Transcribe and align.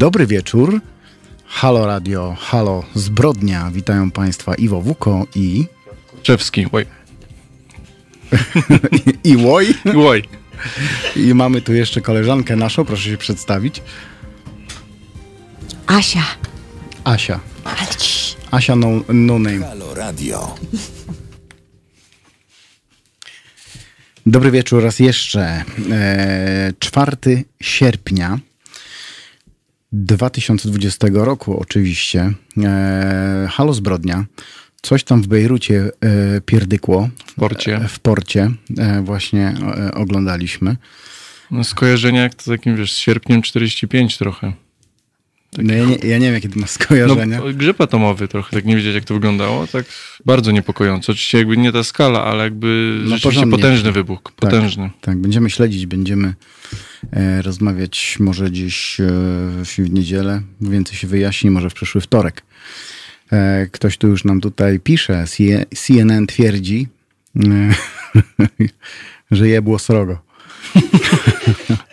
Dobry 0.00 0.26
wieczór. 0.26 0.80
Halo 1.46 1.86
Radio, 1.86 2.36
halo 2.40 2.84
Zbrodnia. 2.94 3.70
Witają 3.70 4.10
Państwa 4.10 4.54
Iwo 4.54 4.80
Wuko 4.80 5.26
i... 5.34 5.64
Czewski, 6.22 6.66
oj. 6.72 6.86
I 9.30 9.36
Łoj. 9.36 9.74
I 9.94 9.96
Łoj. 9.96 10.22
I 11.16 11.34
mamy 11.34 11.60
tu 11.60 11.72
jeszcze 11.72 12.00
koleżankę 12.00 12.56
naszą, 12.56 12.84
proszę 12.84 13.10
się 13.10 13.16
przedstawić. 13.16 13.82
Asia. 15.86 16.22
Asia. 17.04 17.40
Asia 18.50 18.76
no, 18.76 18.88
no 19.08 19.38
name. 19.38 19.66
Halo 19.66 19.94
Radio. 19.94 20.54
Dobry 24.26 24.50
wieczór 24.50 24.82
raz 24.82 24.98
jeszcze. 24.98 25.64
E, 25.90 26.72
4 26.78 27.44
sierpnia 27.60 28.38
2020 29.92 31.08
roku 31.12 31.60
oczywiście. 31.60 32.32
E, 32.62 33.48
halo 33.50 33.72
Zbrodnia. 33.72 34.24
Coś 34.82 35.04
tam 35.04 35.22
w 35.22 35.26
Bejrucie 35.26 35.90
e, 36.00 36.40
pierdykło. 36.40 37.08
W 37.26 37.34
porcie. 37.34 37.76
E, 37.76 37.88
w 37.88 38.00
porcie 38.00 38.50
e, 38.78 39.02
właśnie 39.02 39.54
e, 39.76 39.94
oglądaliśmy. 39.94 40.76
No 41.50 41.64
skojarzenia 41.64 42.22
jak 42.22 42.34
to 42.34 42.50
takim, 42.50 42.76
wiesz, 42.76 42.92
z 42.92 42.96
sierpniem 42.96 43.42
45 43.42 44.18
trochę. 44.18 44.52
No 45.58 45.74
ja, 45.74 45.84
nie, 45.84 45.96
ja 45.96 46.18
nie 46.18 46.26
wiem, 46.26 46.34
jakie 46.34 46.48
to 46.48 46.60
ma 46.60 46.60
No, 46.66 46.66
skojarzenia. 46.68 47.40
grzyb 47.54 47.80
atomowy 47.80 48.28
trochę, 48.28 48.56
tak 48.56 48.64
nie 48.64 48.76
wiedzieć 48.76 48.94
jak 48.94 49.04
to 49.04 49.14
wyglądało, 49.14 49.66
tak 49.66 49.84
bardzo 50.26 50.50
niepokojąco. 50.50 51.12
Oczywiście 51.12 51.38
jakby 51.38 51.56
nie 51.56 51.72
ta 51.72 51.84
skala, 51.84 52.24
ale 52.24 52.44
jakby 52.44 53.00
No, 53.04 53.16
rzeczywiście 53.16 53.46
potężny 53.46 53.92
wybuch, 53.92 54.20
potężny. 54.36 54.90
Tak, 55.00 55.18
będziemy 55.18 55.50
śledzić, 55.50 55.86
będziemy 55.86 56.34
e, 57.12 57.42
rozmawiać 57.42 58.16
może 58.20 58.50
gdzieś 58.50 59.00
e, 59.00 59.04
w, 59.64 59.90
niedzielę. 59.90 60.42
Więcej 60.60 60.96
się 60.96 61.06
wyjaśni, 61.06 61.50
może 61.50 61.70
w 61.70 61.74
przyszły 61.74 62.00
wtorek. 62.00 62.42
E, 63.32 63.66
ktoś 63.72 63.98
tu 63.98 64.08
już 64.08 64.24
nam 64.24 64.40
tutaj 64.40 64.80
pisze, 64.80 65.24
CNN 65.76 66.26
twierdzi, 66.26 66.88
e, 67.36 67.74
że 69.30 69.48
jebło 69.48 69.78
srogo. 69.78 70.29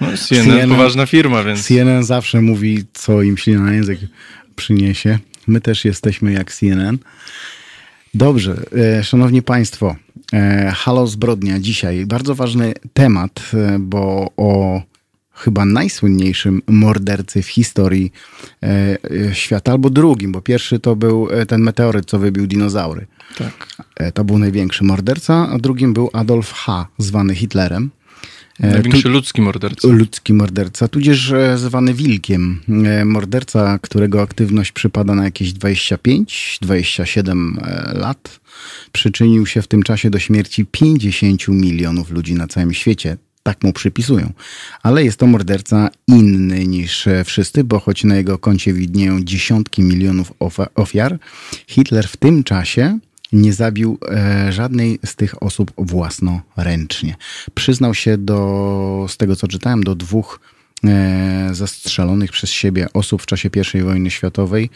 No, 0.01 0.07
CNN, 0.17 0.45
CNN 0.45 0.69
poważna 0.69 1.05
firma, 1.05 1.43
więc 1.43 1.67
CNN 1.67 2.03
zawsze 2.03 2.41
mówi, 2.41 2.83
co 2.93 3.21
im 3.21 3.37
ślina 3.37 3.61
na 3.61 3.73
język 3.73 3.99
przyniesie. 4.55 5.19
My 5.47 5.61
też 5.61 5.85
jesteśmy 5.85 6.33
jak 6.33 6.53
CNN. 6.53 6.97
Dobrze, 8.13 8.63
e, 8.77 9.03
szanowni 9.03 9.41
państwo, 9.41 9.95
e, 10.33 10.71
halo 10.75 11.07
zbrodnia 11.07 11.59
dzisiaj. 11.59 12.05
Bardzo 12.05 12.35
ważny 12.35 12.73
temat, 12.93 13.51
e, 13.53 13.79
bo 13.79 14.31
o 14.37 14.81
chyba 15.33 15.65
najsłynniejszym 15.65 16.61
mordercy 16.67 17.43
w 17.43 17.47
historii 17.47 18.11
świata, 19.33 19.71
albo 19.71 19.89
drugim, 19.89 20.31
bo 20.31 20.41
pierwszy 20.41 20.79
to 20.79 20.95
był 20.95 21.27
ten 21.47 21.61
meteoryt, 21.61 22.05
co 22.05 22.19
wybił 22.19 22.47
dinozaury. 22.47 23.07
tak. 23.37 23.67
To 24.13 24.23
był 24.23 24.39
największy 24.39 24.83
morderca, 24.83 25.49
a 25.49 25.57
drugim 25.57 25.93
był 25.93 26.09
Adolf 26.13 26.53
H., 26.53 26.87
zwany 26.97 27.35
Hitlerem. 27.35 27.89
E, 28.59 28.71
Największy 28.71 29.09
ludzki 29.09 29.41
morderca. 29.41 29.87
Ludzki 29.87 30.33
morderca, 30.33 30.87
tudzież 30.87 31.31
e, 31.31 31.57
zwany 31.57 31.93
wilkiem. 31.93 32.61
E, 32.85 33.05
Morderca, 33.05 33.79
którego 33.81 34.21
aktywność 34.21 34.71
przypada 34.71 35.15
na 35.15 35.23
jakieś 35.23 35.53
25-27 35.53 37.57
e, 37.61 37.93
lat, 37.97 38.39
przyczynił 38.91 39.45
się 39.45 39.61
w 39.61 39.67
tym 39.67 39.83
czasie 39.83 40.09
do 40.09 40.19
śmierci 40.19 40.65
50 40.65 41.47
milionów 41.47 42.11
ludzi 42.11 42.33
na 42.33 42.47
całym 42.47 42.73
świecie. 42.73 43.17
Tak 43.43 43.63
mu 43.63 43.73
przypisują. 43.73 44.33
Ale 44.83 45.03
jest 45.03 45.19
to 45.19 45.27
morderca 45.27 45.89
inny 46.07 46.67
niż 46.67 47.07
wszyscy, 47.25 47.63
bo 47.63 47.79
choć 47.79 48.03
na 48.03 48.15
jego 48.15 48.37
koncie 48.37 48.73
widnieją 48.73 49.23
dziesiątki 49.23 49.81
milionów 49.81 50.33
ofiar, 50.75 51.19
Hitler 51.67 52.07
w 52.07 52.17
tym 52.17 52.43
czasie 52.43 52.99
nie 53.31 53.53
zabił 53.53 53.97
e, 54.09 54.51
żadnej 54.51 54.99
z 55.05 55.15
tych 55.15 55.43
osób 55.43 55.71
własnoręcznie. 55.77 57.15
Przyznał 57.53 57.93
się 57.93 58.17
do, 58.17 59.05
z 59.09 59.17
tego 59.17 59.35
co 59.35 59.47
czytałem, 59.47 59.83
do 59.83 59.95
dwóch 59.95 60.39
e, 60.83 61.49
zastrzelonych 61.51 62.31
przez 62.31 62.49
siebie 62.49 62.87
osób 62.93 63.21
w 63.21 63.25
czasie 63.25 63.49
I 63.73 63.81
wojny 63.81 64.11
światowej 64.11 64.69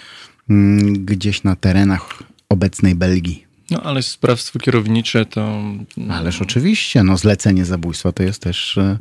mm, 0.50 1.06
gdzieś 1.06 1.44
na 1.44 1.56
terenach 1.56 2.23
obecnej 2.50 2.95
Belgii. 2.95 3.45
No 3.72 3.84
ale 3.84 4.03
sprawstwo 4.03 4.59
kierownicze 4.59 5.25
to... 5.25 5.62
Ależ 6.09 6.41
oczywiście, 6.41 7.03
no 7.03 7.18
zlecenie 7.18 7.66
zabójstwa 7.66 8.12
to 8.12 8.23
jest 8.23 8.41
też 8.41 8.78
e, 8.78 8.97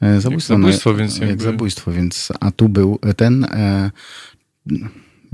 e, 0.00 0.20
zabójstwo. 0.20 0.54
Jak 0.54 0.60
zabójstwo, 0.62 0.90
no, 0.90 0.96
więc 0.96 1.18
jak 1.18 1.28
jakby- 1.28 1.44
zabójstwo, 1.44 1.92
więc 1.92 2.32
a 2.40 2.50
tu 2.50 2.68
był 2.68 2.98
ten, 3.16 3.44
e, 3.44 3.90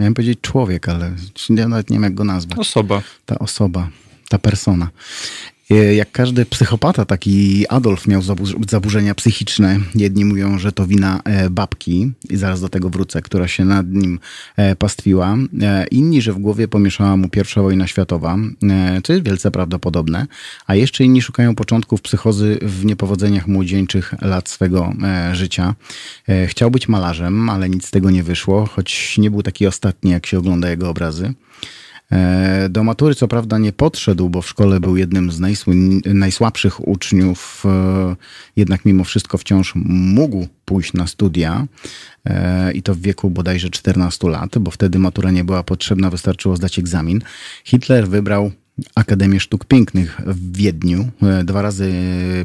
miałem 0.03 0.15
powiedzieć 0.15 0.39
człowiek, 0.41 0.89
ale 0.89 1.13
ja 1.51 1.69
nawet 1.69 1.91
nie 1.91 1.95
wiem 1.95 2.03
jak 2.03 2.15
go 2.15 2.25
nazwać 2.25 2.59
Osoba. 2.59 3.03
ta 3.27 3.39
osoba, 3.39 3.89
ta 4.29 4.39
persona. 4.39 4.89
E, 5.73 5.95
Jak 5.95 6.13
każdy 6.13 6.47
psychopata, 6.47 7.05
taki 7.05 7.69
Adolf 7.69 8.07
miał 8.07 8.21
zabu- 8.21 8.71
zaburzenia 8.71 9.15
psychiczne. 9.15 9.81
Jedni 9.95 10.25
mówią, 10.25 10.59
że 10.59 10.73
to 10.73 10.87
wina 10.87 11.21
e, 11.25 11.51
babki, 11.51 12.13
i 12.31 12.37
zaraz 12.37 12.61
do 12.61 12.69
tego 12.69 12.91
wrócę, 12.91 13.23
która 13.23 13.49
się 13.49 13.65
nad 13.65 13.89
nim 13.89 14.19
e, 14.57 14.77
pastwiła. 14.77 15.37
Inni, 15.91 16.23
że 16.23 16.33
w 16.33 16.39
głowie 16.39 16.69
pomieszała 16.69 17.17
mu 17.17 17.29
pierwsza 17.29 17.63
wojna 17.63 17.87
światowa, 17.87 18.37
co 19.05 19.13
jest 19.13 19.25
wielce 19.27 19.51
prawdopodobne. 19.51 20.27
A 20.67 20.75
jeszcze 20.75 21.05
inni 21.05 21.23
szukają 21.23 21.55
początków 21.55 22.03
psychozy 22.03 22.59
w 22.63 22.85
niepowodzeniach 22.85 23.47
młodzieńczych 23.49 24.15
lat 24.21 24.49
swego 24.49 24.93
życia. 25.33 25.75
Chciał 26.47 26.71
być 26.71 26.89
malarzem, 26.89 27.51
ale 27.51 27.69
nic 27.69 27.87
z 27.87 27.91
tego 27.91 28.11
nie 28.11 28.23
wyszło, 28.23 28.67
choć 28.67 29.19
nie 29.19 29.31
był 29.31 29.43
taki 29.43 29.67
ostatni, 29.67 30.11
jak 30.11 30.27
się 30.27 30.39
ogląda 30.39 30.71
jego 30.71 30.89
obrazy. 30.91 31.35
E, 32.13 32.69
Do 32.69 32.85
matury 32.85 33.15
co 33.15 33.29
prawda 33.29 33.59
nie 33.59 33.73
podszedł, 33.73 34.29
bo 34.29 34.43
w 34.43 34.49
szkole 34.49 34.81
był 34.81 34.97
jednym 34.97 35.33
z 35.33 35.41
najsłabszych 36.05 36.89
uczniów, 36.89 37.63
e, 37.67 38.17
jednak 38.57 38.85
mimo 38.85 39.05
wszystko 39.05 39.39
wciąż 39.39 39.73
mógł 39.85 40.47
pójść 40.65 40.93
na 40.93 41.07
studia 41.07 41.67
e, 42.25 42.73
i 42.73 42.83
to 42.83 42.95
w 42.95 43.01
wieku 43.01 43.31
bodajże 43.31 43.71
14 43.71 44.29
lat, 44.29 44.59
bo 44.59 44.71
wtedy 44.71 44.99
matura 44.99 45.31
nie 45.31 45.45
była 45.45 45.63
potrzebna, 45.63 46.11
wystarczyło 46.11 46.57
zdać 46.57 46.79
egzamin. 46.79 47.21
Hitler 47.65 48.09
wybrał 48.09 48.51
Akademię 48.95 49.41
Sztuk 49.41 49.65
Pięknych 49.65 50.21
w 50.27 50.57
Wiedniu. 50.57 51.09
Dwa 51.45 51.63
razy 51.63 51.93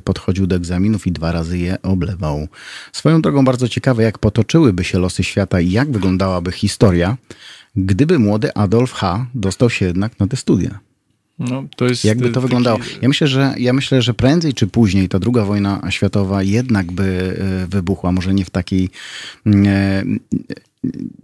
podchodził 0.03 0.47
do 0.47 0.55
egzaminów 0.55 1.07
i 1.07 1.11
dwa 1.11 1.31
razy 1.31 1.57
je 1.57 1.81
oblewał. 1.81 2.47
Swoją 2.91 3.21
drogą 3.21 3.45
bardzo 3.45 3.69
ciekawe, 3.69 4.03
jak 4.03 4.19
potoczyłyby 4.19 4.83
się 4.83 4.99
losy 4.99 5.23
świata 5.23 5.61
i 5.61 5.71
jak 5.71 5.91
wyglądałaby 5.91 6.51
historia, 6.51 7.17
gdyby 7.77 8.19
młody 8.19 8.53
Adolf 8.53 8.91
H. 8.93 9.25
dostał 9.35 9.69
się 9.69 9.85
jednak 9.85 10.19
na 10.19 10.27
te 10.27 10.37
studia. 10.37 10.79
No, 11.39 11.63
to 11.75 11.85
jest 11.85 12.05
Jakby 12.05 12.23
to 12.27 12.31
taki- 12.33 12.41
wyglądało? 12.41 12.79
Ja 13.01 13.07
myślę, 13.07 13.27
że, 13.27 13.53
ja 13.57 13.73
myślę, 13.73 14.01
że 14.01 14.13
prędzej 14.13 14.53
czy 14.53 14.67
później 14.67 15.09
ta 15.09 15.19
druga 15.19 15.45
wojna 15.45 15.81
światowa 15.89 16.43
jednak 16.43 16.91
by 16.91 17.37
e, 17.63 17.67
wybuchła. 17.67 18.11
Może 18.11 18.33
nie 18.33 18.45
w 18.45 18.49
takiej, 18.49 18.89
e, 19.65 20.03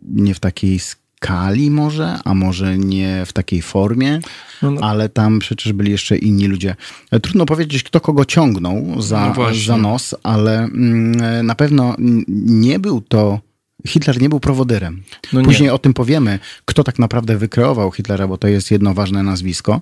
nie 0.10 0.34
w 0.36 0.40
takiej 0.40 0.80
skali 0.80 1.72
może, 1.72 2.20
a 2.26 2.34
może 2.34 2.78
nie 2.78 3.24
w 3.26 3.34
takiej 3.34 3.62
formie, 3.62 4.20
No, 4.62 4.72
no. 4.72 4.82
ale 4.82 5.10
tam 5.10 5.40
przecież 5.40 5.74
byli 5.74 5.92
jeszcze 5.92 6.18
inni 6.18 6.48
ludzie. 6.48 6.76
E, 7.12 7.20
Trudno 7.20 7.46
powiedzieć, 7.46 7.84
kto 7.84 8.00
kogo 8.02 8.26
ciągnął 8.26 8.84
No 8.96 9.02
za, 9.02 9.32
właśnie. 9.36 9.66
za 9.66 9.78
nos, 9.78 10.16
ale 10.24 10.60
mm, 10.64 11.22
e, 11.22 11.44
na 11.44 11.56
pewno 11.56 11.96
mm, 11.98 12.24
nie 12.46 12.80
był 12.80 13.02
to 13.02 13.40
Hitler 13.88 14.22
nie 14.22 14.30
był 14.30 14.40
prowodyrem. 14.40 15.04
No 15.34 15.40
nie. 15.40 15.46
Później 15.46 15.70
o 15.70 15.78
tym 15.78 15.94
powiemy, 15.94 16.40
kto 16.66 16.84
tak 16.84 17.00
naprawdę 17.00 17.38
wykreował 17.38 17.92
Hitlera, 17.92 18.28
bo 18.28 18.38
to 18.38 18.48
jest 18.48 18.72
jedno 18.72 18.94
ważne 18.94 19.24
nazwisko. 19.24 19.82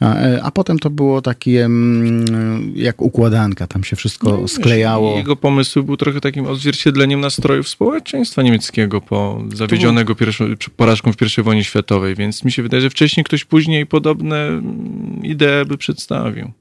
A, 0.00 0.14
e, 0.14 0.42
a 0.42 0.50
potem 0.50 0.78
to 0.78 0.90
było 0.90 1.22
takie 1.22 1.64
mm, 1.64 2.72
jak 2.76 3.02
układanka, 3.02 3.66
tam 3.66 3.84
się 3.84 3.96
wszystko 3.96 4.38
No, 4.40 4.48
sklejało. 4.48 5.16
Jego 5.16 5.36
pomysł 5.36 5.82
był 5.82 5.96
trochę 5.96 6.20
takim 6.20 6.46
odzwierciedleniem 6.46 7.20
nastrojów 7.20 7.68
społeczeństwa 7.68 8.42
niemieckiego 8.42 9.00
po 9.00 9.42
zawiedzionego 9.54 10.14
pierwszą, 10.14 10.44
porażką 10.76 11.12
w 11.12 11.38
I 11.38 11.42
wojnie 11.42 11.64
światowej, 11.64 12.14
więc 12.14 12.44
mi 12.44 12.52
się 12.52 12.62
wydaje, 12.62 12.80
że 12.80 12.90
wcześniej 12.90 13.24
ktoś 13.24 13.44
później 13.44 13.86
podobne 13.86 14.46
mm, 14.46 15.20
idee 15.22 15.64
by 15.66 15.78
przedstawił. 15.78 16.52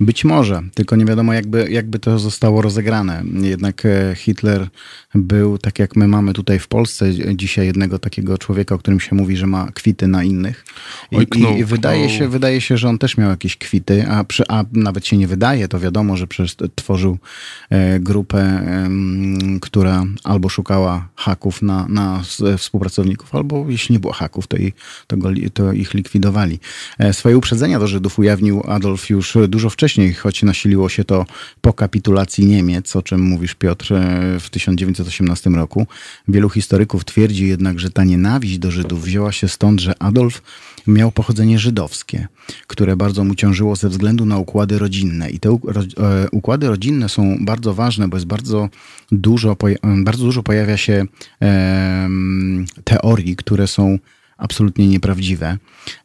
Być 0.00 0.24
może, 0.24 0.62
tylko 0.74 0.96
nie 0.96 1.04
wiadomo, 1.04 1.32
jakby, 1.32 1.70
jakby 1.70 1.98
to 1.98 2.18
zostało 2.18 2.62
rozegrane. 2.62 3.22
Jednak 3.42 3.86
e, 3.86 4.14
Hitler 4.16 4.68
był, 5.14 5.58
tak 5.58 5.78
jak 5.78 5.96
my 5.96 6.08
mamy 6.08 6.32
tutaj 6.32 6.58
w 6.58 6.68
Polsce 6.68 7.06
dzisiaj 7.34 7.66
jednego 7.66 7.98
takiego 7.98 8.38
człowieka, 8.38 8.74
o 8.74 8.78
którym 8.78 9.00
się 9.00 9.16
mówi, 9.16 9.36
że 9.36 9.46
ma 9.46 9.72
kwity 9.72 10.08
na 10.08 10.24
innych. 10.24 10.64
I, 11.10 11.16
Oj, 11.16 11.26
i 11.58 11.64
wydaje, 11.64 12.10
się, 12.10 12.28
wydaje 12.28 12.60
się, 12.60 12.76
że 12.76 12.88
on 12.88 12.98
też 12.98 13.16
miał 13.16 13.30
jakieś 13.30 13.56
kwity, 13.56 14.06
a, 14.08 14.24
przy, 14.24 14.44
a 14.48 14.64
nawet 14.72 15.06
się 15.06 15.16
nie 15.16 15.26
wydaje, 15.26 15.68
to 15.68 15.80
wiadomo, 15.80 16.16
że 16.16 16.26
przecież 16.26 16.56
tworzył 16.74 17.18
e, 17.70 18.00
grupę, 18.00 18.66
która 19.60 20.04
albo 20.24 20.48
szukała 20.48 21.08
haków 21.16 21.62
na, 21.62 21.86
na 21.88 22.22
współpracowników, 22.58 23.34
albo 23.34 23.66
jeśli 23.68 23.92
nie 23.92 24.00
było 24.00 24.12
haków, 24.12 24.46
to, 24.46 24.56
i, 24.56 24.72
to, 25.06 25.16
go, 25.16 25.28
to 25.54 25.72
ich 25.72 25.94
likwidowali. 25.94 26.58
E, 26.98 27.12
swoje 27.12 27.38
uprzedzenia 27.38 27.78
do 27.78 27.86
Żydów 27.86 28.18
ujawnił 28.18 28.62
Adolf 28.66 29.10
już 29.10 29.36
dużo 29.56 29.70
wcześniej 29.70 30.14
choć 30.14 30.42
nasiliło 30.42 30.88
się 30.88 31.04
to 31.04 31.26
po 31.60 31.72
kapitulacji 31.72 32.46
Niemiec, 32.46 32.96
o 32.96 33.02
czym 33.02 33.20
mówisz 33.20 33.54
Piotr 33.54 33.94
w 34.40 34.50
1918 34.50 35.50
roku. 35.50 35.86
Wielu 36.28 36.48
historyków 36.48 37.04
twierdzi 37.04 37.48
jednak, 37.48 37.80
że 37.80 37.90
ta 37.90 38.04
nienawiść 38.04 38.58
do 38.58 38.70
Żydów 38.70 39.02
wzięła 39.02 39.32
się 39.32 39.48
stąd, 39.48 39.80
że 39.80 40.02
Adolf 40.02 40.42
miał 40.86 41.12
pochodzenie 41.12 41.58
żydowskie, 41.58 42.28
które 42.66 42.96
bardzo 42.96 43.24
mu 43.24 43.34
ciążyło 43.34 43.76
ze 43.76 43.88
względu 43.88 44.26
na 44.26 44.38
układy 44.38 44.78
rodzinne. 44.78 45.30
I 45.30 45.38
te 45.38 45.48
e, 45.48 45.56
układy 46.30 46.68
rodzinne 46.68 47.08
są 47.08 47.36
bardzo 47.40 47.74
ważne, 47.74 48.08
bo 48.08 48.16
jest 48.16 48.26
bardzo 48.26 48.68
dużo, 49.12 49.56
bardzo 50.04 50.24
dużo 50.24 50.42
pojawia 50.42 50.76
się 50.76 51.04
teorii, 52.84 53.36
które 53.36 53.66
są 53.66 53.98
absolutnie 54.36 54.88
nieprawdziwe. 54.88 55.58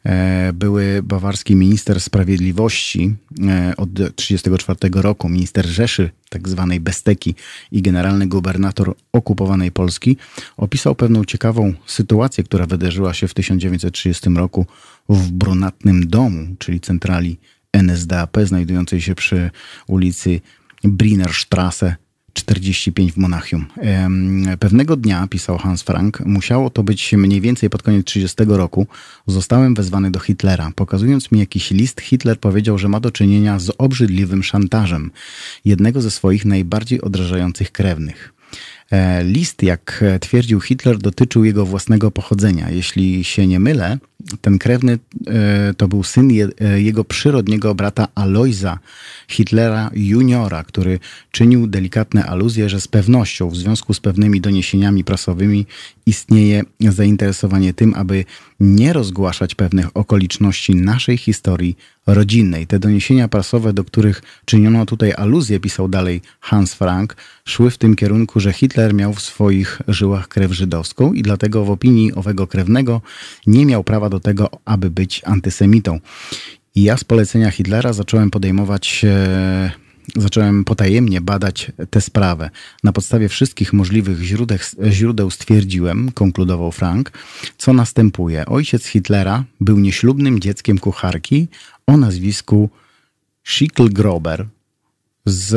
E, 0.04 0.52
były 0.52 1.02
bawarski 1.02 1.56
minister 1.56 2.00
sprawiedliwości 2.00 3.14
e, 3.48 3.76
od 3.76 3.94
1934 3.94 5.02
roku, 5.02 5.28
minister 5.28 5.66
Rzeszy, 5.66 6.10
tak 6.28 6.48
zwanej 6.48 6.80
Besteki 6.80 7.34
i 7.72 7.82
generalny 7.82 8.26
gubernator 8.26 8.94
okupowanej 9.12 9.72
Polski, 9.72 10.16
opisał 10.56 10.94
pewną 10.94 11.24
ciekawą 11.24 11.74
sytuację, 11.86 12.44
która 12.44 12.66
wydarzyła 12.66 13.14
się 13.14 13.28
w 13.28 13.34
1930 13.34 14.30
roku 14.30 14.66
w 15.08 15.30
brunatnym 15.30 16.08
domu, 16.08 16.46
czyli 16.58 16.80
centrali 16.80 17.38
NSDAP, 17.72 18.36
znajdującej 18.44 19.00
się 19.00 19.14
przy 19.14 19.50
ulicy 19.86 20.40
Brinerstrasse 20.84 21.96
45 22.32 23.12
w 23.12 23.16
Monachium. 23.16 23.66
Pewnego 24.60 24.96
dnia, 24.96 25.26
pisał 25.30 25.58
Hans 25.58 25.82
Frank, 25.82 26.20
musiało 26.20 26.70
to 26.70 26.82
być 26.82 27.12
mniej 27.12 27.40
więcej 27.40 27.70
pod 27.70 27.82
koniec 27.82 28.06
30 28.06 28.36
roku, 28.46 28.86
zostałem 29.26 29.74
wezwany 29.74 30.10
do 30.10 30.20
Hitlera. 30.20 30.72
Pokazując 30.74 31.32
mi 31.32 31.38
jakiś 31.38 31.70
list, 31.70 32.00
Hitler 32.00 32.40
powiedział, 32.40 32.78
że 32.78 32.88
ma 32.88 33.00
do 33.00 33.10
czynienia 33.10 33.58
z 33.58 33.72
obrzydliwym 33.78 34.42
szantażem 34.42 35.10
jednego 35.64 36.00
ze 36.00 36.10
swoich 36.10 36.44
najbardziej 36.44 37.00
odrażających 37.00 37.72
krewnych. 37.72 38.34
E, 38.90 39.24
list, 39.24 39.62
jak 39.62 40.04
twierdził 40.20 40.60
Hitler, 40.60 40.98
dotyczył 40.98 41.44
jego 41.44 41.66
własnego 41.66 42.10
pochodzenia. 42.10 42.70
Jeśli 42.70 43.24
się 43.24 43.46
nie 43.46 43.60
mylę, 43.60 43.98
ten 44.40 44.58
krewny 44.58 44.98
e, 45.26 45.74
to 45.74 45.88
był 45.88 46.02
syn 46.02 46.30
e, 46.30 46.80
jego 46.80 47.04
przyrodniego 47.04 47.74
brata 47.74 48.08
Aloisa 48.14 48.78
Hitlera 49.28 49.90
juniora, 49.94 50.64
który 50.64 50.98
czynił 51.30 51.66
delikatne 51.66 52.26
aluzje, 52.26 52.68
że 52.68 52.80
z 52.80 52.88
pewnością 52.88 53.50
w 53.50 53.56
związku 53.56 53.94
z 53.94 54.00
pewnymi 54.00 54.40
doniesieniami 54.40 55.04
prasowymi 55.04 55.66
istnieje 56.06 56.62
zainteresowanie 56.80 57.74
tym, 57.74 57.94
aby 57.94 58.24
nie 58.60 58.92
rozgłaszać 58.92 59.54
pewnych 59.54 59.96
okoliczności 59.96 60.74
naszej 60.74 61.16
historii 61.16 61.76
rodzinnej. 62.06 62.66
Te 62.66 62.78
doniesienia 62.78 63.28
prasowe, 63.28 63.72
do 63.72 63.84
których 63.84 64.22
czyniono 64.44 64.86
tutaj 64.86 65.12
aluzję, 65.16 65.60
pisał 65.60 65.88
dalej 65.88 66.20
Hans 66.40 66.74
Frank, 66.74 67.16
szły 67.44 67.70
w 67.70 67.78
tym 67.78 67.96
kierunku, 67.96 68.40
że 68.40 68.52
Hitler 68.52 68.94
miał 68.94 69.14
w 69.14 69.22
swoich 69.22 69.82
żyłach 69.88 70.28
krew 70.28 70.52
żydowską 70.52 71.12
i 71.12 71.22
dlatego 71.22 71.64
w 71.64 71.70
opinii 71.70 72.14
owego 72.14 72.46
krewnego 72.46 73.00
nie 73.46 73.66
miał 73.66 73.84
prawa 73.84 74.08
do 74.12 74.20
tego, 74.20 74.50
aby 74.64 74.90
być 74.90 75.22
antysemitą. 75.24 76.00
I 76.74 76.82
ja 76.82 76.96
z 76.96 77.04
polecenia 77.04 77.50
Hitlera 77.50 77.92
zacząłem 77.92 78.30
podejmować, 78.30 79.04
e, 79.04 79.70
zacząłem 80.16 80.64
potajemnie 80.64 81.20
badać 81.20 81.72
tę 81.90 82.00
sprawę. 82.00 82.50
Na 82.84 82.92
podstawie 82.92 83.28
wszystkich 83.28 83.72
możliwych 83.72 84.22
źródeł, 84.22 84.58
źródeł 84.90 85.30
stwierdziłem, 85.30 86.12
konkludował 86.12 86.72
Frank, 86.72 87.12
co 87.58 87.72
następuje. 87.72 88.46
Ojciec 88.46 88.86
Hitlera 88.86 89.44
był 89.60 89.78
nieślubnym 89.78 90.40
dzieckiem 90.40 90.78
kucharki 90.78 91.48
o 91.86 91.96
nazwisku 91.96 92.70
Schicklgrober, 93.44 94.46
z, 95.24 95.48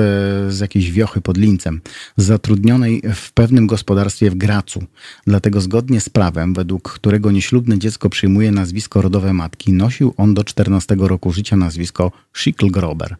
z 0.54 0.60
jakiejś 0.60 0.92
wiochy 0.92 1.22
pod 1.22 1.38
Lincem, 1.38 1.82
zatrudnionej 2.18 3.02
w 3.16 3.32
pewnym 3.32 3.68
gospodarstwie 3.68 4.32
w 4.32 4.36
Gracu. 4.36 4.84
Dlatego 5.28 5.62
zgodnie 5.62 6.02
z 6.02 6.10
prawem, 6.10 6.54
według 6.54 6.92
którego 6.92 7.32
nieślubne 7.32 7.80
dziecko 7.80 8.10
przyjmuje 8.10 8.52
nazwisko 8.52 9.02
rodowe 9.02 9.34
matki, 9.34 9.74
nosił 9.74 10.14
on 10.18 10.34
do 10.34 10.44
14 10.44 10.96
roku 11.00 11.32
życia 11.32 11.56
nazwisko 11.56 12.12
Schicklgrober. 12.34 13.16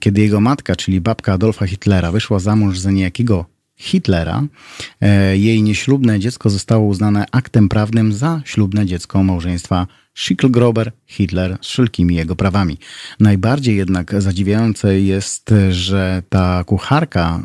Kiedy 0.00 0.20
jego 0.20 0.40
matka, 0.40 0.76
czyli 0.76 1.00
babka 1.00 1.32
Adolfa 1.32 1.66
Hitlera, 1.66 2.12
wyszła 2.12 2.38
za 2.38 2.56
mąż 2.56 2.78
za 2.78 2.90
niejakiego 2.90 3.44
Hitlera, 3.76 4.42
e, 5.00 5.38
jej 5.38 5.62
nieślubne 5.62 6.20
dziecko 6.20 6.50
zostało 6.50 6.86
uznane 6.86 7.26
aktem 7.32 7.68
prawnym 7.68 8.12
za 8.12 8.42
ślubne 8.44 8.86
dziecko 8.86 9.22
małżeństwa 9.22 9.86
Schicklgrober, 10.14 10.92
Hitler 11.06 11.58
z 11.60 11.66
wszelkimi 11.66 12.14
jego 12.14 12.36
prawami. 12.36 12.78
Najbardziej 13.20 13.76
jednak 13.76 14.22
zadziwiające 14.22 15.00
jest, 15.00 15.54
że 15.70 16.22
ta 16.28 16.64
kucharka 16.64 17.40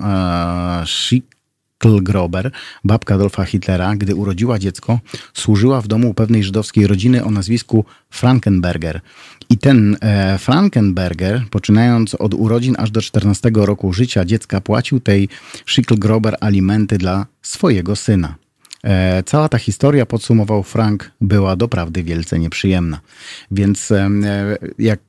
e, 0.84 0.88
Schicklgrober, 0.88 2.52
babka 2.84 3.16
Adolfa 3.16 3.46
Hitlera, 3.46 3.96
gdy 3.96 4.16
urodziła 4.16 4.60
dziecko, 4.60 5.00
służyła 5.34 5.82
w 5.82 5.88
domu 5.88 6.14
pewnej 6.14 6.44
żydowskiej 6.44 6.88
rodziny 6.88 7.24
o 7.24 7.32
nazwisku 7.32 7.86
Frankenberger. 8.10 9.02
I 9.50 9.58
ten 9.58 9.98
e, 10.02 10.38
Frankenberger, 10.38 11.44
poczynając 11.52 12.16
od 12.16 12.34
urodzin 12.34 12.76
aż 12.80 12.92
do 12.92 13.02
14 13.02 13.52
roku 13.54 13.94
życia 13.94 14.26
dziecka, 14.26 14.62
płacił 14.62 15.00
tej 15.00 15.30
Schicklgrober 15.66 16.38
alimenty 16.40 16.98
dla 16.98 17.26
swojego 17.42 17.96
syna. 17.96 18.45
E, 18.86 19.24
cała 19.24 19.50
ta 19.50 19.58
historia, 19.58 20.06
podsumował 20.06 20.64
Frank, 20.64 21.12
była 21.22 21.56
doprawdy 21.56 22.04
wielce 22.04 22.40
nieprzyjemna. 22.40 23.00
Więc 23.52 23.92
e, 23.92 24.10
jak 24.80 25.00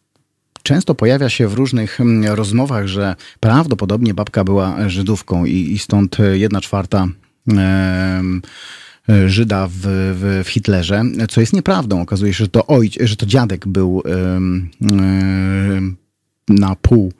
często 0.62 0.94
pojawia 0.94 1.28
się 1.28 1.48
w 1.48 1.54
różnych 1.54 1.98
rozmowach, 2.24 2.86
że 2.86 3.14
prawdopodobnie 3.40 4.14
babka 4.14 4.44
była 4.44 4.88
Żydówką 4.88 5.44
i, 5.44 5.78
stąd 5.78 6.16
jedna 6.32 6.60
czwarta 6.60 7.08
Żyda 9.26 9.66
w, 9.66 9.72
w, 9.72 10.42
w, 10.44 10.48
Hitlerze, 10.48 11.02
co 11.28 11.40
jest 11.40 11.52
nieprawdą. 11.52 12.00
Okazuje 12.00 12.34
się, 12.34 12.44
że 12.44 12.48
to 12.48 12.66
ojciec, 12.66 13.08
że 13.08 13.16
to 13.16 13.26
dziadek 13.26 13.68
był 13.68 14.02
na 16.48 16.76
pół 16.82 17.12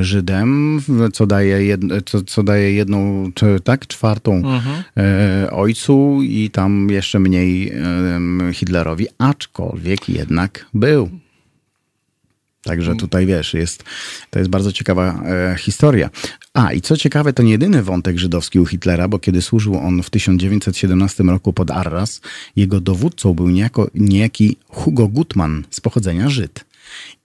Żydem, 0.00 0.80
co 1.12 1.26
daje, 1.26 1.64
jed, 1.64 1.80
co, 2.06 2.22
co 2.22 2.42
daje 2.42 2.72
jedną, 2.72 3.30
tak, 3.64 3.86
czwartą 3.86 4.34
mhm. 4.34 4.82
e, 4.96 5.50
ojcu 5.50 6.18
i 6.22 6.50
tam 6.50 6.90
jeszcze 6.90 7.18
mniej 7.18 7.72
e, 7.72 8.52
Hitlerowi, 8.52 9.06
aczkolwiek 9.18 10.08
jednak 10.08 10.66
był. 10.74 11.10
Także 12.66 12.90
mm. 12.90 12.98
tutaj 12.98 13.26
wiesz, 13.26 13.54
jest, 13.54 13.84
to 14.30 14.38
jest 14.38 14.50
bardzo 14.50 14.72
ciekawa 14.72 15.22
e, 15.24 15.56
historia. 15.58 16.10
A 16.54 16.72
i 16.72 16.80
co 16.80 16.96
ciekawe, 16.96 17.32
to 17.32 17.42
nie 17.42 17.50
jedyny 17.50 17.82
wątek 17.82 18.18
żydowski 18.18 18.60
u 18.60 18.66
Hitlera, 18.66 19.08
bo 19.08 19.18
kiedy 19.18 19.42
służył 19.42 19.78
on 19.78 20.02
w 20.02 20.10
1917 20.10 21.24
roku 21.24 21.52
pod 21.52 21.70
Arras, 21.70 22.20
jego 22.56 22.80
dowódcą 22.80 23.34
był 23.34 23.48
niejako, 23.48 23.90
niejaki 23.94 24.56
Hugo 24.68 25.08
Gutmann 25.08 25.64
z 25.70 25.80
pochodzenia 25.80 26.28
Żyd. 26.28 26.64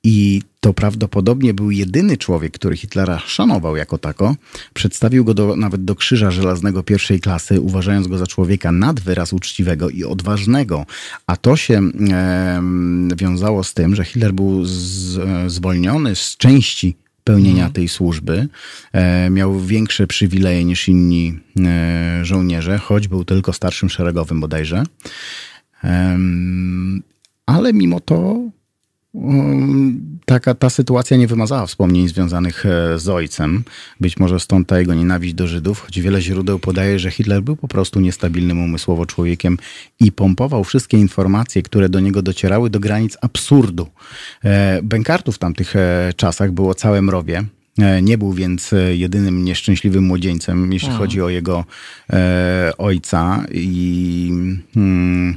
I 0.03 0.41
to 0.61 0.73
prawdopodobnie 0.73 1.53
był 1.53 1.71
jedyny 1.71 2.17
człowiek, 2.17 2.53
który 2.53 2.77
Hitlera 2.77 3.19
szanował 3.19 3.75
jako 3.75 3.97
tako. 3.97 4.35
Przedstawił 4.73 5.25
go 5.25 5.33
do, 5.33 5.55
nawet 5.55 5.85
do 5.85 5.95
krzyża 5.95 6.31
żelaznego 6.31 6.83
pierwszej 6.83 7.19
klasy, 7.19 7.61
uważając 7.61 8.07
go 8.07 8.17
za 8.17 8.27
człowieka 8.27 8.71
nad 8.71 8.99
wyraz 8.99 9.33
uczciwego 9.33 9.89
i 9.89 10.03
odważnego. 10.03 10.85
A 11.27 11.37
to 11.37 11.55
się 11.57 11.81
e, 12.11 12.61
wiązało 13.15 13.63
z 13.63 13.73
tym, 13.73 13.95
że 13.95 14.05
Hitler 14.05 14.33
był 14.33 14.65
z, 14.65 15.51
zwolniony 15.51 16.15
z 16.15 16.37
części 16.37 16.95
pełnienia 17.23 17.51
mhm. 17.51 17.73
tej 17.73 17.87
służby. 17.87 18.47
E, 18.93 19.29
miał 19.29 19.59
większe 19.59 20.07
przywileje 20.07 20.65
niż 20.65 20.87
inni 20.87 21.39
e, 21.59 22.25
żołnierze, 22.25 22.77
choć 22.77 23.07
był 23.07 23.25
tylko 23.25 23.53
starszym 23.53 23.89
szeregowym 23.89 24.39
bodajże. 24.39 24.83
ale 27.45 27.73
mimo 27.73 27.99
to 27.99 28.41
taka 30.25 30.55
ta 30.55 30.69
sytuacja 30.69 31.17
nie 31.17 31.27
wymazała 31.27 31.65
wspomnień 31.65 32.07
związanych 32.07 32.65
e, 32.65 32.99
z 32.99 33.09
ojcem. 33.09 33.63
Być 33.99 34.17
może 34.17 34.39
stąd 34.39 34.67
ta 34.67 34.79
jego 34.79 34.93
nienawiść 34.93 35.33
do 35.33 35.47
Żydów, 35.47 35.79
choć 35.79 36.01
wiele 36.01 36.21
źródeł 36.21 36.59
podaje, 36.59 36.99
że 36.99 37.11
Hitler 37.11 37.43
był 37.43 37.55
po 37.55 37.67
prostu 37.67 37.99
niestabilnym 37.99 38.63
umysłowo 38.63 39.05
człowiekiem 39.05 39.57
i 39.99 40.11
pompował 40.11 40.63
wszystkie 40.63 40.97
informacje, 40.97 41.61
które 41.61 41.89
do 41.89 41.99
niego 41.99 42.21
docierały 42.21 42.69
do 42.69 42.79
granic 42.79 43.17
absurdu. 43.21 43.87
E, 44.43 44.81
Bękartów 44.83 45.35
w 45.35 45.39
tamtych 45.39 45.75
e, 45.75 46.13
czasach 46.15 46.51
było 46.51 46.75
całe 46.75 47.01
mrowie. 47.01 47.43
Nie 48.01 48.17
był 48.17 48.33
więc 48.33 48.71
jedynym 48.91 49.45
nieszczęśliwym 49.45 50.03
młodzieńcem, 50.03 50.73
jeśli 50.73 50.89
chodzi 50.89 51.21
o 51.21 51.29
jego 51.29 51.65
e, 52.09 52.71
ojca. 52.77 53.45
I 53.51 54.31
hmm, 54.73 55.35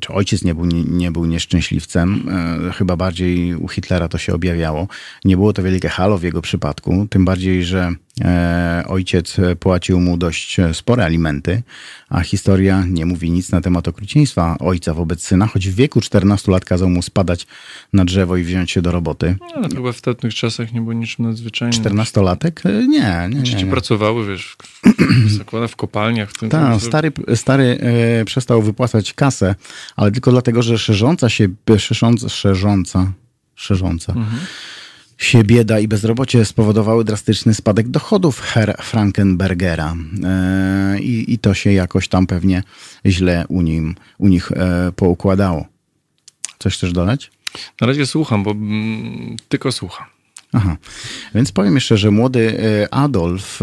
czy 0.00 0.12
ojciec 0.12 0.44
nie 0.44 0.54
był, 0.54 0.64
nie, 0.64 0.84
nie 0.84 1.10
był 1.10 1.24
nieszczęśliwcem, 1.24 2.28
e, 2.68 2.72
chyba 2.72 2.96
bardziej 2.96 3.54
u 3.54 3.68
Hitlera 3.68 4.08
to 4.08 4.18
się 4.18 4.34
objawiało. 4.34 4.88
Nie 5.24 5.36
było 5.36 5.52
to 5.52 5.62
wielkie 5.62 5.88
halo 5.88 6.18
w 6.18 6.22
jego 6.22 6.42
przypadku, 6.42 7.06
tym 7.10 7.24
bardziej, 7.24 7.64
że 7.64 7.94
ojciec 8.88 9.36
płacił 9.60 10.00
mu 10.00 10.16
dość 10.16 10.56
spore 10.72 11.04
alimenty, 11.04 11.62
a 12.08 12.20
historia 12.20 12.84
nie 12.88 13.06
mówi 13.06 13.30
nic 13.30 13.50
na 13.52 13.60
temat 13.60 13.88
okrucieństwa 13.88 14.56
ojca 14.60 14.94
wobec 14.94 15.22
syna, 15.22 15.46
choć 15.46 15.68
w 15.68 15.74
wieku 15.74 16.00
14 16.00 16.52
lat 16.52 16.64
kazał 16.64 16.90
mu 16.90 17.02
spadać 17.02 17.46
na 17.92 18.04
drzewo 18.04 18.36
i 18.36 18.42
wziąć 18.42 18.70
się 18.70 18.82
do 18.82 18.92
roboty. 18.92 19.36
No, 19.62 19.68
chyba 19.68 19.92
w 19.92 20.00
tamtych 20.00 20.34
czasach 20.34 20.72
nie 20.72 20.80
było 20.80 20.92
niczym 20.92 21.24
nadzwyczajnym. 21.24 21.82
14-latek? 21.82 22.68
E, 22.68 22.86
nie, 22.86 23.28
nie, 23.30 23.36
nie. 23.36 23.42
Dzieci 23.42 23.66
pracowały, 23.66 24.26
wiesz, 24.26 24.56
zakłada 25.38 25.68
w 25.68 25.76
kopalniach. 25.76 26.30
W 26.30 26.38
tym 26.38 26.50
Tak, 26.50 26.80
stary, 26.80 27.12
stary 27.34 27.78
e, 28.20 28.24
przestał 28.24 28.62
wypłacać 28.62 29.12
kasę, 29.14 29.54
ale 29.96 30.10
tylko 30.12 30.30
dlatego, 30.30 30.62
że 30.62 30.78
szerząca 30.78 31.28
się, 31.28 31.48
szerząca, 31.78 32.28
szerząca, 32.28 33.12
szerząca 33.54 34.12
Mhm. 34.12 34.40
Się 35.18 35.44
bieda 35.44 35.78
i 35.80 35.88
bezrobocie 35.88 36.44
spowodowały 36.44 37.04
drastyczny 37.04 37.54
spadek 37.54 37.88
dochodów 37.88 38.40
Herr 38.40 38.76
Frankenbergera. 38.82 39.94
E, 40.24 40.98
i, 41.00 41.32
I 41.32 41.38
to 41.38 41.54
się 41.54 41.72
jakoś 41.72 42.08
tam 42.08 42.26
pewnie 42.26 42.62
źle 43.06 43.44
u, 43.48 43.62
nim, 43.62 43.94
u 44.18 44.28
nich 44.28 44.52
e, 44.52 44.92
poukładało. 44.96 45.66
Coś 46.58 46.76
chcesz 46.76 46.92
dodać? 46.92 47.30
Na 47.80 47.86
razie 47.86 48.06
słucham, 48.06 48.42
bo 48.42 48.50
mm, 48.50 49.36
tylko 49.48 49.72
słucham. 49.72 50.06
Aha. 50.52 50.76
Więc 51.34 51.52
powiem 51.52 51.74
jeszcze, 51.74 51.96
że 51.96 52.10
młody 52.10 52.58
e, 52.58 52.94
Adolf 52.94 53.60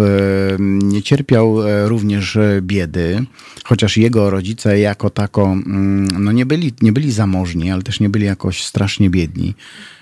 nie 0.59 1.03
cierpiał 1.03 1.57
również 1.85 2.37
biedy, 2.61 3.25
chociaż 3.63 3.97
jego 3.97 4.29
rodzice 4.29 4.79
jako 4.79 5.09
tako 5.09 5.43
mm, 5.43 6.23
no 6.23 6.31
nie, 6.31 6.45
byli, 6.45 6.73
nie 6.81 6.91
byli 6.91 7.11
zamożni, 7.11 7.71
ale 7.71 7.81
też 7.81 7.99
nie 7.99 8.09
byli 8.09 8.25
jakoś 8.25 8.63
strasznie 8.63 9.09
biedni. 9.09 9.55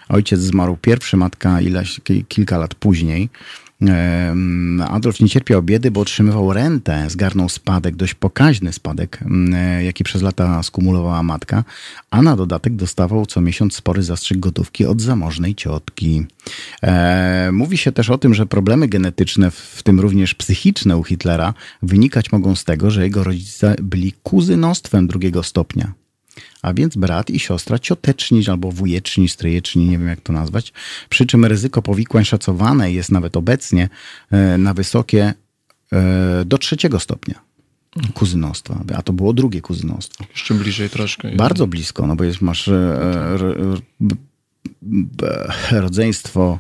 Ojciec 0.10 0.40
zmarł 0.40 0.78
pierwszy, 0.82 1.18
matka 1.18 1.62
ileś, 1.62 2.00
ki- 2.04 2.26
kilka 2.28 2.58
lat 2.58 2.76
później. 2.76 3.30
Adolf 4.90 5.20
nie 5.20 5.30
cierpiał 5.30 5.64
biedy, 5.64 5.92
bo 5.92 6.02
otrzymywał 6.02 6.54
rentę, 6.54 7.06
zgarnął 7.10 7.50
spadek, 7.50 7.96
dość 7.96 8.14
pokaźny 8.14 8.74
spadek, 8.74 9.20
jaki 9.84 10.04
przez 10.04 10.22
lata 10.22 10.64
skumulowała 10.64 11.24
matka, 11.24 11.64
a 12.12 12.22
na 12.22 12.36
dodatek 12.36 12.76
dostawał 12.76 13.26
co 13.26 13.42
miesiąc 13.42 13.76
spory 13.76 14.04
zastrzyk 14.04 14.40
gotówki 14.40 14.86
od 14.86 15.02
zamożnej 15.02 15.56
ciotki. 15.56 16.26
E, 16.84 17.50
mówi 17.54 17.78
się 17.78 17.92
też 17.92 18.10
o 18.10 18.18
tym, 18.18 18.34
że 18.34 18.46
problemy 18.46 18.88
genetyczne, 18.88 19.52
w 19.52 19.84
tym 19.84 20.00
również 20.00 20.34
psychiczne 20.36 20.98
u 20.98 21.04
Hitlera, 21.04 21.54
wynikać 21.82 22.32
mogą 22.32 22.56
z 22.56 22.64
tego, 22.64 22.92
że 22.92 23.04
jego 23.04 23.24
rodzice 23.24 23.76
byli 23.82 24.14
kuzynostwem 24.24 25.08
drugiego 25.08 25.44
stopnia. 25.44 25.94
A 26.62 26.74
więc 26.74 26.96
brat 26.96 27.30
i 27.30 27.40
siostra 27.40 27.80
cioteczni 27.80 28.50
albo 28.50 28.72
wujeczni, 28.72 29.30
stryjeczni, 29.30 29.86
nie 29.86 29.98
wiem 29.98 30.08
jak 30.08 30.22
to 30.22 30.34
nazwać. 30.34 30.74
Przy 31.10 31.26
czym 31.26 31.46
ryzyko 31.46 31.82
powikłań 31.82 32.26
szacowane 32.26 32.92
jest 32.92 33.12
nawet 33.12 33.38
obecnie 33.38 33.90
e, 34.32 34.58
na 34.58 34.74
wysokie 34.74 35.34
e, 35.92 36.46
do 36.46 36.58
trzeciego 36.58 37.00
stopnia 37.00 37.50
kuzynostwa, 38.14 38.84
a 38.96 39.02
to 39.02 39.14
było 39.14 39.34
drugie 39.34 39.62
kuzynostwo. 39.62 40.26
Jeszcze 40.32 40.54
bliżej 40.54 40.90
troszkę. 40.90 41.36
Bardzo 41.36 41.68
blisko, 41.68 42.08
no 42.08 42.16
bo 42.16 42.24
jest, 42.24 42.42
masz 42.42 42.68
e, 42.68 43.00
rodzeństwo 45.72 46.60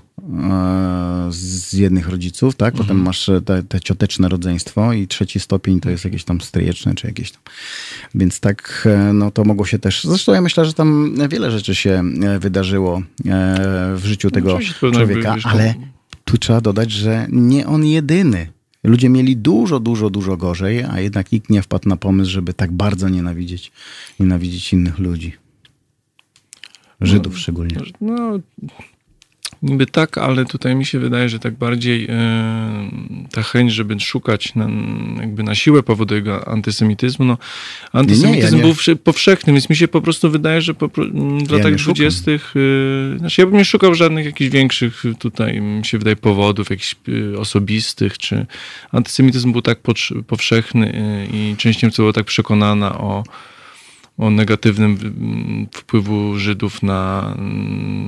z 1.29 1.73
jednych 1.73 2.09
rodziców, 2.09 2.55
tak? 2.55 2.73
Potem 2.73 3.01
masz 3.01 3.29
te, 3.45 3.63
te 3.63 3.79
cioteczne 3.79 4.29
rodzeństwo 4.29 4.93
i 4.93 5.07
trzeci 5.07 5.39
stopień 5.39 5.79
to 5.79 5.89
jest 5.89 6.05
jakieś 6.05 6.23
tam 6.23 6.41
stryjeczne 6.41 6.95
czy 6.95 7.07
jakieś 7.07 7.31
tam. 7.31 7.41
Więc 8.15 8.39
tak, 8.39 8.87
e, 8.91 9.13
no 9.13 9.31
to 9.31 9.43
mogło 9.43 9.65
się 9.65 9.79
też... 9.79 10.03
Zresztą 10.03 10.33
ja 10.33 10.41
myślę, 10.41 10.65
że 10.65 10.73
tam 10.73 11.15
wiele 11.29 11.51
rzeczy 11.51 11.75
się 11.75 12.03
e, 12.23 12.39
wydarzyło 12.39 12.97
e, 12.97 13.01
w 13.95 14.01
życiu 14.03 14.31
tego 14.31 14.53
Oczywiście, 14.53 14.75
pewno 14.81 14.99
człowieka, 14.99 15.35
ale 15.43 15.73
tu 16.25 16.37
trzeba 16.37 16.61
dodać, 16.61 16.91
że 16.91 17.27
nie 17.29 17.67
on 17.67 17.85
jedyny. 17.85 18.51
Ludzie 18.83 19.09
mieli 19.09 19.37
dużo, 19.37 19.79
dużo, 19.79 20.09
dużo 20.09 20.37
gorzej, 20.37 20.83
a 20.83 20.99
jednak 20.99 21.31
nikt 21.31 21.49
nie 21.49 21.61
wpadł 21.61 21.89
na 21.89 21.97
pomysł, 21.97 22.31
żeby 22.31 22.53
tak 22.53 22.71
bardzo 22.71 23.09
nienawidzieć, 23.09 23.71
nienawidzieć 24.19 24.73
innych 24.73 24.99
ludzi. 24.99 25.33
Żydów 27.01 27.39
szczególnie. 27.39 27.75
No, 28.01 28.39
niby 29.61 29.85
tak, 29.85 30.17
ale 30.17 30.45
tutaj 30.45 30.75
mi 30.75 30.85
się 30.85 30.99
wydaje, 30.99 31.29
że 31.29 31.39
tak 31.39 31.53
bardziej 31.53 32.07
e, 32.09 32.91
ta 33.31 33.43
chęć, 33.43 33.73
żeby 33.73 33.99
szukać 33.99 34.55
na, 34.55 34.67
jakby 35.21 35.43
na 35.43 35.55
siłę 35.55 35.83
powodu 35.83 36.15
jego 36.15 36.47
antysemityzmu, 36.47 37.25
no 37.25 37.37
antysemityzm 37.93 38.55
nie. 38.55 38.61
był 38.61 38.73
wszy- 38.73 38.95
powszechny, 38.95 39.53
więc 39.53 39.69
mi 39.69 39.75
się 39.75 39.87
po 39.87 40.01
prostu 40.01 40.31
wydaje, 40.31 40.61
że 40.61 40.73
po, 40.73 40.87
w 40.87 41.51
Ja 41.51 41.57
latach 41.57 41.71
nie 41.71 41.77
dwudziestych, 41.77 42.53
e, 43.15 43.19
znaczy 43.19 43.41
ja 43.41 43.47
bym 43.47 43.57
nie 43.57 43.65
szukał 43.65 43.95
żadnych 43.95 44.25
jakichś 44.25 44.51
większych 44.51 45.03
tutaj, 45.19 45.61
mi 45.61 45.85
się 45.85 45.97
wydaje, 45.97 46.15
powodów 46.15 46.69
jakichś 46.69 46.95
e, 47.33 47.37
osobistych, 47.39 48.17
czy 48.17 48.45
antysemityzm 48.91 49.51
był 49.51 49.61
tak 49.61 49.79
powszechny 50.27 50.93
e, 50.93 51.25
i 51.25 51.55
część 51.57 51.83
Niemców 51.83 52.03
była 52.03 52.13
tak 52.13 52.25
przekonana 52.25 52.97
o 52.99 53.23
o 54.19 54.29
negatywnym 54.29 54.97
wpływu 55.73 56.37
Żydów 56.37 56.83
na, 56.83 57.35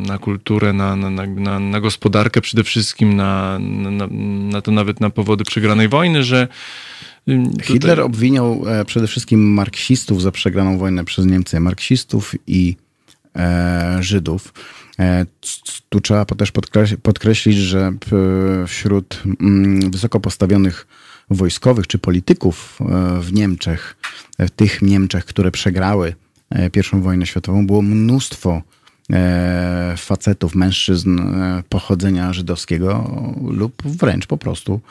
na 0.07 0.17
kulturę, 0.17 0.73
na, 0.73 0.95
na, 0.95 1.09
na, 1.25 1.59
na, 1.59 1.79
gospodarkę 1.79 2.41
przede 2.41 2.63
wszystkim, 2.63 3.15
na, 3.15 3.59
na, 3.59 4.07
na 4.51 4.61
to 4.61 4.71
nawet 4.71 4.99
na 4.99 5.09
powody 5.09 5.43
przegranej 5.43 5.89
wojny, 5.89 6.23
że 6.23 6.47
Hitler 7.63 8.01
obwiniał 8.01 8.63
e, 8.67 8.85
przede 8.85 9.07
wszystkim 9.07 9.53
marksistów 9.53 10.21
za 10.21 10.31
przegraną 10.31 10.77
wojnę 10.77 11.05
przez 11.05 11.25
Niemcy. 11.25 11.59
Marksistów 11.59 12.35
i 12.47 12.75
e, 13.35 13.97
Żydów. 13.99 14.53
E, 14.99 15.25
tu 15.89 16.01
trzeba 16.01 16.25
też 16.25 16.51
podkreś- 16.51 16.97
podkreślić, 16.97 17.57
że 17.57 17.93
wśród 18.67 19.23
mm, 19.41 19.91
wysoko 19.91 20.19
postawionych 20.19 20.87
wojskowych 21.31 21.87
czy 21.87 21.97
polityków 21.97 22.79
e, 22.81 22.85
w 23.21 23.33
Niemczech, 23.33 23.95
e, 24.37 24.47
w 24.47 24.51
tych 24.51 24.81
Niemczech, 24.81 25.25
które 25.25 25.51
przegrały 25.51 26.15
e, 26.49 26.69
pierwszą 26.69 27.01
wojnę 27.01 27.25
światową, 27.25 27.67
było 27.67 27.81
mnóstwo 27.81 28.61
facetów, 29.97 30.55
mężczyzn 30.55 31.19
pochodzenia 31.69 32.33
żydowskiego 32.33 33.11
lub 33.43 33.83
wręcz 33.85 34.27
po 34.27 34.37
prostu 34.37 34.81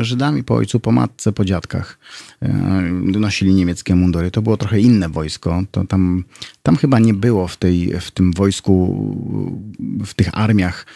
Żydami 0.00 0.44
po 0.44 0.54
ojcu, 0.54 0.80
po 0.80 0.92
matce, 0.92 1.32
po 1.32 1.44
dziadkach. 1.44 1.98
Nosili 3.02 3.54
niemieckie 3.54 3.94
mundury. 3.94 4.30
To 4.30 4.42
było 4.42 4.56
trochę 4.56 4.80
inne 4.80 5.08
wojsko. 5.08 5.62
To 5.70 5.84
tam, 5.84 6.24
tam 6.62 6.76
chyba 6.76 6.98
nie 6.98 7.14
było 7.14 7.48
w, 7.48 7.56
tej, 7.56 8.00
w 8.00 8.10
tym 8.10 8.32
wojsku, 8.32 8.96
w 10.06 10.14
tych 10.14 10.28
armiach 10.32 10.86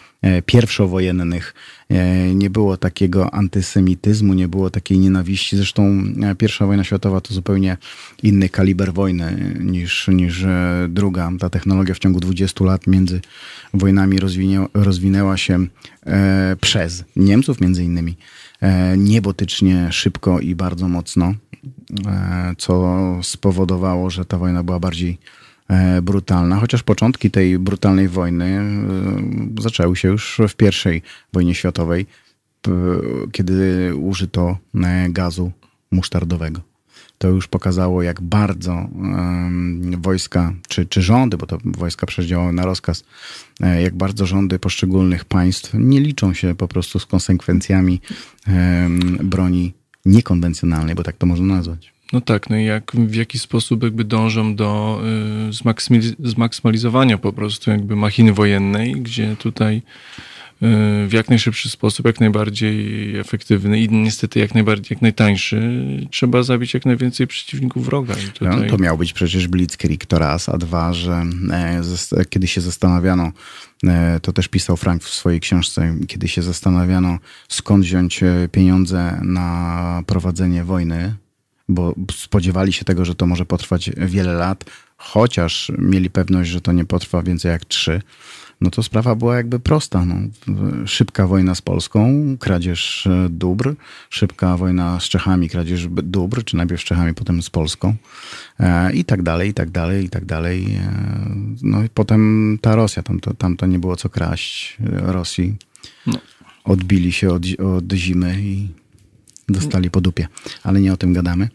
pierwszowojennych 0.45 1.53
e, 1.89 2.35
nie 2.35 2.49
było 2.49 2.77
takiego 2.77 3.33
antysemityzmu, 3.33 4.33
nie 4.33 4.47
było 4.47 4.69
takiej 4.69 4.99
nienawiści. 4.99 5.57
Zresztą 5.57 6.03
e, 6.23 6.35
pierwsza 6.35 6.65
wojna 6.65 6.83
światowa 6.83 7.21
to 7.21 7.33
zupełnie 7.33 7.77
inny 8.23 8.49
kaliber 8.49 8.93
wojny 8.93 9.55
niż, 9.59 10.07
niż 10.07 10.43
e, 10.43 10.87
druga. 10.89 11.31
Ta 11.39 11.49
technologia 11.49 11.95
w 11.95 11.99
ciągu 11.99 12.19
20 12.19 12.65
lat 12.65 12.87
między 12.87 13.21
wojnami 13.73 14.19
rozwinie, 14.19 14.65
rozwinęła 14.73 15.37
się 15.37 15.67
e, 16.05 16.55
przez 16.61 17.03
Niemców 17.15 17.61
między 17.61 17.83
innymi 17.83 18.15
e, 18.61 18.97
niebotycznie 18.97 19.91
szybko 19.91 20.39
i 20.39 20.55
bardzo 20.55 20.87
mocno, 20.87 21.33
e, 22.05 22.53
co 22.57 22.95
spowodowało, 23.23 24.09
że 24.09 24.25
ta 24.25 24.37
wojna 24.37 24.63
była 24.63 24.79
bardziej 24.79 25.11
e, 25.11 25.42
brutalna, 26.01 26.59
chociaż 26.59 26.83
początki 26.83 27.31
tej 27.31 27.59
brutalnej 27.59 28.07
wojny 28.07 28.45
e, 28.45 29.61
zaczęły 29.61 29.95
się 29.95 30.07
już 30.07 30.41
w 30.49 30.55
pierwszej 30.55 31.01
wojnie 31.33 31.55
światowej, 31.55 32.05
kiedy 33.31 33.91
użyto 33.95 34.57
e, 34.75 35.09
gazu 35.09 35.51
musztardowego. 35.91 36.61
To 37.17 37.27
już 37.27 37.47
pokazało, 37.47 38.03
jak 38.03 38.21
bardzo 38.21 38.89
wojska, 39.97 40.53
czy, 40.67 40.85
czy 40.85 41.01
rządy, 41.01 41.37
bo 41.37 41.45
to 41.45 41.57
wojska 41.65 42.05
przecież 42.05 42.25
działały 42.25 42.53
na 42.53 42.65
rozkaz, 42.65 43.03
e, 43.61 43.81
jak 43.81 43.95
bardzo 43.95 44.25
rządy 44.25 44.59
poszczególnych 44.59 45.25
państw 45.25 45.71
nie 45.73 45.99
liczą 45.99 46.33
się 46.33 46.55
po 46.55 46.67
prostu 46.67 46.99
z 46.99 47.05
konsekwencjami 47.05 48.01
broni 49.23 49.73
niekonwencjonalnej, 50.05 50.95
bo 50.95 51.03
tak 51.03 51.17
to 51.17 51.25
można 51.25 51.55
nazwać. 51.55 51.92
No 52.13 52.21
tak, 52.21 52.49
no 52.49 52.57
i 52.57 52.65
jak, 52.65 52.91
w 52.95 53.15
jaki 53.15 53.39
sposób 53.39 53.83
jakby 53.83 54.03
dążą 54.03 54.55
do 54.55 55.01
y, 55.49 55.51
zmaksymaliz- 55.51 56.15
zmaksymalizowania 56.19 57.17
po 57.17 57.33
prostu 57.33 57.71
jakby 57.71 57.95
machiny 57.95 58.33
wojennej, 58.33 58.91
gdzie 58.91 59.35
tutaj 59.35 59.75
y, 59.75 59.81
w 61.07 61.09
jak 61.13 61.29
najszybszy 61.29 61.69
sposób, 61.69 62.05
jak 62.05 62.19
najbardziej 62.19 63.15
efektywny 63.17 63.79
i 63.79 63.89
niestety 63.89 64.39
jak 64.39 64.53
najbardziej, 64.53 64.87
jak 64.89 65.01
najtańszy, 65.01 65.85
trzeba 66.11 66.43
zabić 66.43 66.73
jak 66.73 66.85
najwięcej 66.85 67.27
przeciwników 67.27 67.85
wroga. 67.85 68.13
I 68.13 68.31
tutaj... 68.31 68.61
No, 68.61 68.69
to 68.69 68.77
miał 68.77 68.97
być 68.97 69.13
przecież 69.13 69.47
Blitzkrieg, 69.47 70.05
to 70.05 70.19
raz, 70.19 70.49
a 70.49 70.57
dwa, 70.57 70.93
że 70.93 71.23
e, 71.51 72.25
kiedy 72.29 72.47
się 72.47 72.61
zastanawiano, 72.61 73.31
e, 73.87 74.19
to 74.19 74.33
też 74.33 74.47
pisał 74.47 74.77
Frank 74.77 75.03
w 75.03 75.09
swojej 75.09 75.39
książce, 75.39 75.95
kiedy 76.07 76.27
się 76.27 76.41
zastanawiano, 76.41 77.19
skąd 77.49 77.85
wziąć 77.85 78.23
e, 78.23 78.49
pieniądze 78.51 79.19
na 79.23 80.03
prowadzenie 80.07 80.63
wojny, 80.63 81.22
bo 81.73 81.95
spodziewali 82.11 82.73
się 82.73 82.85
tego, 82.85 83.05
że 83.05 83.15
to 83.15 83.25
może 83.25 83.45
potrwać 83.45 83.91
wiele 83.97 84.33
lat, 84.33 84.63
chociaż 84.97 85.71
mieli 85.77 86.09
pewność, 86.09 86.49
że 86.49 86.61
to 86.61 86.71
nie 86.71 86.85
potrwa 86.85 87.23
więcej 87.23 87.51
jak 87.51 87.65
trzy, 87.65 88.01
no 88.63 88.69
to 88.69 88.83
sprawa 88.83 89.15
była 89.15 89.35
jakby 89.35 89.59
prosta. 89.59 90.05
No. 90.05 90.15
Szybka 90.85 91.27
wojna 91.27 91.55
z 91.55 91.61
Polską, 91.61 92.23
kradzież 92.39 93.07
e, 93.07 93.27
dóbr, 93.29 93.75
szybka 94.09 94.57
wojna 94.57 94.99
z 94.99 95.03
Czechami, 95.03 95.49
kradzież 95.49 95.87
dóbr, 95.87 96.43
czy 96.43 96.55
najpierw 96.55 96.81
z 96.81 96.85
Czechami, 96.85 97.13
potem 97.13 97.41
z 97.43 97.49
Polską 97.49 97.95
e, 98.59 98.93
i 98.93 99.05
tak 99.05 99.23
dalej, 99.23 99.49
i 99.49 99.53
tak 99.53 99.69
dalej, 99.69 100.05
i 100.05 100.09
tak 100.09 100.25
dalej. 100.25 100.75
E, 100.75 100.91
no 101.61 101.83
i 101.83 101.89
potem 101.89 102.57
ta 102.61 102.75
Rosja, 102.75 103.03
tam 103.03 103.19
to, 103.19 103.33
tam 103.33 103.57
to 103.57 103.65
nie 103.65 103.79
było 103.79 103.95
co 103.95 104.09
kraść 104.09 104.77
Rosji. 104.91 105.55
No. 106.07 106.13
Odbili 106.63 107.11
się 107.11 107.31
od, 107.31 107.43
od 107.59 107.93
zimy 107.93 108.41
i 108.41 108.67
dostali 109.49 109.91
po 109.91 110.01
dupie, 110.01 110.27
ale 110.63 110.81
nie 110.81 110.93
o 110.93 110.97
tym 110.97 111.13
gadamy. 111.13 111.49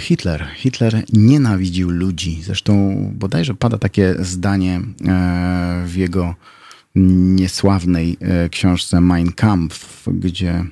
Hitler. 0.00 0.46
Hitler 0.56 1.04
nienawidził 1.12 1.90
ludzi. 1.90 2.42
Zresztą 2.42 2.94
bodajże 3.14 3.54
pada 3.54 3.78
takie 3.78 4.14
zdanie 4.18 4.80
e, 5.06 5.84
w 5.86 5.96
jego 5.96 6.34
niesławnej 6.94 8.16
e, 8.20 8.48
książce 8.48 9.00
Mein 9.00 9.32
Kampf, 9.32 10.08
gdzie 10.12 10.64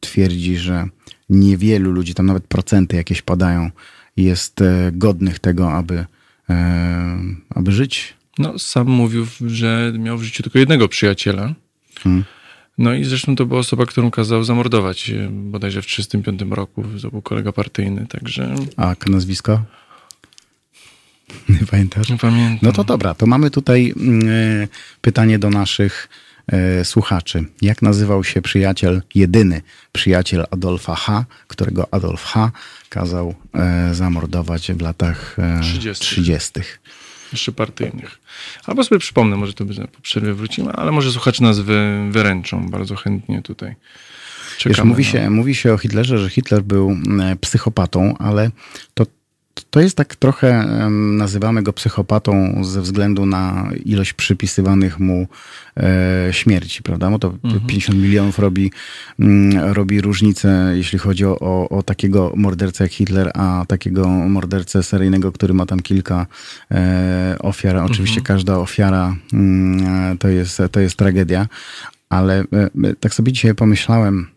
twierdzi, 0.00 0.56
że 0.58 0.88
niewielu 1.30 1.92
ludzi, 1.92 2.14
tam 2.14 2.26
nawet 2.26 2.46
procenty 2.46 2.96
jakieś 2.96 3.22
padają, 3.22 3.70
jest 4.16 4.60
e, 4.60 4.90
godnych 4.92 5.38
tego, 5.38 5.72
aby, 5.72 6.06
aby 7.50 7.72
żyć. 7.72 8.14
No, 8.38 8.58
sam 8.58 8.88
mówił, 8.88 9.26
że 9.46 9.92
miał 9.98 10.18
w 10.18 10.22
życiu 10.22 10.42
tylko 10.42 10.58
jednego 10.58 10.88
przyjaciela. 10.88 11.54
Hmm. 11.98 12.24
No 12.78 12.94
i 12.94 13.04
zresztą 13.04 13.36
to 13.36 13.46
była 13.46 13.60
osoba, 13.60 13.86
którą 13.86 14.10
kazał 14.10 14.44
zamordować 14.44 15.10
e, 15.10 15.28
bodajże 15.30 15.82
w 15.82 15.86
1935 15.86 16.56
roku. 16.56 16.84
To 17.02 17.10
był 17.10 17.22
kolega 17.22 17.52
partyjny, 17.52 18.06
także... 18.06 18.54
A 18.76 18.94
nazwisko? 19.06 19.62
Nie 21.48 21.66
pamiętasz? 21.70 22.08
Nie 22.08 22.16
pamiętam. 22.16 22.58
No 22.62 22.72
to 22.72 22.84
dobra, 22.84 23.14
to 23.14 23.26
mamy 23.26 23.50
tutaj 23.50 23.94
y, 24.62 24.68
pytanie 25.00 25.38
do 25.38 25.50
naszych 25.50 26.08
y, 26.80 26.84
słuchaczy. 26.84 27.44
Jak 27.62 27.82
nazywał 27.82 28.24
się 28.24 28.42
przyjaciel, 28.42 29.02
jedyny 29.14 29.62
przyjaciel 29.92 30.46
Adolfa 30.50 30.94
H., 30.94 31.24
którego 31.48 31.94
Adolf 31.94 32.24
H. 32.24 32.50
kazał 32.88 33.34
zamordować 33.92 34.72
w 34.72 34.80
latach 34.80 35.36
30. 35.62 36.04
30 36.04 36.60
jeszcze 37.34 37.52
partyjnych. 37.52 38.20
Albo 38.66 38.84
sobie 38.84 38.98
przypomnę, 38.98 39.36
może 39.36 39.52
to 39.52 39.64
by 39.64 39.74
po 39.74 40.00
przerwie 40.00 40.34
wrócimy, 40.34 40.72
ale 40.72 40.92
może 40.92 41.12
słuchacze 41.12 41.42
nas 41.42 41.60
wy, 41.60 42.08
wyręczą 42.10 42.68
bardzo 42.70 42.96
chętnie 42.96 43.42
tutaj. 43.42 43.76
Wiesz, 44.66 44.84
mówi, 44.84 45.04
się, 45.04 45.30
mówi 45.30 45.54
się 45.54 45.72
o 45.72 45.78
Hitlerze, 45.78 46.18
że 46.18 46.30
Hitler 46.30 46.62
był 46.62 46.96
psychopatą, 47.40 48.14
ale 48.18 48.50
to 48.94 49.06
to 49.74 49.80
jest 49.80 49.96
tak 49.96 50.16
trochę, 50.16 50.66
nazywamy 50.90 51.62
go 51.62 51.72
psychopatą 51.72 52.64
ze 52.64 52.80
względu 52.80 53.26
na 53.26 53.70
ilość 53.84 54.12
przypisywanych 54.12 55.00
mu 55.00 55.26
e, 55.76 56.28
śmierci, 56.32 56.82
prawda? 56.82 57.10
Bo 57.10 57.18
to 57.18 57.34
mhm. 57.44 57.66
50 57.66 57.98
milionów 57.98 58.38
robi, 58.38 58.70
mm, 59.18 59.72
robi 59.72 60.00
różnicę, 60.00 60.72
jeśli 60.74 60.98
chodzi 60.98 61.24
o, 61.24 61.68
o, 61.68 61.82
takiego 61.82 62.32
mordercę 62.36 62.84
jak 62.84 62.92
Hitler, 62.92 63.30
a 63.34 63.64
takiego 63.68 64.08
mordercę 64.08 64.82
seryjnego, 64.82 65.32
który 65.32 65.54
ma 65.54 65.66
tam 65.66 65.80
kilka 65.80 66.26
e, 66.70 67.36
ofiar. 67.38 67.76
Oczywiście 67.76 68.20
mhm. 68.20 68.36
każda 68.36 68.58
ofiara 68.58 69.16
mm, 69.32 70.18
to, 70.18 70.28
jest, 70.28 70.62
to 70.72 70.80
jest 70.80 70.96
tragedia, 70.96 71.48
ale 72.08 72.40
e, 72.40 72.94
tak 73.00 73.14
sobie 73.14 73.32
dzisiaj 73.32 73.54
pomyślałem, 73.54 74.26
E, 74.26 74.33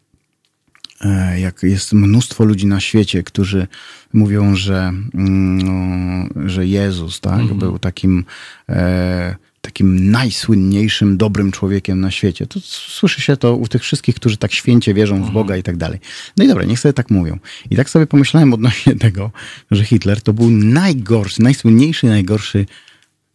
jak 1.37 1.63
jest 1.63 1.93
mnóstwo 1.93 2.45
ludzi 2.45 2.67
na 2.67 2.79
świecie, 2.79 3.23
którzy 3.23 3.67
mówią, 4.13 4.55
że, 4.55 4.93
mm, 5.13 6.29
że 6.45 6.67
Jezus 6.67 7.21
tak, 7.21 7.39
mhm. 7.39 7.59
był 7.59 7.79
takim, 7.79 8.25
e, 8.69 9.35
takim 9.61 10.11
najsłynniejszym, 10.11 11.17
dobrym 11.17 11.51
człowiekiem 11.51 11.99
na 11.99 12.11
świecie. 12.11 12.47
To 12.47 12.59
słyszy 12.63 13.21
się 13.21 13.37
to 13.37 13.55
u 13.55 13.67
tych 13.67 13.81
wszystkich, 13.81 14.15
którzy 14.15 14.37
tak 14.37 14.53
święcie 14.53 14.93
wierzą 14.93 15.15
w 15.15 15.17
mhm. 15.17 15.33
Boga 15.33 15.57
i 15.57 15.63
tak 15.63 15.77
dalej. 15.77 15.99
No 16.37 16.43
i 16.43 16.47
dobra, 16.47 16.63
niech 16.63 16.79
sobie 16.79 16.93
tak 16.93 17.09
mówią. 17.09 17.39
I 17.69 17.75
tak 17.75 17.89
sobie 17.89 18.07
pomyślałem 18.07 18.53
odnośnie 18.53 18.95
tego, 19.05 19.31
że 19.71 19.83
Hitler 19.83 20.21
to 20.21 20.33
był 20.33 20.49
najgorszy, 20.49 21.41
najsłynniejszy, 21.41 22.07
najgorszy 22.07 22.65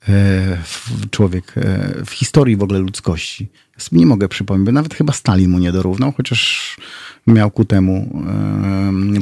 e, 0.08 0.58
człowiek 1.10 1.52
e, 1.56 1.94
w 2.06 2.10
historii 2.10 2.56
w 2.56 2.62
ogóle 2.62 2.78
ludzkości. 2.78 3.48
Nie 3.92 4.06
mogę 4.06 4.28
przypomnieć, 4.28 4.66
bo 4.66 4.72
nawet 4.72 4.94
chyba 4.94 5.12
Stalin 5.12 5.50
mu 5.50 5.58
nie 5.58 5.72
dorównał, 5.72 6.12
chociaż 6.12 6.76
miał 7.26 7.50
ku 7.50 7.64
temu 7.64 8.24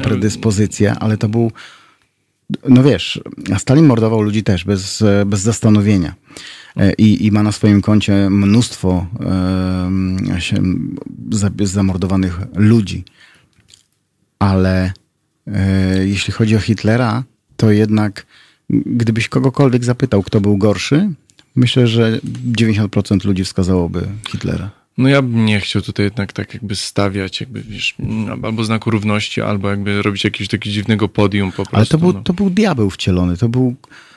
predyspozycję, 0.03 0.95
ale 0.95 1.17
to 1.17 1.29
był, 1.29 1.53
no 2.69 2.83
wiesz, 2.83 3.21
Stalin 3.59 3.87
mordował 3.87 4.23
ludzi 4.23 4.43
też 4.43 4.65
bez, 4.65 5.05
bez 5.27 5.41
zastanowienia. 5.41 6.15
E, 6.77 6.93
I, 6.93 7.27
I 7.27 7.33
ma 7.33 7.43
na 7.43 7.53
swoim 7.53 7.83
koncie 7.83 8.31
mnóstwo 8.31 9.07
zamordowanych 11.63 12.41
ludzi. 12.55 13.05
Ale 14.39 14.93
e, 15.47 16.07
jeśli 16.07 16.33
chodzi 16.33 16.57
o 16.57 16.61
Hitlera, 16.61 17.25
to 17.57 17.71
jednak 17.71 18.27
gdybyś 18.71 19.29
kogokolwiek 19.29 19.85
zapytał, 19.85 20.23
kto 20.23 20.41
był 20.41 20.57
gorszy, 20.57 21.11
myślę, 21.61 21.87
że 21.87 22.21
90% 22.53 23.25
ludzi 23.25 23.45
wskazałoby 23.45 24.07
Hitlera. 24.31 24.71
No 24.99 25.09
ja 25.09 25.23
bym 25.23 25.45
nie 25.47 25.61
chciał 25.61 25.83
tutaj 25.83 26.05
jednak 26.05 26.33
tak 26.33 26.55
jakby 26.55 26.77
stawiać 26.77 27.41
jakby, 27.41 27.63
wiesz, 27.63 27.95
albo 28.43 28.65
znaku 28.65 28.91
równości, 28.91 29.43
albo 29.43 29.71
jakby 29.71 30.03
robić 30.03 30.25
jakiegoś 30.25 30.49
takiego 30.49 30.75
dziwnego 30.75 31.09
podium 31.09 31.51
po 31.51 31.57
prostu. 31.57 31.77
Ale 31.77 31.87
to 31.87 31.99
był, 31.99 32.13
no. 32.13 32.23
to 32.23 32.33
był 32.33 32.51
diabeł 32.51 32.91
wcielony, 32.91 33.37
to 33.37 33.49
był, 33.49 33.75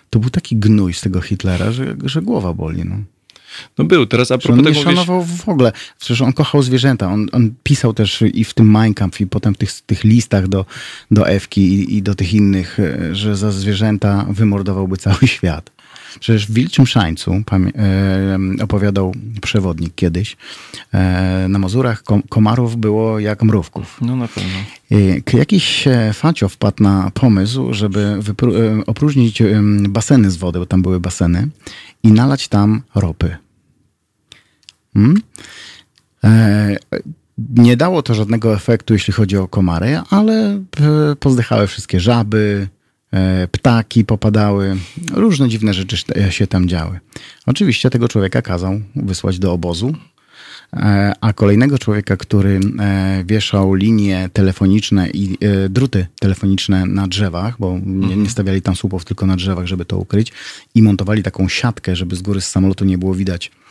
to 0.10 0.20
był 0.20 0.30
taki 0.30 0.56
gnój 0.56 0.94
z 0.94 1.02
tego 1.02 1.22
Hitlera, 1.22 1.72
że, 1.72 1.96
że 2.04 2.22
głowa 2.22 2.54
boli, 2.54 2.86
no. 2.86 2.96
No 3.78 3.86
był, 3.86 4.06
teraz 4.06 4.32
a 4.32 4.38
propos 4.38 4.60
on 4.60 4.66
tego... 4.66 4.78
nie 4.78 4.84
szanował 4.84 5.24
w 5.24 5.50
ogóle, 5.50 5.72
przecież 6.00 6.22
on 6.22 6.34
kochał 6.34 6.62
zwierzęta, 6.62 7.12
on, 7.12 7.28
on 7.32 7.54
pisał 7.64 7.94
też 7.94 8.24
i 8.34 8.44
w 8.44 8.54
tym 8.54 8.72
Mein 8.72 8.94
Kampf 8.94 9.22
i 9.22 9.28
potem 9.28 9.54
w 9.54 9.58
tych, 9.58 9.82
tych 9.82 10.04
listach 10.04 10.48
do, 10.48 10.66
do 11.12 11.28
Ewki 11.28 11.62
i, 11.62 11.98
i 11.98 12.02
do 12.02 12.16
tych 12.16 12.34
innych, 12.34 12.80
e, 12.80 13.16
że 13.16 13.36
za 13.36 13.52
zwierzęta 13.52 14.26
wymordowałby 14.30 14.98
cały 14.98 15.28
świat. 15.36 15.72
Przecież 16.20 16.48
w 16.48 16.54
Wilczym 16.54 16.88
Szańcu 16.88 17.32
e, 17.32 17.44
opowiadał 18.64 19.14
przewodnik 19.42 19.96
kiedyś, 19.96 20.38
e, 20.94 21.46
na 21.50 21.60
Mazurach 21.60 22.04
komarów 22.30 22.78
było 22.78 23.20
jak 23.20 23.44
mrówków. 23.44 23.98
No 24.02 24.16
na 24.16 24.28
pewno. 24.28 24.60
Jakiś 25.34 25.88
e, 25.88 26.14
facio 26.14 26.50
wpadł 26.50 26.84
na 26.84 27.12
pomysł, 27.14 27.74
żeby 27.74 28.20
opróżnić 28.86 29.44
baseny 29.90 30.32
z 30.32 30.38
wody, 30.38 30.60
bo 30.60 30.66
tam 30.66 30.82
były 30.82 31.00
baseny, 31.00 31.48
i 32.04 32.12
nalać 32.12 32.48
tam 32.48 32.82
ropy. 32.96 33.38
Hmm? 34.94 35.22
Nie 37.50 37.78
dało 37.78 38.02
to 38.02 38.14
żadnego 38.14 38.54
efektu, 38.54 38.94
jeśli 38.94 39.14
chodzi 39.14 39.38
o 39.38 39.48
komary, 39.48 40.02
ale 40.10 40.64
pozdychały 41.20 41.68
wszystkie 41.68 42.00
żaby, 42.00 42.68
ptaki 43.52 44.06
popadały, 44.06 44.78
różne 45.14 45.50
dziwne 45.50 45.74
rzeczy 45.74 45.98
się 46.30 46.48
tam 46.48 46.68
działy. 46.68 47.00
Oczywiście 47.46 47.90
tego 47.90 48.08
człowieka 48.08 48.42
kazał 48.42 48.80
wysłać 48.96 49.40
do 49.40 49.52
obozu, 49.54 49.96
e, 50.74 51.14
a 51.22 51.34
kolejnego 51.34 51.78
człowieka, 51.78 52.18
który 52.18 52.60
e, 52.80 53.24
wieszał 53.26 53.74
linie 53.74 54.30
telefoniczne 54.34 55.10
i 55.10 55.38
druty 55.70 56.08
telefoniczne 56.20 56.86
na 56.86 57.08
drzewach, 57.08 57.56
bo 57.60 57.80
nie, 57.86 58.08
nie, 58.08 58.14
mhm. 58.14 58.30
stawiali 58.30 58.62
tam 58.62 58.76
słupów, 58.76 59.06
tylko 59.06 59.26
na 59.26 59.36
drzewach, 59.36 59.66
żeby 59.66 59.86
to 59.86 59.98
ukryć, 59.98 60.32
i 60.76 60.82
montowali 60.82 61.24
taką 61.24 61.50
siatkę, 61.50 61.96
żeby 61.96 62.16
z 62.16 62.22
góry 62.22 62.42
z 62.42 62.50
samolotu 62.50 62.86
nie 62.86 62.98
było 62.98 63.16
widać 63.16 63.52
E, 63.52 63.63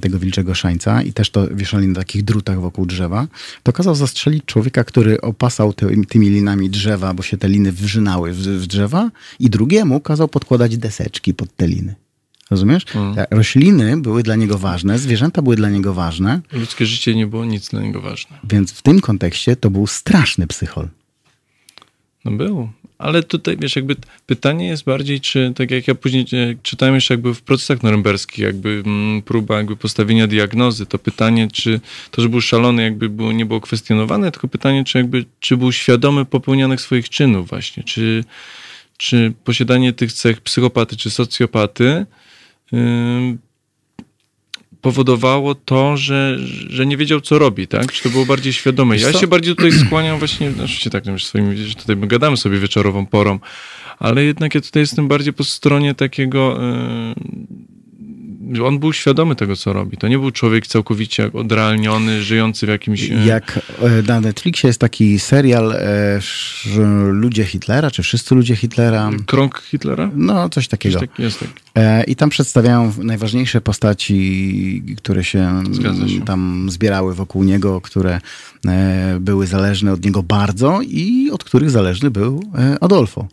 tego 0.00 0.18
wilczego 0.18 0.54
szańca 0.54 1.02
i 1.02 1.12
też 1.12 1.30
to 1.30 1.48
wieszali 1.50 1.88
na 1.88 1.94
takich 1.94 2.24
drutach 2.24 2.60
wokół 2.60 2.86
drzewa, 2.86 3.26
to 3.62 3.72
kazał 3.72 3.94
zastrzelić 3.94 4.44
człowieka, 4.44 4.84
który 4.84 5.20
opasał 5.20 5.72
ty, 5.72 6.06
tymi 6.08 6.30
linami 6.30 6.70
drzewa, 6.70 7.14
bo 7.14 7.22
się 7.22 7.36
te 7.36 7.48
liny 7.48 7.72
wrzynały 7.72 8.32
w, 8.32 8.38
w 8.38 8.66
drzewa 8.66 9.10
i 9.40 9.50
drugiemu 9.50 10.00
kazał 10.00 10.28
podkładać 10.28 10.76
deseczki 10.78 11.34
pod 11.34 11.56
te 11.56 11.68
liny. 11.68 11.94
Rozumiesz? 12.50 12.84
Mm. 12.94 13.16
Rośliny 13.30 13.96
były 13.96 14.22
dla 14.22 14.36
niego 14.36 14.58
ważne, 14.58 14.98
zwierzęta 14.98 15.42
były 15.42 15.56
dla 15.56 15.70
niego 15.70 15.94
ważne. 15.94 16.40
Ludzkie 16.52 16.86
życie 16.86 17.14
nie 17.14 17.26
było 17.26 17.44
nic 17.44 17.68
dla 17.68 17.82
niego 17.82 18.00
ważne. 18.00 18.38
Więc 18.44 18.72
w 18.72 18.82
tym 18.82 19.00
kontekście 19.00 19.56
to 19.56 19.70
był 19.70 19.86
straszny 19.86 20.46
psychol. 20.46 20.88
No 22.30 22.36
był. 22.36 22.68
Ale 22.98 23.22
tutaj, 23.22 23.56
wiesz, 23.56 23.76
jakby 23.76 23.96
pytanie 24.26 24.66
jest 24.66 24.84
bardziej, 24.84 25.20
czy 25.20 25.52
tak 25.56 25.70
jak 25.70 25.88
ja 25.88 25.94
później 25.94 26.26
e, 26.32 26.54
czytałem 26.62 26.94
jeszcze 26.94 27.14
jakby 27.14 27.34
w 27.34 27.42
procesach 27.42 27.82
norymberskich, 27.82 28.38
jakby 28.38 28.82
mm, 28.86 29.22
próba 29.22 29.56
jakby 29.56 29.76
postawienia 29.76 30.26
diagnozy, 30.26 30.86
to 30.86 30.98
pytanie, 30.98 31.48
czy 31.52 31.80
to, 32.10 32.22
że 32.22 32.28
był 32.28 32.40
szalony, 32.40 32.82
jakby 32.82 33.08
było, 33.08 33.32
nie 33.32 33.46
było 33.46 33.60
kwestionowane, 33.60 34.30
tylko 34.30 34.48
pytanie, 34.48 34.84
czy 34.84 34.98
jakby, 34.98 35.24
czy 35.40 35.56
był 35.56 35.72
świadomy 35.72 36.24
popełnianych 36.24 36.80
swoich 36.80 37.08
czynów 37.08 37.48
właśnie, 37.48 37.84
czy, 37.84 38.24
czy 38.96 39.32
posiadanie 39.44 39.92
tych 39.92 40.12
cech 40.12 40.40
psychopaty 40.40 40.96
czy 40.96 41.10
socjopaty 41.10 42.06
yy, 42.72 42.78
powodowało 44.80 45.54
to, 45.54 45.96
że, 45.96 46.36
że 46.68 46.86
nie 46.86 46.96
wiedział, 46.96 47.20
co 47.20 47.38
robi, 47.38 47.68
tak? 47.68 47.92
Czy 47.92 48.02
to 48.02 48.08
było 48.08 48.26
bardziej 48.26 48.52
świadome? 48.52 48.96
Ja 48.98 49.12
się 49.12 49.26
bardziej 49.26 49.56
tutaj 49.56 49.72
skłaniam 49.72 50.18
właśnie, 50.18 50.50
oczywiście 50.50 50.90
tak, 50.90 51.04
no, 51.06 51.18
swoimi, 51.18 51.56
że 51.56 51.74
tutaj 51.74 51.96
my 51.96 52.06
gadamy 52.06 52.36
sobie 52.36 52.58
wieczorową 52.58 53.06
porą, 53.06 53.38
ale 53.98 54.24
jednak 54.24 54.54
ja 54.54 54.60
tutaj 54.60 54.82
jestem 54.82 55.08
bardziej 55.08 55.32
po 55.32 55.44
stronie 55.44 55.94
takiego, 55.94 56.58
yy, 56.60 57.14
on 58.64 58.78
był 58.78 58.92
świadomy 58.92 59.36
tego, 59.36 59.56
co 59.56 59.72
robi. 59.72 59.96
To 59.96 60.08
nie 60.08 60.18
był 60.18 60.30
człowiek 60.30 60.66
całkowicie 60.66 61.32
odrealniony, 61.32 62.22
żyjący 62.22 62.66
w 62.66 62.68
jakimś... 62.68 63.10
e, 63.10 63.14
Jak 63.14 63.60
e, 63.82 64.02
na 64.02 64.20
Netflixie 64.20 64.68
jest 64.68 64.80
taki 64.80 65.18
serial 65.18 65.72
e, 65.72 66.20
Ludzie 67.12 67.44
Hitlera, 67.44 67.90
czy 67.90 68.02
Wszyscy 68.02 68.34
Ludzie 68.34 68.56
Hitlera. 68.56 69.10
Krąg 69.26 69.62
Hitlera? 69.70 70.10
No, 70.14 70.48
coś 70.48 70.68
takiego. 70.68 70.98
Coś 71.00 71.08
tak, 71.08 71.18
jest 71.18 71.40
tak. 71.40 71.48
I 72.08 72.16
tam 72.16 72.30
przedstawiają 72.30 72.92
najważniejsze 73.02 73.60
postaci, 73.60 74.82
które 74.96 75.24
się 75.24 75.62
się. 76.08 76.24
tam 76.24 76.66
zbierały 76.70 77.14
wokół 77.14 77.44
niego, 77.44 77.80
które 77.80 78.20
były 79.20 79.46
zależne 79.46 79.92
od 79.92 80.04
niego 80.04 80.22
bardzo 80.22 80.80
i 80.82 81.30
od 81.32 81.44
których 81.44 81.70
zależny 81.70 82.10
był 82.10 82.42
Adolfo. 82.80 83.28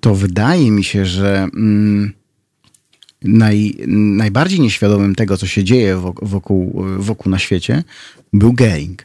To 0.00 0.14
wydaje 0.14 0.70
mi 0.70 0.84
się, 0.84 1.06
że 1.06 1.48
mm, 1.54 2.12
naj, 3.24 3.74
najbardziej 4.16 4.60
nieświadomym 4.60 5.14
tego, 5.14 5.36
co 5.36 5.46
się 5.46 5.64
dzieje 5.64 5.96
wok- 5.96 6.18
wokół, 6.26 6.84
wokół 6.98 7.30
na 7.30 7.38
świecie, 7.38 7.84
był 8.32 8.52
Gering. 8.52 9.04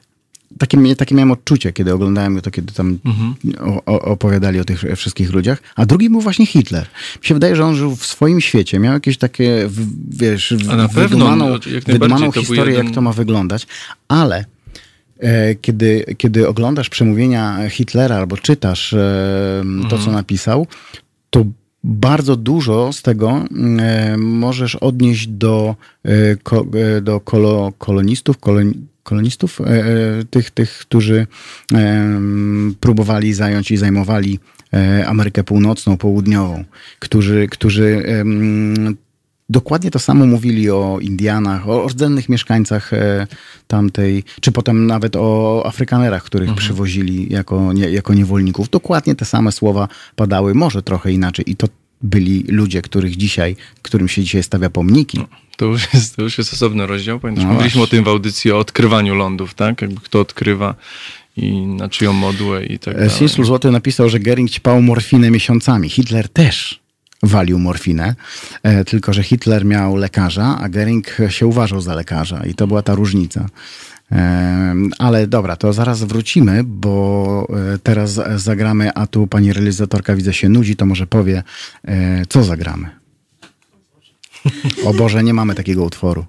Takie, 0.58 0.96
takie 0.96 1.16
miałem 1.16 1.32
odczucie, 1.32 1.74
kiedy 1.74 1.94
oglądałem 1.94 2.42
to, 2.42 2.52
kiedy 2.52 2.74
tam 2.74 3.00
o, 3.60 3.86
o, 3.86 4.02
opowiadali 4.02 4.60
o 4.60 4.66
tych 4.66 4.84
wszystkich 4.96 5.34
ludziach. 5.34 5.62
A 5.76 5.86
drugi 5.86 6.10
był 6.10 6.22
właśnie 6.22 6.46
Hitler. 6.46 6.88
Mi 7.22 7.28
się 7.28 7.34
wydaje, 7.34 7.56
że 7.56 7.66
on 7.66 7.76
żył 7.76 7.96
w 7.96 8.06
swoim 8.06 8.42
świecie. 8.42 8.80
Miał 8.80 8.94
jakieś 8.94 9.18
takie, 9.18 9.70
wiesz, 10.10 10.54
wydumaną, 11.10 11.46
wydumaną 11.94 12.32
historię, 12.42 12.74
jeden- 12.74 12.86
jak 12.86 12.96
to 12.96 13.02
ma 13.02 13.14
wyglądać. 13.14 13.68
Ale 14.08 14.46
e, 15.20 15.56
kiedy, 15.56 16.06
kiedy 16.18 16.48
oglądasz 16.48 16.90
przemówienia 16.90 17.70
Hitlera 17.70 18.16
albo 18.16 18.38
czytasz 18.38 18.94
e, 18.94 19.64
to, 19.90 19.98
co 19.98 20.12
napisał, 20.12 20.68
to 21.30 21.46
bardzo 21.84 22.36
dużo 22.36 22.94
z 22.94 23.02
tego 23.02 23.46
e, 23.80 24.18
możesz 24.18 24.76
odnieść 24.76 25.28
do, 25.28 25.76
e, 26.06 26.10
e, 26.98 27.02
do 27.02 27.20
kolo, 27.20 27.74
kolonistów, 27.78 28.38
koloni, 28.38 28.74
kolonistów, 29.04 29.60
tych, 30.30 30.52
tych, 30.52 30.78
którzy 30.78 31.28
próbowali 32.80 33.34
zająć 33.34 33.72
i 33.72 33.78
zajmowali 33.78 34.40
Amerykę 35.06 35.44
Północną, 35.44 35.98
Południową, 35.98 36.64
którzy, 37.00 37.48
którzy 37.48 38.04
dokładnie 39.50 39.92
to 39.92 40.00
samo 40.00 40.26
mówili 40.26 40.70
o 40.70 40.98
Indianach, 41.02 41.70
o 41.70 41.88
rdzennych 41.88 42.30
mieszkańcach 42.30 42.94
e, 42.94 43.28
tamtej, 43.68 44.24
czy 44.42 44.52
potem 44.52 44.88
nawet 44.88 45.16
o 45.16 45.64
Afrykanerach, 45.66 46.24
których 46.24 46.54
przywozili 46.56 47.34
jako, 47.34 47.74
nie, 47.74 47.90
jako 47.90 48.14
niewolników. 48.14 48.70
Dokładnie 48.70 49.16
te 49.16 49.26
same 49.26 49.52
słowa 49.52 49.88
padały, 50.16 50.54
może 50.54 50.82
trochę 50.82 51.12
inaczej. 51.12 51.52
I 51.52 51.56
to 51.56 51.68
byli 52.02 52.44
ludzie, 52.48 52.82
których 52.82 53.18
dzisiaj, 53.18 53.56
którym 53.82 54.08
się 54.08 54.24
dzisiaj 54.24 54.44
stawia 54.44 54.70
pomniki. 54.70 55.20
To 55.58 55.66
już 55.66 55.94
jest, 55.94 56.16
to 56.16 56.22
już 56.22 56.38
jest 56.38 56.54
osobny 56.54 56.88
rozdział. 56.88 57.20
Pamiętasz, 57.20 57.46
No 57.46 57.54
mówiliśmy 57.54 57.78
właśnie. 57.80 57.98
o 57.98 57.98
tym 57.98 58.04
w 58.04 58.08
audycji 58.08 58.52
o 58.52 58.60
odkrywaniu 58.60 59.16
lądów, 59.16 59.54
tak? 59.54 59.82
Jakby 59.82 60.02
kto 60.02 60.20
odkrywa 60.20 60.76
i 61.38 61.52
na 61.66 61.90
czyją 61.90 62.14
modłę 62.14 62.66
i 62.66 62.80
tak 62.80 62.94
dalej. 62.94 63.10
Sinslu 63.10 63.44
Złoty 63.44 63.72
napisał, 63.72 64.10
że 64.10 64.20
Gering 64.20 64.50
ćpał 64.50 64.82
morfinę 64.82 65.32
miesiącami. 65.32 65.90
Hitler 65.90 66.30
też 66.30 66.83
walił 67.24 67.60
morfinę, 67.60 68.16
e, 68.64 68.86
tylko 68.86 69.14
że 69.14 69.24
Hitler 69.24 69.66
miał 69.66 69.96
lekarza, 69.96 70.58
a 70.62 70.70
Gering 70.70 71.18
się 71.30 71.48
uważał 71.48 71.82
za 71.82 71.96
lekarza 71.96 72.46
i 72.46 72.54
to 72.54 72.68
była 72.68 72.82
ta 72.82 72.96
różnica. 72.96 73.46
E, 74.12 74.76
Ale 75.00 75.28
dobra, 75.28 75.56
to 75.56 75.74
zaraz 75.74 76.04
wrócimy, 76.04 76.64
bo 76.64 77.48
e, 77.74 77.78
teraz 77.78 78.20
zagramy, 78.36 78.94
a 78.94 79.08
tu 79.08 79.28
pani 79.28 79.54
realizatorka 79.54 80.16
widzę 80.16 80.34
się 80.34 80.50
nudzi, 80.50 80.76
to 80.76 80.86
może 80.86 81.08
powie, 81.08 81.44
co 82.30 82.44
zagramy. 82.44 82.90
O 84.86 84.94
Boże, 84.94 85.24
nie 85.24 85.34
mamy 85.34 85.56
takiego 85.56 85.84
utworu. 85.84 86.26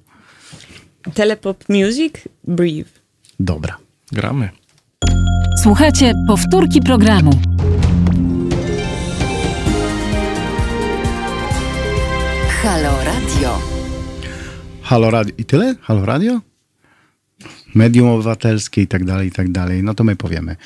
Telepop 1.15 1.65
Music, 1.69 2.15
Breathe. 2.45 2.91
Dobra. 3.41 3.77
Gramy. 4.13 4.49
Słuchajcie 5.63 6.13
powtórki 6.29 6.81
programu. 6.81 7.31
Halo 12.65 13.05
Radio. 13.05 13.59
Halo 14.83 15.11
Radio. 15.11 15.35
I 15.39 15.45
tyle? 15.45 15.75
Halo 15.81 16.07
Radio? 16.07 16.41
Medium 17.75 18.09
obywatelskie 18.09 18.83
i 18.83 18.87
tak 18.87 19.05
dalej, 19.05 19.29
i 19.29 19.33
tak 19.33 19.49
dalej. 19.53 19.83
No 19.83 19.95
to 19.95 20.05
my 20.05 20.17
powiemy. 20.17 20.57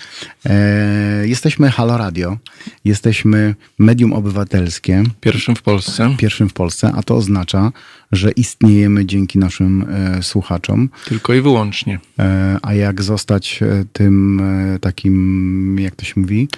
E, 0.47 1.29
jesteśmy 1.29 1.71
Halo 1.71 1.99
Radio. 1.99 2.39
Jesteśmy 2.85 3.55
medium 3.79 4.13
obywatelskie, 4.13 5.05
Pierwszym 5.21 5.57
w 5.57 5.63
Polsce. 5.63 6.15
pierwszym 6.19 6.49
w 6.49 6.53
Polsce, 6.53 6.93
a 6.95 7.03
to 7.03 7.17
oznacza, 7.17 7.73
że 8.13 8.31
istniejemy 8.31 9.07
dzięki 9.07 9.39
naszym 9.39 9.87
e, 9.91 10.23
słuchaczom. 10.23 10.89
Tylko 11.05 11.35
i 11.35 11.41
wyłącznie. 11.41 11.99
E, 12.19 12.59
a 12.63 12.75
jak 12.75 13.03
zostać 13.03 13.63
e, 13.63 13.85
tym 13.93 14.41
e, 14.41 14.79
takim, 14.79 15.77
jak 15.81 15.97
to 15.97 16.05
się 16.05 16.21
mówi? 16.21 16.49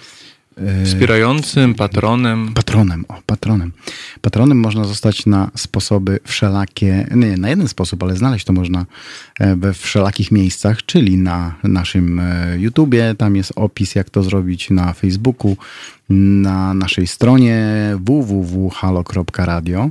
E, 0.57 0.85
Wspierającym, 0.85 1.75
patronem. 1.75 2.53
Patronem, 2.55 3.05
o, 3.09 3.15
patronem. 3.27 3.73
Patronem 4.21 4.59
można 4.61 4.85
zostać 4.85 5.27
na 5.27 5.51
sposoby 5.57 6.19
wszelakie, 6.25 7.07
nie, 7.15 7.37
na 7.37 7.49
jeden 7.49 7.69
sposób, 7.69 8.03
ale 8.03 8.17
znaleźć 8.17 8.45
to 8.45 8.53
można 8.53 8.87
e, 9.41 9.57
we 9.57 9.75
wszelakich 9.75 10.31
miejscach, 10.33 10.87
czyli 10.87 11.19
na 11.19 11.55
naszym 11.63 12.21
e, 12.21 12.57
YouTubie, 12.59 13.15
tam 13.19 13.37
jest 13.37 13.53
opis, 13.57 13.95
jak 13.95 14.11
to 14.11 14.23
zrobić, 14.23 14.71
na 14.71 14.93
Facebooku, 14.93 15.57
na 16.09 16.75
naszej 16.75 17.07
stronie 17.07 17.67
www.halo.radio. 18.01 19.91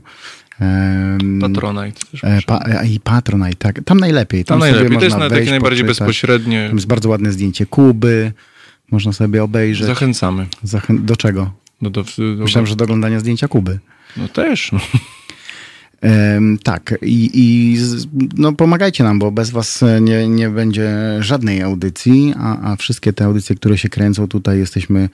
Patronite 1.42 2.00
Pa, 2.46 2.60
I 2.84 3.00
Patronite, 3.00 3.56
tak. 3.56 3.84
Tam 3.84 3.98
najlepiej. 3.98 4.46
Tam 4.46 4.60
sobie 4.60 4.72
najlepiej. 4.72 4.98
To 4.98 5.04
jest 5.04 5.16
można 5.16 5.30
na, 5.30 5.36
takie 5.36 5.50
najbardziej 5.50 5.86
bezpośrednie. 5.86 6.68
Tam 6.68 6.78
jest 6.78 6.88
bardzo 6.88 7.10
ładne 7.10 7.32
zdjęcie 7.32 7.66
Kuby. 7.66 8.32
Można 8.92 9.14
sobie 9.14 9.44
obejrzeć. 9.44 9.88
Zachęcamy. 9.88 10.48
Zachę- 10.64 11.06
do 11.06 11.16
czego? 11.16 11.52
No, 11.82 11.90
do, 11.90 12.04
do, 12.04 12.44
Myślałem, 12.44 12.68
że 12.68 12.76
do 12.76 12.84
oglądania 12.84 13.20
zdjęcia 13.20 13.48
Kuby. 13.48 13.80
no 14.18 14.28
też. 14.28 14.72
No. 14.72 14.80
Tak, 16.64 16.96
i, 17.02 17.30
i 17.34 17.78
no, 18.36 18.54
pomagajcie 18.54 19.04
nam, 19.04 19.20
bo 19.20 19.32
bez 19.32 19.50
was 19.50 19.84
e, 19.84 20.02
nie, 20.02 20.28
nie 20.28 20.50
będzie 20.50 21.18
żadnej 21.20 21.62
audycji, 21.62 22.34
a, 22.38 22.72
a 22.72 22.76
wszystkie 22.76 23.14
te 23.14 23.26
audycje, 23.26 23.56
które 23.56 23.78
się 23.78 23.90
kręcą 23.90 24.28
tutaj, 24.28 24.60
jesteśmy 24.60 25.10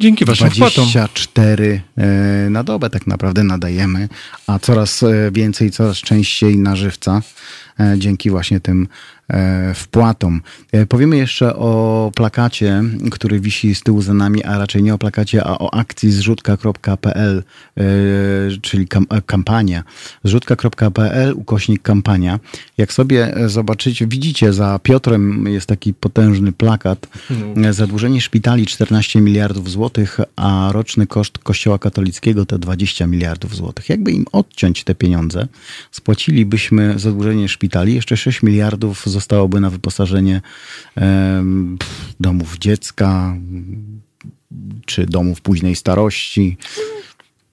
Dzięki 0.00 0.24
waszym 0.24 0.50
wpłatom. 0.50 0.84
24 0.84 1.80
e, 1.96 2.50
na 2.50 2.64
dobę 2.64 2.90
tak 2.90 3.06
naprawdę 3.06 3.44
nadajemy, 3.44 4.08
a 4.46 4.58
coraz 4.58 5.02
e, 5.02 5.30
więcej, 5.32 5.70
coraz 5.70 5.96
częściej 5.96 6.58
na 6.58 6.76
żywca 6.76 7.22
dzięki 7.96 8.30
właśnie 8.30 8.60
tym 8.60 8.88
wpłatom. 9.74 10.40
E, 10.72 10.86
Powiemy 10.86 11.16
jeszcze 11.16 11.56
o 11.56 12.12
plakacie, 12.14 12.82
który 13.10 13.40
wisi 13.40 13.74
z 13.74 13.82
tyłu 13.82 14.02
za 14.02 14.14
nami, 14.14 14.44
a 14.44 14.58
raczej 14.58 14.82
nie 14.82 14.94
o 14.94 14.98
plakacie, 14.98 15.44
a 15.44 15.58
o 15.58 15.74
akcji 15.74 16.10
zrzutka.pl, 16.12 17.42
e, 17.76 17.82
czyli 18.62 18.88
kam- 18.88 19.06
e, 19.10 19.22
kampania. 19.22 19.82
Zrzutka.pl, 20.24 21.32
ukośnik 21.36 21.82
kampania. 21.82 22.40
Jak 22.78 22.92
sobie 22.92 23.36
e, 23.36 23.48
zobaczycie, 23.48 24.06
widzicie, 24.06 24.52
za 24.52 24.78
Piotrem 24.82 25.46
jest 25.48 25.66
taki 25.66 25.94
potężny 25.94 26.52
plakat. 26.52 27.06
E, 27.64 27.72
Zadłużenie 27.72 28.20
szpitali 28.20 28.66
14 28.66 29.20
miliardów 29.20 29.70
złotych, 29.70 30.20
a 30.36 30.68
roczny 30.72 31.06
koszt 31.06 31.38
kościoła 31.38 31.78
katolickiego 31.78 32.46
to 32.46 32.58
20 32.58 33.06
miliardów 33.06 33.56
złotych. 33.56 33.88
Jakby 33.88 34.12
im 34.12 34.24
odciąć 34.32 34.84
te 34.84 34.94
pieniądze, 34.94 35.46
spłacilibyśmy 35.90 36.98
zadłużenie 36.98 37.48
szpitali, 37.48 37.94
jeszcze 37.94 38.16
6 38.16 38.42
miliardów 38.42 39.06
zostałoby 39.22 39.60
na 39.60 39.70
wyposażenie 39.70 40.40
domów 42.20 42.58
dziecka, 42.58 43.36
czy 44.86 45.06
domów 45.06 45.40
późnej 45.40 45.76
starości. 45.76 46.56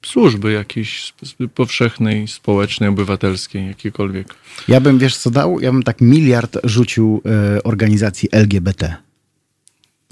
Służby 0.06 0.52
jakiejś 0.52 1.14
powszechnej, 1.56 2.28
społecznej, 2.28 2.90
obywatelskiej, 2.90 3.68
jakiejkolwiek. 3.68 4.36
Ja 4.68 4.82
bym, 4.82 5.00
wiesz 5.00 5.18
co 5.18 5.32
dał? 5.32 5.60
Ja 5.60 5.72
bym 5.72 5.84
tak 5.84 6.02
miliard 6.02 6.58
rzucił 6.64 7.22
e, 7.26 7.64
organizacji 7.64 8.30
LGBT. 8.32 8.96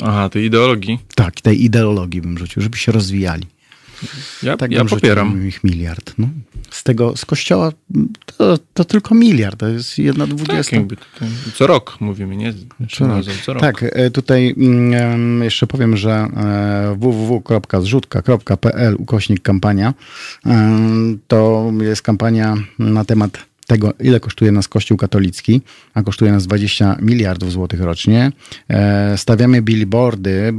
Aha, 0.04 0.30
tej 0.30 0.46
ideologii. 0.46 1.00
Tak, 1.16 1.42
tej 1.42 1.64
ideologii 1.64 2.22
bym 2.22 2.38
rzucił, 2.38 2.62
żeby 2.62 2.78
się 2.78 2.92
rozwijali. 2.92 3.46
Ja, 4.44 4.58
Tak 4.58 4.72
ja 4.72 4.86
popieram. 4.86 5.48
ich 5.48 5.64
miliard. 5.64 6.14
No. 6.18 6.30
Z 6.70 6.84
tego, 6.84 7.18
z 7.18 7.26
kościoła 7.26 7.72
to, 8.38 8.58
to 8.74 8.86
tylko 8.86 9.16
miliard, 9.16 9.60
to 9.60 9.68
jest 9.68 9.98
jedna 10.00 10.28
Tak, 10.28 10.36
dwudziesta. 10.36 10.78
tutaj, 10.78 11.30
co 11.56 11.68
rok 11.68 11.98
mówimy, 12.00 12.38
nie? 12.38 12.54
Co 12.92 13.08
rok. 13.08 13.26
co 13.46 13.54
rok. 13.54 13.62
Tak, 13.62 13.84
e, 13.84 14.12
tutaj 14.12 14.54
mm, 14.58 15.44
jeszcze 15.44 15.68
powiem, 15.68 15.98
że 15.98 16.12
e, 16.12 16.96
www.zrzutka.pl 17.00 18.96
ukośnik 19.00 19.42
kampania 19.42 19.94
to 21.28 21.72
jest 21.82 22.02
kampania 22.02 22.56
na 22.80 23.06
temat 23.06 23.38
tego, 23.68 23.94
ile 24.00 24.20
kosztuje 24.20 24.52
nas 24.52 24.68
Kościół 24.68 24.98
katolicki, 24.98 25.62
a 25.94 26.04
kosztuje 26.04 26.32
nas 26.32 26.48
20 26.48 26.98
miliardów 27.02 27.52
złotych 27.52 27.82
rocznie. 27.82 28.32
E, 28.70 29.18
stawiamy 29.18 29.62
billboardy 29.62 30.32
e, 30.32 30.54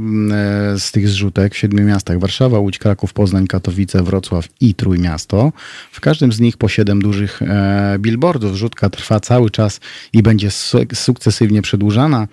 z 0.79 0.91
tych 0.91 1.09
zrzutek 1.09 1.53
w 1.55 1.57
siedmiu 1.57 1.85
miastach. 1.85 2.19
Warszawa, 2.19 2.59
Łódź, 2.59 2.77
Kraków, 2.77 3.13
Poznań, 3.13 3.47
Katowice, 3.47 4.03
Wrocław 4.03 4.47
i 4.61 4.75
Trójmiasto. 4.75 5.51
W 5.91 6.01
każdym 6.01 6.31
z 6.31 6.39
nich 6.39 6.57
po 6.57 6.67
siedem 6.67 7.01
dużych 7.01 7.41
e, 7.41 7.97
billboardów. 7.99 8.53
Zrzutka 8.53 8.89
trwa 8.89 9.19
cały 9.19 9.49
czas 9.49 9.79
i 10.13 10.23
będzie 10.23 10.51
su- 10.51 10.85
sukcesywnie 10.93 11.61
przedłużana. 11.61 12.27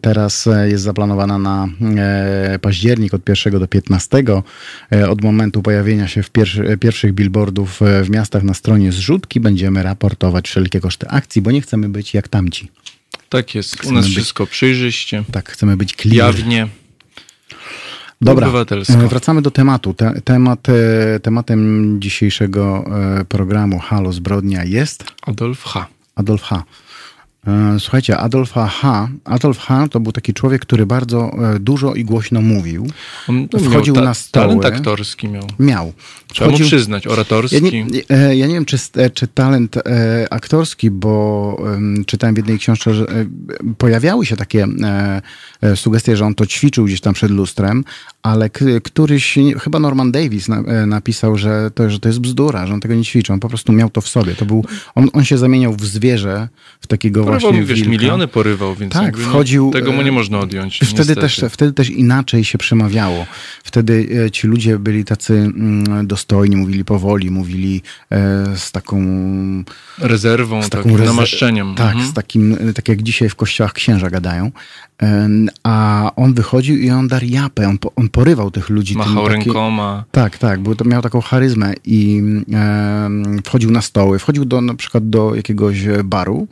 Teraz 0.00 0.48
jest 0.64 0.84
zaplanowana 0.84 1.38
na 1.38 1.68
październik 2.60 3.14
od 3.14 3.28
1 3.28 3.60
do 3.60 3.68
15. 3.68 4.24
E, 4.92 5.10
od 5.10 5.22
momentu 5.22 5.62
pojawienia 5.62 6.08
się 6.08 6.22
w 6.22 6.30
pierwszy, 6.30 6.78
pierwszych 6.80 7.12
billboardów 7.12 7.80
w 8.02 8.10
miastach 8.10 8.42
na 8.42 8.54
stronie 8.54 8.92
zrzutki 8.92 9.40
będziemy 9.40 9.82
raportować 9.82 10.01
wszelkie 10.44 10.80
koszty 10.80 11.08
akcji, 11.08 11.42
bo 11.42 11.50
nie 11.50 11.60
chcemy 11.60 11.88
być 11.88 12.14
jak 12.14 12.28
tamci. 12.28 12.70
Tak 13.28 13.54
jest. 13.54 13.74
U 13.74 13.78
Chcemy 13.78 13.94
nas 13.94 14.04
być- 14.04 14.14
wszystko 14.14 14.46
przejrzyście, 14.46 15.24
Tak, 15.32 15.50
chcemy 15.50 15.76
być 15.76 15.94
clear. 15.96 16.16
jawnie. 16.16 16.68
Dobra, 18.20 18.52
e, 18.88 19.08
wracamy 19.08 19.42
do 19.42 19.50
tematu. 19.50 19.94
Te, 19.94 20.20
temat, 20.24 20.68
e, 20.68 21.20
tematem 21.20 21.96
dzisiejszego 22.00 22.84
e, 23.20 23.24
programu 23.24 23.78
Halo 23.78 24.12
Zbrodnia 24.12 24.64
jest 24.64 25.04
Adolf 25.22 25.64
H. 25.64 25.86
Adolf 26.14 26.42
H. 26.42 26.62
E, 27.46 27.76
Słuchajcie, 27.80 28.18
Adolf 28.18 28.52
H. 28.52 29.08
Adolf 29.24 29.58
H. 29.58 29.88
to 29.90 30.00
był 30.00 30.12
taki 30.12 30.34
człowiek, 30.34 30.62
który 30.62 30.86
bardzo 30.86 31.30
e, 31.54 31.58
dużo 31.58 31.94
i 31.94 32.04
głośno 32.04 32.40
mówił. 32.40 32.86
On 33.28 33.48
Wchodził 33.70 33.94
miał 33.94 34.04
na 34.04 34.14
stoły. 34.14 34.46
Talent 34.46 34.64
aktorski 34.64 35.28
miał. 35.28 35.42
Miał. 35.58 35.92
Trzeba 36.32 36.50
mu 36.50 36.56
Wchodził- 36.56 36.66
przyznać, 36.66 37.04
Ja 37.04 37.10
oratorski. 37.10 37.62
nie, 37.62 38.02
e, 38.10 38.36
ja 38.36 38.46
nie 38.46 38.54
wiem, 38.54 38.64
czy, 38.64 38.76
czy 39.14 39.26
talent 39.26 39.76
aktorski, 40.30 40.90
bo 40.90 41.56
em, 41.74 42.04
czytałem 42.06 42.34
w 42.34 42.38
jednej 42.38 42.58
książce, 42.58 42.94
że 42.94 43.06
pojawiały 43.78 44.26
się 44.26 44.36
takie 44.36 44.66
sugestie, 45.74 46.16
że 46.16 46.24
on 46.26 46.34
to 46.34 46.46
ćwiczył 46.46 46.84
gdzieś 46.84 47.00
tam 47.00 47.14
przed 47.14 47.30
lustrem, 47.30 47.84
ale 48.22 48.50
któryś, 48.84 49.38
chyba 49.60 49.78
Norman 49.78 50.12
Davis 50.12 50.48
na, 50.48 50.62
napisał, 50.86 51.36
że 51.38 51.70
to, 51.74 51.90
że 51.90 51.98
to 52.00 52.08
jest 52.08 52.20
bzdura, 52.20 52.66
że 52.66 52.74
on 52.74 52.80
tego 52.80 52.94
nie 52.94 53.04
ćwiczył. 53.04 53.32
On 53.34 53.40
po 53.40 53.48
prostu 53.48 53.72
miał 53.72 53.90
to 53.90 54.00
w 54.00 54.08
sobie. 54.08 54.34
To 54.34 54.44
był, 54.44 54.64
on, 54.94 55.08
on 55.12 55.24
się 55.24 55.38
zamieniał 55.38 55.72
w 55.76 55.84
zwierzę, 55.86 56.48
takiego 56.96 57.24
Porywał, 57.24 57.40
właśnie 57.40 57.64
wiesz, 57.64 57.78
wilka. 57.78 57.90
miliony 57.90 58.28
porywał, 58.28 58.74
więc 58.74 58.92
Tak, 58.92 59.18
wchodził, 59.18 59.66
Nie, 59.66 59.72
tego 59.72 59.92
mu 59.92 60.00
e, 60.00 60.04
nie 60.04 60.12
można 60.12 60.38
odjąć. 60.38 60.76
Wtedy 60.76 60.92
niestety. 60.98 61.20
też, 61.20 61.44
wtedy 61.50 61.72
też 61.72 61.90
inaczej 61.90 62.44
się 62.44 62.58
przemawiało. 62.58 63.26
Wtedy 63.64 64.08
e, 64.26 64.30
ci 64.30 64.46
ludzie 64.46 64.78
byli 64.78 65.04
tacy 65.04 65.34
mm, 65.34 66.06
dostojni, 66.06 66.56
mówili 66.56 66.84
powoli, 66.84 67.30
mówili 67.30 67.82
e, 68.10 68.16
z 68.56 68.72
taką 68.72 69.02
Rezerwą, 69.98 70.62
z 70.62 70.68
taką 70.68 70.82
takim 70.82 70.98
reze- 70.98 71.04
namaszczeniem. 71.06 71.74
Tak, 71.74 71.92
Mhm. 71.92 72.10
z 72.10 72.12
takim, 72.12 72.56
tak 72.74 72.88
jak 72.88 73.02
dzisiaj 73.02 73.28
w 73.28 73.34
kościołach 73.34 73.72
księża 73.72 74.10
gadają. 74.10 74.50
A 75.62 76.10
on 76.16 76.34
wychodził 76.34 76.76
i 76.76 76.90
on 76.90 77.08
dar 77.08 77.24
japę, 77.24 77.68
on, 77.68 77.78
on 77.96 78.08
porywał 78.08 78.50
tych 78.50 78.70
ludzi. 78.70 78.96
Machał 78.96 79.26
taki- 79.26 79.44
rękoma. 79.44 80.04
Tak, 80.10 80.38
tak, 80.38 80.60
bo 80.60 80.74
to 80.74 80.84
miał 80.84 81.02
taką 81.02 81.20
charyzmę 81.20 81.74
i 81.84 82.22
em, 82.52 83.40
wchodził 83.44 83.70
na 83.70 83.82
stoły, 83.82 84.18
wchodził 84.18 84.44
do, 84.44 84.60
na 84.60 84.74
przykład 84.74 85.10
do 85.10 85.34
jakiegoś 85.34 85.78
baru, 86.04 86.48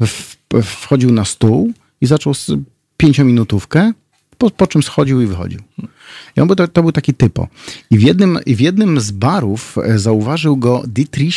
w, 0.00 0.36
wchodził 0.62 1.12
na 1.12 1.24
stół 1.24 1.72
i 2.00 2.06
zaczął 2.06 2.34
z 2.34 2.50
pięciominutówkę, 2.96 3.92
po, 4.38 4.50
po 4.50 4.66
czym 4.66 4.82
schodził 4.82 5.20
i 5.20 5.26
wychodził. 5.26 5.60
I 6.36 6.40
on 6.40 6.46
był, 6.46 6.56
to, 6.56 6.68
to 6.68 6.82
był 6.82 6.92
taki 6.92 7.14
typo. 7.14 7.48
I 7.90 7.98
w 7.98 8.02
jednym, 8.02 8.38
w 8.46 8.60
jednym 8.60 9.00
z 9.00 9.10
barów 9.10 9.78
e, 9.78 9.98
zauważył 9.98 10.56
go 10.56 10.82
Dietrich 10.86 11.36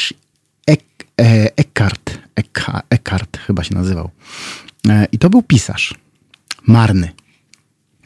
Eck, 0.67 0.83
e, 1.21 1.57
Eckart, 1.57 2.17
Ecka, 2.35 2.81
Eckart 2.89 3.37
chyba 3.37 3.63
się 3.63 3.75
nazywał. 3.75 4.09
E, 4.89 5.07
I 5.11 5.17
to 5.17 5.29
był 5.29 5.43
pisarz, 5.43 5.93
marny 6.67 7.11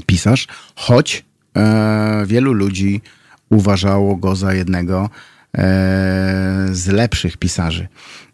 pisarz, 0.06 0.48
choć 0.76 1.26
e, 1.58 2.24
wielu 2.28 2.54
ludzi 2.54 3.02
uważało 3.50 4.16
go 4.16 4.36
za 4.36 4.54
jednego 4.54 5.10
e, 5.58 6.68
z 6.72 6.88
lepszych 6.88 7.38
pisarzy. 7.38 7.88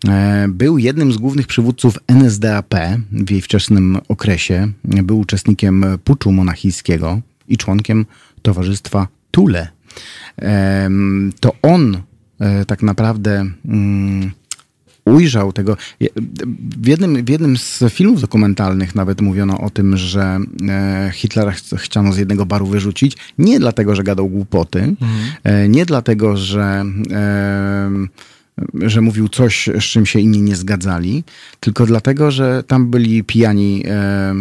E, 0.08 0.46
był 0.50 0.78
jednym 0.78 1.12
z 1.12 1.18
głównych 1.18 1.48
przywódców 1.48 1.98
NSDAP 2.08 2.76
w 3.12 3.32
jej 3.32 3.42
wczesnym 3.42 3.98
okresie. 4.08 4.72
Był 4.84 5.20
uczestnikiem 5.20 5.86
puczu 6.04 6.32
monachijskiego 6.32 7.22
i 7.48 7.58
członkiem 7.58 8.06
Towarzystwa 8.42 9.08
Tule. 9.32 9.68
Em, 10.38 11.34
To 11.40 11.54
on 11.62 12.02
e, 12.40 12.66
tak 12.66 12.84
naprawdę 12.84 13.46
mm, 13.66 14.32
ujrzał 15.16 15.54
tego. 15.54 15.78
W 16.82 16.88
jednym, 16.88 17.26
w 17.26 17.30
jednym 17.30 17.58
z 17.58 17.84
filmów 17.90 18.22
dokumentalnych 18.22 18.96
nawet 18.96 19.22
mówiono 19.22 19.62
o 19.62 19.70
tym, 19.70 19.98
że 19.98 20.40
e, 20.70 21.12
Hitlera 21.14 21.52
ch- 21.52 21.76
chciano 21.78 22.14
z 22.14 22.18
jednego 22.18 22.46
baru 22.46 22.68
wyrzucić. 22.68 23.18
Nie 23.38 23.60
dlatego, 23.60 23.96
że 23.96 24.04
gadał 24.04 24.30
głupoty, 24.30 24.96
e, 25.44 25.70
nie 25.70 25.86
dlatego, 25.86 26.38
że. 26.38 26.86
e, 27.12 27.92
że 28.74 29.02
mówił 29.02 29.30
coś, 29.30 29.70
z 29.80 29.84
czym 29.84 30.06
się 30.06 30.20
inni 30.20 30.42
nie 30.42 30.56
zgadzali, 30.56 31.24
tylko 31.60 31.86
dlatego, 31.86 32.32
że 32.32 32.64
tam 32.68 32.90
byli 32.90 33.24
pijani 33.24 33.84
e, 33.88 34.36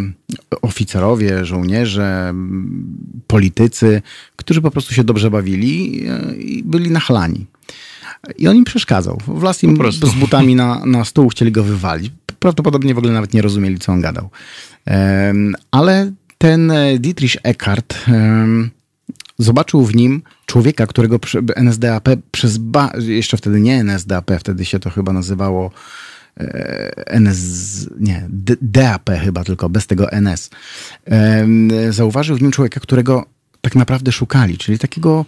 oficerowie, 0.61 1.45
żołnierze, 1.45 2.33
politycy, 3.27 4.01
którzy 4.35 4.61
po 4.61 4.71
prostu 4.71 4.93
się 4.93 5.03
dobrze 5.03 5.31
bawili 5.31 6.03
i 6.37 6.63
byli 6.63 6.91
nachlani. 6.91 7.45
I 8.37 8.47
on 8.47 8.55
im 8.55 8.63
przeszkadzał. 8.63 9.21
Wlazł 9.27 9.65
im 9.65 9.77
z 9.91 10.15
butami 10.19 10.55
na, 10.55 10.85
na 10.85 11.05
stół, 11.05 11.29
chcieli 11.29 11.51
go 11.51 11.63
wywalić. 11.63 12.11
Prawdopodobnie 12.39 12.93
w 12.93 12.97
ogóle 12.97 13.13
nawet 13.13 13.33
nie 13.33 13.41
rozumieli, 13.41 13.79
co 13.79 13.91
on 13.91 14.01
gadał. 14.01 14.29
Em, 14.85 15.55
ale 15.71 16.11
ten 16.37 16.71
e, 16.71 16.99
Dietrich 16.99 17.35
Eckart 17.43 17.95
em, 18.07 18.69
zobaczył 19.37 19.85
w 19.85 19.95
nim 19.95 20.21
człowieka, 20.45 20.87
którego 20.87 21.19
NSDAP 21.55 22.09
przez... 22.31 22.57
Ba- 22.57 22.93
jeszcze 22.99 23.37
wtedy 23.37 23.59
nie 23.59 23.79
NSDAP, 23.79 24.31
wtedy 24.39 24.65
się 24.65 24.79
to 24.79 24.89
chyba 24.89 25.13
nazywało 25.13 25.71
e, 26.37 27.07
NS... 27.07 27.89
Nie, 27.99 28.27
DAP 28.61 29.09
chyba 29.23 29.43
tylko, 29.43 29.69
bez 29.69 29.87
tego 29.87 30.11
NS. 30.11 30.49
Zauważył 31.89 32.37
w 32.37 32.41
nim 32.41 32.51
człowieka, 32.51 32.79
którego 32.79 33.25
tak 33.61 33.75
naprawdę 33.75 34.11
szukali, 34.11 34.57
czyli 34.57 34.79
takiego 34.79 35.25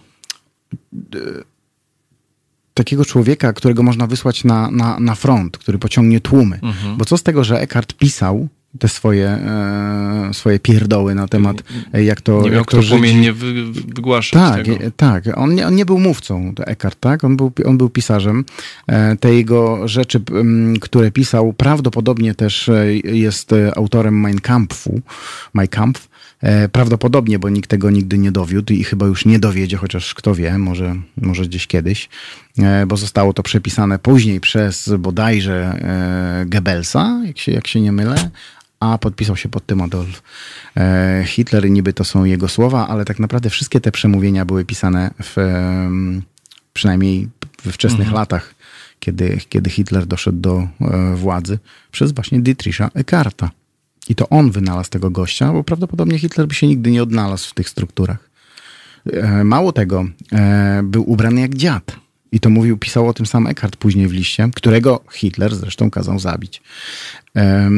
takiego 2.80 3.04
człowieka, 3.04 3.52
którego 3.52 3.82
można 3.82 4.06
wysłać 4.06 4.44
na, 4.44 4.70
na, 4.70 5.00
na 5.00 5.14
front, 5.14 5.58
który 5.58 5.78
pociągnie 5.78 6.20
tłumy. 6.20 6.58
Mhm. 6.62 6.96
Bo 6.96 7.04
co 7.04 7.16
z 7.16 7.22
tego, 7.22 7.44
że 7.44 7.60
Eckhart 7.60 7.94
pisał 7.94 8.48
te 8.78 8.88
swoje, 8.88 9.28
e, 9.28 10.30
swoje 10.32 10.58
pierdoły 10.58 11.14
na 11.14 11.28
temat, 11.28 11.62
e, 11.92 12.04
jak 12.04 12.20
to, 12.20 12.42
Nie 12.42 12.50
miał 12.50 12.58
jak 12.58 12.70
to 12.70 12.78
kto 12.78 12.88
płomiennie 12.88 13.32
wy, 13.32 13.64
wygłaszać 13.72 14.32
Tak, 14.32 14.64
tego. 14.64 14.84
e, 14.84 14.90
tak. 14.90 15.24
On 15.34 15.54
nie, 15.54 15.66
on 15.66 15.74
nie 15.74 15.86
był 15.86 15.98
mówcą, 15.98 16.52
Eckhart, 16.66 17.00
tak? 17.00 17.24
On 17.24 17.36
był, 17.36 17.52
on 17.64 17.78
był 17.78 17.90
pisarzem. 17.90 18.44
E, 18.86 19.16
Te 19.16 19.34
jego 19.34 19.88
rzeczy, 19.88 20.20
m, 20.32 20.74
które 20.80 21.10
pisał, 21.10 21.52
prawdopodobnie 21.52 22.34
też 22.34 22.68
e, 22.68 22.92
jest 22.96 23.54
autorem 23.76 24.20
Mein 24.20 24.40
Kampfu, 24.40 25.00
Mein 25.54 25.68
Kampf. 25.68 26.09
E, 26.42 26.68
Prawdopodobnie, 26.68 27.38
bo 27.38 27.48
nikt 27.48 27.70
tego 27.70 27.90
nigdy 27.90 28.18
nie 28.18 28.32
dowiódł 28.32 28.72
i 28.72 28.84
chyba 28.84 29.06
już 29.06 29.24
nie 29.24 29.38
dowiedzie, 29.38 29.76
chociaż 29.76 30.14
kto 30.14 30.34
wie, 30.34 30.58
może, 30.58 30.94
może 31.16 31.42
gdzieś 31.42 31.66
kiedyś, 31.66 32.08
E, 32.58 32.86
bo 32.86 32.96
zostało 32.96 33.32
to 33.32 33.42
przepisane 33.42 33.98
później 33.98 34.40
przez 34.40 34.90
bodajże 34.98 35.54
e, 35.54 36.46
Goebbelsa, 36.46 37.22
jak 37.26 37.38
się, 37.38 37.52
jak 37.52 37.66
się 37.66 37.80
nie 37.80 37.92
mylę, 37.92 38.30
a 38.80 38.98
podpisał 38.98 39.36
się 39.36 39.48
pod 39.48 39.66
tym 39.66 39.80
Adolf 39.80 40.22
Hitler 41.24 41.66
i 41.66 41.70
niby 41.70 41.92
to 41.92 42.04
są 42.04 42.24
jego 42.24 42.48
słowa, 42.48 42.88
ale 42.88 43.04
tak 43.04 43.18
naprawdę 43.18 43.50
wszystkie 43.50 43.80
te 43.80 43.92
przemówienia 43.92 44.44
były 44.44 44.64
pisane 44.64 45.10
w, 45.22 45.36
przynajmniej 46.72 47.28
we 47.64 47.72
wczesnych 47.72 48.12
latach, 48.12 48.54
kiedy, 49.00 49.38
kiedy 49.48 49.70
Hitler 49.70 50.06
doszedł 50.06 50.40
do 50.40 50.68
władzy, 51.14 51.58
przez 51.92 52.12
właśnie 52.12 52.40
Dietricha 52.40 52.90
Eckarta. 52.94 53.50
I 54.08 54.14
to 54.14 54.28
on 54.28 54.50
wynalazł 54.50 54.90
tego 54.90 55.10
gościa, 55.10 55.52
bo 55.52 55.64
prawdopodobnie 55.64 56.18
Hitler 56.18 56.48
by 56.48 56.54
się 56.54 56.66
nigdy 56.66 56.90
nie 56.90 57.02
odnalazł 57.02 57.50
w 57.50 57.54
tych 57.54 57.68
strukturach. 57.68 58.30
E, 59.12 59.44
Mało 59.44 59.72
tego, 59.72 60.04
e, 60.32 60.80
był 60.84 61.10
ubrany 61.10 61.40
jak 61.40 61.54
dziad. 61.54 61.96
I 62.32 62.40
to 62.40 62.50
mówił, 62.50 62.78
pisał 62.78 63.08
o 63.08 63.14
tym 63.14 63.26
sam 63.26 63.46
Eckhart 63.46 63.76
później 63.76 64.08
w 64.08 64.12
liście, 64.12 64.50
którego 64.54 65.00
Hitler 65.12 65.54
zresztą 65.54 65.90
kazał 65.90 66.18
zabić 66.18 66.62
e, 67.36 67.70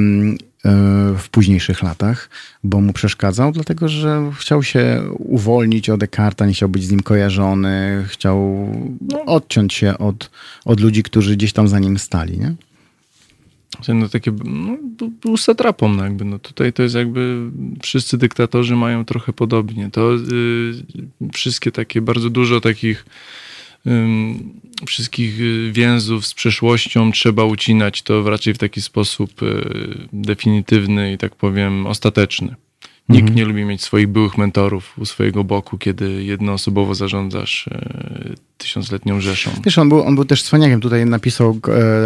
w 1.19 1.29
późniejszych 1.31 1.83
latach, 1.83 2.31
bo 2.65 2.81
mu 2.81 2.93
przeszkadzał, 2.93 3.53
dlatego 3.53 3.89
że 3.89 4.31
chciał 4.39 4.63
się 4.63 5.03
uwolnić 5.19 5.91
od 5.91 6.03
Eckharta, 6.03 6.47
nie 6.47 6.53
chciał 6.53 6.69
być 6.69 6.85
z 6.85 6.91
nim 6.91 7.01
kojarzony, 7.01 8.05
chciał 8.09 8.69
odciąć 9.27 9.75
się 9.75 9.99
od, 9.99 10.31
od 10.65 10.81
ludzi, 10.81 11.03
którzy 11.03 11.37
gdzieś 11.37 11.53
tam 11.53 11.69
za 11.69 11.79
nim 11.79 11.99
stali. 11.99 12.39
Nie? 12.39 12.55
No, 13.95 14.09
takie, 14.09 14.33
no, 14.45 14.77
był- 15.21 15.37
satrapą, 15.37 15.89
no, 15.89 16.05
jakby, 16.05 16.25
no 16.25 16.39
tutaj 16.39 16.73
to 16.73 16.83
jest 16.83 16.95
jakby, 16.95 17.51
wszyscy 17.83 18.19
dyktatorzy 18.19 18.77
mają 18.77 19.05
trochę 19.05 19.33
podobnie. 19.33 19.91
To 19.91 20.15
y, 20.15 20.19
wszystkie 21.33 21.73
takie, 21.73 22.01
bardzo 22.01 22.31
dużo 22.31 22.61
takich 22.61 23.05
ym, 23.87 24.61
wszystkich 24.87 25.41
y, 25.41 25.71
więzów 25.73 26.27
z 26.27 26.35
przeszłością 26.35 27.13
trzeba 27.13 27.45
ucinać, 27.45 28.03
to 28.03 28.31
raczej 28.31 28.55
w 28.55 28.59
taki 28.59 28.83
sposób 28.83 29.43
y, 29.43 30.09
definitywny 30.13 31.13
i 31.13 31.19
tak 31.19 31.37
powiem 31.37 31.87
ostateczny. 31.87 32.55
Nikt 33.09 33.21
Mhm. 33.29 33.37
nie 33.37 33.45
lubi 33.45 33.65
mieć 33.65 33.83
swoich 33.83 34.09
byłych 34.09 34.39
mentorów 34.39 34.99
u 34.99 35.05
swojego 35.07 35.45
boku, 35.45 35.79
kiedy 35.79 36.25
jednoosobowo 36.25 36.95
zarządzasz 36.95 37.69
e, 37.69 38.35
tysiącletnią 38.63 39.21
rzeszą. 39.21 39.51
Wiesz, 39.65 39.79
on 39.79 39.89
był, 39.89 40.03
on 40.03 40.15
był 40.15 40.25
też 40.25 40.43
cwaniakiem. 40.43 40.81
Tutaj 40.81 41.07
napisał 41.07 41.59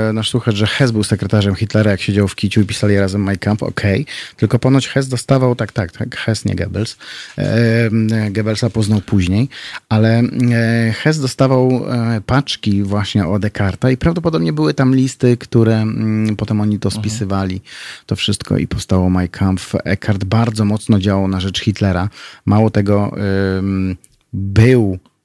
e, 0.08 0.12
nasz 0.12 0.30
słuchacz, 0.30 0.54
że 0.54 0.66
Hess 0.66 0.90
był 0.90 1.04
sekretarzem 1.04 1.54
Hitlera, 1.54 1.90
jak 1.90 2.00
siedział 2.00 2.28
w 2.28 2.36
kiciu 2.36 2.60
i 2.60 2.64
pisali 2.64 2.98
razem 2.98 3.24
My 3.24 3.36
Camp. 3.36 3.62
Okej. 3.62 4.06
Tylko 4.36 4.58
ponoć 4.58 4.88
Hess 4.88 5.08
dostawał, 5.08 5.56
tak, 5.56 5.72
tak, 5.72 5.92
tak, 5.92 6.16
Hess, 6.16 6.44
nie 6.44 6.54
Goebbels. 6.54 6.96
E, 7.38 7.90
Goebbelsa 8.30 8.70
poznał 8.70 9.00
później, 9.00 9.48
ale 9.88 10.18
e, 10.18 10.92
Hess 10.92 11.20
dostawał 11.20 11.70
e, 11.70 12.20
paczki 12.26 12.82
właśnie 12.82 13.26
od 13.26 13.42
Descarta 13.42 13.90
i 13.90 13.96
prawdopodobnie 13.96 14.52
były 14.52 14.74
tam 14.74 14.94
listy, 14.94 15.36
które 15.36 15.76
mm, 15.76 16.36
potem 16.36 16.60
oni 16.60 16.78
to 16.78 16.90
spisywali, 16.90 17.60
to 18.06 18.16
wszystko 18.16 18.56
i 18.56 18.66
powstało 18.66 19.10
My 19.10 19.28
Camp. 19.28 19.60
Eckhart 19.84 20.24
bardzo 20.24 20.64
mocno 20.64 20.98
działał 20.98 21.28
na 21.28 21.40
rzecz 21.40 21.60
Hitlera. 21.60 22.08
Mało 22.46 22.70
tego, 22.70 23.12
był 24.32 24.98
e, 25.04 25.15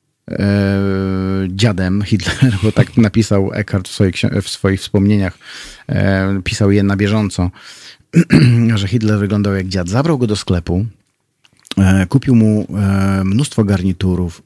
dziadem 1.47 2.01
Hitler, 2.01 2.57
bo 2.63 2.71
tak 2.71 2.97
napisał 2.97 3.53
Eckhart 3.53 3.87
w 3.87 3.91
swoich, 3.91 4.15
w 4.41 4.49
swoich 4.49 4.79
wspomnieniach, 4.79 5.37
e, 5.89 6.41
pisał 6.43 6.71
je 6.71 6.83
na 6.83 6.95
bieżąco, 6.97 7.51
że 8.75 8.87
Hitler 8.87 9.19
wyglądał 9.19 9.53
jak 9.53 9.67
dziad. 9.67 9.89
Zabrał 9.89 10.17
go 10.17 10.27
do 10.27 10.35
sklepu, 10.35 10.85
e, 11.77 12.05
kupił 12.05 12.35
mu 12.35 12.67
e, 12.69 13.23
mnóstwo 13.23 13.63
garniturów, 13.63 14.41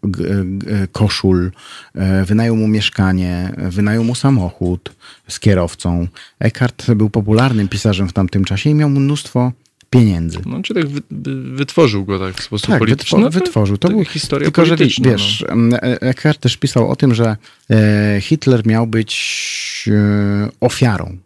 koszul, 0.92 1.52
e, 1.96 2.26
wynajął 2.26 2.56
mu 2.56 2.68
mieszkanie, 2.68 3.54
wynajął 3.58 4.04
mu 4.04 4.16
samochód 4.16 4.96
z 5.28 5.40
kierowcą. 5.40 6.08
Eckhart 6.40 6.92
był 6.92 7.10
popularnym 7.10 7.68
pisarzem 7.68 8.10
w 8.10 8.14
tamtym 8.14 8.46
czasie 8.46 8.70
i 8.70 8.74
miał 8.74 8.90
mnóstwo 8.90 9.52
pieniędzy. 10.00 10.40
No, 10.46 10.62
czy 10.62 10.74
tak 10.74 10.88
wy, 10.88 11.02
wy, 11.12 11.42
wytworzył 11.56 12.06
go 12.06 12.20
tak 12.20 12.36
w 12.36 12.44
sposób 12.44 12.68
Tak, 12.70 12.80
polityczny. 12.80 13.18
wytwo- 13.20 13.22
No, 13.24 13.30
wytworzył. 13.30 13.78
To 13.78 13.88
taka 13.88 13.96
był 13.96 14.06
historia 14.06 14.46
Tylko, 14.46 14.66
że 14.66 14.76
wiesz, 15.02 15.46
em, 15.50 15.74
e- 15.74 16.02
Eckhart 16.02 16.40
też 16.40 16.58
pisał 16.58 16.90
o 16.92 16.96
tym, 16.96 17.14
że 17.14 17.38
e, 17.72 18.18
Hitler 18.22 18.68
miał 18.68 18.88
być 18.88 19.90
e, 19.92 20.50
ofiarą. 20.60 21.18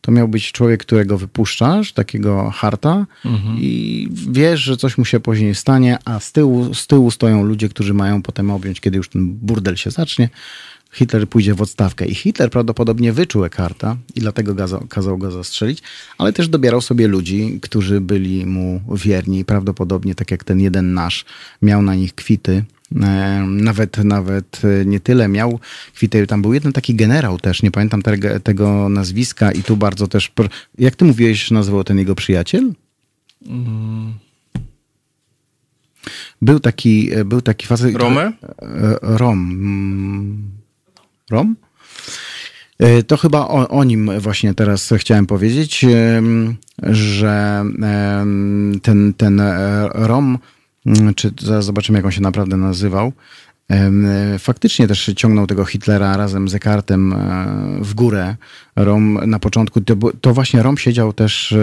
To 0.00 0.12
miał 0.12 0.28
być 0.28 0.52
człowiek, 0.52 0.80
którego 0.80 1.18
wypuszczasz, 1.18 1.92
takiego 1.92 2.50
harta 2.50 3.06
Mhm. 3.24 3.56
i 3.60 4.08
wiesz, 4.30 4.60
że 4.60 4.76
coś 4.76 4.98
mu 4.98 5.04
się 5.04 5.20
później 5.20 5.54
stanie, 5.54 5.98
a 6.04 6.20
z 6.20 6.32
tyłu, 6.32 6.74
z 6.74 6.86
tyłu 6.86 7.10
stoją 7.10 7.42
ludzie, 7.42 7.68
którzy 7.68 7.94
mają 7.94 8.22
potem 8.22 8.50
objąć, 8.50 8.80
kiedy 8.80 8.96
już 8.96 9.08
ten 9.08 9.34
burdel 9.34 9.76
się 9.76 9.90
zacznie. 9.90 10.28
Hitler 10.96 11.28
pójdzie 11.28 11.54
w 11.54 11.62
odstawkę. 11.62 12.06
I 12.06 12.14
Hitler 12.14 12.50
prawdopodobnie 12.50 13.12
wyczuł 13.12 13.44
Eckharta 13.44 13.96
i 14.14 14.20
dlatego 14.20 14.54
kazał 14.88 15.18
go 15.18 15.30
zastrzelić, 15.30 15.82
ale 16.18 16.32
też 16.32 16.48
dobierał 16.48 16.80
sobie 16.80 17.08
ludzi, 17.08 17.58
którzy 17.62 18.00
byli 18.00 18.46
mu 18.46 18.80
wierni. 18.94 19.44
Prawdopodobnie, 19.44 20.14
tak 20.14 20.30
jak 20.30 20.44
ten 20.44 20.60
jeden 20.60 20.94
nasz, 20.94 21.24
miał 21.62 21.82
na 21.82 21.94
nich 21.94 22.14
kwity. 22.14 22.64
E, 23.02 23.44
Nawet, 23.46 23.98
nawet 24.04 24.62
e, 24.64 24.84
nie 24.84 25.00
tyle 25.00 25.28
miał 25.28 25.60
kwity. 25.94 26.26
Tam 26.26 26.42
był 26.42 26.54
jeden 26.54 26.72
taki 26.72 26.94
generał 26.94 27.38
też, 27.38 27.62
nie 27.62 27.70
pamiętam 27.70 28.02
tego, 28.02 28.40
tego 28.40 28.88
nazwiska 28.88 29.52
i 29.52 29.62
tu 29.62 29.76
bardzo 29.76 30.08
też... 30.08 30.32
Jak 30.78 30.96
ty 30.96 31.04
mówiłeś, 31.04 31.50
nazywał 31.50 31.84
ten 31.84 31.98
jego 31.98 32.14
przyjaciel? 32.14 32.72
Był 36.42 36.60
taki, 36.60 37.12
e, 37.14 37.24
był 37.24 37.40
taki 37.40 37.66
facet... 37.66 37.96
Romę? 37.96 38.32
Rom. 39.02 40.55
Rom? 41.30 41.56
E, 42.78 43.02
To 43.02 43.16
chyba 43.16 43.38
o, 43.40 43.68
o 43.68 43.84
nim 43.84 44.20
właśnie 44.20 44.54
teraz 44.54 44.92
chciałem 44.96 45.26
powiedzieć, 45.26 45.84
że 46.82 47.64
ten, 48.82 49.14
ten 49.16 49.40
e, 49.40 49.88
Rom, 49.94 50.38
mm, 50.86 51.14
czy 51.14 51.30
zaraz 51.40 51.64
zobaczymy, 51.64 51.98
jak 51.98 52.06
on 52.06 52.12
się 52.12 52.20
naprawdę 52.20 52.56
nazywał, 52.56 53.12
e, 53.70 54.38
faktycznie 54.38 54.88
też 54.88 55.10
ciągnął 55.16 55.46
tego 55.46 55.64
Hitlera 55.64 56.16
razem 56.16 56.48
z 56.48 56.54
Ekartem 56.54 57.14
w 57.80 57.94
górę. 57.94 58.36
Rom 58.76 59.20
na 59.26 59.38
początku, 59.38 59.80
to, 59.80 59.94
to 60.20 60.34
właśnie 60.34 60.62
Rom 60.62 60.78
siedział 60.78 61.12
też, 61.12 61.54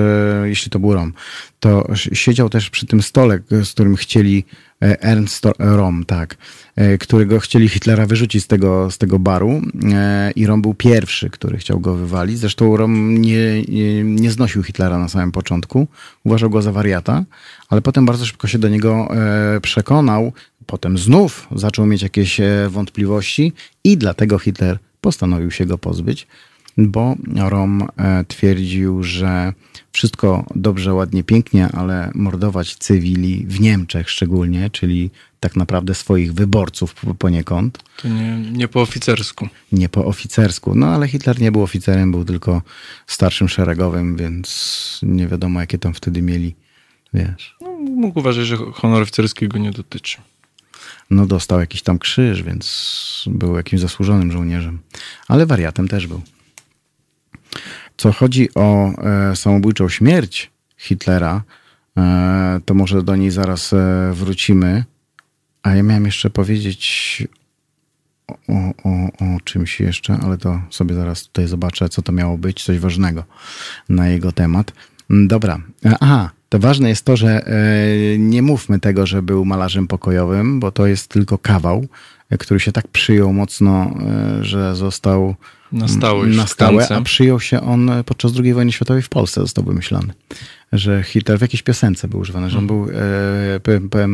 jeśli 0.44 0.72
to 0.72 0.80
był 0.80 0.94
Rom, 0.94 1.14
to 1.60 1.88
siedział 1.96 2.50
też 2.50 2.70
przy 2.70 2.86
tym 2.86 3.02
stole, 3.02 3.40
z 3.64 3.72
którym 3.72 3.96
chcieli 3.96 4.46
Ernst 4.84 5.48
Rom, 5.60 6.06
tak, 6.06 6.38
e, 6.76 6.98
którego 6.98 7.40
chcieli 7.40 7.70
Hitlera 7.70 8.06
wyrzucić 8.06 8.44
z 8.44 8.48
tego, 8.48 8.92
z 8.92 8.98
tego 8.98 9.20
baru 9.20 9.62
e, 9.94 10.32
i 10.32 10.46
Rom 10.46 10.62
był 10.62 10.74
pierwszy, 10.74 11.30
który 11.30 11.58
chciał 11.58 11.80
go 11.80 11.96
wywalić. 11.96 12.40
Zresztą 12.40 12.78
Rom 12.78 13.22
nie, 13.22 13.62
nie, 13.62 14.04
nie 14.04 14.32
znosił 14.32 14.64
Hitlera 14.64 15.00
na 15.00 15.10
samym 15.10 15.32
początku, 15.32 15.88
uważał 16.24 16.50
go 16.50 16.62
za 16.62 16.72
wariata, 16.72 17.24
ale 17.70 17.82
potem 17.82 18.06
bardzo 18.06 18.26
szybko 18.26 18.48
się 18.48 18.60
do 18.60 18.70
niego 18.70 19.08
e, 19.56 19.62
przekonał, 19.62 20.34
potem 20.66 20.98
znów 20.98 21.48
zaczął 21.56 21.86
mieć 21.86 22.02
jakieś 22.02 22.40
e, 22.40 22.70
wątpliwości 22.70 23.54
i 23.84 23.98
dlatego 23.98 24.40
Hitler 24.40 24.80
postanowił 25.02 25.52
się 25.52 25.66
go 25.66 25.78
pozbyć 25.78 26.28
bo 26.78 27.16
Rom 27.36 27.88
e, 27.98 28.24
twierdził, 28.28 29.04
że 29.04 29.54
wszystko 29.94 30.46
dobrze, 30.56 30.94
ładnie, 30.94 31.24
pięknie, 31.24 31.68
ale 31.68 32.12
mordować 32.16 32.76
cywili 32.76 33.46
w 33.48 33.60
Niemczech 33.60 34.10
szczególnie, 34.10 34.70
czyli 34.70 35.10
tak 35.40 35.56
naprawdę 35.56 35.96
swoich 35.96 36.34
wyborców 36.34 36.96
poniekąd, 37.20 37.84
To 38.02 38.08
nie, 38.08 38.38
nie 38.52 38.68
po 38.68 38.82
oficersku. 38.82 39.48
nie 39.72 39.90
po 39.90 40.06
oficersku. 40.06 40.76
No 40.76 40.88
ale 40.88 41.08
Hitler 41.08 41.42
nie 41.42 41.52
był 41.52 41.64
oficerem, 41.64 42.12
był 42.12 42.26
tylko 42.26 42.62
starszym 43.08 43.50
szeregowym, 43.50 44.16
więc 44.18 45.00
nie 45.04 45.28
wiadomo, 45.28 45.60
jakie 45.60 45.78
tam 45.78 45.94
wtedy 45.94 46.22
mieli, 46.22 46.56
wiesz. 47.14 47.56
No, 47.62 47.70
mógł 47.80 48.20
uważać, 48.20 48.48
że 48.48 48.58
honor 48.74 49.02
oficerski 49.02 49.48
go 49.48 49.58
nie 49.58 49.72
dotyczy. 49.72 50.18
No 51.10 51.26
dostał 51.26 51.60
jakiś 51.60 51.82
tam 51.82 52.00
krzyż, 52.00 52.44
więc 52.44 53.26
był 53.28 53.56
jakimś 53.56 53.82
zasłużonym 53.82 54.32
żołnierzem, 54.32 54.80
ale 55.28 55.46
wariatem 55.46 55.88
też 55.88 56.08
był. 56.08 56.22
Co 57.98 58.12
chodzi 58.12 58.50
o 58.56 58.92
e, 59.32 59.36
samobójczą 59.36 59.90
śmierć 59.90 60.52
Hitlera, 60.78 61.44
e, 61.98 62.60
to 62.66 62.74
może 62.74 63.04
do 63.04 63.16
niej 63.16 63.32
zaraz 63.32 63.74
e, 63.74 64.12
wrócimy. 64.14 64.84
A 65.64 65.76
ja 65.76 65.84
miałem 65.84 66.06
jeszcze 66.06 66.30
powiedzieć 66.30 67.24
o, 68.28 68.54
o, 68.84 68.90
o, 69.06 69.40
czymś 69.44 69.80
jeszcze, 69.80 70.18
ale 70.24 70.38
to 70.38 70.62
sobie 70.70 70.96
zaraz 70.96 71.24
tutaj 71.24 71.48
zobaczę, 71.48 71.90
co 71.90 72.02
to 72.02 72.12
miało 72.12 72.38
być, 72.38 72.64
coś 72.64 72.80
ważnego 72.80 73.24
na 73.90 74.08
jego 74.08 74.32
temat. 74.32 74.74
Dobra, 75.10 75.62
aha, 76.00 76.30
to 76.50 76.60
ważne 76.60 76.90
jest 76.90 77.06
to, 77.06 77.18
że 77.18 77.46
nie 78.20 78.42
mówmy 78.42 78.80
tego, 78.80 79.06
że 79.06 79.22
był 79.22 79.46
malarzem 79.46 79.88
pokojowym, 79.88 80.60
bo 80.60 80.72
to 80.72 80.88
jest 80.88 81.08
tylko 81.08 81.38
kawał, 81.38 81.88
który 82.40 82.60
się 82.60 82.72
tak 82.72 82.88
przyjął 82.88 83.34
mocno, 83.34 83.96
że 84.42 84.76
został 84.76 85.36
Na 85.74 85.88
stałe 85.88 86.28
na 86.28 86.48
stałe, 86.48 86.90
a 86.90 87.02
przyjął 87.02 87.40
się 87.40 87.62
on 87.62 87.92
podczas 88.06 88.32
II 88.44 88.54
wojny 88.54 88.72
światowej 88.72 89.02
w 89.04 89.10
Polsce, 89.10 89.42
został 89.42 89.64
wymyślony. 89.64 90.14
Że 90.74 91.04
Hitler 91.04 91.38
w 91.38 91.42
jakiejś 91.42 91.62
piosence 91.62 92.08
był 92.08 92.20
używany, 92.20 92.50
że 92.50 92.58
on 92.58 92.68
był 92.68 92.88
e, 93.96 94.08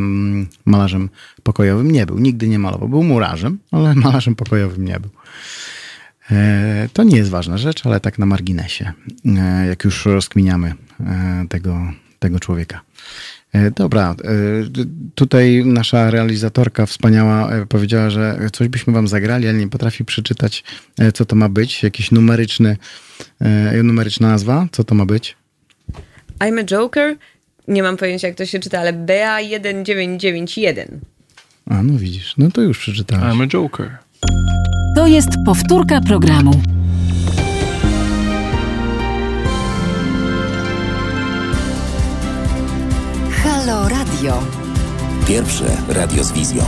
malarzem 0.66 1.10
pokojowym. 1.44 1.92
Nie 1.92 2.06
był, 2.06 2.20
nigdy 2.20 2.48
nie 2.48 2.60
malował. 2.60 2.90
Był 2.90 3.04
murarzem, 3.04 3.60
ale 3.72 3.96
malarzem 4.06 4.36
pokojowym 4.36 4.86
nie 4.86 5.00
był. 5.00 5.10
E, 6.32 6.90
to 6.94 7.04
nie 7.04 7.18
jest 7.18 7.30
ważna 7.30 7.58
rzecz, 7.58 7.86
ale 7.86 8.00
tak 8.00 8.20
na 8.20 8.26
marginesie, 8.26 8.94
e, 9.26 9.68
jak 9.68 9.84
już 9.84 10.06
rozkminiamy 10.06 10.74
e, 11.00 11.46
tego, 11.50 11.78
tego 12.20 12.40
człowieka. 12.40 12.82
E, 13.54 13.72
Dobra, 13.72 14.16
e, 14.24 14.34
tutaj 15.16 15.64
nasza 15.66 16.12
realizatorka 16.12 16.86
wspaniała 16.86 17.52
e, 17.52 17.66
powiedziała, 17.66 18.10
że 18.10 18.40
coś 18.54 18.68
byśmy 18.68 18.94
wam 18.94 19.08
zagrali, 19.08 19.48
ale 19.48 19.58
nie 19.58 19.70
potrafi 19.70 20.06
przeczytać, 20.06 20.64
co 21.14 21.26
to 21.26 21.36
ma 21.36 21.50
być. 21.50 21.84
Jakiś 21.84 22.12
numeryczny, 22.12 22.78
numeryczna 23.84 24.28
nazwa, 24.28 24.68
co 24.72 24.84
to 24.84 24.96
ma 24.96 25.06
być? 25.06 25.38
I'm 26.40 26.60
a 26.60 26.64
Joker. 26.64 27.16
Nie 27.68 27.84
mam 27.84 27.98
pojęcia, 27.98 28.28
jak 28.28 28.38
to 28.38 28.46
się 28.46 28.60
czyta, 28.60 28.80
ale 28.80 28.94
BA1991. 28.94 30.86
A, 31.66 31.84
no 31.84 31.98
widzisz, 31.98 32.34
no 32.38 32.52
to 32.52 32.62
już 32.62 32.80
przeczytałeś. 32.80 33.24
I'm 33.24 33.44
a 33.44 33.48
Joker. 33.48 33.98
To 34.96 35.08
jest 35.08 35.30
powtórka 35.46 36.02
programu. 36.02 36.62
Radio. 44.20 44.44
Pierwsze 45.28 45.78
radio 45.88 46.24
z 46.24 46.32
wizją. 46.32 46.64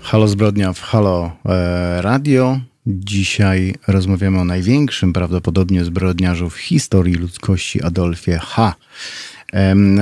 Halo 0.00 0.28
Zbrodnia 0.28 0.72
w 0.72 0.80
Halo 0.80 1.30
e, 1.44 2.02
Radio. 2.02 2.60
Dzisiaj 2.86 3.74
rozmawiamy 3.88 4.40
o 4.40 4.44
największym 4.44 5.12
prawdopodobnie 5.12 5.84
zbrodniarzu 5.84 6.50
w 6.50 6.56
historii 6.56 7.14
ludzkości 7.14 7.82
Adolfie 7.82 8.38
H. 8.38 8.74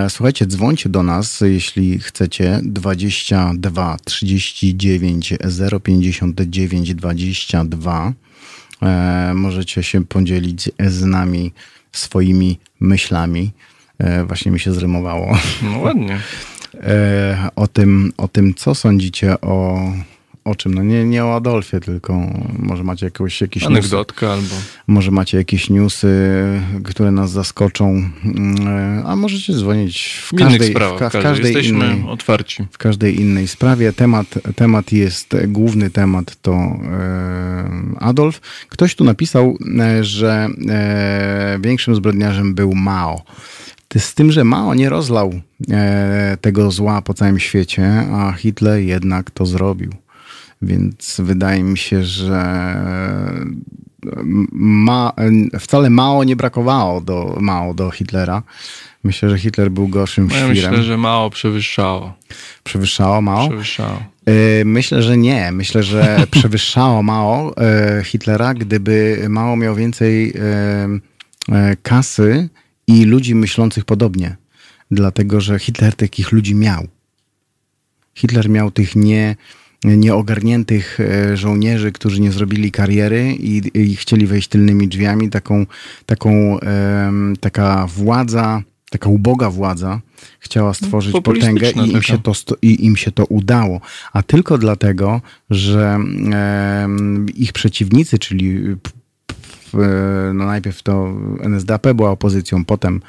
Słuchajcie, 0.08 0.46
dzwońcie 0.46 0.88
do 0.88 1.02
nas, 1.02 1.40
jeśli 1.40 1.98
chcecie. 1.98 2.60
22 2.62 3.96
39 4.04 5.34
059 5.82 6.94
22. 6.94 8.12
E, 8.82 9.32
możecie 9.34 9.82
się 9.82 10.04
podzielić 10.04 10.70
z 10.86 11.04
nami 11.04 11.52
swoimi 11.92 12.58
myślami. 12.80 13.50
E, 13.98 14.24
właśnie 14.24 14.52
mi 14.52 14.60
się 14.60 14.72
zrymowało. 14.72 15.38
No 15.62 15.78
ładnie. 15.78 16.18
E, 16.74 17.50
o, 17.56 17.66
tym, 17.66 18.12
o 18.16 18.28
tym, 18.28 18.54
co 18.54 18.74
sądzicie 18.74 19.40
o, 19.40 19.80
o 20.46 20.54
czym? 20.54 20.74
No 20.74 20.82
nie, 20.82 21.04
nie 21.04 21.24
o 21.24 21.34
Adolfie, 21.36 21.80
tylko 21.80 22.20
może 22.58 22.84
macie 22.84 23.06
jakieś, 23.06 23.40
jakieś 23.40 23.62
newsy, 23.62 23.78
Anegdotka 23.78 24.32
albo... 24.32 24.54
może 24.86 25.10
macie 25.10 25.38
jakieś 25.38 25.70
newsy, 25.70 26.08
które 26.84 27.10
nas 27.10 27.30
zaskoczą, 27.30 28.10
Mm, 28.24 28.66
e, 28.68 29.02
a 29.06 29.16
możecie 29.16 29.52
dzwonić 29.54 30.20
w 30.22 30.28
W 30.28 30.32
innych 30.32 30.48
każdej, 30.48 30.68
w, 30.68 30.70
sprawach. 30.72 30.98
ka- 30.98 31.08
w 31.08 31.12
każdej. 31.12 31.22
każdej 31.32 31.54
Jesteśmy 31.54 31.86
innej 31.86 32.10
otwarci. 32.10 32.66
w 32.72 32.78
każdej 32.78 33.20
innej 33.20 33.48
sprawie. 33.48 33.92
Temat, 33.92 34.26
temat 34.56 34.92
jest, 34.92 35.36
główny 35.48 35.90
temat 35.90 36.36
to 36.42 36.52
e, 36.52 37.70
Adolf. 38.00 38.40
Ktoś 38.68 38.94
tu 38.94 39.04
napisał, 39.04 39.58
e, 39.80 40.04
że 40.04 40.48
e, 40.68 41.58
większym 41.62 41.94
zbrodniarzem 41.94 42.54
był 42.54 42.74
Mao. 42.74 43.22
Z 43.98 44.14
tym, 44.14 44.32
że 44.32 44.44
Mao 44.44 44.74
nie 44.74 44.88
rozlał 44.88 45.34
e, 45.70 46.36
tego 46.40 46.70
zła 46.70 47.02
po 47.02 47.14
całym 47.14 47.38
świecie, 47.38 48.06
a 48.12 48.32
Hitler 48.32 48.78
jednak 48.80 49.30
to 49.30 49.46
zrobił. 49.46 49.90
Więc 50.62 51.16
wydaje 51.24 51.62
mi 51.62 51.78
się, 51.78 52.04
że 52.04 52.42
ma, 54.52 55.12
wcale 55.60 55.90
mało 55.90 56.24
nie 56.24 56.36
brakowało 56.36 57.00
do, 57.00 57.36
mało 57.40 57.74
do 57.74 57.90
Hitlera. 57.90 58.42
Myślę, 59.04 59.30
że 59.30 59.38
Hitler 59.38 59.70
był 59.70 59.88
gorszym 59.88 60.26
No 60.26 60.36
ja 60.36 60.54
świrem. 60.54 60.70
myślę, 60.70 60.84
że 60.84 60.96
mało 60.96 61.30
przewyższało. 61.30 62.14
Przewyższało 62.64 63.20
mało? 63.22 63.48
Przewyższało. 63.48 64.02
E, 64.26 64.64
Myślę, 64.64 65.02
że 65.02 65.16
nie. 65.16 65.52
Myślę, 65.52 65.82
że 65.82 66.18
przewyższało 66.30 67.02
mało 67.02 67.56
e, 67.56 68.02
Hitlera, 68.04 68.54
gdyby 68.54 69.26
mało 69.28 69.56
miał 69.56 69.74
więcej 69.74 70.30
e, 70.36 70.88
e, 71.52 71.76
kasy 71.82 72.48
i 72.86 73.04
ludzi 73.04 73.34
myślących 73.34 73.84
podobnie. 73.84 74.36
Dlatego, 74.90 75.40
że 75.40 75.58
Hitler 75.58 75.94
takich 75.94 76.32
ludzi 76.32 76.54
miał. 76.54 76.86
Hitler 78.14 78.48
miał 78.50 78.70
tych 78.70 78.96
nie, 78.96 79.36
nieogarniętych 79.86 80.98
e, 81.00 81.36
żołnierzy, 81.36 81.92
którzy 81.92 82.20
nie 82.20 82.32
zrobili 82.32 82.72
kariery 82.72 83.34
i, 83.38 83.62
i 83.74 83.96
chcieli 83.96 84.26
wejść 84.26 84.48
tylnymi 84.48 84.88
drzwiami. 84.88 85.30
Taką, 85.30 85.66
taką 86.06 86.58
taka 87.40 87.86
władza, 87.86 88.62
taka 88.90 89.08
uboga 89.10 89.50
władza 89.50 90.00
chciała 90.40 90.74
stworzyć 90.74 91.12
potęgę 91.12 91.42
Populistyczna 91.42 91.86
i 91.86 91.92
im, 91.92 92.02
się 92.02 92.18
to, 92.18 92.32
i 92.62 92.84
im 92.84 92.96
się 92.96 93.12
to 93.12 93.24
udało. 93.24 93.80
A 94.12 94.22
tylko 94.22 94.58
dlatego, 94.58 95.20
że 95.50 95.98
ich 97.34 97.52
przeciwnicy, 97.52 98.18
czyli 98.18 98.76
no 100.34 100.46
najpierw 100.46 100.82
to 100.82 101.14
NSDAP 101.40 101.92
była 101.94 102.10
opozycją, 102.10 102.64
potem 102.64 103.00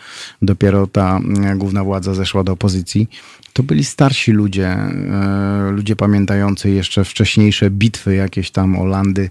dopiero 0.42 0.88
ta 0.88 1.18
mm, 1.18 1.58
główna 1.58 1.84
władza 1.84 2.14
zeszła 2.14 2.44
do 2.44 2.52
opozycji. 2.52 3.10
To 3.54 3.64
byli 3.64 3.84
starsi 3.84 4.32
ludzie, 4.32 4.68
e, 4.68 5.72
ludzie 5.72 5.96
pamiętający 5.96 6.70
jeszcze 6.70 7.06
wcześniejsze 7.06 7.70
bitwy 7.70 8.16
jakieś 8.16 8.52
tam 8.52 8.80
o 8.80 8.86
landy, 8.86 9.30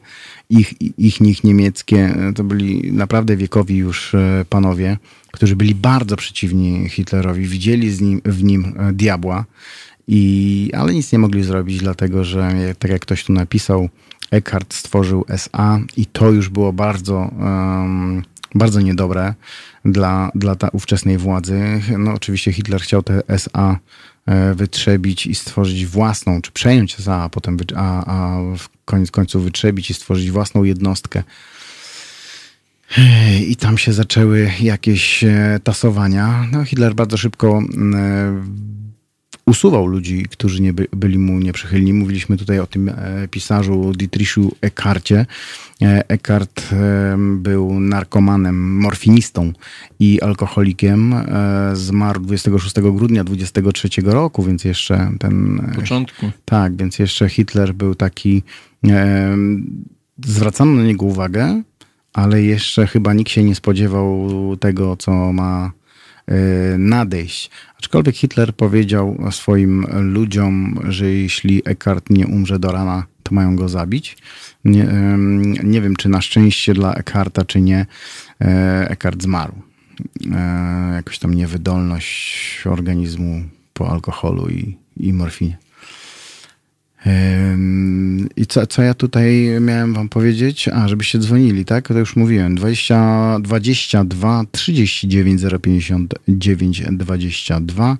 ich, 0.50 0.74
ich 0.98 1.20
nich 1.20 1.44
niemieckie. 1.44 2.14
To 2.34 2.44
byli 2.44 2.92
naprawdę 2.92 3.36
wiekowi 3.36 3.76
już 3.76 4.16
panowie, 4.50 4.96
którzy 5.32 5.56
byli 5.56 5.74
bardzo 5.74 6.16
przeciwni 6.16 6.88
Hitlerowi, 6.88 7.46
widzieli 7.46 7.90
z 7.90 8.00
nim, 8.00 8.20
w 8.24 8.44
nim 8.44 8.74
diabła, 8.92 9.44
i, 10.08 10.70
ale 10.74 10.94
nic 10.94 11.12
nie 11.12 11.18
mogli 11.18 11.44
zrobić, 11.44 11.78
dlatego 11.78 12.24
że, 12.24 12.74
tak 12.78 12.90
jak 12.90 13.02
ktoś 13.02 13.24
tu 13.24 13.32
napisał, 13.32 13.88
Eckhart 14.30 14.74
stworzył 14.74 15.24
SA 15.28 15.78
i 15.96 16.06
to 16.06 16.30
już 16.30 16.48
było 16.48 16.72
bardzo, 16.72 17.30
em, 17.40 18.22
bardzo 18.54 18.80
niedobre 18.80 19.34
dla, 19.84 20.30
dla 20.34 20.56
ta 20.56 20.68
ówczesnej 20.68 21.18
władzy. 21.18 21.80
No, 21.98 22.12
oczywiście 22.12 22.52
Hitler 22.52 22.80
chciał 22.80 23.02
te 23.02 23.22
SA 23.28 23.78
e, 24.26 24.54
wytrzebić 24.54 25.26
i 25.26 25.34
stworzyć 25.34 25.86
własną, 25.86 26.42
czy 26.42 26.52
przejąć 26.52 27.00
SA, 27.00 27.22
a 27.22 27.28
potem 27.28 27.56
a, 27.76 28.04
a 28.04 28.40
w 28.56 28.68
koniec 28.84 29.10
końców 29.10 29.44
wytrzebić 29.44 29.90
i 29.90 29.94
stworzyć 29.94 30.30
własną 30.30 30.64
jednostkę. 30.64 31.22
I 33.48 33.56
tam 33.56 33.78
się 33.78 33.92
zaczęły 33.92 34.50
jakieś 34.60 35.24
e, 35.24 35.60
tasowania. 35.64 36.48
No, 36.52 36.64
Hitler 36.64 36.94
bardzo 36.94 37.16
szybko 37.16 37.62
e, 37.94 38.42
usuwał 39.46 39.86
ludzi, 39.86 40.22
którzy 40.30 40.62
nie 40.62 40.72
by, 40.72 40.86
byli 40.92 41.18
mu 41.18 41.38
nieprzychylni. 41.38 41.92
Mówiliśmy 41.92 42.36
tutaj 42.36 42.58
o 42.58 42.66
tym 42.66 42.88
e, 42.88 43.28
pisarzu 43.30 43.92
Dietrichu 43.92 44.56
Eckharcie. 44.60 45.26
E, 45.82 46.08
Eckhart 46.08 46.72
e, 46.72 47.16
był 47.18 47.80
narkomanem, 47.80 48.78
morfinistą 48.78 49.52
i 49.98 50.20
alkoholikiem. 50.20 51.12
E, 51.12 51.70
zmarł 51.76 52.20
26 52.20 52.74
grudnia 52.80 53.24
23 53.24 53.88
roku, 54.04 54.42
więc 54.42 54.64
jeszcze 54.64 55.10
ten... 55.18 55.62
początku. 55.74 56.30
tak, 56.44 56.76
więc 56.76 56.98
jeszcze 56.98 57.28
Hitler 57.28 57.74
był 57.74 57.94
taki. 57.94 58.42
Zwracano 60.24 60.72
na 60.72 60.82
niego 60.82 61.06
uwagę, 61.06 61.62
ale 62.12 62.42
jeszcze 62.42 62.86
chyba 62.86 63.14
nikt 63.14 63.30
się 63.30 63.42
nie 63.42 63.54
spodziewał 63.54 64.28
tego, 64.60 64.96
co 64.96 65.32
ma 65.32 65.72
nadejść. 66.78 67.50
Aczkolwiek 67.78 68.16
Hitler 68.16 68.54
powiedział 68.54 69.18
swoim 69.30 69.86
ludziom, 69.92 70.80
że 70.88 71.10
jeśli 71.10 71.62
Eckhart 71.64 72.10
nie 72.10 72.26
umrze 72.26 72.58
do 72.58 72.72
rana, 72.72 73.06
to 73.22 73.34
mają 73.34 73.56
go 73.56 73.68
zabić. 73.68 74.16
Nie, 74.64 74.88
nie 75.64 75.80
wiem, 75.80 75.96
czy 75.96 76.08
na 76.08 76.20
szczęście 76.20 76.74
dla 76.74 76.94
Eckharta, 76.94 77.44
czy 77.44 77.60
nie, 77.60 77.86
e, 78.40 78.90
Eckhart 78.90 79.22
zmarł. 79.22 79.52
E, 80.32 80.92
Jakoś 80.94 81.18
tam 81.18 81.34
niewydolność 81.34 82.62
organizmu 82.64 83.42
po 83.72 83.90
alkoholu 83.90 84.48
i, 84.48 84.76
i 84.96 85.12
morfinie. 85.12 85.56
I 88.36 88.46
co, 88.46 88.66
co 88.66 88.82
ja 88.82 88.94
tutaj 88.94 89.48
miałem 89.60 89.94
wam 89.94 90.08
powiedzieć? 90.08 90.68
A, 90.68 90.88
żebyście 90.88 91.18
dzwonili, 91.18 91.64
tak? 91.64 91.88
To 91.88 91.98
już 91.98 92.16
mówiłem. 92.16 92.54
20, 92.54 93.38
22 93.40 94.44
39 94.52 95.42
059 95.62 96.82
22. 96.90 97.96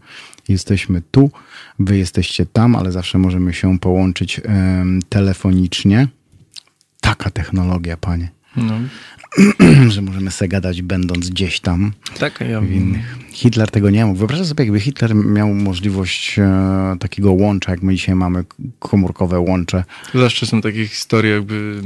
Jesteśmy 0.49 1.03
tu, 1.11 1.31
wy 1.79 1.99
jesteście 1.99 2.47
tam, 2.47 2.77
ale 2.77 2.93
zawsze 2.93 3.19
możemy 3.19 3.55
się 3.55 3.79
połączyć 3.79 4.41
telefonicznie. 5.09 6.09
Taka 7.01 7.31
technologia, 7.31 7.97
panie, 7.97 8.29
No, 8.57 8.75
że 9.93 10.03
możemy 10.03 10.31
sobie 10.31 10.49
gadać 10.49 10.83
będąc 10.83 11.31
gdzieś 11.31 11.61
tam 11.61 11.93
tak, 12.19 12.43
a 12.43 12.45
ja 12.45 12.61
innych. 12.61 13.19
Hitler 13.33 13.71
tego 13.71 13.91
nie 13.91 14.07
mógł. 14.07 14.19
Wyobraź 14.19 14.47
sobie, 14.47 14.65
jakby 14.65 14.81
Hitler 14.81 15.15
miał 15.15 15.55
możliwość 15.55 16.39
e, 16.39 16.97
takiego 17.01 17.33
łącza, 17.33 17.71
jak 17.71 17.83
my 17.83 17.95
dzisiaj 17.95 18.15
mamy 18.15 18.45
komórkowe 18.79 19.41
łącze. 19.41 19.85
Zawsze 20.15 20.47
są 20.47 20.61
takie 20.61 20.89
historie 20.89 21.35
jakby 21.35 21.83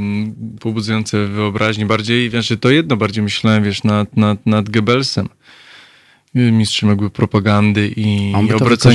pobudzające 0.61 1.27
wyobraźnię. 1.27 1.87
Bardziej, 1.87 2.31
wiesz, 2.31 2.53
to 2.61 2.71
jedno 2.71 2.97
bardziej 2.97 3.23
myślałem, 3.25 3.65
wiesz, 3.65 3.85
nad, 3.85 4.17
nad, 4.17 4.47
nad 4.47 4.71
Goebbelsem. 4.71 5.29
Mistrzem 6.35 6.89
jakby 6.89 7.11
propagandy 7.11 7.89
i, 7.97 8.33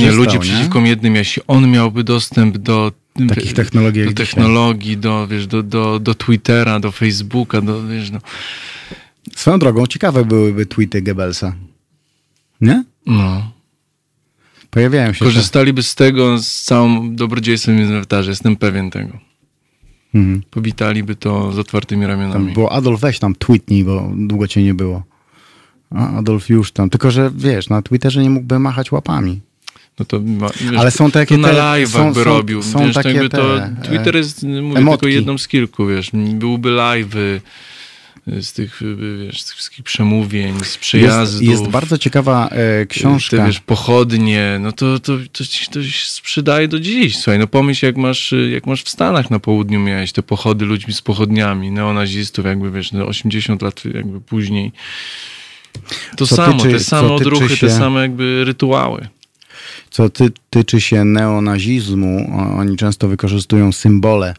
i 0.02 0.10
ludzi 0.10 0.34
nie? 0.34 0.40
przeciwko 0.40 0.80
jednym. 0.80 1.14
Jeśli 1.14 1.42
on 1.46 1.70
miałby 1.70 2.04
dostęp 2.04 2.58
do 2.58 2.92
Takich 3.28 3.52
technologii 3.52 4.04
do 4.04 4.10
dzisiaj. 4.10 4.26
technologii, 4.26 4.96
do, 4.96 5.26
wiesz, 5.26 5.46
do, 5.46 5.62
do, 5.62 5.98
do 6.00 6.14
Twittera, 6.14 6.80
do 6.80 6.92
Facebooka, 6.92 7.60
do, 7.60 7.86
wiesz, 7.88 8.10
no, 8.10 8.18
Swoją 9.36 9.58
drogą, 9.58 9.86
ciekawe 9.86 10.24
byłyby 10.24 10.66
tweety 10.66 11.02
Goebbelsa. 11.02 11.54
Nie? 12.60 12.84
no. 13.06 13.50
Pojawiają 14.70 15.12
się. 15.12 15.18
te- 15.18 15.24
Korzystaliby 15.24 15.82
z 15.82 15.94
tego 15.94 16.38
z 16.38 16.62
całym 16.62 17.16
dobrodziejstwem 17.16 17.78
inwentarza, 17.78 18.30
jestem 18.30 18.56
pewien 18.56 18.90
tego. 18.90 19.18
Mhm. 20.14 20.42
Powitaliby 20.50 21.14
to 21.16 21.52
z 21.52 21.58
otwartymi 21.58 22.02
Tam 22.02 22.10
ramionami. 22.10 22.52
było 22.52 22.72
Adolf, 22.72 23.00
weź 23.00 23.18
tam 23.18 23.34
tweetnij, 23.34 23.84
bo 23.84 24.12
długo 24.16 24.48
cię 24.48 24.62
nie 24.62 24.74
było. 24.74 25.02
A 25.90 26.10
Adolf 26.16 26.48
już 26.48 26.72
tam. 26.72 26.90
Tylko, 26.90 27.10
że 27.10 27.30
wiesz, 27.36 27.68
na 27.68 27.82
Twitterze 27.82 28.22
nie 28.22 28.30
mógłby 28.30 28.58
machać 28.58 28.92
łapami. 28.92 29.40
No 29.98 30.04
to 30.04 30.20
ma, 30.20 30.48
wiesz, 30.70 30.80
Ale 30.80 30.90
są 30.90 31.10
takie 31.10 31.38
na 31.38 31.48
live'ach 31.52 32.08
by 32.14 32.14
są- 32.20 32.24
robił. 32.24 32.62
są 32.62 32.78
wiesz, 32.86 32.94
takie 32.94 33.08
jakby 33.08 33.28
to, 33.28 33.58
te, 33.58 33.76
Twitter 33.88 34.16
e, 34.16 34.18
jest, 34.18 34.42
mówię, 34.42 34.78
emotki. 34.78 35.00
tylko 35.00 35.06
jedną 35.14 35.38
z 35.38 35.48
kilku, 35.48 35.86
wiesz. 35.86 36.10
Byłby 36.14 36.68
live'y 36.70 37.40
z 38.40 38.52
tych, 38.52 38.80
wiesz, 39.26 39.40
z 39.42 39.44
tych 39.44 39.54
wszystkich 39.54 39.84
przemówień, 39.84 40.54
z 40.56 40.60
Jest, 40.60 40.78
przejazdów. 40.78 41.42
jest 41.42 41.68
bardzo 41.68 41.98
ciekawa 41.98 42.48
e, 42.48 42.86
książka. 42.86 43.36
Te, 43.36 43.46
wiesz, 43.46 43.60
pochodnie, 43.60 44.58
no 44.60 44.72
to, 44.72 44.98
to, 44.98 45.12
to, 45.32 45.44
ci- 45.44 45.66
to 45.70 45.82
się 45.84 46.08
sprzedaje 46.10 46.68
do 46.68 46.80
dziś. 46.80 47.16
Słuchaj, 47.16 47.38
no 47.38 47.46
pomyśl, 47.46 47.86
jak 47.86 47.96
masz, 47.96 48.34
jak 48.52 48.66
masz 48.66 48.82
w 48.82 48.88
Stanach 48.88 49.30
na 49.30 49.38
południu 49.38 49.80
miałeś 49.80 50.12
te 50.12 50.22
pochody 50.22 50.64
ludźmi 50.64 50.94
z 50.94 51.02
pochodniami, 51.02 51.70
neonazistów, 51.70 52.44
jakby 52.46 52.70
wiesz, 52.70 52.92
no 52.92 53.06
80 53.06 53.62
lat 53.62 53.84
jakby 53.94 54.20
później. 54.20 54.72
To 56.16 56.26
Co 56.26 56.36
samo, 56.36 56.62
tyczy- 56.62 56.70
te 56.78 56.80
same 56.80 57.12
odruchy, 57.12 57.56
się- 57.56 57.66
te 57.66 57.72
same 57.78 58.00
jakby 58.00 58.42
rytuały. 58.44 59.08
Co 59.96 60.10
ty, 60.10 60.30
tyczy 60.50 60.80
się 60.80 61.04
neonazizmu, 61.04 62.32
oni 62.58 62.76
często 62.76 63.08
wykorzystują 63.08 63.72
symbole 63.72 64.34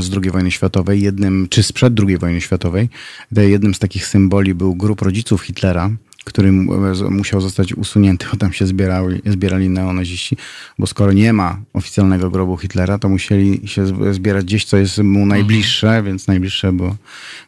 z 0.00 0.16
II 0.22 0.30
wojny 0.30 0.50
światowej, 0.50 1.02
jednym, 1.02 1.46
czy 1.50 1.62
sprzed 1.62 2.00
II 2.00 2.18
wojny 2.18 2.40
światowej. 2.40 2.88
Jednym 3.36 3.74
z 3.74 3.78
takich 3.78 4.06
symboli 4.06 4.54
był 4.54 4.74
grób 4.74 5.02
rodziców 5.02 5.42
Hitlera, 5.42 5.90
który 6.24 6.52
z- 6.92 7.10
musiał 7.10 7.40
zostać 7.40 7.74
usunięty, 7.74 8.26
bo 8.32 8.36
tam 8.36 8.52
się 8.52 8.66
zbierali, 8.66 9.20
zbierali 9.26 9.68
neonaziści, 9.68 10.36
bo 10.78 10.86
skoro 10.86 11.12
nie 11.12 11.32
ma 11.32 11.60
oficjalnego 11.72 12.30
grobu 12.30 12.56
Hitlera, 12.56 12.98
to 12.98 13.08
musieli 13.08 13.68
się 13.68 13.86
zbierać 14.14 14.44
gdzieś, 14.44 14.64
co 14.64 14.76
jest 14.76 14.98
mu 14.98 15.26
najbliższe, 15.26 16.02
więc 16.02 16.26
najbliższe, 16.26 16.72
bo 16.72 16.96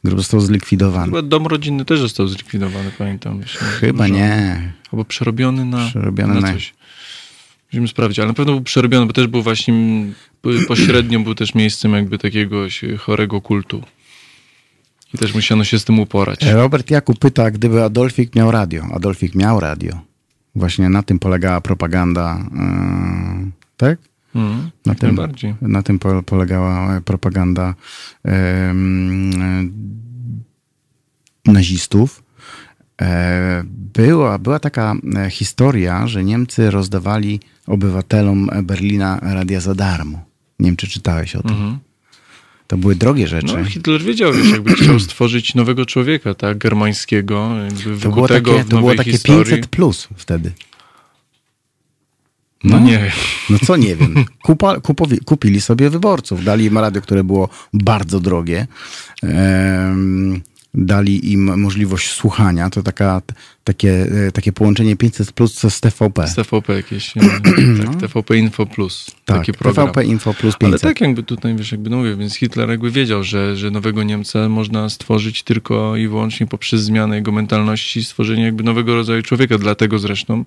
grób 0.05 0.18
został 0.18 0.41
zlikwidowany. 0.41 1.07
Chyba 1.07 1.22
dom 1.22 1.47
rodzinny 1.47 1.85
też 1.85 2.01
został 2.01 2.29
zlikwidowany, 2.29 2.91
pamiętam. 2.99 3.41
Chyba 3.81 4.07
że- 4.09 4.14
nie. 4.14 4.72
Albo 4.93 5.05
przerobiony 5.05 5.64
na, 5.64 5.89
Przerobiony 5.89 6.35
na 6.35 6.41
na- 6.41 6.53
coś. 6.53 6.74
Musimy 7.72 7.89
sprawdzić, 7.89 8.18
ale 8.18 8.29
na 8.29 8.35
pewno 8.35 8.53
był 8.53 8.62
przerobiony, 8.62 9.07
bo 9.07 9.12
też 9.12 9.27
był 9.27 9.43
właśnie 9.43 9.74
pośrednio 10.68 11.20
był 11.20 11.35
też 11.35 11.55
miejscem 11.55 11.93
jakby 11.93 12.18
takiego 12.18 12.57
chorego 12.99 13.41
kultu. 13.41 13.83
I 15.17 15.19
też 15.19 15.35
musiano 15.35 15.64
się 15.64 15.79
z 15.79 15.85
tym 15.85 15.99
uporać. 16.01 16.43
Robert 16.47 16.91
Jakub 16.91 17.19
pyta, 17.19 17.51
gdyby 17.51 17.83
Adolfik 17.85 18.35
miał 18.35 18.51
radio. 18.51 18.85
Adolfik 18.95 19.35
miał 19.35 19.61
radio. 19.61 20.01
Właśnie 20.55 20.89
na 20.89 21.03
tym 21.03 21.19
polegała 21.19 21.61
propaganda, 21.61 22.39
yy, 22.53 23.51
tak? 23.77 23.99
Mhm, 24.35 24.71
Na 24.87 24.95
tym, 24.95 25.09
najbardziej. 25.17 25.55
na 25.62 25.83
tym 25.83 25.99
po- 25.99 26.23
polegała 26.23 27.01
propaganda 27.01 27.75
em, 28.25 29.31
e, 31.47 31.53
nazistów. 31.53 32.23
E, 33.03 33.62
Była, 33.95 34.39
była 34.39 34.59
taka 34.59 34.95
e, 35.17 35.31
historia, 35.31 36.07
że 36.07 36.25
Niemcy 36.25 36.71
rozdawali 36.71 37.41
obywatelom 37.67 38.49
Berlina 38.62 39.19
radia 39.23 39.61
za 39.61 39.75
darmo. 39.75 40.25
Nie 40.59 40.67
wiem, 40.67 40.77
czy 40.77 40.87
czytałeś 40.89 41.37
o 41.37 41.43
tym. 41.43 41.51
Mhm. 41.51 41.79
To 42.67 42.77
były 42.77 42.95
drogie 42.97 43.29
rzeczy. 43.29 43.57
No, 43.59 43.64
Hitler 43.64 44.03
wiedział, 44.03 44.33
wiesz, 44.33 44.51
jakby 44.51 44.75
chciał 44.83 45.01
stworzyć 45.01 45.55
nowego 45.55 45.87
człowieka, 45.87 46.35
tak, 46.35 46.59
germańskiego, 46.59 47.51
jakby 47.64 48.01
to 48.01 48.11
było 48.11 48.29
takie, 48.29 48.64
to 48.64 48.79
było 48.79 48.95
takie 48.95 49.12
historii. 49.12 49.45
500 49.45 49.67
plus 49.67 50.09
wtedy. 50.17 50.53
No, 52.64 52.81
No. 52.81 52.87
nie 52.87 52.99
wiem. 52.99 53.11
No 53.51 53.59
co 53.67 53.77
nie 53.77 53.97
wiem. 53.97 54.25
Kupa, 54.43 54.81
kupowi, 54.81 55.19
kupili 55.19 55.61
sobie 55.61 55.91
wyborców. 55.91 56.45
Dali 56.45 56.64
im 56.64 56.79
radio, 56.79 57.03
które 57.03 57.25
było 57.25 57.49
bardzo 57.73 58.21
drogie. 58.21 58.67
Em, 59.23 60.41
dali 60.75 61.33
im 61.33 61.61
możliwość 61.61 62.11
słuchania. 62.11 62.71
To 62.71 62.83
taka, 62.83 63.23
takie, 63.67 64.07
e, 64.27 64.33
takie 64.33 64.53
połączenie 64.53 64.97
500 64.97 65.33
plus 65.33 65.59
z 65.59 65.81
TVP. 65.81 66.27
Z 66.27 66.35
TVP 66.35 66.75
jakieś, 66.75 67.17
nie? 67.17 67.23
No. 67.67 67.85
tak, 67.85 68.01
TVP 68.01 68.37
Info 68.37 68.67
Plus, 68.67 69.07
tak, 69.25 69.37
taki 69.39 69.53
program. 69.53 69.87
TVP 69.87 70.05
Info 70.05 70.35
plus 70.35 70.55
Ale 70.61 70.71
500. 70.71 70.83
tak 70.83 71.01
jakby 71.01 71.23
tutaj, 71.23 71.57
wiesz, 71.57 71.73
jakby 71.73 71.91
no 71.91 71.97
mówię, 71.97 72.17
więc 72.17 72.37
Hitler 72.37 72.69
jakby 72.69 72.91
wiedział, 72.91 73.25
że, 73.25 73.57
że 73.57 73.71
nowego 73.71 74.03
Niemca 74.03 74.49
można 74.49 74.89
stworzyć 74.89 75.43
tylko 75.43 75.97
i 75.97 76.09
wyłącznie 76.09 76.47
poprzez 76.47 76.83
zmianę 76.83 77.17
jego 77.17 77.33
mentalności, 77.33 78.05
stworzenie 78.05 78.43
jakby 78.43 78.62
nowego 78.62 78.95
rodzaju 78.95 79.23
człowieka. 79.23 79.59
Dlatego 79.59 79.99
zresztą 79.99 80.45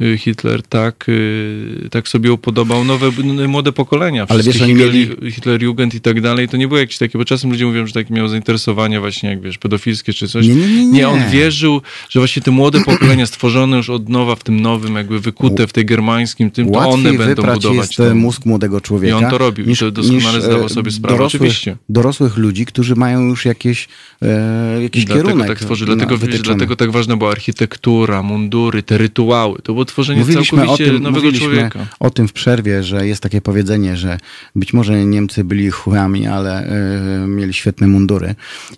y, 0.00 0.18
Hitler 0.18 0.62
tak, 0.62 1.08
y, 1.08 1.88
tak 1.90 2.08
sobie 2.08 2.32
upodobał 2.32 2.84
nowe, 2.84 3.10
młode 3.48 3.72
pokolenia. 3.72 4.26
Ale 4.28 4.42
wiesz, 4.42 4.62
oni 4.62 4.74
Hitler, 4.74 5.32
Hitlerjugend 5.32 5.94
i 5.94 6.00
tak 6.00 6.20
dalej. 6.20 6.48
To 6.48 6.56
nie 6.56 6.68
było 6.68 6.80
jakieś 6.80 6.98
takie, 6.98 7.18
bo 7.18 7.24
czasem 7.24 7.50
ludzie 7.50 7.66
mówią, 7.66 7.86
że 7.86 7.92
takie 7.92 8.14
miał 8.14 8.28
zainteresowania 8.28 9.00
właśnie, 9.00 9.28
jak 9.28 9.40
wiesz, 9.40 9.58
pedofilskie 9.58 10.12
czy 10.12 10.28
coś. 10.28 10.46
Nie, 10.46 10.54
nie, 10.54 10.68
nie, 10.68 10.86
nie. 10.86 11.08
on 11.08 11.30
wierzył, 11.30 11.82
że 12.10 12.20
właśnie 12.20 12.42
te 12.42 12.51
młode 12.52 12.80
pokolenia 12.80 13.26
stworzone 13.26 13.76
już 13.76 13.90
od 13.90 14.08
nowa 14.08 14.36
w 14.36 14.44
tym 14.44 14.60
nowym, 14.60 14.94
jakby 14.94 15.20
wykute 15.20 15.66
w 15.66 15.72
tej 15.72 15.86
germańskim, 15.86 16.50
tym, 16.50 16.70
to 16.70 16.78
one 16.88 17.12
będą 17.12 17.42
budować 17.42 17.76
jest 17.76 17.96
to. 17.96 18.06
e, 18.06 18.14
mózg 18.14 18.46
młodego 18.46 18.80
człowieka. 18.80 19.20
I 19.20 19.24
on 19.24 19.30
to 19.30 19.38
robił, 19.38 19.66
i 19.66 19.76
to 19.76 19.90
doskonale 19.90 20.38
e, 20.38 20.40
zdawał 20.40 20.68
sobie 20.68 20.90
sprawę, 20.90 21.16
dorosłych, 21.16 21.42
oczywiście. 21.42 21.76
Dorosłych 21.88 22.36
ludzi, 22.36 22.66
którzy 22.66 22.96
mają 22.96 23.20
już 23.20 23.44
jakieś, 23.44 23.88
e, 24.22 24.82
jakiś 24.82 25.04
dlatego 25.04 25.28
kierunek. 25.28 25.48
tak 25.48 25.60
tworzy, 25.60 25.86
dlatego, 25.86 26.18
wiesz, 26.18 26.42
dlatego 26.42 26.76
tak 26.76 26.90
ważna 26.90 27.16
była 27.16 27.30
architektura, 27.30 28.22
mundury, 28.22 28.82
te 28.82 28.98
rytuały. 28.98 29.58
To 29.62 29.72
było 29.72 29.84
tworzenie 29.84 30.20
Mówiliśmy 30.20 30.58
całkowicie 30.58 30.84
tym, 30.84 31.02
nowego 31.02 31.24
mówiliśmy 31.24 31.48
człowieka. 31.48 31.86
o 32.00 32.10
tym 32.10 32.28
w 32.28 32.32
przerwie, 32.32 32.82
że 32.82 33.06
jest 33.06 33.22
takie 33.22 33.40
powiedzenie, 33.40 33.96
że 33.96 34.18
być 34.56 34.72
może 34.72 35.04
Niemcy 35.06 35.44
byli 35.44 35.70
chłami, 35.70 36.26
ale 36.26 36.66
e, 36.66 37.26
mieli 37.28 37.52
świetne 37.52 37.86
mundury. 37.86 38.34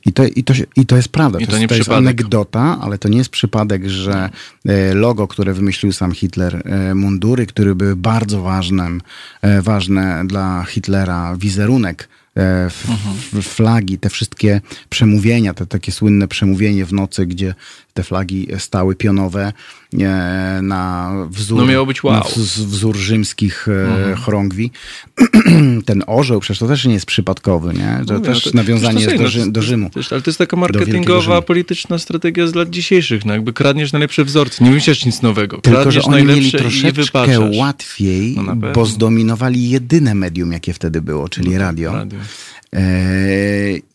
I 0.07 0.12
to, 0.12 0.25
i 0.25 0.45
to, 0.45 0.55
i 0.77 0.87
to 0.87 0.97
jest 0.97 1.09
prawda. 1.09 1.39
I 1.39 1.47
to 1.47 1.53
jest, 1.53 1.61
nie 1.61 1.68
to 1.68 1.75
jest 1.75 1.91
anegdota, 1.91 2.79
ale 2.81 2.99
to 2.99 3.09
nie 3.09 3.18
jest 3.18 3.31
przypadek, 3.31 3.63
że 3.86 4.30
e, 4.66 4.94
logo, 4.94 5.28
które 5.28 5.52
wymyślił 5.52 5.92
sam 5.92 6.12
Hitler, 6.12 6.62
e, 6.64 6.94
mundury, 6.94 7.46
które 7.46 7.74
były 7.74 7.96
bardzo 7.96 8.42
ważnym, 8.42 9.00
e, 9.42 9.62
ważne 9.62 10.26
dla 10.26 10.64
Hitlera, 10.68 11.36
wizerunek 11.36 12.08
Mhm. 12.36 13.42
flagi, 13.42 13.98
te 13.98 14.10
wszystkie 14.10 14.60
przemówienia, 14.90 15.54
te 15.54 15.66
takie 15.66 15.92
słynne 15.92 16.28
przemówienie 16.28 16.84
w 16.86 16.92
nocy, 16.92 17.26
gdzie 17.26 17.54
te 17.95 18.03
flagi 18.03 18.49
stały 18.59 18.97
pionowe 18.97 19.53
e, 20.01 20.59
na 20.62 21.12
wzór, 21.30 21.59
No 21.59 21.66
miało 21.66 21.86
być 21.86 22.03
wow. 22.05 22.14
Mhm. 22.14 22.32
na 22.36 22.42
wz- 22.42 22.64
wzór 22.64 22.97
rzymskich 22.97 23.68
e, 23.68 24.14
chorągwi. 24.14 24.70
Ten 25.86 26.05
orzeł 26.07 26.40
przecież 26.40 26.59
to 26.59 26.68
też 26.68 26.84
nie 26.84 26.95
jest 26.95 27.07
przypadkowy, 27.07 27.74
nie? 27.74 28.01
To 28.07 28.14
Mówię, 28.14 28.26
też 28.26 28.45
no 28.47 28.51
to- 28.51 28.57
nawiązanie 28.57 29.05
to 29.07 29.11
jest 29.11 29.22
do, 29.22 29.28
Rzy- 29.28 29.38
no, 29.38 29.47
do 29.47 29.61
to- 29.61 29.66
Rzymu. 29.66 29.90
Też, 29.90 30.12
ale 30.12 30.22
to 30.22 30.30
jest 30.30 30.38
taka 30.38 30.57
marketingowa, 30.57 31.42
polityczna 31.42 31.99
strategia 31.99 32.47
z 32.47 32.55
lat 32.55 32.70
dzisiejszych. 32.70 33.24
No 33.24 33.32
jakby 33.32 33.53
kradniesz 33.53 33.92
najlepsze 33.92 34.24
wzorce. 34.24 34.64
Nie 34.64 34.70
wymyślasz 34.70 35.05
nic 35.07 35.22
nowego. 35.22 35.61
Tylko, 35.61 35.90
że 35.90 36.01
Kradniesz 36.01 36.05
oni 36.18 36.26
mieli 36.28 36.53
najlepsze 36.53 36.59
troszeczkę 36.59 37.40
łatwiej, 37.59 38.36
No 38.47 38.57
bo 38.57 38.86
zdominowali 38.86 39.70
jedyne 39.70 40.14
medium, 40.14 40.53
jakie 40.53 40.72
wtedy 40.72 41.03
było, 41.03 41.28
czyli 41.28 41.59
radio. 41.59 41.92
Radio. 41.92 42.18
E, 42.72 42.82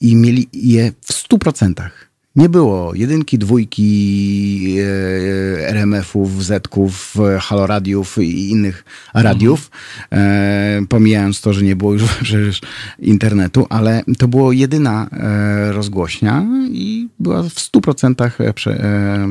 I 0.01 0.15
mieli 0.15 0.47
je 0.53 0.91
w 1.01 1.13
stu 1.13 1.37
procentach. 1.39 2.08
Nie 2.35 2.49
było 2.49 2.95
jedynki, 2.95 3.37
dwójki, 3.37 4.75
e, 4.79 5.69
RMF-ów, 5.69 6.45
Z-ków, 6.45 7.15
e, 7.35 7.39
haloradiów 7.39 8.17
i 8.17 8.49
innych 8.49 8.85
radiów. 9.13 9.71
E, 10.11 10.81
pomijając 10.89 11.41
to, 11.41 11.53
że 11.53 11.63
nie 11.63 11.75
było 11.75 11.93
już 11.93 12.03
przecież 12.23 12.61
internetu, 12.99 13.67
ale 13.69 14.03
to 14.17 14.27
było 14.27 14.51
jedyna 14.51 15.09
e, 15.11 15.71
rozgłośnia 15.71 16.45
i 16.71 17.07
była 17.19 17.43
w 17.43 17.59
stu 17.59 17.81
procentach 17.81 18.41
e, 18.41 18.53
prze, 18.53 18.83
e, 18.83 19.27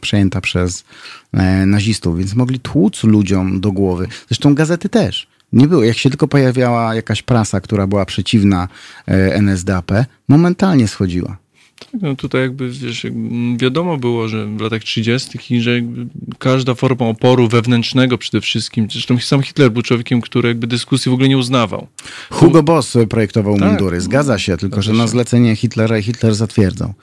przejęta 0.00 0.40
przez 0.40 0.84
e, 1.32 1.66
nazistów, 1.66 2.18
więc 2.18 2.34
mogli 2.34 2.60
tłuc 2.60 3.04
ludziom 3.04 3.60
do 3.60 3.72
głowy. 3.72 4.08
Zresztą 4.28 4.54
gazety 4.54 4.88
też. 4.88 5.26
Nie 5.52 5.68
było. 5.68 5.84
Jak 5.84 5.98
się 5.98 6.10
tylko 6.10 6.28
pojawiała 6.28 6.94
jakaś 6.94 7.22
prasa, 7.22 7.60
która 7.60 7.86
była 7.86 8.04
przeciwna 8.04 8.68
NSDAP, 9.06 9.90
momentalnie 10.28 10.88
schodziła. 10.88 11.41
No 12.00 12.16
tutaj 12.16 12.42
jakby 12.42 12.70
wiesz, 12.70 13.04
jakby 13.04 13.56
wiadomo 13.56 13.96
było, 13.96 14.28
że 14.28 14.46
w 14.46 14.60
latach 14.60 14.82
30. 14.82 15.54
i 15.54 15.60
że 15.60 15.80
każda 16.38 16.74
forma 16.74 17.06
oporu 17.06 17.48
wewnętrznego 17.48 18.18
przede 18.18 18.40
wszystkim, 18.40 18.88
zresztą 18.92 19.18
sam 19.18 19.42
Hitler 19.42 19.70
był 19.72 19.82
człowiekiem, 19.82 20.20
który 20.20 20.48
jakby 20.48 20.66
dyskusji 20.66 21.10
w 21.10 21.12
ogóle 21.12 21.28
nie 21.28 21.38
uznawał. 21.38 21.86
Hugo 22.30 22.62
Boss 22.62 22.96
projektował 23.08 23.58
Tak. 23.58 23.68
mundury, 23.68 24.00
zgadza 24.00 24.38
się, 24.38 24.56
tylko 24.56 24.76
Zgadza 24.82 24.92
że 24.92 24.98
na 24.98 25.06
zlecenie 25.06 25.56
Hitlera 25.56 25.98
i 25.98 26.02
Hitler 26.02 26.34
zatwierdzał. 26.34 26.94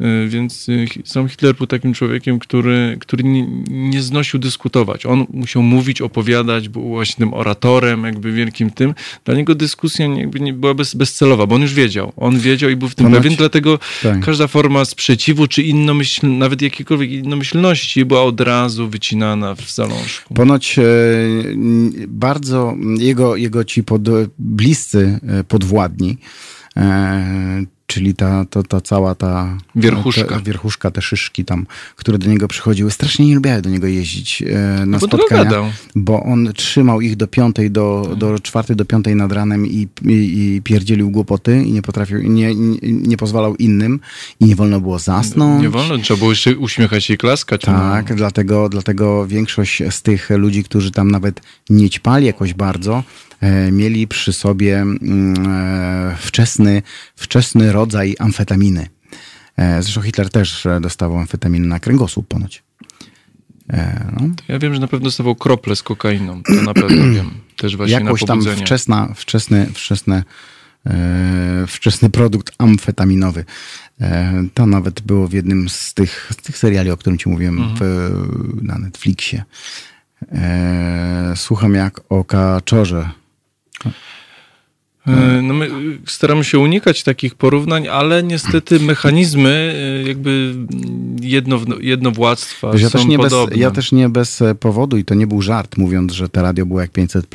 Y, 0.00 0.28
Więc 0.28 0.68
y, 0.68 0.86
sam 1.04 1.28
Hitler 1.28 1.54
był 1.54 1.66
takim 1.66 1.94
człowiekiem, 1.94 2.38
który, 2.38 2.96
który 3.00 3.24
nie, 3.24 3.46
nie 3.70 4.02
znosił 4.02 4.38
dyskutować. 4.40 5.06
On 5.06 5.26
musiał 5.30 5.62
mówić, 5.62 6.00
opowiadać, 6.02 6.68
był 6.68 6.88
właśnie 6.88 7.16
tym 7.24 7.34
oratorem, 7.34 8.04
jakby 8.04 8.32
wielkim 8.32 8.70
tym. 8.70 8.94
Dla 9.24 9.34
niego 9.34 9.54
dyskusja 9.54 10.06
nie- 10.06 10.20
jakby 10.20 10.40
nie 10.40 10.52
była 10.52 10.74
bez, 10.74 10.94
bezcelowa, 10.94 11.46
bo 11.46 11.54
on 11.54 11.62
już 11.62 11.74
wiedział. 11.74 12.12
On 12.16 12.38
wiedział 12.38 12.70
i 12.70 12.76
był 12.76 12.88
w 12.88 12.94
tym 12.94 13.12
pewien, 13.12 13.34
dlatego 13.36 13.78
tak. 14.02 14.23
Każda 14.24 14.46
forma 14.46 14.84
sprzeciwu, 14.84 15.46
czy 15.46 15.62
innomyśl, 15.62 16.26
nawet 16.26 16.62
jakiejkolwiek 16.62 17.10
innomyślności 17.10 18.04
była 18.04 18.22
od 18.22 18.40
razu 18.40 18.88
wycinana 18.88 19.54
w 19.54 19.70
zalążku. 19.70 20.34
Ponoć 20.34 20.78
e, 20.78 20.82
bardzo 22.08 22.74
jego, 22.98 23.36
jego 23.36 23.64
ci 23.64 23.84
pod, 23.84 24.02
bliscy 24.38 25.20
e, 25.22 25.44
podwładni, 25.44 26.16
e, 26.76 27.64
czyli 27.86 28.14
ta, 28.14 28.44
to, 28.50 28.62
ta 28.62 28.80
cała 28.80 29.14
ta 29.14 29.58
Wierchuszka. 29.76 30.24
Ta, 30.24 30.40
wierchuszka, 30.40 30.90
te 30.90 31.02
szyszki 31.02 31.44
tam, 31.44 31.66
które 31.96 32.18
do 32.18 32.30
niego 32.30 32.48
przychodziły, 32.48 32.90
strasznie 32.90 33.26
nie 33.26 33.34
lubiały 33.34 33.62
do 33.62 33.70
niego 33.70 33.86
jeździć 33.86 34.42
e, 34.42 34.54
na 34.86 34.86
No 34.86 34.98
bo 34.98 35.06
spotkania, 35.06 35.72
bo 35.94 36.22
on 36.22 36.52
trzymał 36.52 37.00
ich 37.00 37.16
do 37.16 37.26
piątej, 37.26 37.70
do, 37.70 38.14
do 38.16 38.38
czwartej, 38.38 38.76
do 38.76 38.84
piątej 38.84 39.16
nad 39.16 39.32
ranem 39.32 39.66
i, 39.66 39.88
i, 40.04 40.12
i 40.12 40.62
pierdzielił 40.64 41.10
głupoty 41.10 41.62
i 41.62 41.72
nie 41.72 41.82
potrafił, 41.82 42.18
nie, 42.22 42.54
nie, 42.54 42.78
nie 42.82 43.16
pozwalał 43.16 43.56
innym 43.56 44.00
i 44.40 44.44
nie 44.44 44.56
wolno 44.56 44.80
było 44.80 44.98
zasnąć. 44.98 45.62
Nie 45.62 45.68
wolno, 45.70 45.98
trzeba 45.98 46.18
było 46.18 46.30
jeszcze 46.30 46.56
uśmiechać 46.56 47.04
się 47.04 47.14
i 47.14 47.18
klaskać. 47.18 47.60
Tak, 47.60 48.10
No. 48.10 48.16
dlatego, 48.16 48.68
dlatego 48.68 49.26
większość 49.26 49.82
z 49.90 50.02
tych 50.02 50.30
ludzi, 50.30 50.64
którzy 50.64 50.90
tam 50.90 51.10
nawet 51.10 51.40
nie 51.70 51.90
ćpali 51.90 52.26
jakoś 52.26 52.54
bardzo, 52.54 53.02
mieli 53.72 54.08
przy 54.08 54.32
sobie 54.32 54.76
mm, 54.80 55.34
e, 55.48 56.16
wczesny, 56.18 56.82
wczesny 57.16 57.72
rodzaj 57.72 58.16
amfetaminy. 58.18 58.86
E, 59.56 59.82
Zresztą 59.82 60.02
Hitler 60.02 60.30
też 60.30 60.66
e, 60.66 60.80
dostawał 60.80 61.18
amfetaminę 61.18 61.66
na 61.66 61.80
kręgosłup 61.80 62.28
ponoć. 62.28 62.62
E, 63.72 64.06
No. 64.20 64.26
Ja 64.48 64.58
wiem, 64.58 64.74
że 64.74 64.80
na 64.80 64.86
pewno 64.88 65.04
dostawał 65.04 65.34
krople 65.36 65.76
z 65.76 65.82
kokainą. 65.82 66.42
To 66.42 66.52
na 66.62 66.74
pewno 66.74 67.12
wiem. 67.14 67.30
Też 67.56 67.76
właśnie 67.76 67.94
Jakoś 67.94 68.20
na 68.20 68.26
tam 68.26 68.42
wczesna, 68.42 69.12
wczesny, 69.16 69.66
wczesny, 69.74 70.22
e, 70.86 71.64
wczesny 71.68 72.10
produkt 72.10 72.54
amfetaminowy. 72.58 73.44
E, 74.00 74.44
to 74.54 74.66
nawet 74.66 75.00
było 75.00 75.28
w 75.28 75.32
jednym 75.32 75.68
z 75.68 75.94
tych, 75.94 76.30
z 76.32 76.36
tych 76.36 76.58
seriali, 76.58 76.90
o 76.90 76.96
którym 76.96 77.18
ci 77.18 77.28
mówiłem 77.28 77.58
Mhm. 77.58 77.76
w, 77.80 78.62
na 78.62 78.78
Netflixie. 78.78 79.44
E, 80.32 81.32
słucham 81.36 81.74
jak 81.74 82.00
o 82.08 82.24
kaczorze. 82.24 83.10
E, 85.06 85.42
No 85.42 85.54
my 85.54 85.66
y, 85.66 85.70
staramy 86.06 86.44
się 86.44 86.58
unikać 86.58 87.02
takich 87.02 87.34
porównań, 87.34 87.88
ale 87.88 88.22
niestety 88.22 88.80
mechanizmy 88.80 89.74
y, 90.04 90.08
jakby 90.08 90.54
jedno, 91.20 91.60
jednowładztwa 91.80 92.72
Wiesz, 92.72 92.82
ja, 92.82 92.88
są 92.90 92.98
też 92.98 93.06
nie 93.08 93.18
bez, 93.18 93.32
podobne. 93.32 93.56
ja 93.56 93.70
też 93.70 93.92
nie 93.92 94.08
bez 94.08 94.42
e, 94.42 94.54
powodu 94.54 94.96
i 94.96 95.04
to 95.04 95.14
nie 95.14 95.26
był 95.26 95.42
żart, 95.42 95.76
mówiąc, 95.76 96.12
że 96.12 96.28
te 96.28 96.42
radio 96.42 96.66
było 96.66 96.80
jak 96.80 96.90
500. 96.90 97.26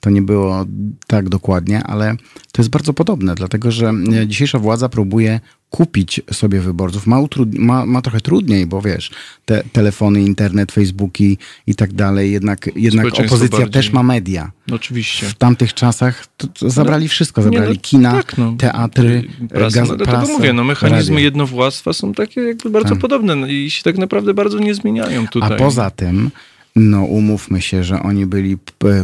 To 0.00 0.10
nie 0.10 0.22
było 0.22 0.66
tak 1.06 1.28
dokładnie, 1.28 1.82
ale 1.84 2.16
to 2.52 2.62
jest 2.62 2.70
bardzo 2.70 2.92
podobne, 2.92 3.34
dlatego 3.34 3.70
że 3.70 3.92
e, 4.22 4.26
dzisiejsza 4.26 4.58
władza 4.58 4.88
próbuje 4.88 5.40
kupić 5.70 6.20
sobie 6.32 6.60
wyborców. 6.60 7.06
Ma, 7.06 7.16
utrud- 7.16 7.58
ma, 7.58 7.86
ma 7.86 8.02
trochę 8.02 8.20
trudniej, 8.20 8.66
bo 8.66 8.80
wiesz, 8.82 9.10
te 9.44 9.62
telefony, 9.72 10.22
internet, 10.22 10.72
Facebooki 10.72 11.38
i 11.66 11.74
tak 11.74 11.92
dalej, 11.92 12.32
jednak, 12.32 12.70
jednak 12.76 13.06
opozycja 13.06 13.58
bardziej. 13.58 13.70
też 13.72 13.90
ma 13.92 14.02
media. 14.02 14.50
No 14.66 14.76
Oczywiście. 14.76 15.26
W 15.26 15.34
tamtych 15.34 15.74
czasach 15.74 16.26
to, 16.36 16.46
to 16.46 16.70
zabrali 16.70 17.08
wszystko, 17.08 17.40
Nie, 17.40 17.44
zabrali 17.44 17.74
no, 17.74 17.80
kina, 17.82 18.12
tak, 18.12 18.38
no. 18.38 18.54
teatry, 18.58 19.24
Prasa, 19.48 19.80
gaz, 19.80 19.88
no, 19.88 19.96
prasę, 19.96 20.32
mówię, 20.32 20.52
no 20.52 20.64
mechanizmy 20.64 21.00
radio. 21.14 21.24
jednowładztwa 21.24 21.92
są 21.92 22.14
takie 22.14 22.40
jakby 22.40 22.70
bardzo 22.70 22.90
Tak. 22.90 22.98
podobne 22.98 23.36
no, 23.36 23.46
i 23.46 23.70
się 23.70 23.82
tak 23.82 23.98
naprawdę 23.98 24.34
bardzo 24.34 24.58
nie 24.58 24.74
zmieniają 24.74 25.28
tutaj. 25.28 25.52
A 25.52 25.56
poza 25.56 25.90
tym, 25.90 26.30
no 26.76 27.02
umówmy 27.04 27.60
się, 27.62 27.84
że 27.84 28.02
oni 28.02 28.26
byli 28.26 28.56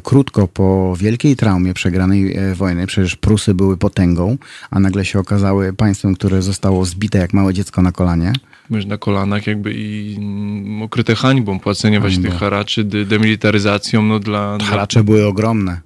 krótko 0.03 0.49
po 0.49 0.97
wielkiej 0.99 1.37
traumie 1.37 1.75
przegranej 1.75 2.37
e, 2.37 2.55
wojny. 2.55 2.87
Przecież 2.87 3.17
Prusy 3.17 3.55
były 3.55 3.77
potęgą, 3.77 4.37
a 4.71 4.81
nagle 4.81 5.05
się 5.05 5.19
okazały 5.19 5.73
państwem, 5.73 6.15
które 6.15 6.43
zostało 6.43 6.85
zbite 6.85 7.19
jak 7.19 7.33
małe 7.33 7.55
dziecko 7.55 7.83
na 7.83 7.93
kolanie. 7.93 8.33
Myż 8.71 8.87
na 8.87 8.99
kolanach 8.99 9.47
jakby 9.47 9.75
i 9.75 10.17
mm, 10.19 10.83
okryte 10.83 11.15
hańbą 11.15 11.61
płacenie 11.61 12.01
właśnie 12.01 12.23
tych 12.23 12.35
haraczy, 12.35 12.85
de- 12.85 13.05
demilitaryzacją, 13.05 14.03
no 14.03 14.19
dla... 14.19 14.59
dla 14.59 14.67
Haracze 14.67 15.05
były 15.05 15.27
ogromne. 15.27 15.86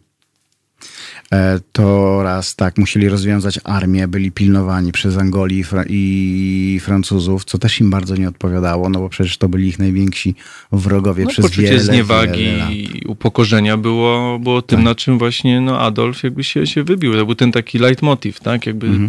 E, 1.33 1.61
To 1.72 2.22
raz 2.22 2.57
tak, 2.57 2.78
musieli 2.78 3.09
rozwiązać 3.09 3.61
armię, 3.64 4.09
byli 4.09 4.33
pilnowani 4.33 4.93
przez 4.93 5.16
Angolii 5.16 5.59
i, 5.59 5.64
Fra- 5.64 5.85
i 5.89 6.81
Francuzów, 6.83 7.45
co 7.45 7.59
też 7.59 7.81
im 7.81 7.91
bardzo 7.91 8.16
nie 8.16 8.28
odpowiadało, 8.28 8.89
no 8.89 8.99
bo 8.99 9.09
przecież 9.09 9.39
to 9.39 9.49
byli 9.49 9.68
ich 9.68 9.78
najwięksi 9.78 10.35
wrogowie 10.72 11.24
no, 11.24 11.31
przez 11.31 11.45
poczucie 11.47 11.62
wiele, 11.62 11.81
zniewagi 11.81 12.45
wiele 12.45 12.59
lat. 12.59 12.70
i 12.70 13.03
upokorzenia 13.07 13.76
było, 13.76 14.39
było 14.39 14.62
tym, 14.62 14.78
Tak. 14.78 14.85
na 14.85 14.95
czym 14.95 15.18
właśnie 15.18 15.61
no, 15.61 15.81
Adolf 15.81 16.22
jakby 16.22 16.45
się, 16.45 16.66
się 16.66 16.83
wybił. 16.85 17.12
To 17.14 17.26
był 17.26 17.35
ten 17.35 17.53
taki 17.53 17.78
leitmotiv, 17.78 18.41
tak? 18.41 18.66
Jakby, 18.66 18.87
Mhm. 18.87 19.09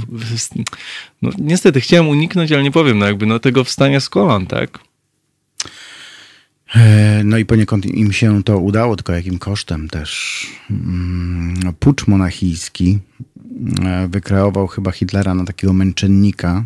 no, 1.21 1.29
niestety 1.37 1.81
chciałem 1.81 2.07
uniknąć, 2.07 2.51
ale 2.51 2.63
nie 2.63 2.71
powiem, 2.71 2.97
no 2.99 3.05
jakby 3.05 3.25
no, 3.25 3.39
tego 3.39 3.63
wstania 3.63 3.99
z 3.99 4.09
kolan, 4.09 4.45
tak? 4.47 4.79
E, 6.75 7.21
No 7.23 7.37
i 7.37 7.45
poniekąd 7.45 7.85
im 7.85 8.11
się 8.11 8.43
to 8.43 8.57
udało, 8.57 8.95
tylko 8.95 9.13
jakim 9.13 9.39
kosztem 9.39 9.89
też. 9.89 10.45
Mm, 10.71 11.73
Pucz 11.79 12.07
monachijski 12.07 12.99
e, 13.85 14.07
wykreował 14.07 14.67
chyba 14.67 14.91
Hitlera 14.91 15.33
na 15.33 15.45
takiego 15.45 15.73
męczennika 15.73 16.63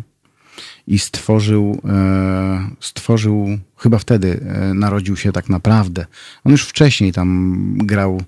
i 0.86 0.98
stworzył, 0.98 1.82
e, 1.88 2.70
stworzył 2.80 3.58
chyba 3.76 3.98
wtedy 3.98 4.40
narodził 4.74 5.16
się 5.16 5.32
tak 5.32 5.48
naprawdę. 5.48 6.06
On 6.44 6.52
już 6.52 6.64
wcześniej 6.64 7.12
tam 7.12 7.56
grał, 7.78 8.22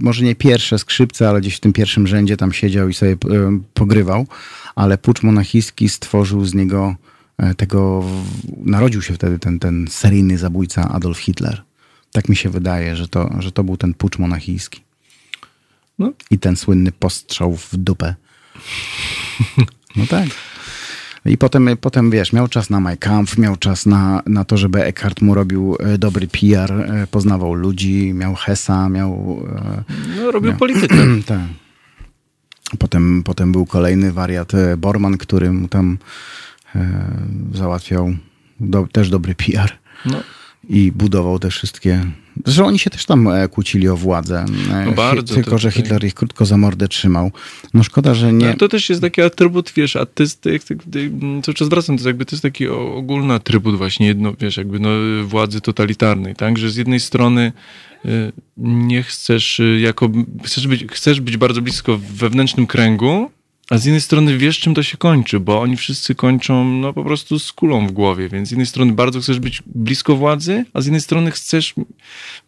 może 0.00 0.24
nie 0.24 0.34
pierwsze 0.34 0.78
skrzypce, 0.78 1.28
ale 1.28 1.40
gdzieś 1.40 1.56
w 1.56 1.60
tym 1.60 1.72
pierwszym 1.72 2.06
rzędzie 2.06 2.36
tam 2.36 2.52
siedział 2.52 2.88
i 2.88 2.94
sobie 2.94 3.16
pogrywał, 3.74 4.26
ale 4.74 4.98
Pucz 4.98 5.22
monachijski 5.22 5.88
stworzył 5.88 6.44
z 6.44 6.54
niego 6.54 6.96
tego, 7.56 8.02
w- 8.02 8.66
narodził 8.70 9.02
się 9.02 9.14
wtedy 9.14 9.38
ten, 9.38 9.58
ten 9.58 9.86
seryjny 9.90 10.38
zabójca 10.38 10.88
Adolf 10.88 11.18
Hitler. 11.18 11.62
Tak 12.12 12.28
mi 12.28 12.36
się 12.36 12.50
wydaje, 12.50 12.96
że 12.96 13.08
to, 13.08 13.30
że 13.38 13.52
to 13.52 13.64
był 13.64 13.76
ten 13.76 13.94
pucz 13.94 14.18
monachijski. 14.18 14.80
No. 15.98 16.12
I 16.30 16.38
ten 16.38 16.56
słynny 16.56 16.92
postrzał 16.92 17.56
w 17.56 17.76
dupę. 17.76 18.14
No 19.96 20.06
tak. 20.06 20.28
I 21.24 21.38
potem, 21.38 21.68
potem, 21.80 22.10
wiesz, 22.10 22.32
miał 22.32 22.48
czas 22.48 22.70
na 22.70 22.80
Mein 22.80 22.96
Kampf, 22.96 23.38
miał 23.38 23.56
czas 23.56 23.86
na, 23.86 24.22
na 24.26 24.44
to, 24.44 24.56
żeby 24.56 24.84
Eckhart 24.84 25.20
mu 25.22 25.34
robił 25.34 25.76
e, 25.80 25.98
dobry 25.98 26.28
PR, 26.28 26.72
e, 26.72 27.06
poznawał 27.06 27.54
ludzi, 27.54 28.12
miał 28.14 28.34
Hesa, 28.34 28.88
miał... 28.88 29.42
e, 29.76 29.82
No, 30.16 30.30
robił 30.30 30.52
Nie. 30.52 30.58
politykę. 30.58 30.96
tak. 31.26 31.40
Potem, 32.78 33.22
potem 33.22 33.52
był 33.52 33.66
kolejny 33.66 34.12
wariat 34.12 34.54
e, 34.54 34.76
Borman, 34.76 35.18
który 35.18 35.52
mu 35.52 35.68
tam 35.68 35.98
e, 35.98 36.51
załatwiał 37.54 38.14
do, 38.60 38.86
też 38.92 39.10
dobry 39.10 39.34
PR 39.34 39.72
No. 40.06 40.22
i 40.68 40.92
budował 40.92 41.38
te 41.38 41.50
wszystkie. 41.50 42.00
Zresztą 42.44 42.66
oni 42.66 42.78
się 42.78 42.90
też 42.90 43.04
tam 43.06 43.28
e, 43.28 43.48
kłócili 43.48 43.88
o 43.88 43.96
władzę. 43.96 44.44
e, 44.72 44.84
No 44.86 44.92
bardzo, 44.92 45.34
Tylko, 45.34 45.58
że 45.58 45.70
Hitler 45.70 46.04
ich 46.04 46.14
krótko 46.14 46.46
za 46.46 46.56
mordę 46.56 46.88
trzymał. 46.88 47.32
No 47.74 47.82
szkoda, 47.82 48.14
że 48.14 48.32
nie. 48.32 48.46
No, 48.46 48.54
to 48.54 48.68
też 48.68 48.88
jest 48.88 49.00
taki 49.02 49.22
atrybut, 49.22 49.72
wiesz, 49.76 49.96
artysty, 49.96 50.52
jak, 50.52 50.62
cały 51.42 51.54
czas 51.54 51.68
wracam, 51.68 51.86
to 51.96 52.00
jest 52.00 52.06
jakby 52.06 52.24
to 52.24 52.36
jest 52.36 52.42
taki 52.42 52.68
ogólny 52.68 53.34
atrybut 53.34 53.76
właśnie, 53.76 54.06
jedno, 54.06 54.34
wiesz, 54.40 54.56
jakby 54.56 54.80
no, 54.80 54.88
władzy 55.24 55.60
totalitarnej, 55.60 56.34
tak, 56.34 56.58
że 56.58 56.70
z 56.70 56.76
jednej 56.76 57.00
strony 57.00 57.52
y, 58.04 58.32
nie 58.56 59.02
chcesz 59.02 59.60
y, 59.60 59.80
jako, 59.80 60.10
chcesz 60.44 60.66
być, 60.66 60.84
chcesz 60.90 61.20
być 61.20 61.36
bardzo 61.36 61.62
blisko 61.62 61.96
w 61.98 62.02
wewnętrznym 62.02 62.66
kręgu, 62.66 63.30
a 63.72 63.78
z 63.78 63.84
jednej 63.84 64.00
strony 64.00 64.38
wiesz, 64.38 64.58
czym 64.58 64.74
to 64.74 64.82
się 64.82 64.96
kończy, 64.96 65.40
bo 65.40 65.60
oni 65.60 65.76
wszyscy 65.76 66.14
kończą 66.14 66.64
no 66.64 66.92
po 66.92 67.04
prostu 67.04 67.38
z 67.38 67.52
kulą 67.52 67.86
w 67.86 67.92
głowie, 67.92 68.28
więc 68.28 68.48
z 68.48 68.50
jednej 68.50 68.66
strony 68.66 68.92
bardzo 68.92 69.20
chcesz 69.20 69.40
być 69.40 69.62
blisko 69.66 70.16
władzy, 70.16 70.64
a 70.74 70.80
z 70.80 70.84
jednej 70.86 71.00
strony 71.00 71.30
chcesz 71.30 71.74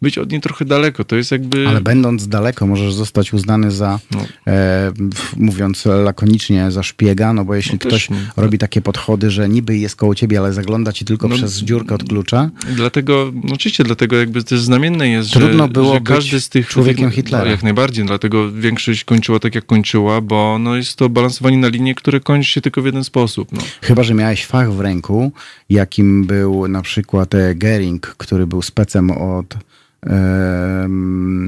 być 0.01 0.17
od 0.17 0.31
niej 0.31 0.41
trochę 0.41 0.65
daleko. 0.65 1.03
To 1.03 1.15
jest 1.15 1.31
jakby... 1.31 1.67
Ale 1.67 1.81
będąc 1.81 2.27
daleko, 2.27 2.67
możesz 2.67 2.93
zostać 2.93 3.33
uznany 3.33 3.71
za, 3.71 3.99
No. 4.11 4.25
e, 4.47 4.91
mówiąc 5.37 5.85
lakonicznie, 5.85 6.71
za 6.71 6.83
szpiega, 6.83 7.33
no 7.33 7.45
bo 7.45 7.55
jeśli 7.55 7.73
No 7.73 7.79
ktoś 7.79 8.09
nie. 8.09 8.17
robi 8.37 8.57
takie 8.57 8.81
podchody, 8.81 9.31
że 9.31 9.49
niby 9.49 9.77
jest 9.77 9.95
koło 9.95 10.15
ciebie, 10.15 10.39
ale 10.39 10.53
zagląda 10.53 10.93
ci 10.93 11.05
tylko 11.05 11.27
No, 11.27 11.35
przez 11.35 11.57
dziurkę 11.57 11.95
od 11.95 12.03
klucza, 12.03 12.49
Dlatego, 12.75 13.31
no 13.43 13.53
oczywiście, 13.53 13.83
dlatego 13.83 14.15
jakby 14.15 14.43
też 14.43 14.61
znamienne 14.61 15.09
jest, 15.09 15.31
Trudno 15.31 15.63
że, 15.63 15.69
było 15.69 15.93
że 15.93 16.01
każdy 16.01 16.41
z 16.41 16.49
tych 16.49 16.67
człowiekiem 16.67 17.05
tych, 17.05 17.15
Hitlera. 17.15 17.45
No, 17.45 17.51
jak 17.51 17.63
najbardziej, 17.63 18.05
dlatego 18.05 18.51
większość 18.51 19.03
kończyła 19.03 19.39
tak, 19.39 19.55
jak 19.55 19.65
kończyła, 19.65 20.21
bo 20.21 20.57
no, 20.59 20.75
jest 20.75 20.95
to 20.95 21.09
balansowanie 21.15 21.57
na 21.57 21.67
linie, 21.67 21.95
które 21.95 22.19
kończy 22.19 22.49
się 22.51 22.61
tylko 22.61 22.81
w 22.81 22.85
jeden 22.85 23.03
sposób. 23.03 23.51
No. 23.51 23.61
Chyba, 23.81 24.03
że 24.03 24.13
miałeś 24.13 24.45
fach 24.45 24.71
w 24.73 24.79
ręku, 24.79 25.31
jakim 25.69 26.25
był 26.25 26.67
na 26.67 26.81
przykład 26.81 27.35
e, 27.35 27.55
Gering, 27.55 28.15
który 28.17 28.47
był 28.47 28.61
specem 28.61 29.11
od 29.11 29.57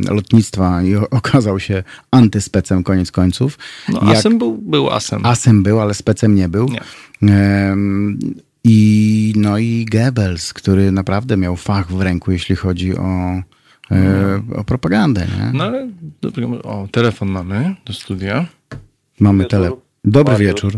lotnictwa 0.09 0.83
i 0.83 0.95
okazał 0.95 1.59
się 1.59 1.83
antyspecem 2.11 2.83
koniec 2.83 3.11
końców. 3.11 3.57
No, 3.89 3.99
Jak- 4.07 4.17
asem 4.17 4.37
był, 4.37 4.57
był 4.57 4.89
asem. 4.89 5.25
Asem 5.25 5.63
był, 5.63 5.79
ale 5.79 5.93
specem 5.93 6.35
nie 6.35 6.49
był. 6.49 6.69
Nie. 6.69 6.81
I, 8.63 9.33
no 9.35 9.57
i 9.57 9.85
Goebbels, 9.91 10.53
który 10.53 10.91
naprawdę 10.91 11.37
miał 11.37 11.55
fach 11.55 11.91
w 11.91 12.01
ręku, 12.01 12.31
jeśli 12.31 12.55
chodzi 12.55 12.97
o, 12.97 13.41
e, 13.91 14.41
o 14.55 14.63
propagandę. 14.63 15.27
Nie? 15.39 15.51
No 15.53 15.63
ale, 15.63 15.89
o, 16.63 16.87
telefon 16.91 17.29
mamy 17.29 17.75
do 17.85 17.93
studia. 17.93 18.45
Mamy 19.19 19.43
Wieczór. 19.43 19.59
tele. 19.59 19.71
Dobry 20.05 20.33
Panie. 20.33 20.47
wieczór. 20.47 20.71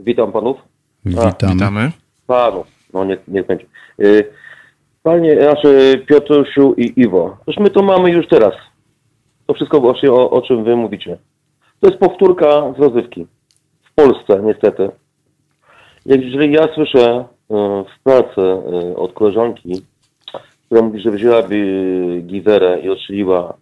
Witam 0.00 0.32
panów. 0.32 0.56
Witam. 1.04 1.52
Witamy. 1.52 1.90
Panów. 2.26 2.66
No 2.94 3.04
nie, 3.04 3.16
niech 3.28 3.46
będzie. 3.46 3.66
Y, 4.00 4.30
Panie, 5.02 5.40
znaczy 5.40 6.02
Piotrusiu 6.08 6.74
i 6.74 7.00
Iwo. 7.00 7.36
Przecież 7.42 7.64
my 7.64 7.70
to 7.70 7.82
mamy 7.82 8.10
już 8.10 8.28
teraz. 8.28 8.52
To 9.46 9.54
wszystko 9.54 9.80
właśnie 9.80 10.12
o, 10.12 10.30
o 10.30 10.42
czym 10.42 10.64
wy 10.64 10.76
mówicie. 10.76 11.18
To 11.80 11.88
jest 11.88 12.00
powtórka 12.00 12.72
z 12.76 12.78
rozrywki. 12.78 13.26
W 13.82 13.94
Polsce 13.94 14.42
niestety. 14.42 14.90
Jak 16.06 16.22
jeżeli 16.22 16.52
ja 16.52 16.68
słyszę 16.74 17.24
y, 17.50 17.54
w 17.84 18.02
pracy 18.02 18.40
y, 18.90 18.96
od 18.96 19.12
koleżanki, 19.12 19.82
która 20.66 20.82
mówi, 20.82 21.00
że 21.00 21.10
wzięłaby 21.10 22.22
giwerę 22.26 22.80
i 22.80 22.90
odstrzeliła 22.90 23.54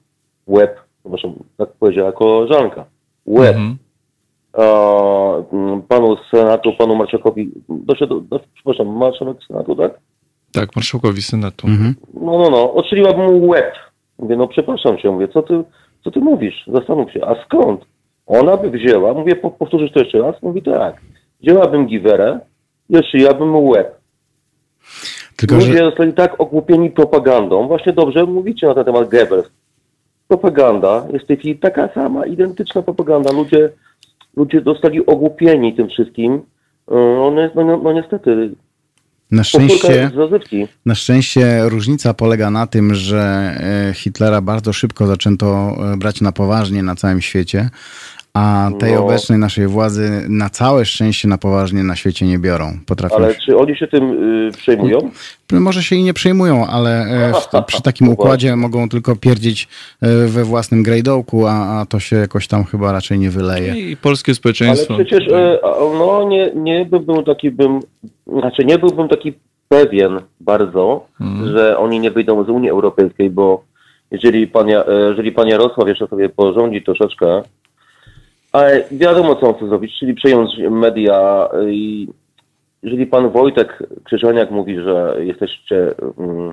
łeb, 0.46 0.80
przepraszam, 1.00 1.34
tak 1.56 1.72
powiedziała 1.72 2.12
koleżanka, 2.12 2.84
łeb 3.26 3.56
Mhm. 3.56 3.78
mm, 5.52 5.82
panu 5.82 6.16
Senatu, 6.30 6.72
panu 6.78 6.96
Marczakowi, 6.96 7.50
doszedł, 7.68 8.20
do, 8.20 8.40
przepraszam, 8.54 8.86
marszałek 8.86 9.36
Senatu, 9.48 9.76
tak? 9.76 9.98
Tak, 10.52 10.76
marszałkowi 10.76 11.22
Senatu. 11.22 11.66
Mhm. 11.66 11.94
No, 12.14 12.38
no, 12.38 12.50
no, 12.50 12.74
odstrzeliłabym 12.74 13.24
mu 13.24 13.48
łeb. 13.48 13.74
Mówię, 14.18 14.36
no 14.36 14.48
przepraszam 14.48 14.98
cię, 14.98 15.10
mówię, 15.10 15.28
co 15.28 15.42
ty, 15.42 15.64
co 16.04 16.10
ty 16.10 16.20
mówisz? 16.20 16.64
Zastanów 16.66 17.12
się, 17.12 17.24
a 17.26 17.44
skąd? 17.44 17.80
Ona 18.26 18.56
by 18.56 18.70
wzięła, 18.70 19.14
mówię, 19.14 19.36
po, 19.36 19.50
powtórzysz 19.50 19.92
to 19.92 20.00
jeszcze 20.00 20.18
raz? 20.18 20.42
Mówi 20.42 20.62
tak, 20.62 21.00
wzięłabym 21.42 21.86
giwerę, 21.86 22.40
jeszcze 22.88 23.18
ja 23.18 23.34
bym 23.34 23.56
łeb. 23.56 24.02
Tylko, 25.36 25.54
Ludzie 25.54 25.72
że 25.72 25.84
zostali 25.84 26.12
tak 26.12 26.40
ogłupieni 26.40 26.90
propagandą. 26.90 27.66
Właśnie 27.68 27.92
dobrze 27.92 28.24
mówicie 28.24 28.66
na 28.66 28.74
ten 28.74 28.84
temat 28.84 29.08
Goebbels. 29.08 29.50
Propaganda 30.32 31.06
jest 31.12 31.24
w 31.24 31.28
tej 31.28 31.36
chwili 31.36 31.58
taka 31.58 31.88
sama, 31.94 32.26
identyczna 32.26 32.82
propaganda. 32.82 33.32
Ludzie, 33.32 33.70
ludzie 34.36 34.60
zostali 34.60 35.06
ogłupieni 35.06 35.76
tym 35.76 35.88
wszystkim. 35.88 36.32
Yy, 36.32 36.96
No, 37.54 37.64
no, 37.64 37.76
no 37.76 37.92
niestety, 37.92 38.50
na 39.30 39.44
szczęście, 39.44 40.10
na 40.86 40.94
szczęście 40.94 41.62
różnica 41.68 42.14
polega 42.14 42.50
na 42.50 42.66
tym, 42.66 42.94
że 42.94 43.20
e, 43.90 43.94
Hitlera 43.94 44.40
bardzo 44.40 44.72
szybko 44.72 45.06
zaczęto 45.06 45.76
e, 45.92 45.96
brać 45.96 46.20
na 46.20 46.32
poważnie 46.32 46.82
na 46.82 46.94
całym 46.94 47.20
świecie, 47.20 47.70
a 48.34 48.70
tej 48.78 48.92
No. 48.92 49.04
obecnej 49.04 49.38
naszej 49.38 49.66
władzy 49.66 50.10
na 50.28 50.50
całe 50.50 50.84
szczęście 50.84 51.28
na 51.28 51.38
poważnie 51.38 51.82
na 51.82 51.96
świecie 51.96 52.26
nie 52.26 52.38
biorą. 52.38 52.78
Potrafią 52.86 53.16
Ale 53.16 53.34
czy 53.34 53.56
oni 53.56 53.76
się 53.76 53.86
tym 53.86 54.08
yy, 54.44 54.52
przejmują? 54.52 55.10
Może 55.52 55.82
się 55.82 55.96
i 55.96 56.02
nie 56.02 56.14
przejmują, 56.14 56.66
ale 56.66 56.90
e, 57.00 57.32
w, 57.32 57.48
przy 57.66 57.82
takim 57.82 58.06
No 58.06 58.12
układzie 58.12 58.56
mogą 58.56 58.88
tylko 58.88 59.16
pierdzić 59.16 59.68
e, 60.02 60.26
we 60.26 60.44
własnym 60.44 60.82
grajdołku, 60.82 61.46
a, 61.46 61.80
a 61.80 61.86
to 61.86 62.00
się 62.00 62.16
jakoś 62.16 62.48
tam 62.48 62.64
chyba 62.64 62.92
raczej 62.92 63.18
nie 63.18 63.30
wyleje. 63.30 63.90
I 63.90 63.96
polskie 63.96 64.30
Ale 64.30 64.36
społeczeństwo. 64.36 64.94
przecież 64.94 65.28
e, 65.32 65.58
a, 65.64 65.68
no 65.98 66.28
nie, 66.28 66.50
nie 66.54 66.84
byłbym 66.84 67.24
taki 67.24 67.50
bym, 67.50 67.80
znaczy 68.26 68.64
nie 68.64 68.78
byłbym 68.78 69.08
taki 69.08 69.32
pewien 69.68 70.20
bardzo, 70.40 71.06
że 71.54 71.78
oni 71.78 72.00
nie 72.00 72.10
wyjdą 72.10 72.44
z 72.44 72.48
Unii 72.48 72.70
Europejskiej, 72.70 73.30
bo 73.30 73.64
jeżeli 74.10 74.46
pan, 74.46 74.66
jeżeli 75.08 75.32
pan 75.32 75.48
Jarosław 75.48 75.88
jeszcze 75.88 76.06
sobie 76.06 76.28
porządzi 76.28 76.82
troszeczkę, 76.82 77.42
ale 78.52 78.84
wiadomo 78.90 79.34
co 79.34 79.48
on 79.48 79.54
chce 79.54 79.68
zrobić, 79.68 79.98
czyli 79.98 80.14
przejąć 80.14 80.50
media 80.70 81.48
i 81.68 82.08
jeżeli 82.82 83.06
pan 83.06 83.30
Wojtek 83.30 83.82
Krzyżaniak 84.04 84.50
mówi, 84.50 84.80
że 84.80 85.16
jesteście 85.18 85.94
mm, 86.18 86.52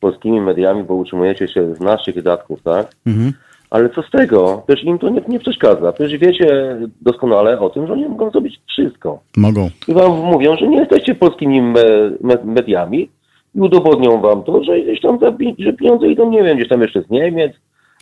polskimi 0.00 0.40
mediami, 0.40 0.82
bo 0.82 0.94
utrzymujecie 0.94 1.48
się 1.48 1.74
z 1.74 1.80
naszych 1.80 2.14
wydatków, 2.14 2.62
tak? 2.62 2.86
Mhm. 3.06 3.32
Ale 3.70 3.88
co 3.88 4.02
z 4.02 4.10
tego? 4.10 4.62
Przecież 4.66 4.84
im 4.84 4.98
to 4.98 5.08
nie, 5.08 5.22
nie 5.28 5.38
przeszkadza. 5.38 5.92
Przecież 5.92 6.18
wiecie 6.18 6.76
doskonale 7.00 7.60
o 7.60 7.70
tym, 7.70 7.86
że 7.86 7.92
oni 7.92 8.08
mogą 8.08 8.30
zrobić 8.30 8.60
wszystko. 8.68 9.20
Mogą. 9.36 9.68
I 9.88 9.94
wam 9.94 10.10
mówią, 10.10 10.56
że 10.56 10.68
nie 10.68 10.76
jesteście 10.76 11.14
polskimi 11.14 11.62
me, 11.62 11.84
me, 12.20 12.38
mediami 12.44 13.08
i 13.54 13.60
udowodnią 13.60 14.20
wam 14.20 14.42
to, 14.42 14.64
że 14.64 14.80
gdzieś 14.80 15.00
tam 15.00 15.18
że 15.58 15.72
pieniądze 15.72 16.08
idą, 16.08 16.30
nie 16.30 16.42
wiem, 16.42 16.56
gdzieś 16.56 16.68
tam 16.68 16.82
jeszcze 16.82 17.02
z 17.02 17.10
Niemiec. 17.10 17.52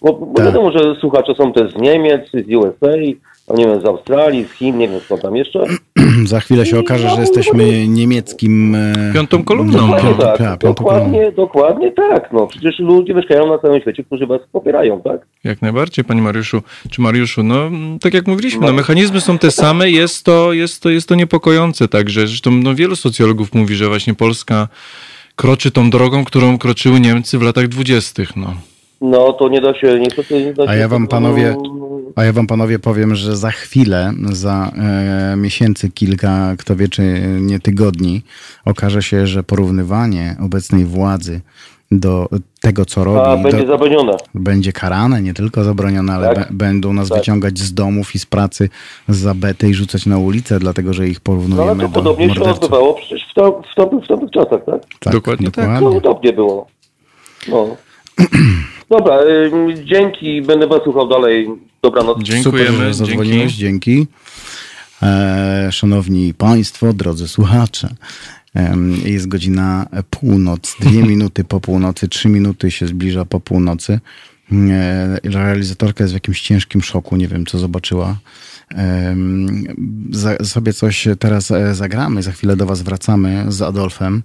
Bo, 0.03 0.12
bo 0.12 0.34
Tak. 0.34 0.47
wiadomo, 0.47 0.72
że 0.72 0.95
słuchacze 1.01 1.34
są 1.34 1.53
też 1.53 1.72
z 1.72 1.76
Niemiec, 1.76 2.20
z 2.32 2.55
USA, 2.55 2.97
a 3.49 3.55
nie 3.55 3.66
wiem, 3.66 3.80
z 3.80 3.84
Australii, 3.84 4.45
z 4.45 4.53
Chin, 4.53 4.78
nie 4.78 4.88
wiem 4.88 5.01
skąd 5.01 5.22
tam 5.22 5.36
jeszcze. 5.36 5.64
Za 6.24 6.40
chwilę 6.40 6.66
się 6.66 6.78
okaże, 6.78 7.09
że 7.09 7.20
jesteśmy 7.20 7.88
niemieckim... 7.88 8.74
e, 8.74 9.12
Piątą 9.14 9.45
kolumną. 9.45 9.72
no, 9.78 9.86
Dokładnie 9.86 10.09
piątą, 10.11 10.22
tak, 10.38 10.38
piątą 10.38 10.84
kolumną. 10.84 11.03
dokładnie, 11.03 11.32
dokładnie 11.32 11.93
tak. 11.93 12.32
No, 12.32 12.47
przecież 12.47 12.78
ludzie 12.78 13.14
mieszkają 13.14 13.47
na 13.47 13.59
całym 13.59 13.80
świecie, 13.80 14.05
którzy 14.05 14.26
was 14.26 14.40
popierają, 14.53 15.01
tak? 15.03 15.20
Jak 15.45 15.62
najbardziej, 15.62 16.05
panie 16.05 16.22
Mariuszu. 16.22 16.62
Czy 16.90 17.01
Mariuszu, 17.01 17.43
no 17.43 17.70
tak 18.01 18.14
jak 18.14 18.26
mówiliśmy, 18.26 18.66
no, 18.66 18.72
mechanizmy 18.72 19.20
są 19.20 19.38
te 19.38 19.51
same, 19.51 19.90
jest 19.90 20.24
to, 20.24 20.53
jest 20.53 20.82
to, 20.82 20.90
jest 20.90 21.09
to 21.09 21.14
niepokojące 21.14 21.88
także. 21.88 22.26
Zresztą 22.26 22.51
no, 22.51 22.74
wielu 22.74 22.97
socjologów 22.97 23.55
mówi, 23.55 23.74
że 23.74 23.88
właśnie 23.88 24.14
Polska 24.14 24.68
kroczy 25.36 25.70
tą 25.70 25.90
drogą, 25.90 26.24
którą 26.24 26.59
kroczyły 26.59 27.01
Niemcy 27.01 27.38
w 27.38 27.43
latach 27.43 27.68
dwudziestych. 27.68 28.36
No. 28.36 28.55
No 29.01 29.32
to 29.32 29.49
nie 29.49 29.61
da 29.61 29.74
się, 29.74 29.99
niestety 30.01 30.45
nie 30.45 30.55
da 30.55 30.64
się... 30.64 30.70
A 30.70 30.74
ja 30.74 30.88
wam, 30.88 31.07
panowie, 31.09 31.57
no, 31.64 31.82
a 32.17 32.25
ja 32.25 32.33
wam 32.33 32.47
panowie 32.47 32.79
powiem, 32.79 33.15
że 33.15 33.37
za 33.37 33.51
chwilę, 33.51 34.13
za 34.33 34.73
e, 35.33 35.37
miesięcy 35.37 35.91
kilka, 35.91 36.55
kto 36.59 36.77
wie 36.77 36.89
czy 36.89 37.03
nie 37.41 37.61
tygodni, 37.61 38.23
okaże 38.65 39.03
się, 39.03 39.27
że 39.27 39.43
porównywanie 39.43 40.37
obecnej 40.41 40.85
władzy 40.85 41.41
do 41.91 42.29
tego, 42.61 42.85
co 42.85 43.05
robi, 43.05 43.21
A, 43.21 43.37
będzie 43.37 43.63
do, 43.67 43.67
zabronione. 43.73 44.13
będzie 44.35 44.73
karane, 44.73 45.23
nie 45.23 45.35
tylko 45.35 45.65
zabronione, 45.65 46.13
ale 46.13 46.35
Tak. 46.35 46.53
będą 46.53 46.93
nas 46.93 47.09
Tak. 47.09 47.19
wyciągać 47.19 47.59
z 47.59 47.75
domów 47.75 48.15
i 48.15 48.19
z 48.19 48.27
pracy 48.27 48.69
za 49.09 49.35
betę 49.35 49.69
i 49.69 49.75
rzucać 49.75 50.07
na 50.07 50.19
ulicę, 50.19 50.59
dlatego 50.59 50.93
że 50.93 51.09
ich 51.09 51.19
No 51.27 51.33
ale 51.33 51.39
porównujemy 51.39 51.83
to 51.83 51.89
do 51.89 51.95
podobnie 51.95 52.25
się 52.29 52.35
morderców. 52.35 52.65
odbywało 52.65 52.95
przecież 52.95 53.29
w, 53.31 53.35
tam, 53.35 53.53
w, 53.73 53.75
tamtych, 53.75 54.05
w 54.05 54.09
tamtych 54.09 54.31
czasach, 54.31 54.61
tak? 54.67 54.81
Tak, 55.01 55.13
Dokładnie 55.13 55.51
tak. 55.51 55.67
No 55.69 55.73
dokładnie. 55.75 56.01
podobnie 56.01 56.33
było. 56.33 56.67
No. 57.49 57.77
Dobra, 58.91 59.19
dzięki, 59.85 60.43
będę 60.43 60.67
was 60.67 60.81
słuchał 60.85 61.09
dalej. 61.09 61.49
Dobranoc. 61.83 62.16
Super, 62.16 62.35
Dziękujemy. 62.35 62.78
że 62.78 62.95
zadzwoniłeś, 62.95 63.55
dzięki. 63.55 64.07
E, 65.03 65.68
szanowni 65.72 66.35
Państwo, 66.35 66.93
drodzy 66.93 67.28
słuchacze, 67.28 67.95
jest 69.05 69.28
godzina 69.28 69.87
północ, 70.11 70.76
dwie 70.80 71.03
minuty 71.12 71.45
po 71.45 71.61
północy, 71.61 72.09
trzy 72.09 72.28
minuty 72.28 72.70
się 72.70 72.87
zbliża 72.87 73.24
po 73.24 73.41
północy. 73.41 74.01
E, 74.53 75.18
realizatorka 75.24 76.05
jest 76.05 76.12
w 76.12 76.16
jakimś 76.16 76.41
ciężkim 76.41 76.83
szoku, 76.83 77.16
nie 77.16 77.28
wiem 77.28 77.47
co 77.47 77.59
zobaczyła. 77.59 78.18
Sobie 80.43 80.72
coś 80.72 81.09
teraz 81.18 81.51
e, 81.51 81.74
zagramy, 81.74 82.22
za 82.22 82.33
chwilę 82.33 82.57
do 82.57 82.66
Was 82.66 82.83
wracamy 82.83 83.45
z 83.49 83.62
Adolfem 83.62 84.22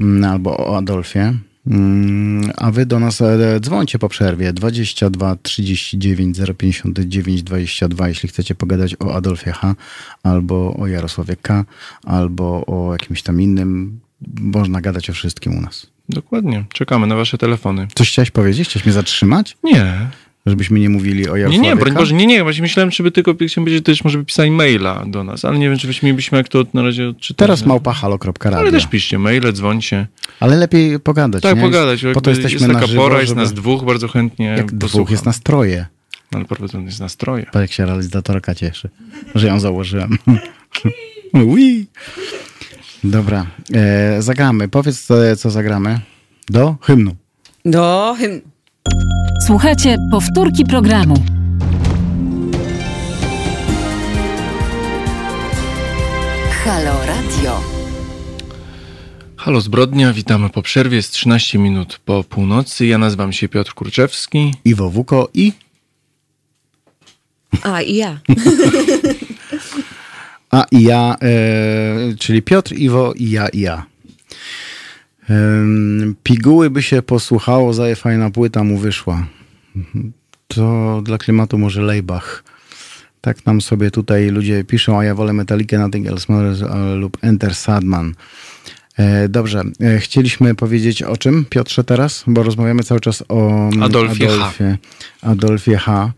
mm, 0.00 0.30
albo 0.30 0.56
o 0.56 0.76
Adolfie. 0.76 1.32
Mm, 1.66 2.50
A 2.56 2.70
wy 2.70 2.86
do 2.86 3.00
nas 3.00 3.20
e, 3.20 3.60
dzwońcie 3.60 3.98
po 3.98 4.08
przerwie 4.08 4.52
22 4.52 5.36
39 5.42 6.38
059 6.58 7.42
22, 7.42 8.08
jeśli 8.08 8.28
chcecie 8.28 8.54
pogadać 8.54 8.96
o 9.00 9.14
Adolfie 9.14 9.52
H. 9.52 9.74
albo 10.22 10.76
o 10.78 10.86
Jarosławie 10.86 11.36
K. 11.36 11.64
albo 12.04 12.66
o 12.66 12.92
jakimś 12.92 13.22
tam 13.22 13.40
innym. 13.40 14.00
Można 14.40 14.80
gadać 14.80 15.10
o 15.10 15.12
wszystkim 15.12 15.58
u 15.58 15.60
nas. 15.60 15.86
Dokładnie. 16.08 16.64
Czekamy 16.72 17.06
na 17.06 17.16
wasze 17.16 17.38
telefony. 17.38 17.88
Coś 17.94 18.08
chciałeś 18.08 18.30
powiedzieć? 18.30 18.68
Chciałeś 18.68 18.86
mnie 18.86 18.92
zatrzymać? 18.92 19.56
Nie. 19.64 20.08
Żebyśmy 20.46 20.80
nie 20.80 20.88
mówili 20.88 21.28
o 21.28 21.34
Nie, 21.36 21.40
Jarosławie 21.42 21.68
nie, 21.68 21.76
broń 21.76 21.92
K? 21.92 21.98
Boże, 21.98 22.14
nie, 22.14 22.26
nie. 22.26 22.42
Właśnie 22.42 22.62
myślałem, 22.62 22.90
żeby 22.90 23.10
tylko 23.10 23.34
chciałem 23.34 23.48
powiedzieć, 23.64 23.78
że 23.78 23.82
też 23.82 24.04
może 24.04 24.18
by 24.18 24.24
pisali 24.24 24.50
maila 24.50 25.04
do 25.06 25.24
nas, 25.24 25.44
ale 25.44 25.58
nie 25.58 25.68
wiem, 25.68 25.78
czy 25.78 25.86
byśmy 25.86 26.06
mielibyśmy 26.06 26.38
jak 26.38 26.48
to 26.48 26.64
na 26.74 26.82
razie 26.82 27.08
odczytać. 27.08 27.36
Teraz 27.36 27.66
małpahalo.radio. 27.66 28.58
Ale 28.58 28.72
też 28.72 28.86
piszcie 28.86 29.18
maile, 29.18 29.52
dzwońcie. 29.52 30.06
Ale 30.40 30.56
lepiej 30.56 31.00
pogadać. 31.00 31.42
Tak, 31.42 31.56
nie? 31.56 31.62
pogadać. 31.62 32.04
Po 32.14 32.20
to 32.20 32.30
jesteśmy 32.30 32.58
jest 32.58 32.68
na 32.68 32.74
taka 32.74 32.86
żywo, 32.86 33.02
pora, 33.02 33.16
jest 33.18 33.28
żeby- 33.28 33.40
nas 33.40 33.52
dwóch, 33.52 33.84
bardzo 33.84 34.08
chętnie 34.08 34.46
Jak 34.46 34.66
dwóch, 34.66 34.80
posłucham. 34.80 35.12
jest 35.12 35.24
nas 35.26 35.40
troje. 35.40 35.86
Ale 36.34 36.44
prowadzony 36.44 36.84
jest 36.84 37.00
nastroje. 37.00 37.44
Patrz, 37.44 37.60
jak 37.60 37.72
się 37.72 37.86
realizatorka 37.86 38.54
cieszy, 38.54 38.90
że 39.34 39.46
ją 39.46 39.60
założyłem. 39.60 40.18
Ui. 41.46 41.86
Dobra, 43.04 43.46
e, 43.74 44.22
zagramy. 44.22 44.68
Powiedz, 44.68 45.00
co, 45.02 45.14
co 45.36 45.50
zagramy. 45.50 46.00
Do 46.48 46.76
hymnu. 46.80 47.16
Do 47.64 48.16
hymn. 48.18 48.40
Słuchajcie 49.46 49.96
powtórki 50.10 50.64
programu. 50.64 51.14
Halo 56.64 56.92
Radio. 57.06 57.60
Halo 59.36 59.60
Zbrodnia, 59.60 60.12
witamy 60.12 60.50
po 60.50 60.62
przerwie. 60.62 60.96
Jest 60.96 61.12
13 61.12 61.58
minut 61.58 62.00
po 62.04 62.24
północy. 62.24 62.86
Ja 62.86 62.98
nazywam 62.98 63.32
się 63.32 63.48
Piotr 63.48 63.74
Kurczewski. 63.74 64.54
Iwo 64.64 64.90
Wuko 64.90 65.28
i... 65.34 65.52
A, 67.62 67.82
i 67.82 67.96
ja. 67.96 68.18
A 70.50 70.64
i 70.70 70.82
ja, 70.82 71.16
e, 71.22 72.14
czyli 72.18 72.42
Piotr, 72.42 72.74
Iwo 72.74 73.12
i 73.16 73.30
ja 73.30 73.48
i 73.48 73.60
ja. 73.60 73.86
Piguły 76.22 76.70
by 76.70 76.82
się 76.82 77.02
posłuchało, 77.02 77.72
zaje 77.72 77.96
fajna 77.96 78.30
płyta 78.30 78.64
mu 78.64 78.78
wyszła. 78.78 79.26
To 80.48 81.00
dla 81.04 81.18
klimatu 81.18 81.58
może 81.58 81.82
Leibach. 81.82 82.44
Tak 83.20 83.46
nam 83.46 83.60
sobie 83.60 83.90
tutaj 83.90 84.30
ludzie 84.30 84.64
piszą, 84.64 84.98
a 84.98 85.04
ja 85.04 85.14
wolę 85.14 85.32
Metallicę, 85.32 85.78
Nothing 85.78 86.06
Else 86.06 86.32
Matters 86.32 86.60
lub 86.96 87.18
Enter 87.22 87.54
Sadman. 87.54 88.14
E, 89.00 89.28
Dobrze, 89.28 89.62
e, 89.80 89.98
chcieliśmy 89.98 90.54
powiedzieć 90.54 91.02
o 91.02 91.16
czym, 91.16 91.44
Piotrze, 91.50 91.84
teraz? 91.84 92.24
Bo 92.26 92.42
rozmawiamy 92.42 92.82
cały 92.82 93.00
czas 93.00 93.24
o 93.28 93.48
mm, 93.48 93.82
Adolfie 93.82 94.26
H. 94.26 94.34
Adolfie, 94.34 94.78
Adolfie 95.22 95.76
H. 95.76 96.12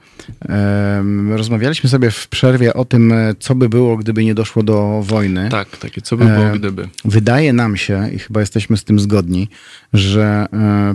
Rozmawialiśmy 1.30 1.90
sobie 1.90 2.10
w 2.10 2.28
przerwie 2.28 2.74
o 2.74 2.84
tym, 2.84 3.12
e, 3.12 3.34
co 3.38 3.54
by 3.54 3.68
było, 3.68 3.96
gdyby 3.96 4.24
nie 4.24 4.34
doszło 4.34 4.62
do 4.62 5.02
wojny. 5.02 5.48
Tak, 5.48 5.76
takie 5.76 6.00
co 6.00 6.16
by 6.16 6.24
było 6.24 6.50
gdyby. 6.54 6.88
Wydaje 7.04 7.52
nam 7.52 7.76
się, 7.76 8.10
i 8.14 8.18
chyba 8.18 8.40
jesteśmy 8.40 8.76
z 8.76 8.84
tym 8.84 9.00
zgodni, 9.00 9.48
że 9.92 10.46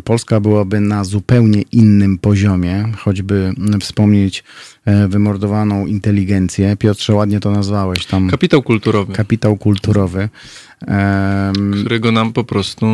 Polska 0.04 0.40
byłaby 0.40 0.80
na 0.80 1.04
zupełnie 1.04 1.62
innym 1.62 2.18
poziomie, 2.18 2.92
choćby 2.98 3.54
m, 3.58 3.80
wspomnieć 3.82 4.44
wymordowaną 5.08 5.86
inteligencję. 5.86 6.78
Piotrze, 6.78 7.14
ładnie 7.14 7.40
to 7.40 7.52
nazwałeś 7.52 8.06
tam. 8.06 8.30
Kapitał 8.30 8.64
kulturowy. 8.64 9.14
Kapitał 9.14 9.58
kulturowy. 9.58 10.30
Którego 11.80 12.12
nam 12.12 12.34
po 12.34 12.44
prostu 12.44 12.86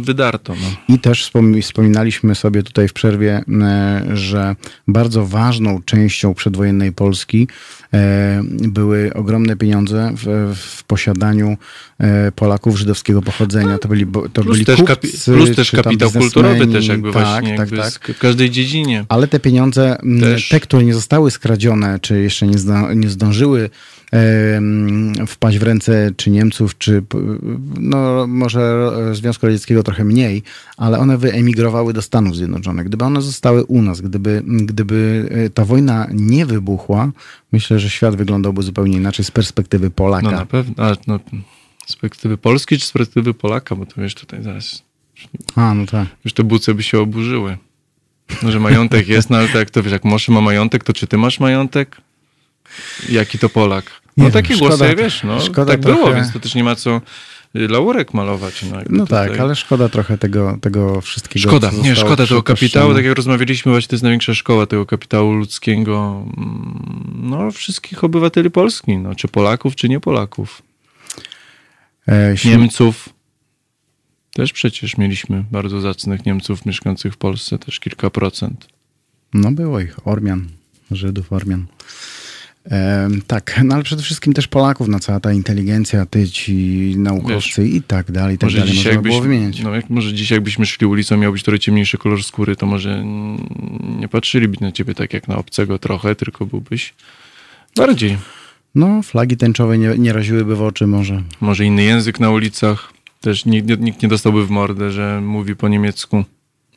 wydarto. 0.00 0.54
No. 0.54 0.94
I 0.94 0.98
też 0.98 1.30
wspom- 1.30 1.62
wspominaliśmy 1.62 2.34
sobie 2.34 2.62
tutaj 2.62 2.88
w 2.88 2.92
przerwie, 2.92 3.42
e, 3.62 4.06
że 4.12 4.56
bardzo 4.88 5.26
ważną 5.26 5.82
częścią 5.84 6.34
przedwojennej 6.34 6.92
Polski 6.92 7.48
e, 7.94 8.42
były 8.46 9.14
ogromne 9.14 9.56
pieniądze 9.56 10.12
w, 10.16 10.54
w 10.56 10.84
posiadaniu 10.84 11.56
e, 11.98 12.32
Polaków 12.32 12.78
żydowskiego 12.78 13.22
pochodzenia. 13.22 13.78
To 13.78 13.88
byli, 13.88 14.06
to 14.06 14.42
Plus, 14.42 14.46
byli 14.46 14.64
też, 14.64 14.80
kupcy, 14.80 14.94
kapi- 14.94 15.34
plus 15.34 15.56
też 15.56 15.70
kapitał 15.70 16.10
kulturowy 16.10 16.66
też 16.66 16.86
jakby 16.86 17.12
tak, 17.12 17.22
właśnie 17.22 17.56
tak, 17.56 17.58
jakby 17.58 17.76
tak. 17.76 17.92
w 18.16 18.18
każdej 18.18 18.50
dziedzinie. 18.50 19.04
Ale 19.08 19.28
te 19.28 19.40
pieniądze, 19.40 19.96
Też. 20.20 20.48
te, 20.48 20.60
które 20.60 20.84
nie 20.84 20.94
zostały 20.94 21.30
skradzione, 21.30 21.98
czy 22.00 22.20
jeszcze 22.20 22.46
nie, 22.46 22.58
zda, 22.58 22.94
nie 22.94 23.08
zdążyły 23.08 23.70
wpaść 25.26 25.58
w 25.58 25.62
ręce 25.62 26.10
czy 26.16 26.30
Niemców, 26.30 26.78
czy 26.78 27.02
no, 27.78 28.26
może 28.26 28.90
Związku 29.12 29.46
Radzieckiego 29.46 29.82
trochę 29.82 30.04
mniej, 30.04 30.42
ale 30.76 30.98
one 30.98 31.18
wyemigrowały 31.18 31.92
do 31.92 32.02
Stanów 32.02 32.36
Zjednoczonych. 32.36 32.86
Gdyby 32.86 33.04
one 33.04 33.22
zostały 33.22 33.64
u 33.64 33.82
nas, 33.82 34.00
gdyby, 34.00 34.42
gdyby 34.46 35.28
e, 35.30 35.50
ta 35.50 35.64
wojna 35.64 36.06
nie 36.12 36.46
wybuchła, 36.46 37.10
myślę, 37.52 37.78
że 37.78 37.90
świat 37.90 38.16
wyglądałby 38.16 38.62
zupełnie 38.62 38.96
inaczej 38.96 39.24
z 39.24 39.30
perspektywy 39.30 39.90
Polaka. 39.90 40.30
No 40.30 40.30
na 40.30 40.46
pewno, 40.46 40.84
ale 40.84 40.96
no, 41.06 41.20
z 41.86 41.96
perspektywy 41.96 42.38
Polski 42.38 42.78
czy 42.78 42.86
z 42.86 42.92
perspektywy 42.92 43.34
Polaka, 43.34 43.76
bo 43.76 43.86
to 43.86 44.00
wiesz 44.00 44.14
tutaj 44.14 44.42
zaraz, 44.42 44.82
A, 45.56 45.74
no 45.74 45.86
tak. 45.86 46.08
już 46.24 46.32
te 46.32 46.44
buce 46.44 46.74
by 46.74 46.82
się 46.82 47.00
oburzyły. 47.00 47.56
No, 48.42 48.52
że 48.52 48.60
majątek 48.60 49.08
jest, 49.08 49.30
no 49.30 49.36
ale 49.36 49.48
to 49.48 49.58
jak 49.58 49.70
to 49.70 49.82
wiesz, 49.82 49.92
jak 49.92 50.04
Moszy 50.04 50.32
ma 50.32 50.40
majątek, 50.40 50.84
to 50.84 50.92
czy 50.92 51.06
ty 51.06 51.18
masz 51.18 51.40
majątek? 51.40 51.96
Jaki 53.08 53.38
to 53.38 53.48
Polak? 53.48 53.99
No 54.16 54.24
Nie 54.24 54.30
wiem, 54.30 54.42
takie 54.42 54.54
szkoda- 54.56 54.76
głosy, 54.76 54.96
wiesz, 54.96 55.22
no 55.22 55.40
szkoda 55.40 55.72
tak 55.72 55.80
trochę- 55.82 55.98
było, 56.00 56.14
więc 56.14 56.32
to 56.32 56.40
też 56.40 56.54
nie 56.54 56.64
ma 56.64 56.76
co 56.76 57.00
y, 57.56 57.68
laurek 57.68 58.14
malować. 58.14 58.62
No, 58.62 58.76
No 58.90 59.06
tutaj. 59.06 59.28
tak, 59.30 59.40
ale 59.40 59.56
szkoda 59.56 59.88
trochę 59.88 60.18
tego, 60.18 60.58
tego 60.60 61.00
wszystkiego. 61.00 61.48
Szkoda, 61.48 61.70
nie, 61.82 61.96
szkoda 61.96 62.26
tego 62.26 62.42
kapitału, 62.42 62.94
tak 62.94 63.04
jak 63.04 63.16
rozmawialiśmy, 63.16 63.72
właśnie 63.72 63.88
to 63.88 63.94
jest 63.94 64.02
największa 64.02 64.34
szkoła 64.34 64.66
tego 64.66 64.86
kapitału 64.86 65.32
ludzkiego, 65.32 66.24
mm, 66.36 67.12
no 67.22 67.50
wszystkich 67.50 68.04
obywateli 68.04 68.50
Polski, 68.50 68.96
no, 68.96 69.14
czy 69.14 69.28
Polaków, 69.28 69.76
czy 69.76 69.88
nie 69.88 70.00
Polaków. 70.00 70.62
E, 72.08 72.34
Niemców. 72.44 73.08
Też 74.34 74.52
przecież 74.52 74.96
mieliśmy 74.98 75.44
bardzo 75.50 75.80
zacnych 75.80 76.26
Niemców 76.26 76.66
mieszkających 76.66 77.14
w 77.14 77.16
Polsce, 77.16 77.58
też 77.58 77.80
kilka 77.80 78.10
procent. 78.10 78.66
No 79.34 79.52
było 79.52 79.80
ich, 79.80 80.06
Ormian, 80.08 80.48
Żydów, 80.90 81.32
Ormian. 81.32 81.66
Tak, 83.26 83.60
no 83.64 83.74
ale 83.74 83.84
przede 83.84 84.02
wszystkim 84.02 84.32
też 84.32 84.48
Polaków, 84.48 84.88
no 84.88 85.00
cała 85.00 85.20
ta 85.20 85.32
inteligencja, 85.32 86.06
ty 86.06 86.28
ci 86.28 86.94
naukowcy 86.98 87.68
i 87.68 87.82
tak 87.82 88.10
dalej, 88.12 88.34
i 88.34 88.38
tak 88.38 88.46
Może 88.46 88.58
dalej, 88.58 88.72
dzisiaj, 88.72 88.94
można 88.96 89.08
było 89.10 89.20
wymieniać. 89.20 89.60
no, 89.62 89.74
jak, 89.74 89.90
może 89.90 90.14
dzisiaj 90.14 90.36
jakbyśmy 90.36 90.66
szli 90.66 90.86
ulicą, 90.86 91.16
miał 91.16 91.32
być 91.32 91.42
trochę 91.42 91.58
ciemniejszy 91.58 91.98
kolor 91.98 92.24
skóry, 92.24 92.56
to 92.56 92.66
może 92.66 93.04
nie 93.98 94.08
patrzyliby 94.08 94.56
na 94.60 94.72
ciebie 94.72 94.94
tak 94.94 95.12
jak 95.14 95.28
na 95.28 95.36
obcego 95.36 95.78
trochę, 95.78 96.14
tylko 96.14 96.46
byłbyś 96.46 96.94
bardziej. 97.76 98.18
No, 98.74 99.02
flagi 99.02 99.36
tęczowe 99.36 99.78
nie, 99.78 99.98
nie 99.98 100.12
raziłyby 100.12 100.56
w 100.56 100.62
oczy 100.62 100.86
może. 100.86 101.22
Może 101.40 101.64
inny 101.64 101.82
język 101.82 102.20
na 102.20 102.30
ulicach. 102.30 102.92
Też 103.20 103.44
nikt, 103.46 103.68
nie- 103.68 103.76
nikt 103.76 104.02
nie 104.02 104.08
dostałby 104.08 104.46
w 104.46 104.50
mordę, 104.50 104.90
że 104.90 105.20
mówi 105.20 105.56
po 105.56 105.68
niemiecku 105.68 106.24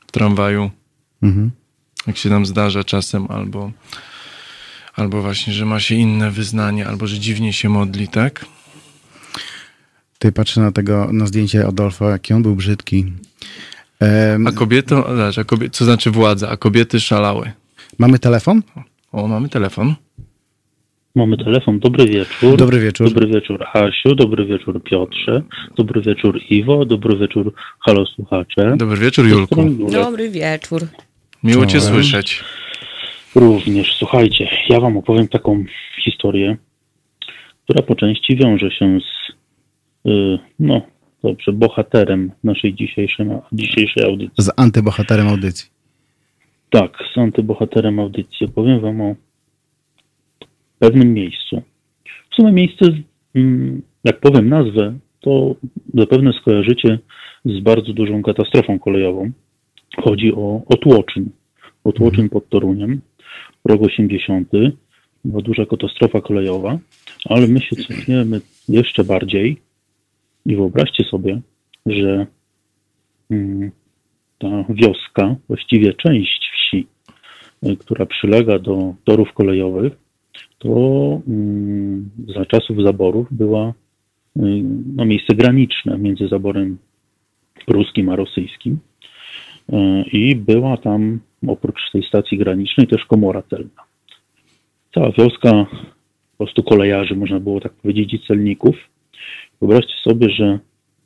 w 0.07 0.11
tramwaju, 0.11 0.71
Mhm. 1.23 1.51
jak 2.07 2.17
się 2.17 2.29
nam 2.29 2.45
zdarza 2.45 2.83
czasem, 2.83 3.25
albo, 3.29 3.71
albo 4.95 5.21
właśnie, 5.21 5.53
że 5.53 5.65
ma 5.65 5.79
się 5.79 5.95
inne 5.95 6.31
wyznanie, 6.31 6.87
albo 6.87 7.07
że 7.07 7.19
dziwnie 7.19 7.53
się 7.53 7.69
modli, 7.69 8.07
tak? 8.07 8.45
Ty 10.19 10.31
patrzę 10.31 10.61
na 10.61 10.71
tego, 10.71 11.09
na 11.13 11.27
zdjęcie 11.27 11.67
Adolfa, 11.67 12.09
jaki 12.09 12.33
on 12.33 12.43
był 12.43 12.55
brzydki. 12.55 13.05
Em, 13.99 14.47
A 14.47 14.51
zobacz, 14.51 15.37
a 15.37 15.69
co 15.71 15.85
znaczy 15.85 16.11
władza, 16.11 16.49
a 16.49 16.57
kobiety 16.57 16.99
szalały. 16.99 17.51
mamy 17.99 18.19
telefon? 18.19 18.61
O, 19.11 19.27
mamy 19.27 19.49
telefon. 19.49 19.95
Mamy 21.15 21.37
telefon. 21.37 21.79
Dobry 21.79 22.05
wieczór. 22.05 22.57
Dobry 22.57 22.79
wieczór. 22.79 23.07
Dobry 23.09 23.27
wieczór 23.27 23.63
Asiu, 23.73 24.15
dobry 24.15 24.45
wieczór 24.45 24.83
Piotrze, 24.83 25.41
dobry 25.77 26.01
wieczór 26.01 26.39
Iwo, 26.49 26.85
dobry 26.85 27.17
wieczór 27.17 27.53
Halo 27.79 28.05
Słuchacze. 28.05 28.73
Dobry 28.77 28.97
wieczór, 28.97 29.27
Julku. 29.27 29.69
Dobry 29.91 30.29
wieczór. 30.29 30.81
Miło 31.43 31.65
cię 31.65 31.81
słyszeć. 31.81 32.43
Również, 33.35 33.95
słuchajcie, 33.97 34.49
ja 34.69 34.79
wam 34.79 34.97
opowiem 34.97 35.27
taką 35.27 35.63
historię, 36.03 36.57
która 37.63 37.81
po 37.83 37.95
części 37.95 38.35
wiąże 38.35 38.71
się 38.71 38.99
z, 38.99 39.31
y, 40.09 40.39
no 40.59 40.81
dobrze, 41.23 41.53
bohaterem 41.53 42.31
naszej 42.43 42.73
dzisiejszej, 42.73 43.27
dzisiejszej 43.51 44.03
audycji. 44.05 44.43
Z 44.43 44.51
antybohaterem 44.57 45.27
audycji. 45.27 45.69
Tak, 46.69 46.97
z 47.13 47.17
antybohaterem 47.17 47.99
audycji. 47.99 48.47
Opowiem 48.47 48.79
wam 48.79 49.01
o 49.01 49.15
pewnym 50.79 51.13
miejscu. 51.13 51.61
W 52.31 52.35
sumie 52.35 52.51
miejsce, 52.51 52.85
mm, 53.35 53.81
jak 54.03 54.19
powiem 54.19 54.49
nazwę, 54.49 54.93
to 55.19 55.55
zapewne 55.93 56.33
skojarzycie 56.33 56.99
z 57.45 57.59
bardzo 57.59 57.93
dużą 57.93 58.23
katastrofą 58.23 58.79
kolejową. 58.79 59.31
Chodzi 59.97 60.33
o 60.33 60.61
Otłoczyn. 60.65 61.29
Otłoczyn 61.83 62.29
pod 62.29 62.49
Toruniem, 62.49 63.01
rok 63.65 63.81
80. 63.81 64.49
Była 65.25 65.41
duża 65.41 65.65
katastrofa 65.65 66.21
kolejowa, 66.21 66.79
ale 67.25 67.47
my 67.47 67.61
się 67.61 67.75
cofniemy 67.75 68.41
jeszcze 68.69 69.03
bardziej 69.03 69.57
i 70.45 70.55
wyobraźcie 70.55 71.03
sobie, 71.03 71.41
że 71.85 72.27
mm, 73.29 73.71
ta 74.39 74.63
wioska, 74.69 75.35
właściwie 75.47 75.93
część 75.93 76.51
wsi, 76.53 76.87
y, 77.63 77.77
która 77.77 78.05
przylega 78.05 78.59
do 78.59 78.93
torów 79.03 79.33
kolejowych, 79.33 79.93
to 80.59 80.69
mm, 81.27 82.09
za 82.35 82.45
czasów 82.45 82.77
zaborów 82.83 83.27
była 83.31 83.69
y, 83.69 83.73
no, 84.95 85.05
miejsce 85.05 85.35
graniczne 85.35 85.97
między 85.97 86.27
zaborem 86.27 86.77
pruskim 87.65 88.09
a 88.09 88.15
rosyjskim. 88.15 88.79
Y, 89.73 89.75
I 90.11 90.35
była 90.35 90.77
tam 90.77 91.19
oprócz 91.47 91.91
tej 91.91 92.03
stacji 92.03 92.37
granicznej 92.37 92.87
też 92.87 93.05
komora 93.05 93.43
celna. 93.49 93.83
Cała 94.93 95.11
wioska 95.11 95.65
po 96.31 96.37
prostu 96.37 96.63
kolejarzy, 96.63 97.15
można 97.15 97.39
było 97.39 97.59
tak 97.59 97.73
powiedzieć, 97.73 98.13
i 98.13 98.27
celników. 98.27 98.75
Wyobraźcie 99.61 99.93
sobie, 100.03 100.29
że 100.29 100.59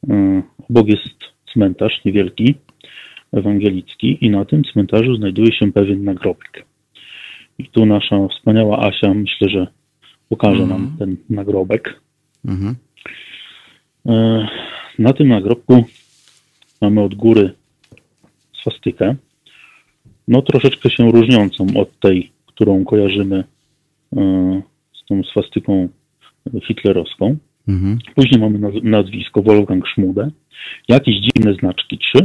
y, 0.09 0.43
obok 0.69 0.88
jest 0.88 1.17
cmentarz 1.53 2.05
niewielki, 2.05 2.55
ewangelicki 3.33 4.25
i 4.25 4.29
na 4.29 4.45
tym 4.45 4.63
cmentarzu 4.63 5.15
znajduje 5.15 5.51
się 5.51 5.71
pewien 5.71 6.03
nagrobek. 6.03 6.65
I 7.57 7.65
tu 7.65 7.85
nasza 7.85 8.27
wspaniała 8.27 8.79
Asia, 8.79 9.13
myślę, 9.13 9.49
że 9.49 9.67
pokaże 10.29 10.67
nam 10.67 10.95
ten 10.99 11.17
nagrobek. 11.29 12.01
Mhm. 12.45 12.75
E, 14.05 14.47
Na 14.99 15.13
tym 15.13 15.27
nagrobku 15.27 15.85
mamy 16.81 17.01
od 17.01 17.15
góry 17.15 17.53
swastykę, 18.61 19.15
no 20.28 20.41
troszeczkę 20.41 20.89
się 20.89 21.11
różniącą 21.11 21.67
od 21.75 21.99
tej, 21.99 22.32
którą 22.45 22.86
kojarzymy 22.86 23.43
e, 24.17 24.61
z 25.03 25.05
tą 25.09 25.23
swastyką 25.23 25.89
hitlerowską. 26.67 27.38
Mhm. 27.67 27.99
Później 28.15 28.41
mamy 28.41 28.59
naz- 28.59 28.84
nazwisko 28.84 29.41
Wolfgang 29.41 29.88
Schmude, 29.88 30.32
jakieś 30.88 31.15
dziwne 31.15 31.53
znaczki 31.53 31.97
trzy. 31.97 32.19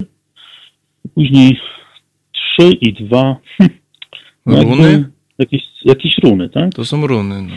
Później 1.14 1.58
trzy 2.32 2.72
i 2.80 2.92
dwa. 2.92 3.36
no 4.46 4.56
jakby 4.58 4.74
Runy? 4.74 5.10
Jakieś, 5.38 5.62
jakieś 5.84 6.18
runy, 6.18 6.48
tak? 6.48 6.74
To 6.74 6.84
są 6.84 7.06
runy, 7.06 7.42
no. 7.42 7.54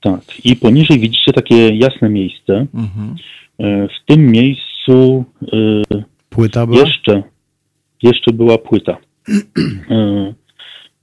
Tak. 0.00 0.20
I 0.44 0.56
poniżej 0.56 0.98
widzicie 0.98 1.32
takie 1.32 1.76
jasne 1.76 2.08
miejsce. 2.08 2.66
Mhm. 2.74 3.14
E, 3.58 3.88
W 3.88 4.04
tym 4.06 4.26
miejscu 4.26 5.24
e, 5.92 6.02
Płyta 6.30 6.66
była? 6.66 6.80
jeszcze, 6.80 7.22
jeszcze 8.02 8.32
była 8.32 8.58
płyta. 8.58 8.96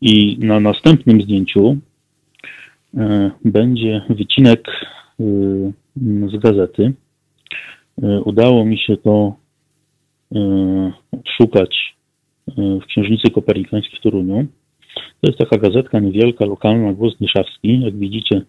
I 0.02 0.38
na 0.40 0.60
następnym 0.60 1.22
zdjęciu 1.22 1.78
e, 2.98 3.32
będzie 3.46 4.02
wycinek 4.10 4.68
e, 4.68 5.24
z 6.28 6.38
gazety. 6.42 6.94
E, 8.04 8.22
Udało 8.22 8.66
mi 8.66 8.78
się 8.78 8.98
to 8.98 9.36
odszukać 11.12 11.96
w 12.58 12.86
Księżnicy 12.86 13.32
Kopernikańskiej 13.32 14.00
w 14.00 14.04
Toruniu. 14.04 14.46
To 14.96 15.28
jest 15.28 15.40
taka 15.40 15.58
gazetka 15.58 16.00
niewielka, 16.00 16.46
lokalna, 16.46 16.94
Głos 16.94 17.20
Niszawski. 17.20 17.82
Jak 17.82 17.98
widzicie, 17.98 18.42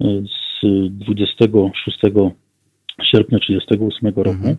z 0.00 0.66
26 0.90 1.98
sierpnia 3.02 3.38
1938 3.38 4.08
roku. 4.16 4.30
Mhm. 4.30 4.56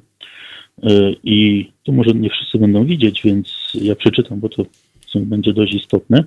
Y, 0.80 1.16
I 1.24 1.70
tu 1.84 1.94
może 1.94 2.12
nie 2.12 2.30
wszyscy 2.30 2.58
będą 2.58 2.86
widzieć, 2.86 3.22
więc 3.24 3.74
ja 3.82 3.96
przeczytam, 3.96 4.40
bo 4.40 4.50
to 4.50 4.66
będzie 5.16 5.54
dość 5.54 5.74
istotne. 5.74 6.24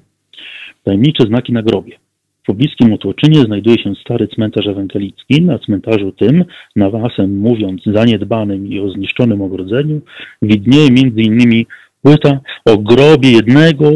Tajemnicze 0.85 1.27
znaki 1.27 1.53
na 1.53 1.63
grobie. 1.63 1.99
w 2.43 2.47
pobliskim 2.47 2.93
Otłoczynie 2.93 3.41
znajduje 3.41 3.79
się 3.79 3.95
stary 3.95 4.29
cmentarz 4.29 4.67
ewangelicki. 4.67 5.43
Na 5.43 5.59
cmentarzu 5.59 6.13
tym, 6.13 6.45
nawiasem 6.77 7.39
mówiąc 7.39 7.83
zaniedbanym 7.87 8.73
i 8.73 8.81
o 8.81 8.91
zniszczonym 8.91 9.43
ogrodzeniu, 9.43 10.01
widnieje 10.43 10.91
między 10.91 11.23
innymi 11.23 11.67
płyta 12.03 12.41
o 12.65 12.79
grobie 12.79 13.31
jednego, 13.31 13.91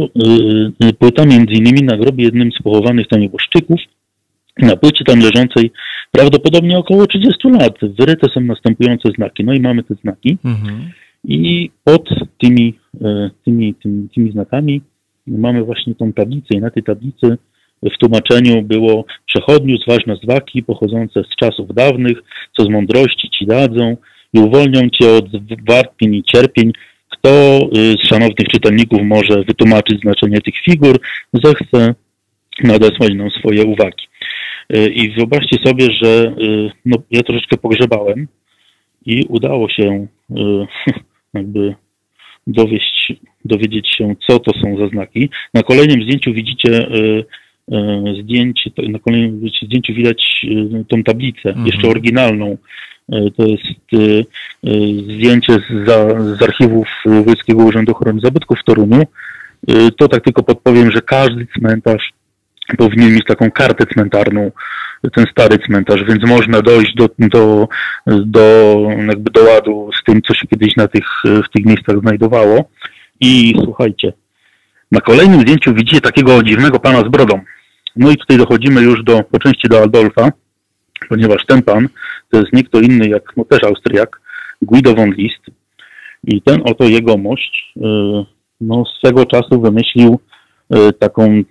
yy, 0.81 0.93
płyta 0.99 1.25
między 1.25 1.53
innymi 1.53 1.83
na 1.83 1.97
grobie 1.97 2.25
jednym 2.25 2.53
z 2.53 2.63
pochowanych 2.63 3.09
tam 3.09 3.21
nieboszczyków, 3.21 3.81
na 4.59 4.77
płycie 4.77 5.05
tam 5.05 5.21
leżącej 5.21 5.73
prawdopodobnie 6.11 6.79
około 6.79 7.07
30 7.07 7.49
lat. 7.49 7.79
Wyryte 7.83 8.29
są 8.35 8.41
następujące 8.41 9.09
znaki. 9.17 9.45
No 9.45 9.53
i 9.53 9.61
mamy 9.61 9.83
te 9.83 9.95
znaki. 9.95 10.39
Mhm. 10.45 10.91
I 11.25 11.71
pod 11.85 12.09
tymi, 12.39 12.75
e, 13.05 13.31
tymi, 13.45 13.75
tymi, 13.75 14.09
tymi 14.09 14.33
znakami 14.33 14.81
mamy 15.27 15.65
właśnie 15.65 15.95
tą 15.95 16.13
tablicę 16.13 16.55
i 16.55 16.61
na 16.61 16.71
tej 16.71 16.83
tablicy 16.83 17.39
w 17.83 17.99
tłumaczeniu 17.99 18.63
było 18.63 19.05
przechodniu 19.27 19.77
zważne 19.79 20.17
zwaki 20.23 20.63
pochodzące 20.63 21.25
z 21.25 21.37
czasów 21.37 21.75
dawnych, 21.75 22.19
co 22.57 22.65
z 22.65 22.69
mądrości 22.69 23.31
ci 23.31 23.47
dadzą 23.47 23.97
i 24.33 24.39
uwolnią 24.39 24.81
cię 24.91 25.13
od 25.13 25.25
wartpień 25.69 26.15
i 26.15 26.23
cierpień. 26.23 26.73
Kto 27.09 27.29
y, 27.77 27.97
z 28.05 28.09
szanownych 28.09 28.49
czytelników 28.49 29.01
może 29.03 29.43
wytłumaczyć 29.43 30.01
znaczenie 30.01 30.41
tych 30.41 30.55
figur, 30.59 31.01
zechce 31.33 31.95
nadesłać 32.63 33.15
nam 33.15 33.31
swoje 33.31 33.65
uwagi. 33.65 34.10
Y, 34.75 34.89
I 34.89 35.11
wyobraźcie 35.11 35.57
sobie, 35.65 35.89
że 36.03 36.35
y, 36.41 36.71
no, 36.85 36.97
ja 37.11 37.23
troszeczkę 37.23 37.57
pogrzebałem 37.57 38.29
i 39.07 39.25
udało 39.29 39.69
się 39.69 40.07
jakby 41.35 41.75
dowieść, 42.47 43.13
dowiedzieć 43.45 43.89
się, 43.89 44.15
co 44.27 44.39
to 44.39 44.53
są 44.61 44.79
za 44.79 44.89
znaki. 44.89 45.31
Na 45.55 45.63
kolejnym 45.63 46.03
zdjęciu 46.03 46.33
widzicie 46.33 46.87
zdjęcie, 48.23 48.71
na 48.89 48.99
kolejnym 48.99 49.51
zdjęciu 49.63 49.95
widać 49.95 50.47
tą 50.89 51.03
tablicę, 51.03 51.49
mhm. 51.49 51.67
jeszcze 51.67 51.89
oryginalną. 51.89 52.57
To 53.37 53.47
jest 53.47 53.65
zdjęcie 55.15 55.53
z, 55.53 55.87
z 56.39 56.43
archiwów 56.43 56.89
Wojskiego 57.27 57.65
Urzędu 57.65 57.93
Ochrony 57.93 58.21
Zabytków 58.21 58.59
w 58.59 58.65
Toruniu. 58.65 59.03
To 59.99 60.09
tak 60.09 60.25
tylko 60.25 60.43
podpowiem, 60.43 60.91
że 60.91 61.01
każdy 61.03 61.47
cmentarz 61.47 62.13
powinien 62.77 63.15
mieć 63.15 63.25
taką 63.25 63.51
kartę 63.51 63.87
cmentarną, 63.87 64.51
ten 65.15 65.27
stary 65.31 65.59
cmentarz, 65.59 66.05
więc 66.05 66.29
można 66.29 66.63
dojść 66.63 66.95
do, 66.95 67.09
do, 67.19 67.69
do, 68.07 68.77
jakby 69.07 69.31
do 69.31 69.45
ładu 69.45 69.91
z 70.01 70.05
tym, 70.05 70.23
co 70.23 70.35
się 70.35 70.47
kiedyś 70.47 70.77
na 70.77 70.89
tych, 70.89 71.05
w 71.25 71.49
tych 71.55 71.67
miejscach 71.67 72.01
znajdowało. 72.01 72.71
I 73.21 73.55
słuchajcie, 73.65 74.13
na 74.93 75.01
kolejnym 75.01 75.41
zdjęciu 75.41 75.75
widzicie 75.75 76.01
takiego 76.01 76.43
dziwnego 76.43 76.79
pana 76.79 77.01
z 77.01 77.09
brodą. 77.09 77.41
No 77.97 78.11
i 78.11 78.17
tutaj 78.17 78.39
dochodzimy 78.39 78.81
już 78.81 79.05
do, 79.05 79.23
po 79.23 79.39
części 79.39 79.69
do 79.69 79.83
Adolfa, 79.83 80.33
ponieważ 81.09 81.47
ten 81.47 81.63
pan 81.63 81.89
to 82.31 82.41
jest 82.41 82.53
nie 82.53 82.65
kto 82.65 82.81
inny 82.81 83.09
jak, 83.09 83.23
no 83.37 83.45
też 83.45 83.65
Austriak, 83.65 84.21
Guido 84.63 84.95
von 84.95 85.11
List. 85.11 85.41
I 86.25 86.43
ten 86.43 86.61
oto 86.65 86.85
jegomość, 86.85 87.73
y, 87.77 87.81
no 88.61 88.85
swego 88.99 89.27
czasu 89.27 89.61
wymyślił 89.61 90.21
y, 90.75 90.93
taką 90.93 91.43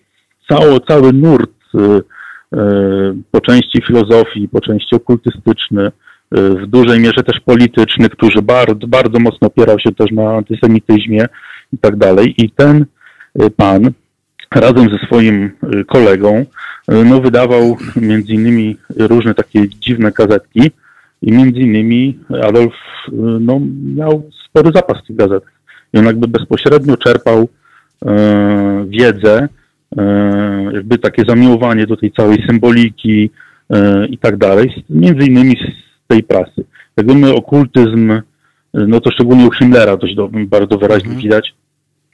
cały, 0.49 0.79
cały 0.87 1.13
nurt 1.13 1.51
y, 1.75 1.79
y, 1.79 2.01
po 3.31 3.41
części 3.41 3.81
filozofii, 3.87 4.47
po 4.47 4.61
części 4.61 4.95
okultystyczny, 4.95 5.87
y, 5.87 5.91
w 6.31 6.67
dużej 6.67 6.99
mierze 6.99 7.23
też 7.23 7.39
polityczny, 7.45 8.09
który 8.09 8.41
bardzo, 8.41 8.87
bardzo 8.87 9.19
mocno 9.19 9.47
opierał 9.47 9.79
się 9.79 9.91
też 9.91 10.11
na 10.11 10.29
antysemityzmie 10.29 11.25
i 11.73 11.77
tak 11.77 11.95
dalej. 11.95 12.33
I 12.37 12.51
ten 12.51 12.85
pan 13.55 13.91
razem 14.55 14.89
ze 14.89 15.05
swoim 15.05 15.51
kolegą 15.87 16.45
no, 16.87 17.21
wydawał 17.21 17.77
między 17.95 18.33
innymi 18.33 18.77
różne 18.97 19.33
takie 19.33 19.69
dziwne 19.69 20.11
gazetki 20.11 20.71
i 21.21 21.31
między 21.31 21.59
innymi 21.59 22.19
Adolf 22.43 22.73
no, 23.39 23.59
miał 23.95 24.29
spory 24.49 24.71
zapas 24.75 24.97
tych 25.07 25.15
gazet. 25.15 25.43
I 25.93 25.97
on 25.97 26.05
jakby 26.05 26.27
bezpośrednio 26.27 26.97
czerpał 26.97 27.47
e, 28.05 28.85
wiedzę 28.87 29.47
jakby 30.73 30.97
takie 30.97 31.23
zamiłowanie 31.27 31.87
do 31.87 31.97
tej 31.97 32.11
całej 32.11 32.45
symboliki 32.47 33.29
e, 33.69 34.07
i 34.07 34.17
tak 34.17 34.37
dalej, 34.37 34.85
między 34.89 35.27
innymi 35.27 35.55
z 35.55 36.07
tej 36.07 36.23
prasy. 36.23 36.63
Jakby 36.97 37.15
my 37.15 37.33
okultyzm, 37.33 38.11
e, 38.11 38.21
no 38.73 38.99
to 38.99 39.11
szczególnie 39.11 39.45
u 39.47 39.51
Himmlera 39.51 39.97
dość 39.97 40.15
do, 40.15 40.29
bardzo 40.31 40.77
wyraźnie 40.77 41.11
mhm. 41.11 41.21
widać, 41.21 41.53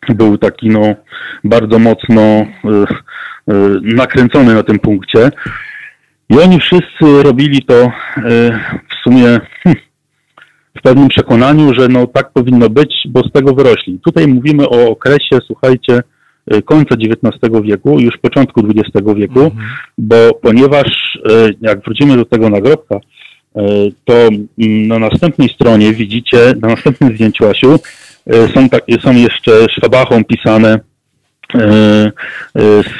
był 0.10 0.38
taki 0.38 0.70
no 0.70 0.96
bardzo 1.44 1.80
mocno 1.80 2.46
nakręcony 3.82 4.54
na 4.54 4.64
tym 4.64 4.80
punkcie. 4.80 5.32
I 6.30 6.40
oni 6.40 6.60
wszyscy 6.60 7.24
robili 7.24 7.62
to 7.62 7.92
w 8.90 9.04
sumie 9.04 9.40
hm, 9.64 9.76
w 10.78 10.82
pewnym 10.82 11.08
przekonaniu, 11.08 11.74
że 11.74 11.88
no 11.88 12.08
tak 12.08 12.32
powinno 12.34 12.70
być, 12.70 12.96
bo 13.10 13.20
z 13.20 13.32
tego 13.32 13.54
wyrośli. 13.54 14.00
Tutaj 14.00 14.28
mówimy 14.28 14.70
o 14.70 14.90
okresie, 14.90 15.40
słuchajcie, 15.48 16.02
końca 16.66 16.96
XIX 16.96 17.62
wieku, 17.64 18.00
już 18.00 18.18
początku 18.18 18.62
XX 18.62 19.08
wieku, 19.16 19.40
mhm. 19.40 19.66
bo 19.98 20.34
ponieważ 20.42 21.16
y, 21.16 21.56
jak 21.62 21.82
wrócimy 21.82 22.18
do 22.18 22.26
tego 22.26 22.50
nagrobka, 22.50 22.96
y, 22.96 23.62
to 24.06 24.14
mm, 24.14 24.88
na 24.88 25.00
następnej 25.00 25.50
stronie 25.50 25.94
widzicie, 25.94 26.38
na 26.62 26.68
następnym 26.68 27.16
zdjęciu 27.16 27.48
Asiu, 27.48 27.80
są, 28.54 28.70
tak, 28.70 28.84
są 29.02 29.14
jeszcze 29.14 29.52
sztabachą 29.70 30.24
pisane 30.24 30.80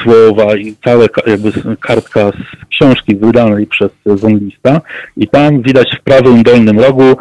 słowa 0.04 0.56
i 0.56 0.76
cała 0.84 1.06
jakby 1.28 1.52
kartka 1.80 2.32
z 2.32 2.66
książki 2.70 3.16
wydanej 3.16 3.68
przez 3.68 3.90
Zonlista 4.06 4.82
i 5.18 5.28
tam 5.28 5.62
widać 5.62 5.96
w 6.00 6.04
prawym 6.04 6.44
dolnym 6.44 6.80
rogu, 6.80 7.18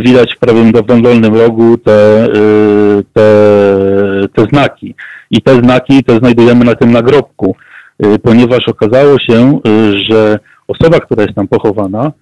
widać 0.00 0.34
w 0.34 0.38
prawym 0.38 0.72
dolnym 1.02 1.34
rogu 1.34 1.78
te, 1.78 2.28
te, 3.12 3.22
te 4.34 4.44
znaki. 4.44 4.94
I 5.30 5.42
te 5.42 5.62
znaki 5.62 6.04
te 6.04 6.18
znajdujemy 6.18 6.64
na 6.64 6.74
tym 6.74 6.92
nagrobku, 6.92 7.56
y, 8.04 8.18
ponieważ 8.18 8.68
okazało 8.68 9.18
się, 9.18 9.60
y, 9.66 10.04
że 10.10 10.38
osoba, 10.68 11.00
która 11.00 11.22
jest 11.22 11.34
tam 11.34 11.48
pochowana, 11.48 12.12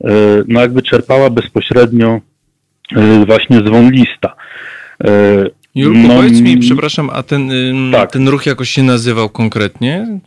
y, 0.00 0.08
no 0.48 0.60
jakby 0.60 0.82
czerpała 0.82 1.30
bezpośrednio 1.30 2.20
właśnie 3.26 3.56
z 3.56 3.70
wąlista. 3.70 4.34
Julku, 5.74 6.08
no, 6.08 6.14
powiedz 6.14 6.40
mi, 6.40 6.58
przepraszam, 6.58 7.10
a 7.12 7.22
ten, 7.22 7.50
tak. 7.92 8.12
ten 8.12 8.28
ruch 8.28 8.46
jakoś 8.46 8.70
się 8.70 8.82
nazywał 8.82 9.28
konkretnie? 9.28 10.20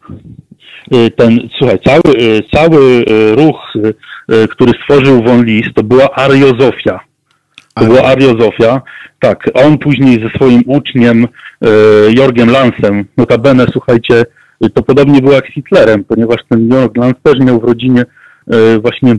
Ten, 1.15 1.49
słuchaj, 1.57 1.79
cały, 1.86 2.41
cały 2.53 3.05
ruch, 3.36 3.73
który 4.49 4.71
stworzył 4.81 5.23
von 5.23 5.45
List, 5.45 5.69
to 5.75 5.83
była 5.83 6.15
ariozofia. 6.15 6.99
Była 7.82 8.03
ariozofia. 8.03 8.82
Tak, 9.19 9.49
on 9.53 9.78
później 9.78 10.23
ze 10.23 10.30
swoim 10.30 10.61
uczniem 10.65 11.28
e, 11.61 11.67
Jorgiem 12.17 12.49
Lansem, 12.49 13.05
notabene, 13.17 13.65
słuchajcie, 13.71 14.26
to 14.73 14.84
podobnie 14.84 15.21
było 15.21 15.34
jak 15.34 15.47
z 15.47 15.53
Hitlerem, 15.53 16.03
ponieważ 16.03 16.38
ten 16.49 16.69
Jorg 16.69 16.97
Lans 16.97 17.15
też 17.23 17.39
miał 17.39 17.59
w 17.59 17.63
rodzinie 17.63 18.05
e, 18.51 18.80
właśnie, 18.80 19.15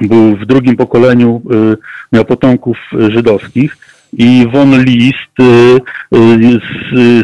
był 0.00 0.36
w 0.36 0.46
drugim 0.46 0.76
pokoleniu, 0.76 1.42
e, 1.52 1.76
miał 2.12 2.24
potomków 2.24 2.76
żydowskich 3.08 3.76
i 4.12 4.46
von 4.52 4.84
List 4.84 5.36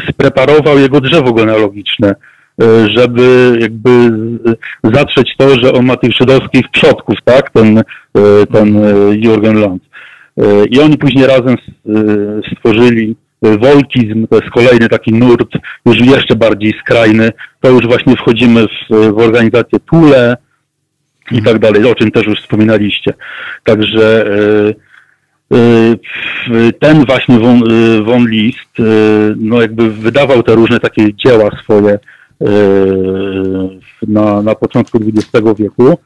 spreparował 0.09 0.79
jego 0.79 1.01
drzewo 1.01 1.33
genealogiczne, 1.33 2.15
żeby 2.85 3.57
jakby 3.59 3.89
zatrzeć 4.83 5.35
to, 5.37 5.59
że 5.59 5.73
on 5.73 5.85
ma 5.85 5.95
tych 5.95 6.11
żydowskich 6.13 6.69
przodków, 6.71 7.15
tak, 7.23 7.49
ten, 7.49 7.83
ten 8.51 8.81
Jurgen 9.23 9.59
Lanz. 9.59 9.81
E, 10.37 10.65
I 10.65 10.79
oni 10.79 10.97
później 10.97 11.27
razem 11.27 11.55
e, 11.55 11.57
stworzyli 12.55 13.15
e, 13.41 13.57
wolkizm, 13.57 14.27
to 14.27 14.35
jest 14.35 14.49
kolejny 14.49 14.89
taki 14.89 15.13
nurt, 15.13 15.49
już 15.85 15.99
jeszcze 15.99 16.35
bardziej 16.35 16.73
skrajny. 16.81 17.31
To 17.61 17.69
już 17.69 17.87
właśnie 17.87 18.15
wchodzimy 18.15 18.67
w, 18.67 18.89
w 18.89 19.17
organizację 19.17 19.79
Tule 19.79 20.37
i 21.31 21.41
tak 21.41 21.59
dalej, 21.59 21.85
o 21.85 21.95
czym 21.95 22.11
też 22.11 22.25
już 22.25 22.41
wspominaliście. 22.41 23.13
Także 23.63 24.25
ten 26.79 27.05
właśnie 27.05 27.39
von, 27.39 27.63
von 28.03 28.29
List, 28.29 28.77
no 29.35 29.61
jakby 29.61 29.89
wydawał 29.89 30.43
te 30.43 30.55
różne 30.55 30.79
takie 30.79 31.13
dzieła 31.13 31.49
swoje 31.63 31.99
na, 34.07 34.41
na 34.41 34.55
początku 34.55 34.97
XX 34.97 35.59
wieku 35.59 35.97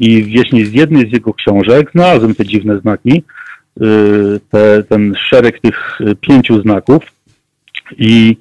i 0.00 0.34
właśnie 0.36 0.66
z 0.66 0.72
jednej 0.72 1.10
z 1.10 1.12
jego 1.12 1.34
książek 1.34 1.90
znalazłem 1.92 2.34
te 2.34 2.44
dziwne 2.44 2.78
znaki, 2.80 3.24
te, 4.50 4.82
ten 4.82 5.14
szereg 5.28 5.60
tych 5.60 5.98
pięciu 6.20 6.62
znaków. 6.62 7.02
I 7.98 8.36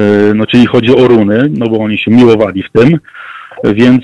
y, 0.00 0.34
no, 0.34 0.46
czyli 0.46 0.66
chodzi 0.66 0.96
o 0.96 1.08
runy, 1.08 1.50
no 1.58 1.66
bo 1.66 1.78
oni 1.78 1.98
się 1.98 2.10
miłowali 2.10 2.62
w 2.62 2.78
tym, 2.78 2.98
więc 3.64 4.02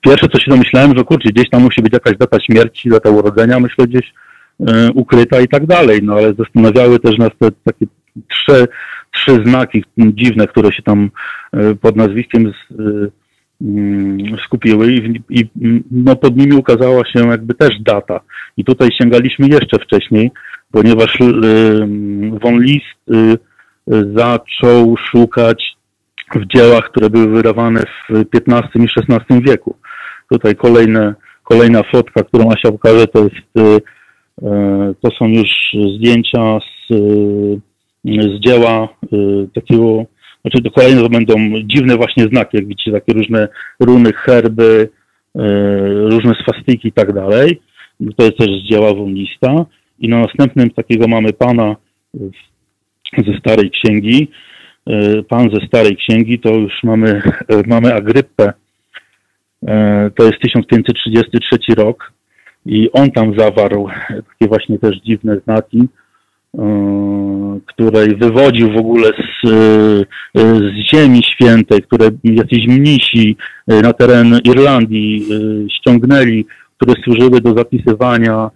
pierwsze 0.00 0.28
co 0.28 0.38
się 0.38 0.50
domyślałem, 0.50 0.98
że 0.98 1.04
kurczę, 1.04 1.28
gdzieś 1.28 1.50
tam 1.50 1.62
musi 1.62 1.82
być 1.82 1.92
jakaś 1.92 2.16
data 2.16 2.40
śmierci, 2.40 2.88
data 2.88 3.10
urodzenia, 3.10 3.60
myślę 3.60 3.86
gdzieś 3.86 4.12
y, 4.60 4.64
ukryta 4.94 5.40
i 5.40 5.48
tak 5.48 5.66
dalej, 5.66 6.00
no 6.02 6.14
ale 6.14 6.34
zastanawiały 6.34 6.98
też 6.98 7.18
nas 7.18 7.30
te 7.38 7.50
takie 7.64 7.86
trzy, 8.28 8.68
trzy 9.10 9.42
znaki 9.44 9.84
dziwne, 9.98 10.46
które 10.46 10.72
się 10.72 10.82
tam 10.82 11.10
pod 11.80 11.96
nazwiskiem 11.96 12.52
z, 12.52 12.80
mm, 12.80 13.10
skupiły 14.44 14.92
i, 14.92 15.20
i 15.30 15.48
no, 15.90 16.16
pod 16.16 16.36
nimi 16.36 16.52
ukazała 16.52 17.04
się 17.04 17.28
jakby 17.28 17.54
też 17.54 17.70
data. 17.80 18.20
I 18.56 18.64
tutaj 18.64 18.88
sięgaliśmy 18.98 19.48
jeszcze 19.48 19.78
wcześniej, 19.78 20.30
ponieważ 20.72 21.18
von 22.42 22.62
List 22.62 22.98
zaczął 24.14 24.96
szukać 24.96 25.64
w 26.34 26.46
dziełach, 26.46 26.84
które 26.84 27.10
były 27.10 27.28
wydawane 27.28 27.82
w 28.08 28.24
XV 28.34 28.68
i 28.74 28.88
XVI 28.96 29.40
wieku. 29.42 29.76
Tutaj 30.30 30.56
kolejne, 30.56 31.14
kolejna 31.44 31.82
fotka, 31.82 32.22
którą 32.22 32.50
Asia 32.50 32.72
pokaże, 32.72 33.06
to 33.06 33.24
jest 33.24 33.80
to 35.02 35.10
są 35.18 35.28
już 35.28 35.48
zdjęcia 35.96 36.58
z, 36.58 36.94
z 38.04 38.40
dzieła 38.40 38.88
takiego 39.54 40.04
znaczy 40.42 40.62
to 40.62 40.70
kolejne 40.70 41.08
będą 41.08 41.34
dziwne 41.64 41.96
właśnie 41.96 42.24
znaki, 42.24 42.56
jak 42.56 42.66
widzicie, 42.66 42.92
takie 42.92 43.12
różne 43.12 43.48
runy, 43.80 44.12
herby, 44.12 44.88
e, 45.36 45.40
różne 46.10 46.34
swastyki 46.42 46.88
i 46.88 46.92
tak 46.92 47.12
dalej. 47.12 47.60
To 48.16 48.24
jest 48.24 48.38
też 48.38 48.48
z 48.48 48.70
dzieła 48.70 48.94
Wunlista. 48.94 49.66
I 49.98 50.08
na 50.08 50.20
następnym 50.20 50.70
takiego 50.70 51.08
mamy 51.08 51.32
pana 51.32 51.76
ze 53.26 53.38
Starej 53.38 53.70
Księgi. 53.70 54.28
E, 54.86 55.22
pan 55.22 55.50
ze 55.54 55.66
Starej 55.66 55.96
Księgi 55.96 56.38
to 56.38 56.54
już 56.54 56.72
mamy, 56.82 57.08
e, 57.48 57.62
mamy 57.66 57.94
Agryppę. 57.94 58.52
To 60.14 60.24
jest 60.24 60.40
1533 60.40 61.74
rok 61.74 62.12
i 62.66 62.92
on 62.92 63.10
tam 63.10 63.38
zawarł 63.38 63.88
takie 64.08 64.48
właśnie 64.48 64.78
też 64.78 64.96
dziwne 65.00 65.40
znaki. 65.44 65.88
Której 67.66 68.16
wywodził 68.16 68.72
w 68.72 68.76
ogóle 68.76 69.08
z, 69.08 69.48
e, 69.48 69.54
z 70.34 70.72
Ziemi 70.90 71.22
Świętej, 71.22 71.82
które 71.82 72.10
jacyś 72.24 72.66
mnisi 72.66 73.36
e, 73.68 73.80
na 73.80 73.92
teren 73.92 74.40
Irlandii 74.44 75.26
ściągnęli, 75.70 76.46
które 76.76 76.94
służyły 77.04 77.40
do 77.40 77.54
zapisywania 77.54 78.50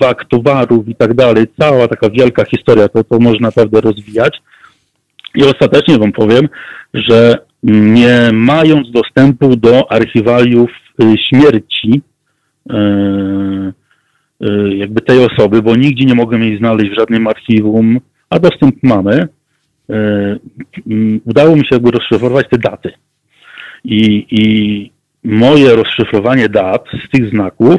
wag 0.00 0.24
towarów 0.24 0.88
i 0.88 0.94
tak 0.94 1.14
dalej. 1.14 1.46
Cała 1.58 1.88
taka 1.88 2.10
wielka 2.10 2.44
historia, 2.44 2.88
to, 2.88 3.04
to 3.04 3.18
można 3.18 3.48
naprawdę 3.48 3.80
rozwijać. 3.80 4.42
I 5.34 5.44
ostatecznie 5.44 5.98
wam 5.98 6.12
powiem, 6.12 6.48
że 6.94 7.38
nie 7.62 8.30
mając 8.32 8.90
dostępu 8.90 9.56
do 9.56 9.92
archiwaliów 9.92 10.70
śmierci, 11.28 12.02
Y, 14.42 14.76
jakby 14.76 15.00
tej 15.00 15.24
osoby, 15.24 15.62
bo 15.62 15.76
nigdzie 15.76 16.04
nie 16.04 16.14
mogłem 16.14 16.42
jej 16.42 16.58
znaleźć 16.58 16.90
w 16.90 16.98
żadnym 16.98 17.26
archiwum, 17.26 18.00
a 18.34 18.38
dostęp 18.38 18.74
mamy. 18.82 19.28
Mm, 20.86 21.20
udało 21.24 21.56
mi 21.56 21.60
się 21.60 21.68
jakby 21.72 21.90
rozszyfrować 21.90 22.46
te 22.50 22.58
daty. 22.58 22.92
I, 23.84 24.26
I 24.30 24.90
moje 25.24 25.76
rozszyfrowanie 25.76 26.48
dat 26.48 26.84
z 27.06 27.10
tych 27.10 27.30
znaków 27.30 27.76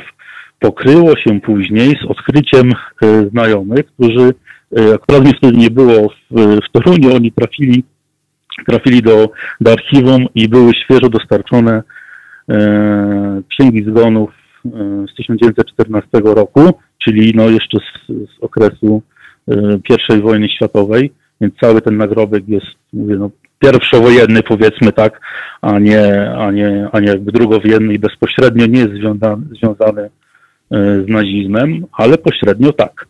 pokryło 0.59 1.17
się 1.17 1.41
później 1.41 1.89
z 1.89 2.05
odkryciem 2.05 2.71
y, 3.03 3.29
znajomych, 3.29 3.85
którzy 3.85 4.33
akurat 4.95 5.23
mnie 5.23 5.33
wtedy 5.37 5.57
nie 5.57 5.69
było 5.69 6.09
w, 6.09 6.59
w 6.65 6.71
Toruniu, 6.71 7.15
oni 7.15 7.31
trafili, 7.31 7.83
trafili 8.67 9.01
do, 9.01 9.29
do 9.61 9.71
archiwum 9.71 10.25
i 10.35 10.49
były 10.49 10.73
świeżo 10.73 11.09
dostarczone 11.09 11.83
e, 12.49 13.41
księgi 13.49 13.83
zgonów 13.83 14.29
z 15.11 15.15
1914 15.15 16.09
roku, 16.23 16.79
czyli 16.97 17.33
no 17.35 17.49
jeszcze 17.49 17.77
z, 17.77 18.07
z 18.07 18.39
okresu 18.41 19.01
e, 19.11 19.14
I 20.17 20.21
wojny 20.21 20.49
światowej, 20.49 21.11
więc 21.41 21.53
cały 21.61 21.81
ten 21.81 21.97
nagrobek 21.97 22.47
jest, 22.47 22.65
mówię, 22.93 23.15
no, 23.15 23.29
pierwszowojenny 23.59 24.43
powiedzmy 24.43 24.91
tak, 24.91 25.21
a 25.61 25.79
nie, 25.79 26.31
a 26.37 26.51
nie, 26.51 26.89
a 26.91 26.99
nie 26.99 27.07
jakby 27.07 27.31
drugowojenny 27.31 27.93
i 27.93 27.99
bezpośrednio 27.99 28.65
nie 28.65 28.79
jest 28.79 28.93
związany, 28.93 29.45
związany 29.61 30.09
z 31.05 31.07
nazizmem, 31.07 31.85
ale 31.91 32.17
pośrednio 32.17 32.73
tak. 32.73 33.07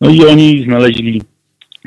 No 0.00 0.10
i 0.10 0.26
oni 0.26 0.64
znaleźli 0.64 1.22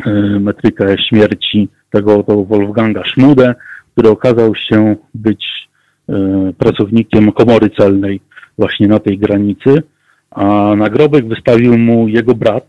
e, 0.06 0.12
metrykę 0.40 0.96
śmierci 1.10 1.70
tego, 1.92 2.24
tego 2.24 2.46
Wolfganga 2.46 3.04
Schmude, 3.04 3.56
który 3.94 4.10
okazał 4.10 4.56
się 4.56 4.96
być 5.14 5.46
pracownikiem 6.58 7.32
komory 7.32 7.70
celnej 7.70 8.22
właśnie 8.58 8.88
na 8.88 9.00
tej 9.00 9.18
granicy, 9.18 9.84
a 10.32 10.76
nagrobek 10.78 11.28
wystawił 11.28 11.78
mu 11.78 12.08
jego 12.08 12.36
brat. 12.36 12.68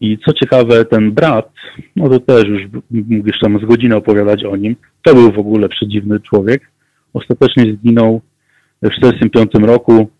I 0.00 0.18
co 0.18 0.32
ciekawe, 0.32 0.84
ten 0.84 1.12
brat, 1.12 1.52
no 1.96 2.08
to 2.08 2.20
też 2.20 2.44
już 2.44 2.62
mógł 2.90 3.26
jeszcze 3.26 3.46
tam 3.46 3.58
z 3.58 3.64
godziny 3.64 3.96
opowiadać 3.96 4.44
o 4.44 4.56
nim, 4.56 4.76
to 5.02 5.14
był 5.14 5.32
w 5.32 5.38
ogóle 5.38 5.68
przedziwny 5.68 6.20
człowiek. 6.20 6.70
Ostatecznie 7.14 7.64
zginął 7.64 8.20
w 8.82 8.88
1945 8.88 9.66
roku, 9.66 10.10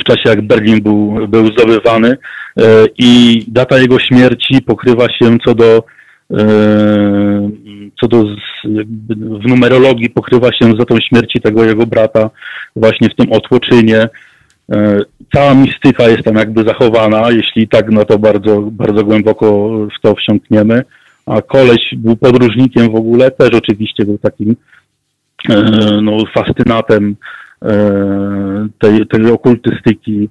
w 0.00 0.04
czasie 0.04 0.28
jak 0.28 0.42
Berlin 0.42 0.82
był, 0.82 1.28
był 1.28 1.46
zdobywany 1.46 2.08
e, 2.08 2.84
i 2.98 3.44
data 3.48 3.78
jego 3.78 3.98
śmierci 3.98 4.62
pokrywa 4.62 5.08
się 5.08 5.38
co 5.44 5.54
do 5.54 5.84
e, 6.30 7.50
co 8.00 8.08
do 8.08 8.24
w 9.40 9.48
numerologii 9.48 10.10
pokrywa 10.10 10.52
się 10.52 10.72
z 10.72 10.76
datą 10.76 11.00
śmierci 11.00 11.40
tego 11.40 11.64
jego 11.64 11.86
brata 11.86 12.30
właśnie 12.76 13.08
w 13.08 13.14
tym 13.14 13.32
otłoczynie. 13.32 14.08
E, 14.72 15.00
cała 15.34 15.54
mistyka 15.54 16.08
jest 16.08 16.22
tam 16.24 16.34
jakby 16.34 16.64
zachowana, 16.64 17.30
jeśli 17.30 17.68
tak, 17.68 17.90
no 17.90 18.04
to 18.04 18.18
bardzo, 18.18 18.60
bardzo 18.60 19.04
głęboko 19.04 19.68
w 19.98 20.00
to 20.02 20.14
wsiąkniemy. 20.14 20.82
A 21.26 21.42
koleś 21.42 21.80
był 21.96 22.16
podróżnikiem 22.16 22.92
w 22.92 22.94
ogóle, 22.94 23.30
też 23.30 23.50
oczywiście 23.54 24.04
był 24.04 24.18
takim 24.18 24.56
e, 25.48 25.62
no, 26.02 26.18
fascynatem 26.34 27.16
e, 27.64 28.68
tej, 28.78 29.06
tej 29.06 29.30
okultystyki, 29.30 30.28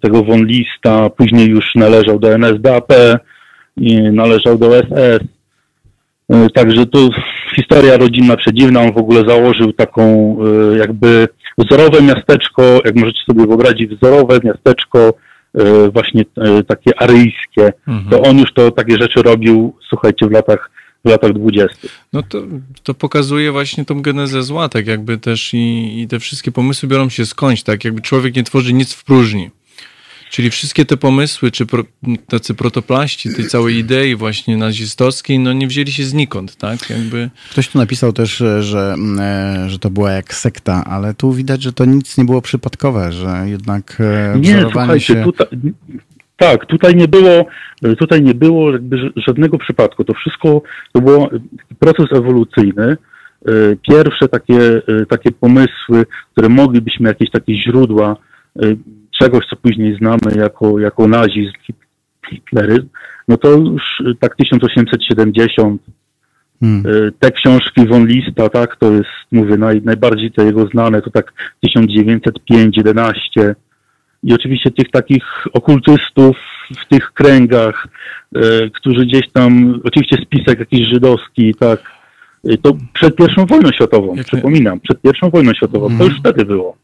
tego 0.00 0.24
von 0.24 0.46
później 1.16 1.48
już 1.48 1.74
należał 1.74 2.18
do 2.18 2.34
NSDAP, 2.34 2.92
i 3.76 4.02
należał 4.02 4.58
do 4.58 4.70
SS. 4.82 5.20
Także 6.54 6.86
tu 6.86 7.10
historia 7.54 7.96
rodzinna 7.96 8.36
przedziwna. 8.36 8.80
On 8.80 8.92
w 8.92 8.98
ogóle 8.98 9.24
założył 9.28 9.72
taką 9.72 10.36
jakby 10.78 11.28
wzorowe 11.58 12.02
miasteczko, 12.02 12.62
jak 12.84 12.96
możecie 12.96 13.20
sobie 13.26 13.46
wyobrazić, 13.46 13.94
wzorowe 13.94 14.40
miasteczko 14.44 15.14
e, 15.54 15.90
właśnie 15.90 16.24
takie 16.68 17.02
aryjskie. 17.02 17.72
Mhm. 17.88 18.10
To 18.10 18.22
on 18.22 18.38
już 18.38 18.52
to 18.52 18.70
takie 18.70 18.96
rzeczy 18.96 19.22
robił, 19.22 19.74
słuchajcie, 19.88 20.26
w 20.26 20.30
latach 20.30 20.70
w 21.04 21.08
latach 21.08 21.32
dwudziestych. 21.32 22.06
No 22.12 22.22
to, 22.22 22.42
to 22.82 22.94
pokazuje 22.94 23.52
właśnie 23.52 23.84
tą 23.84 24.02
genezę 24.02 24.42
zła, 24.42 24.68
tak 24.68 24.86
jakby 24.86 25.18
też 25.18 25.54
i, 25.54 26.00
i 26.00 26.08
te 26.08 26.18
wszystkie 26.20 26.52
pomysły 26.52 26.88
biorą 26.88 27.08
się 27.08 27.26
skądś, 27.26 27.62
tak 27.62 27.84
jakby 27.84 28.00
człowiek 28.00 28.36
nie 28.36 28.42
tworzy 28.42 28.72
nic 28.72 28.94
w 28.94 29.04
próżni. 29.04 29.50
Czyli 30.30 30.50
wszystkie 30.50 30.84
te 30.84 30.96
pomysły, 30.96 31.50
czy 31.50 31.66
pro, 31.66 31.82
tacy 32.28 32.54
protoplaści 32.54 33.34
tej 33.34 33.44
całej 33.44 33.76
idei 33.76 34.16
właśnie 34.16 34.56
nazistowskiej, 34.56 35.38
no 35.38 35.52
nie 35.52 35.66
wzięli 35.66 35.92
się 35.92 36.04
znikąd, 36.04 36.56
tak? 36.56 36.90
Jakby... 36.90 37.30
Ktoś 37.50 37.68
tu 37.68 37.78
napisał 37.78 38.12
też, 38.12 38.42
że, 38.60 38.94
e, 39.18 39.64
że 39.70 39.78
to 39.78 39.90
była 39.90 40.12
jak 40.12 40.34
sekta, 40.34 40.84
ale 40.86 41.14
tu 41.14 41.32
widać, 41.32 41.62
że 41.62 41.72
to 41.72 41.84
nic 41.84 42.18
nie 42.18 42.24
było 42.24 42.42
przypadkowe, 42.42 43.12
że 43.12 43.44
jednak 43.46 43.98
e, 44.00 44.38
Nie, 44.38 44.62
słuchajcie, 44.62 45.14
się... 45.14 45.24
tutaj, 45.24 45.46
tak, 46.36 46.66
tutaj 46.66 46.96
nie 46.96 47.08
było, 47.08 47.46
tutaj 47.98 48.22
nie 48.22 48.34
było 48.34 48.72
jakby 48.72 49.10
żadnego 49.26 49.58
przypadku. 49.58 50.04
To 50.04 50.14
wszystko 50.14 50.62
to 50.92 51.00
był 51.00 51.28
proces 51.78 52.06
ewolucyjny. 52.12 52.96
E, 53.46 53.52
pierwsze 53.88 54.28
takie, 54.28 54.82
takie 55.08 55.32
pomysły, 55.32 56.06
które 56.32 56.48
moglibyśmy 56.48 57.08
jakieś 57.08 57.30
takie 57.30 57.62
źródła 57.62 58.16
czegoś, 59.18 59.46
co 59.50 59.56
później 59.56 59.96
znamy 59.96 60.36
jako, 60.36 60.78
jako 60.78 61.08
nazizm, 61.08 61.52
hitleryzm, 62.30 62.88
no 63.28 63.36
to 63.36 63.50
już 63.50 64.00
y, 64.00 64.14
tak 64.20 64.36
1870, 64.36 65.82
hmm. 66.60 66.86
Y, 66.86 67.12
te 67.18 67.30
książki 67.30 67.86
von 67.86 68.06
Lista, 68.06 68.48
tak, 68.48 68.76
to 68.76 68.92
jest, 68.92 69.10
mówię, 69.32 69.56
naj, 69.56 69.82
najbardziej 69.84 70.32
te 70.32 70.44
jego 70.44 70.66
znane, 70.66 71.02
to 71.02 71.10
tak 71.10 71.32
1905-11 71.66 73.54
i 74.22 74.34
oczywiście 74.34 74.70
tych 74.70 74.90
takich 74.90 75.24
okultystów 75.52 76.36
w 76.78 76.88
tych 76.88 77.12
kręgach, 77.12 77.86
y, 78.36 78.70
którzy 78.74 79.06
gdzieś 79.06 79.30
tam, 79.32 79.80
oczywiście 79.84 80.16
spisek 80.16 80.58
jakiś 80.58 80.88
żydowski, 80.88 81.54
tak, 81.54 81.96
to 82.62 82.76
przed 82.92 83.16
pierwszą 83.16 83.46
wojną 83.46 83.70
światową, 83.72 84.14
Jak 84.14 84.26
przypominam, 84.26 84.80
przed 84.80 85.00
pierwszą 85.00 85.30
wojną 85.30 85.52
światową, 85.54 85.98
to 85.98 86.04
już 86.04 86.18
wtedy 86.18 86.44
było. 86.44 86.76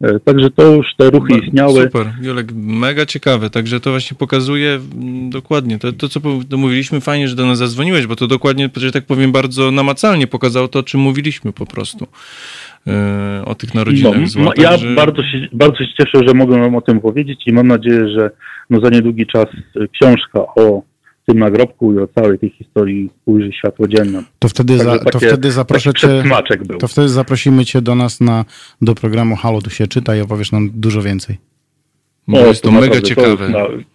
E, 0.00 0.20
także 0.20 0.50
to 0.50 0.74
już 0.74 0.86
te 0.96 1.10
ruchy 1.10 1.38
istniały. 1.38 1.82
Super, 1.82 2.12
Jolek, 2.22 2.52
mega 2.54 3.06
ciekawe. 3.06 3.50
Także 3.50 3.80
to 3.80 3.90
właśnie 3.90 4.16
pokazuje 4.16 4.80
mm, 4.94 5.30
dokładnie 5.30 5.78
to, 5.78 5.92
to 5.92 6.08
co 6.08 6.20
mówiliśmy. 6.56 7.00
Fajnie, 7.00 7.28
że 7.28 7.36
do 7.36 7.46
nas 7.46 7.58
zadzwoniłeś, 7.58 8.06
bo 8.06 8.16
to 8.16 8.26
dokładnie, 8.26 8.70
że 8.76 8.92
tak 8.92 9.04
powiem, 9.04 9.32
bardzo 9.32 9.70
namacalnie 9.70 10.26
pokazało 10.26 10.68
to, 10.68 10.78
o 10.78 10.82
czym 10.82 11.00
mówiliśmy 11.00 11.52
po 11.52 11.66
prostu. 11.66 12.06
Yy, 12.86 12.94
o 13.44 13.54
tych 13.54 13.74
narodzinach 13.74 14.20
no, 14.20 14.26
zła. 14.26 14.42
No, 14.42 14.52
ja 14.62 14.70
bardzo, 14.96 15.22
się, 15.22 15.48
bardzo 15.52 15.78
się 15.78 15.94
cieszę, 15.98 16.28
że 16.28 16.34
mogę 16.34 16.60
wam 16.60 16.74
o 16.76 16.80
tym 16.80 17.00
powiedzieć 17.00 17.42
i 17.46 17.52
mam 17.52 17.66
nadzieję, 17.66 18.08
że 18.08 18.30
no 18.70 18.80
za 18.80 18.90
niedługi 18.90 19.26
czas 19.26 19.46
książka 19.92 20.40
o 20.56 20.82
tym 21.30 21.38
nagrobku 21.38 21.92
i 21.94 21.98
o 21.98 22.06
całej 22.06 22.38
tej 22.38 22.50
historii 22.50 23.10
ujrzy 23.26 23.52
światło 23.52 23.88
dzienne. 23.88 24.22
To 24.38 24.48
wtedy, 24.48 24.78
za, 24.78 24.98
to 24.98 25.18
wtedy 25.18 25.52
zaproszę 25.52 25.94
cię. 25.94 26.22
To 26.80 26.88
wtedy 26.88 27.08
zaprosimy 27.08 27.64
cię 27.64 27.82
do 27.82 27.94
nas 27.94 28.20
na, 28.20 28.44
do 28.82 28.94
programu 28.94 29.36
Halo, 29.36 29.60
tu 29.62 29.70
się 29.70 29.86
czyta 29.86 30.16
i 30.16 30.20
opowiesz 30.20 30.52
nam 30.52 30.70
dużo 30.74 31.02
więcej. 31.02 31.38
Bo 32.28 32.40
O, 32.42 32.46
jest 32.46 32.62
to 32.62 32.68
to 32.68 32.74
mega 32.74 32.86
naprawdę, 32.86 33.08
to 33.08 33.14
ciekawe. 33.14 33.44
jest 33.44 33.52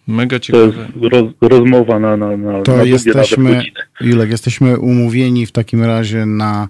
na- 0.08 0.14
Mega 0.14 0.36
To 0.38 0.40
ciekawe. 0.40 0.64
jest 0.66 1.12
roz, 1.12 1.24
rozmowa 1.40 1.98
na, 1.98 2.16
na, 2.16 2.36
na, 2.36 2.62
To 2.62 2.76
na 2.76 2.82
jesteśmy. 2.84 3.62
Julek, 4.00 4.30
jesteśmy 4.30 4.78
umówieni 4.78 5.46
w 5.46 5.52
takim 5.52 5.84
razie 5.84 6.26
na 6.26 6.68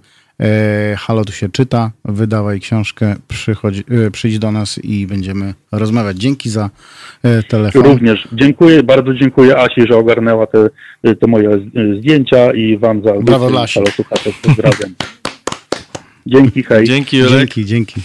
Halo, 0.96 1.24
tu 1.24 1.32
się 1.32 1.48
czyta, 1.48 1.90
wydawaj 2.04 2.60
książkę, 2.60 3.16
przychodź, 3.28 3.78
e, 3.78 4.10
przyjdź 4.10 4.38
do 4.38 4.52
nas 4.52 4.78
i 4.78 5.06
będziemy 5.06 5.54
rozmawiać. 5.72 6.16
Dzięki 6.16 6.50
za 6.50 6.70
e, 7.22 7.42
telefon. 7.42 7.82
Również 7.82 8.28
dziękuję, 8.32 8.82
bardzo 8.82 9.14
dziękuję 9.14 9.58
Asi, 9.58 9.86
że 9.90 9.96
ogarnęła 9.96 10.46
te, 10.46 10.68
te 11.14 11.26
moje 11.26 11.50
zdjęcia 11.98 12.52
i 12.52 12.78
wam 12.78 13.02
za 13.04 13.12
Brawo 13.12 13.50
dla 13.50 13.62
Asi. 13.62 13.74
Halo, 13.74 13.86
słuchacze, 13.86 14.30
pozdrawiam. 14.42 14.94
Dzięki, 16.26 16.62
hej. 16.62 16.84
Dzięki, 16.86 17.18
Jolek. 17.18 17.38
Dzięki, 17.38 17.64
dzięki. 17.64 18.00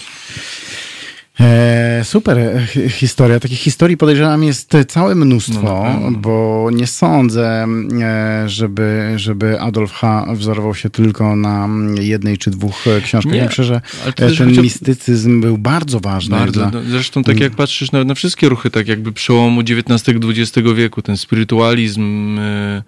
E, 1.42 2.02
super 2.04 2.38
e, 2.38 2.68
hi- 2.68 2.90
historia. 2.90 3.40
Takich 3.40 3.60
historii 3.60 3.98
podejrzewam 3.98 4.44
jest 4.44 4.74
całe 4.88 5.16
mnóstwo, 5.16 5.62
No 6.02 6.12
bo 6.12 6.70
nie 6.74 6.88
sądzę, 6.88 7.68
e, 8.02 8.50
żeby, 8.50 9.14
żeby 9.16 9.60
Adolf 9.62 9.92
H. 9.92 10.26
wzorował 10.34 10.76
się 10.76 10.90
tylko 10.90 11.36
na 11.36 11.70
jednej 12.00 12.38
czy 12.38 12.52
dwóch 12.52 12.88
e, 12.88 13.02
książkach. 13.02 13.34
Nie, 13.34 13.40
Ja 13.40 13.46
myślę, 13.46 13.64
że 13.64 13.82
e, 14.06 14.32
ten 14.32 14.62
mistycyzm 14.62 15.42
był 15.42 15.58
bardzo 15.58 16.00
ważny. 16.00 16.38
Bardzo. 16.38 16.60
Dla, 16.70 16.72
No, 16.82 16.90
Zresztą 16.90 17.24
tak 17.24 17.40
jak 17.40 17.56
patrzysz 17.56 17.92
na, 17.92 18.04
na 18.04 18.16
wszystkie 18.16 18.50
ruchy, 18.50 18.70
tak 18.72 18.88
jakby 18.88 19.12
przełomu 19.12 19.62
XIX-XX 19.62 20.52
wieku, 20.76 21.02
ten 21.02 21.18
spirytualizm 21.18 22.38
y, 22.40 22.42
y, 22.42 22.84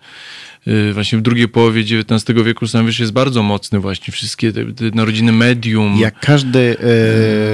właśnie 0.94 1.18
w 1.18 1.22
drugiej 1.22 1.48
połowie 1.48 1.81
XIX 1.81 2.44
wieku, 2.45 2.68
sam 2.68 2.85
wiesz, 2.85 2.99
jest 2.99 3.11
bardzo 3.11 3.44
mocny 3.44 3.80
właśnie. 3.80 4.14
Wszystkie 4.14 4.52
te, 4.52 4.65
te 4.65 4.84
narodziny 4.94 5.31
medium. 5.31 5.98
jak 5.99 6.19
każdy 6.19 6.77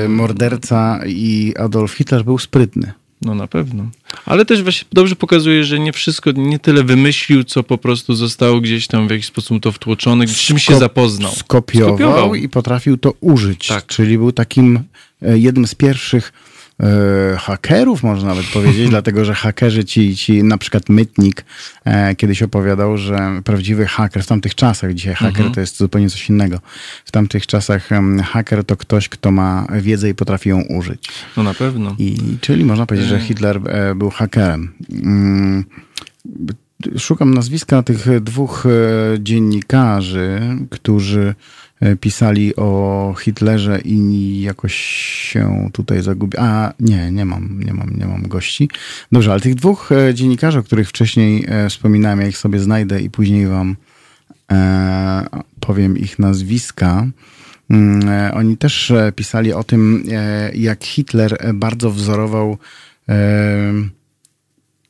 e, 0.06 0.10
morderca 0.10 1.00
i 1.08 1.54
Adolf 1.60 1.94
Hitler 1.94 2.26
był 2.26 2.38
sprytny. 2.38 2.94
No 3.22 3.36
na 3.36 3.48
pewno. 3.48 3.90
Ale 4.26 4.46
też 4.46 4.64
właśnie 4.64 4.88
dobrze 4.94 5.16
pokazuje, 5.16 5.64
że 5.64 5.80
nie 5.80 5.94
wszystko, 5.94 6.32
nie 6.32 6.60
tyle 6.60 6.84
wymyślił, 6.84 7.44
co 7.44 7.64
po 7.64 7.78
prostu 7.78 8.14
zostało 8.16 8.62
gdzieś 8.62 8.88
tam 8.88 9.08
w 9.08 9.12
jakiś 9.12 9.26
sposób 9.26 9.64
to 9.64 9.72
wtłoczone, 9.72 10.28
z 10.28 10.36
czym 10.36 10.60
się 10.60 10.76
zapoznał. 10.76 11.32
Skopiował, 11.32 11.98
Skopiował. 11.98 12.36
i 12.36 12.50
potrafił 12.50 12.98
to 12.98 13.14
użyć. 13.22 13.68
Tak. 13.68 13.86
Czyli 13.86 14.18
był 14.18 14.32
takim 14.32 14.80
e, 15.22 15.40
jednym 15.40 15.68
z 15.68 15.76
pierwszych 15.76 16.34
e, 16.80 17.38
hakerów, 17.38 18.04
można 18.04 18.28
nawet 18.28 18.46
powiedzieć, 18.46 18.90
dlatego 19.00 19.26
że 19.26 19.34
hakerzy 19.34 19.86
ci, 19.86 20.16
ci 20.18 20.44
na 20.44 20.58
przykład 20.58 20.90
Mytnik 20.90 21.46
e, 21.86 22.16
kiedyś 22.16 22.44
opowiadał, 22.44 22.98
że 22.98 23.42
prawdziwy 23.44 23.86
haker 23.86 24.24
w 24.24 24.28
tamtych 24.28 24.56
czasach, 24.56 24.94
dzisiaj 24.94 25.14
haker 25.16 25.30
Mhm. 25.40 25.54
to 25.54 25.62
jest 25.62 25.78
zupełnie 25.78 26.10
coś 26.10 26.30
innego. 26.30 26.60
W 27.06 27.12
tamtych 27.12 27.48
czasach 27.48 27.92
em, 27.92 28.20
haker 28.20 28.64
to 28.64 28.78
ktoś, 28.78 29.10
kto 29.10 29.32
ma 29.32 29.68
wiedzę 29.82 30.10
i 30.10 30.16
potrafi 30.16 30.50
ją 30.50 30.62
użyć. 30.62 31.10
No 31.38 31.44
na 31.44 31.54
pewno. 31.54 31.96
I, 32.00 32.18
czyli 32.42 32.66
można 32.66 32.86
powiedzieć, 32.86 33.10
że 33.10 33.16
Mm. 33.16 33.28
Hitler 33.28 33.60
e, 33.66 33.96
był 33.96 34.10
hakerem. 34.10 34.74
Mm, 35.04 35.66
Szukam 36.98 37.34
nazwiska 37.34 37.84
tych 37.84 38.22
dwóch 38.22 38.66
e, 38.66 38.70
dziennikarzy, 39.20 40.40
którzy 40.70 41.22
e, 41.22 41.36
pisali 42.00 42.56
o 42.56 43.16
Hitlerze 43.20 43.82
i 43.86 44.42
jakoś 44.42 44.76
się 45.32 45.70
tutaj 45.74 46.02
zagubi. 46.02 46.38
A 46.38 46.74
nie, 46.80 47.12
nie 47.12 47.26
mam, 47.26 47.64
nie 47.64 47.74
mam, 47.74 47.90
nie 47.98 48.06
mam 48.06 48.28
gości. 48.28 48.70
Dobrze, 49.12 49.32
ale 49.32 49.42
tych 49.42 49.56
dwóch 49.56 49.92
e, 49.92 50.14
dziennikarzy, 50.14 50.60
o 50.60 50.64
których 50.64 50.90
wcześniej 50.90 51.46
e, 51.48 51.70
wspominałem, 51.70 52.22
ja 52.22 52.28
ich 52.28 52.38
sobie 52.38 52.60
znajdę 52.60 53.02
i 53.02 53.10
później 53.10 53.48
wam 53.48 53.76
e, 54.52 55.26
powiem 55.60 55.98
ich 55.98 56.20
nazwiska. 56.20 57.08
Mm, 57.70 58.10
e, 58.10 58.34
Oni 58.34 58.58
też 58.58 58.92
e, 58.92 59.12
pisali 59.16 59.54
o 59.54 59.64
tym, 59.64 60.04
e, 60.12 60.52
jak 60.56 60.84
Hitler 60.84 61.38
e, 61.40 61.54
bardzo 61.54 61.92
wzorował 61.92 62.58
e, 63.10 63.74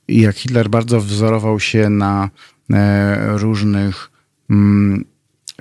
jak 0.08 0.36
Hitler 0.36 0.70
bardzo 0.70 1.02
wzorował 1.02 1.60
się 1.60 1.90
na 1.90 2.30
e, 2.74 3.38
różnych 3.38 4.12
mm, 4.50 5.06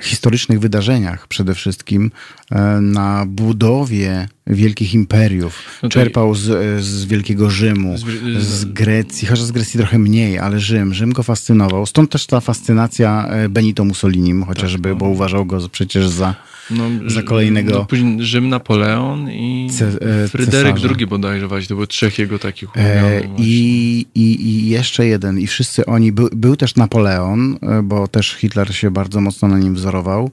historycznych 0.02 0.60
wydarzeniach 0.60 1.28
przede 1.28 1.54
wszystkim, 1.54 2.10
e, 2.50 2.60
na 2.80 3.24
budowie 3.26 4.28
wielkich 4.46 4.94
imperiów. 4.94 5.62
No 5.82 5.88
Czerpał 5.88 6.34
z, 6.34 6.40
z 6.84 7.04
Wielkiego 7.04 7.50
Rzymu, 7.50 7.98
Z- 7.98 8.42
z 8.42 8.64
Grecji, 8.64 9.28
chociaż 9.28 9.44
z 9.44 9.50
Grecji 9.52 9.78
trochę 9.78 9.98
mniej, 9.98 10.38
ale 10.38 10.60
Rzym. 10.60 10.94
Rzym 10.94 11.12
go 11.12 11.22
fascynował. 11.22 11.86
Stąd 11.86 12.10
też 12.10 12.26
ta 12.26 12.40
fascynacja 12.40 13.26
e, 13.28 13.48
Benito 13.48 13.84
Mussolinim, 13.84 14.44
chociażby, 14.44 14.94
bo 14.96 15.08
uważał 15.08 15.46
go 15.46 15.68
przecież 15.68 16.08
za 16.08 16.34
No, 16.70 16.84
za 17.06 17.22
kolejnego- 17.22 17.70
No, 17.72 17.84
później 17.84 18.22
Rzym, 18.22 18.48
Napoleon 18.48 19.30
i 19.30 19.70
Ce- 19.78 19.86
e, 20.24 20.28
Fryderyk 20.28 20.76
cesarza. 20.76 20.94
II 20.98 21.06
bodajże 21.06 21.48
właśnie. 21.48 21.68
To 21.68 21.74
były 21.74 21.86
trzech 21.86 22.18
jego 22.18 22.38
takich 22.38 22.68
E. 22.76 23.20
I, 23.38 24.06
i, 24.14 24.46
I 24.46 24.68
jeszcze 24.68 25.06
jeden, 25.06 25.38
i 25.40 25.46
wszyscy 25.46 25.86
oni, 25.86 26.12
był, 26.12 26.28
był 26.32 26.56
też 26.56 26.74
Napoleon, 26.76 27.58
e, 27.62 27.82
bo 27.82 28.08
też 28.08 28.32
Hitler 28.34 28.74
się 28.74 28.90
bardzo 28.90 29.20
mocno 29.20 29.48
na 29.48 29.58
nim 29.58 29.74
wzorował, 29.74 30.30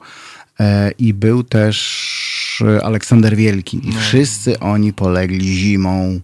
e, 0.60 0.92
i 1.00 1.14
był 1.14 1.44
też 1.44 2.64
Aleksander 2.84 3.36
Wielki. 3.36 3.78
I 3.90 3.92
wszyscy 3.92 4.60
oni 4.60 4.94
polegli 4.94 5.56
zimą. 5.58 6.20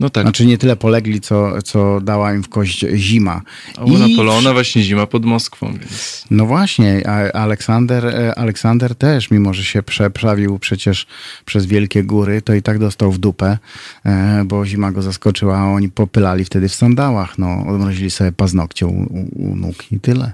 No 0.00 0.10
tak. 0.10 0.24
Znaczy 0.24 0.46
nie 0.46 0.58
tyle 0.58 0.76
polegli, 0.76 1.20
co, 1.20 1.62
co 1.62 2.00
dała 2.00 2.34
im 2.34 2.42
w 2.42 2.48
kość 2.48 2.84
zima. 2.94 3.42
A 3.76 3.84
u 3.84 3.98
Napoleona 3.98 4.52
właśnie 4.52 4.82
zima 4.82 5.06
pod 5.06 5.24
Moskwą, 5.24 5.72
więc... 5.72 6.24
No 6.30 6.46
właśnie, 6.46 7.02
a 7.06 7.32
Aleksander, 7.32 8.06
e, 8.06 8.38
Aleksander 8.38 8.94
też, 8.94 9.30
mimo 9.30 9.54
że 9.54 9.64
się 9.64 9.82
przeprawił 9.82 10.58
przecież 10.58 11.06
przez 11.44 11.66
wielkie 11.66 12.04
góry, 12.04 12.42
to 12.42 12.54
i 12.54 12.62
tak 12.62 12.78
dostał 12.78 13.12
w 13.12 13.18
dupę, 13.18 13.58
e, 14.04 14.44
bo 14.44 14.66
zima 14.66 14.92
go 14.92 15.02
zaskoczyła, 15.02 15.58
a 15.58 15.64
oni 15.64 15.88
popylali 15.88 16.44
wtedy 16.44 16.68
w 16.68 16.74
sandałach, 16.74 17.38
no, 17.38 17.66
odmrozili 17.66 18.10
sobie 18.10 18.32
paznokcie 18.32 18.86
u, 18.86 19.02
u, 19.02 19.50
u 19.50 19.56
nóg 19.56 19.92
i 19.92 20.00
tyle. 20.00 20.32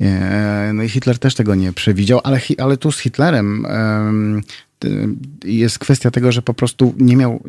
E, 0.00 0.70
No 0.74 0.82
i 0.82 0.88
Hitler 0.88 1.18
też 1.18 1.34
tego 1.34 1.54
nie 1.54 1.72
przewidział, 1.72 2.20
ale, 2.24 2.40
ale 2.58 2.76
tu 2.76 2.92
z 2.92 2.98
Hitlerem 2.98 3.66
jest 5.44 5.78
kwestia 5.78 6.10
tego, 6.10 6.32
że 6.32 6.42
po 6.42 6.54
prostu 6.54 6.94
nie 6.98 7.16
miał, 7.16 7.42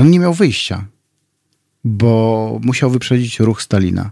on 0.00 0.10
nie 0.10 0.20
miał 0.20 0.34
wyjścia 0.34 0.84
bo 1.84 2.60
musiał 2.62 2.90
wyprzedzić 2.90 3.40
ruch 3.40 3.62
Stalina. 3.62 4.10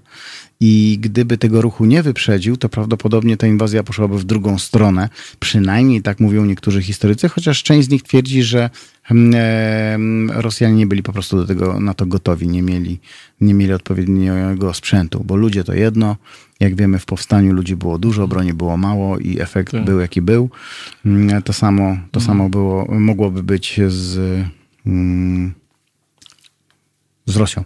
I 0.60 0.98
gdyby 1.00 1.38
tego 1.38 1.62
ruchu 1.62 1.84
nie 1.84 2.02
wyprzedził, 2.02 2.56
to 2.56 2.68
prawdopodobnie 2.68 3.36
ta 3.36 3.46
inwazja 3.46 3.82
poszłaby 3.82 4.18
w 4.18 4.24
drugą 4.24 4.58
stronę. 4.58 5.08
Przynajmniej 5.40 6.02
tak 6.02 6.20
mówią 6.20 6.44
niektórzy 6.44 6.82
historycy, 6.82 7.28
chociaż 7.28 7.62
część 7.62 7.88
z 7.88 7.90
nich 7.90 8.02
twierdzi, 8.02 8.42
że 8.42 8.70
mm, 9.10 10.30
Rosjanie 10.30 10.74
nie 10.76 10.86
byli 10.86 11.02
po 11.02 11.12
prostu 11.12 11.36
do 11.36 11.46
tego, 11.46 11.80
na 11.80 11.94
to 11.94 12.06
gotowi, 12.06 12.48
nie 12.48 12.62
mieli, 12.62 13.00
nie 13.40 13.54
mieli 13.54 13.72
odpowiedniego 13.72 14.74
sprzętu, 14.74 15.24
bo 15.24 15.36
ludzie 15.36 15.64
to 15.64 15.74
jedno. 15.74 16.16
Jak 16.60 16.76
wiemy, 16.76 16.98
w 16.98 17.04
powstaniu 17.06 17.52
ludzi 17.52 17.76
było 17.76 17.98
dużo, 17.98 18.28
broni 18.28 18.52
było 18.54 18.76
mało 18.76 19.18
i 19.18 19.40
efekt 19.40 19.72
Tak. 19.72 19.84
był 19.84 20.00
jaki 20.00 20.22
był. 20.22 20.50
Mm, 21.06 21.42
To 21.42 21.52
samo, 21.52 21.96
to 22.10 22.20
samo 22.20 22.48
było, 22.48 22.86
mogłoby 23.00 23.42
być 23.42 23.80
z. 23.88 24.18
Mm, 24.86 25.52
z 27.32 27.36
Rosją. 27.36 27.64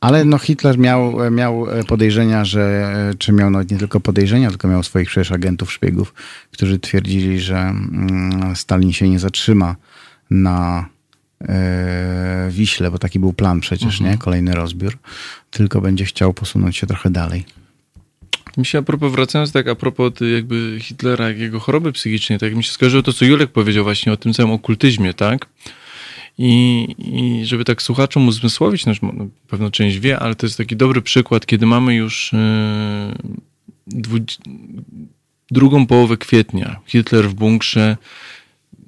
Ale 0.00 0.24
no 0.24 0.38
Hitler 0.38 0.78
miał, 0.78 1.30
miał 1.30 1.66
podejrzenia, 1.86 2.44
że, 2.44 2.94
czy 3.18 3.32
miał 3.32 3.50
nawet 3.50 3.70
nie 3.70 3.78
tylko 3.78 4.00
podejrzenia, 4.00 4.48
tylko 4.48 4.68
miał 4.68 4.82
swoich 4.82 5.08
przecież 5.08 5.32
agentów, 5.32 5.72
szpiegów, 5.72 6.14
którzy 6.50 6.78
twierdzili, 6.78 7.40
że 7.40 7.58
mm, 7.58 8.56
Stalin 8.56 8.92
się 8.92 9.08
nie 9.08 9.18
zatrzyma 9.18 9.76
na 10.30 10.88
e, 11.48 12.48
Wiśle, 12.50 12.90
bo 12.90 12.98
taki 12.98 13.18
był 13.18 13.32
plan 13.32 13.60
przecież, 13.60 14.00
nie? 14.00 14.18
Kolejny 14.18 14.54
rozbiór, 14.54 14.98
tylko 15.50 15.80
będzie 15.80 16.04
chciał 16.04 16.34
posunąć 16.34 16.76
się 16.76 16.86
trochę 16.86 17.10
dalej. 17.10 17.44
Mi 18.56 18.66
się 18.66 18.78
a 18.78 18.82
propos, 18.82 19.12
wracając 19.12 19.52
tak 19.52 19.68
a 19.68 19.74
propos 19.74 20.12
jakby 20.34 20.78
Hitlera, 20.80 21.30
jego 21.30 21.60
choroby 21.60 21.92
psychicznej, 21.92 22.38
tak 22.38 22.56
mi 22.56 22.64
się 22.64 22.72
skojarzyło 22.72 23.02
to, 23.02 23.12
co 23.12 23.24
Julek 23.24 23.50
powiedział 23.50 23.84
właśnie 23.84 24.12
o 24.12 24.16
tym 24.16 24.32
całym 24.32 24.52
okultyzmie, 24.52 25.14
tak? 25.14 25.46
I, 26.38 26.86
I 26.98 27.46
żeby 27.46 27.64
tak 27.64 27.82
słuchaczom 27.82 28.28
uzmysłowić, 28.28 28.86
no, 28.86 28.92
na 29.02 29.26
pewno 29.48 29.70
część 29.70 29.98
wie, 29.98 30.18
ale 30.18 30.34
to 30.34 30.46
jest 30.46 30.58
taki 30.58 30.76
dobry 30.76 31.02
przykład, 31.02 31.46
kiedy 31.46 31.66
mamy 31.66 31.94
już 31.94 32.32
yy, 32.32 34.20
drugą 35.50 35.86
połowę 35.86 36.16
kwietnia. 36.16 36.80
Hitler 36.86 37.28
w 37.28 37.34
bunkrze, 37.34 37.96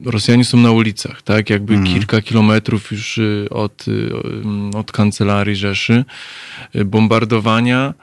Rosjanie 0.05 0.45
są 0.45 0.59
na 0.59 0.71
ulicach, 0.71 1.23
tak? 1.23 1.51
Jakby 1.51 1.83
kilka 1.83 2.23
kilometrów 2.23 2.93
już 2.93 3.19
y, 3.19 3.47
od, 3.51 3.89
y, 3.89 3.91
y, 4.75 4.79
od 4.79 4.93
kancelarii 4.93 5.57
Rzeszy. 5.57 6.05
Bombardowania. 6.85 7.95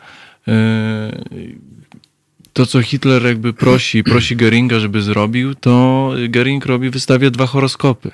To, 2.53 2.65
co 2.65 2.81
Hitler 2.81 3.25
jakby 3.25 3.53
prosi, 3.53 4.03
prosi 4.03 4.35
Geringa, 4.35 4.79
żeby 4.79 5.01
zrobił, 5.01 5.55
to 5.55 6.11
Gering 6.29 6.65
robi, 6.65 6.89
wystawia 6.89 7.29
dwa 7.29 7.45
horoskopy. 7.45 8.11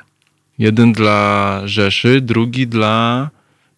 Jeden 0.59 0.93
dla 0.93 1.61
Rzeszy, 1.65 2.21
drugi 2.21 2.67
dla 2.67 3.29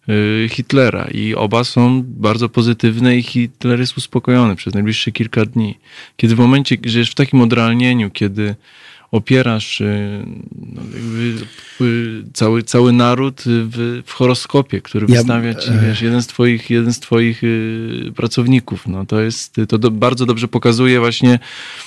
y, 0.08 0.48
Hitlera 0.48 1.04
i 1.14 1.34
oba 1.34 1.64
są 1.64 2.02
bardzo 2.06 2.48
pozytywne 2.48 3.16
i 3.16 3.22
Hitler 3.22 3.80
jest 3.80 3.98
uspokojony 3.98 4.56
przez 4.56 4.74
najbliższe 4.74 5.12
kilka 5.12 5.44
dni. 5.44 5.78
Kiedy 6.16 6.36
w 6.36 6.38
momencie, 6.38 6.76
że 6.84 6.98
jest 6.98 7.10
w 7.10 7.14
takim 7.14 7.40
odrealnieniu, 7.40 8.10
kiedy 8.10 8.54
opierasz 9.12 9.80
y, 9.80 10.24
no, 10.72 10.82
y, 11.86 12.24
cały, 12.32 12.62
cały 12.62 12.92
naród 12.92 13.42
w, 13.46 14.02
w 14.06 14.12
horoskopie, 14.12 14.80
który 14.80 15.06
Ja- 15.08 15.16
wystawia 15.16 15.54
ci, 15.54 15.70
e- 15.70 15.78
wiesz, 15.86 16.02
jeden 16.02 16.22
z 16.22 16.26
twoich, 16.26 16.70
jeden 16.70 16.92
z 16.92 17.00
twoich 17.00 17.44
y, 17.44 18.12
pracowników. 18.16 18.86
No, 18.88 19.06
to 19.06 19.20
jest, 19.20 19.56
to 19.68 19.78
do, 19.78 19.90
bardzo 19.90 20.26
dobrze 20.26 20.48
pokazuje 20.48 21.00
właśnie 21.00 21.38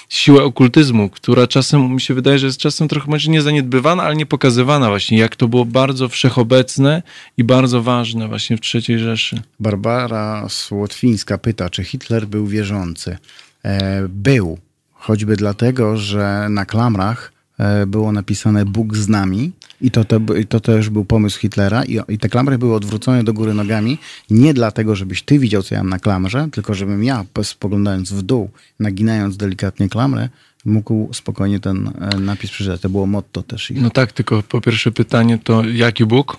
siłę 0.10 0.44
okultyzmu, 0.44 1.10
która 1.10 1.48
czasem, 1.48 1.94
mi 1.94 2.02
się 2.02 2.14
wydaje, 2.14 2.40
że 2.40 2.46
jest 2.46 2.60
czasem 2.60 2.88
trochę 2.88 3.12
może 3.12 3.32
nie 3.32 3.42
zaniedbywana, 3.42 4.04
ale 4.04 4.16
nie 4.16 4.26
pokazywana 4.26 4.90
właśnie, 4.90 5.18
jak 5.18 5.36
to 5.36 5.48
było 5.48 5.66
bardzo 5.66 6.10
wszechobecne 6.10 7.04
i 7.38 7.44
bardzo 7.44 7.82
ważne 7.84 8.28
właśnie 8.28 8.58
w 8.58 8.60
III 8.76 9.00
Rzeszy. 9.00 9.42
Barbara 9.60 10.50
Słotwińska 10.50 11.38
pyta, 11.38 11.70
czy 11.70 11.84
Hitler 11.84 12.28
był 12.28 12.48
wierzący. 12.48 13.18
E, 13.64 14.06
był, 14.10 14.58
choćby 15.00 15.36
dlatego, 15.36 15.98
że 15.98 16.48
na 16.50 16.66
klamrach 16.66 17.32
e, 17.58 17.86
było 17.86 18.12
napisane 18.12 18.66
Bóg 18.66 18.98
z 18.98 19.08
nami 19.08 19.52
i 19.82 19.92
to, 19.92 20.06
to, 20.06 20.20
to 20.50 20.60
też 20.60 20.90
był 20.90 21.06
pomysł 21.06 21.40
Hitlera 21.40 21.84
i, 21.86 22.00
i 22.08 22.18
te 22.18 22.30
klamry 22.30 22.58
były 22.58 22.76
odwrócone 22.76 23.24
do 23.24 23.34
góry 23.34 23.54
nogami 23.54 23.98
nie 24.30 24.54
dlatego, 24.54 24.96
żebyś 24.96 25.22
ty 25.24 25.40
widział, 25.40 25.64
co 25.64 25.76
ja 25.76 25.82
mam 25.82 25.90
na 25.90 26.00
klamrze, 26.00 26.48
tylko 26.52 26.74
żebym 26.74 27.04
ja, 27.04 27.26
po- 27.34 27.44
spoglądając 27.44 28.14
w 28.14 28.22
dół, 28.22 28.50
naginając 28.80 29.38
delikatnie 29.38 29.90
klamrę, 29.90 30.30
mógł 30.66 31.14
spokojnie 31.14 31.60
ten 31.60 31.92
e, 32.00 32.20
napis 32.20 32.52
przeczytać. 32.52 32.82
To 32.82 32.90
było 32.90 33.06
motto 33.06 33.44
też 33.44 33.72
ich. 33.72 33.82
No 33.82 33.90
tak, 33.90 34.12
tylko 34.12 34.44
po 34.44 34.62
pierwsze 34.62 34.92
pytanie 34.92 35.40
to 35.44 35.64
jaki 35.64 36.06
Bóg? 36.06 36.38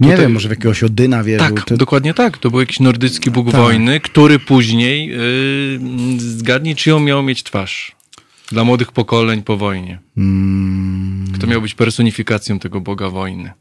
Nie 0.00 0.08
tutaj- 0.10 0.24
wiem, 0.24 0.32
może 0.32 0.48
w 0.48 0.50
jakiegoś 0.50 0.82
Odyna 0.82 1.24
wierzył. 1.24 1.54
Tak, 1.56 1.76
dokładnie 1.76 2.14
tak. 2.14 2.38
To 2.38 2.50
był 2.50 2.60
jakiś 2.60 2.80
nordycki 2.80 3.30
bóg 3.30 3.50
Tak. 3.50 3.60
wojny, 3.60 4.00
który 4.00 4.38
później, 4.38 5.06
yy, 5.08 6.20
zgadnij, 6.20 6.74
czyją 6.74 7.00
miał 7.00 7.22
mieć 7.22 7.42
twarz. 7.42 7.92
Dla 8.52 8.64
młodych 8.64 8.92
pokoleń 8.92 9.42
po 9.42 9.56
wojnie. 9.56 9.98
Mm, 10.16 11.24
Kto 11.34 11.46
miał 11.46 11.62
być 11.62 11.74
personifikacją 11.74 12.58
tego 12.58 12.80
boga 12.80 13.08
wojny. 13.10 13.52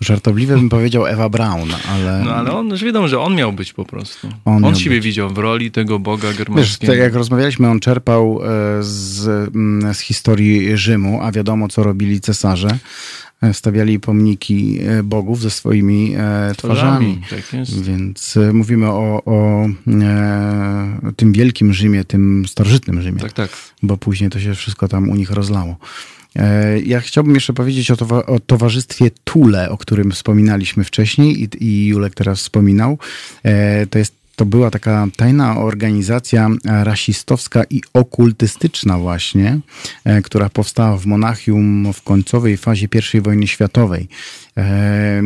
żartobliwie 0.00 0.54
bym 0.56 0.68
powiedział 0.68 1.06
Ewa 1.06 1.28
Braun, 1.28 1.68
ale... 1.88 2.22
No 2.24 2.34
ale 2.34 2.52
on, 2.52 2.76
że 2.76 2.86
wiadomo, 2.86 3.08
że 3.08 3.20
on 3.20 3.34
miał 3.34 3.52
być 3.52 3.72
po 3.72 3.84
prostu. 3.84 4.28
On 4.44 4.64
On, 4.64 4.74
siebie 4.74 4.96
być. 4.96 5.04
widział 5.04 5.30
w 5.30 5.38
roli 5.38 5.70
tego 5.70 5.98
boga 5.98 6.28
Wiesz, 6.28 6.38
germańskiego. 6.38 6.92
tak 6.92 7.00
jak 7.00 7.14
rozmawialiśmy, 7.14 7.68
on 7.68 7.80
czerpał 7.80 8.40
e, 8.42 8.48
z, 8.80 9.26
mm, 9.54 9.94
z 9.94 10.00
historii 10.00 10.76
Rzymu, 10.76 11.20
a 11.22 11.32
wiadomo, 11.32 11.68
co 11.68 11.82
robili 11.82 12.20
cesarze. 12.20 12.78
E, 13.42 13.54
Stawiali 13.54 14.00
pomniki 14.00 14.78
e, 14.82 15.02
bogów 15.02 15.40
ze 15.40 15.50
swoimi 15.50 16.14
e, 16.16 16.52
twarzami. 16.56 17.20
Tak 17.30 17.52
jest. 17.52 17.82
Więc 17.84 18.38
mówimy 18.52 18.86
o, 18.90 19.22
o 19.24 19.66
tym 21.16 21.32
wielkim 21.32 21.72
Rzymie, 21.74 22.04
tym 22.04 22.44
starożytnym 22.48 23.02
Rzymie, 23.02 23.20
Tak, 23.20 23.32
tak. 23.32 23.50
bo 23.82 23.96
później 23.96 24.30
to 24.30 24.40
się 24.40 24.54
wszystko 24.54 24.88
tam 24.88 25.08
u 25.10 25.14
nich 25.16 25.30
rozlało. 25.30 25.76
Ja 26.84 27.00
chciałbym 27.00 27.34
jeszcze 27.34 27.52
powiedzieć 27.52 27.90
o, 27.90 27.94
towa- 27.96 28.26
o 28.26 28.40
towarzystwie 28.40 29.10
Tule, 29.24 29.70
o 29.70 29.78
którym 29.78 30.10
wspominaliśmy 30.10 30.84
wcześniej 30.84 31.42
i, 31.42 31.48
i 31.64 31.86
Julek 31.86 32.14
teraz 32.14 32.38
wspominał. 32.38 32.98
E, 33.42 33.86
To 33.86 33.98
jest 33.98 34.23
to 34.36 34.46
była 34.46 34.70
taka 34.70 35.06
tajna 35.16 35.58
organizacja 35.58 36.48
e, 36.48 36.84
rasistowska 36.84 37.64
i 37.70 37.80
okultystyczna 37.92 38.98
właśnie, 38.98 39.60
e, 40.04 40.22
która 40.22 40.48
powstała 40.48 40.96
w 40.96 41.06
Monachium 41.06 41.92
w 41.92 42.02
końcowej 42.02 42.56
fazie 42.56 42.88
I 43.14 43.20
wojny 43.20 43.46
światowej. 43.46 44.08
E, 44.56 45.22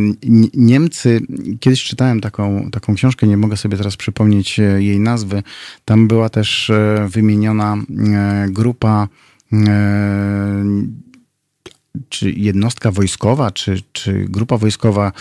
Niemcy, 0.55 1.21
kiedyś 1.61 1.85
czytałem 1.85 2.21
taką, 2.21 2.71
taką 2.71 2.95
książkę, 2.95 3.27
nie 3.27 3.37
mogę 3.37 3.57
sobie 3.57 3.77
teraz 3.77 3.97
przypomnieć 3.97 4.59
jej 4.79 5.01
nazwy. 5.01 5.43
Tam 5.85 6.09
była 6.09 6.29
też 6.29 6.73
wymieniona 7.09 7.77
grupa 8.49 9.09
czy 12.09 12.31
jednostka 12.31 12.91
wojskowa, 12.91 13.51
czy, 13.51 13.83
czy 13.93 14.25
grupa 14.29 14.57
wojskowa 14.57 15.13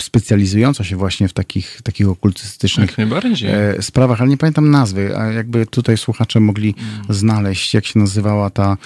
specjalizująca 0.00 0.84
się 0.84 0.96
właśnie 0.96 1.28
w 1.28 1.32
takich, 1.32 1.80
takich 1.82 2.08
okultystycznych 2.08 2.96
e, 3.44 3.82
sprawach, 3.82 4.20
ale 4.20 4.30
nie 4.30 4.36
pamiętam 4.36 4.70
nazwy, 4.70 5.16
a 5.16 5.24
jakby 5.32 5.66
tutaj 5.66 5.98
słuchacze 5.98 6.40
mogli 6.40 6.74
znaleźć, 7.08 7.74
jak 7.74 7.86
się 7.86 7.98
nazywała 7.98 8.50
ta 8.50 8.76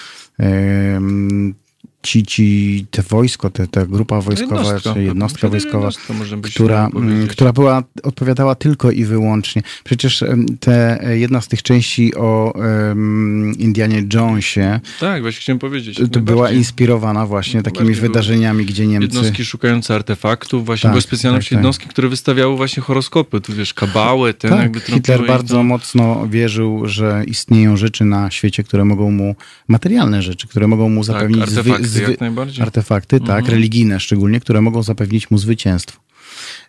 ci, 2.07 2.23
ci, 2.23 2.87
te 2.91 3.03
wojsko, 3.03 3.51
te, 3.51 3.67
ta 3.67 3.87
grupa 3.87 4.21
wojskowa, 4.21 4.81
czy 4.81 5.03
jednostka 5.03 5.49
wojskowa, 5.49 5.77
Jednostka, 5.77 6.15
się 6.27 6.41
która, 6.55 6.85
tak 6.87 6.95
mm, 6.95 7.29
która 7.29 7.53
była, 7.53 7.83
odpowiadała 8.03 8.55
tylko 8.55 8.91
i 8.91 9.05
wyłącznie. 9.05 9.63
Przecież 9.85 10.25
te, 10.61 11.05
e, 11.07 11.19
jedna 11.19 11.41
z 11.41 11.49
tych 11.49 11.63
części 11.63 12.15
o 12.15 12.55
em, 12.91 13.55
Indianie 13.59 14.03
Jonesie 14.15 14.81
Tak, 15.01 15.23
właśnie 15.23 15.41
chciałem 15.41 15.59
powiedzieć. 15.59 16.01
to 16.13 16.21
była 16.21 16.51
inspirowana 16.51 17.27
właśnie 17.27 17.63
takimi 17.63 17.95
wydarzeniami, 17.95 18.67
gdzie 18.67 18.87
Niemcy... 18.87 19.07
Jednostki 19.07 19.45
szukające 19.45 19.95
artefaktów, 19.95 20.67
właśnie 20.67 20.83
Tak, 20.83 20.93
były 20.93 21.03
specjalne 21.03 21.39
tak, 21.39 21.45
tak. 21.45 21.53
jednostki, 21.53 21.89
które 21.89 22.09
wystawiały 22.09 22.57
właśnie 22.57 22.83
horoskopy, 22.83 23.41
tu 23.41 23.53
wiesz, 23.53 23.75
kabałę, 23.75 24.35
ten 24.35 24.51
Tak, 24.51 24.61
jakby 24.61 24.81
Hitler 24.81 25.27
bardzo 25.27 25.63
mocno 25.63 26.27
wierzył, 26.29 26.89
że 26.89 27.23
istnieją 27.27 27.77
rzeczy 27.77 28.05
na 28.05 28.31
świecie, 28.31 28.63
które 28.65 28.85
mogą 28.85 29.11
mu, 29.11 29.35
materialne 29.69 30.23
rzeczy, 30.23 30.49
które 30.49 30.67
mogą 30.67 30.89
mu 30.89 31.05
zapewnić... 31.05 31.41
Tak, 31.41 31.87
artefakty 32.01 32.25
najbardziej. 32.25 32.63
Artefakty, 32.65 33.21
tak, 33.21 33.29
Mhm. 33.39 33.47
religijne 33.55 34.01
szczególnie, 34.01 34.41
które 34.41 34.61
mogą 34.63 34.83
zapewnić 34.83 35.31
mu 35.31 35.39
zwycięstwo. 35.39 36.01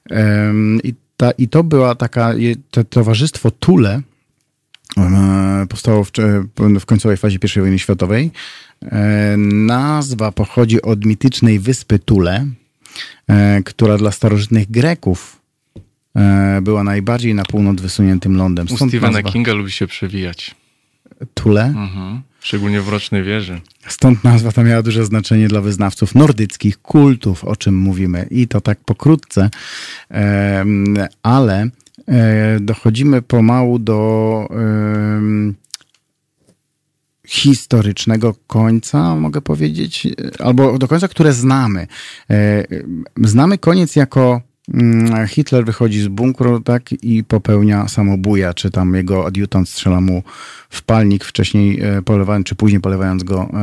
Em, 0.10 0.80
I, 0.84 0.94
ta, 1.18 1.32
I 1.32 1.48
to 1.48 1.64
była 1.64 1.96
taka, 1.96 2.34
to 2.72 2.84
towarzystwo 2.84 3.52
Tule, 3.52 4.02
powstało 5.70 6.04
w, 6.04 6.12
w 6.80 6.86
końcowej 6.86 7.18
fazie 7.18 7.38
I 7.56 7.60
wojny 7.60 7.80
światowej. 7.80 8.32
Nazwa 9.68 10.32
pochodzi 10.32 10.82
od 10.82 11.06
mitycznej 11.06 11.60
wyspy 11.60 12.00
Tule, 12.00 12.46
która 13.66 13.98
dla 13.98 14.12
starożytnych 14.12 14.72
Greków 14.72 15.42
była 16.62 16.84
najbardziej 16.84 17.36
na 17.36 17.44
północ 17.44 17.82
wysuniętym 17.82 18.36
lądem. 18.38 18.68
U 18.72 18.76
Stąd 18.76 18.92
Stephena 18.92 19.12
nazwa 19.14 19.32
Kinga 19.32 19.54
lubi 19.54 19.72
się 19.72 19.88
przewijać. 19.88 20.56
Tule. 21.34 21.66
Mhm. 21.66 22.22
Szczególnie 22.42 22.82
w 22.82 22.90
Rocznej 22.90 23.24
Wieży. 23.24 23.62
Stąd 23.88 24.24
nazwa 24.24 24.52
ta 24.52 24.64
miała 24.64 24.82
duże 24.82 25.06
znaczenie 25.06 25.48
dla 25.48 25.62
wyznawców 25.62 26.16
nordyckich 26.16 26.82
kultów, 26.82 27.44
o 27.44 27.56
czym 27.56 27.78
mówimy. 27.78 28.28
I 28.32 28.48
to 28.48 28.62
tak 28.62 28.80
pokrótce, 28.80 29.50
ale 31.24 31.70
e, 32.08 32.60
dochodzimy 32.60 33.22
pomału 33.22 33.80
do 33.80 34.48
historycznego 37.28 38.36
końca, 38.48 39.16
mogę 39.16 39.42
powiedzieć, 39.42 40.08
albo 40.40 40.78
do 40.78 40.88
końca, 40.88 41.08
które 41.08 41.34
znamy. 41.34 41.88
E, 42.30 42.64
Znamy 43.24 43.58
koniec 43.58 43.96
jako 43.96 44.42
Hitler 45.28 45.66
wychodzi 45.66 46.02
z 46.02 46.08
bunkru 46.08 46.60
tak 46.60 46.92
i 46.92 47.24
popełnia 47.24 47.88
samobuja, 47.88 48.54
czy 48.54 48.72
tam 48.72 48.96
jego 48.96 49.26
adiutant 49.26 49.70
strzela 49.70 50.02
mu 50.02 50.24
w 50.70 50.82
palnik, 50.82 51.26
wcześniej 51.26 51.82
e, 51.82 52.02
polewając, 52.02 52.48
czy 52.48 52.56
później 52.56 52.82
polewając 52.82 53.24
go 53.24 53.50
e, 53.54 53.58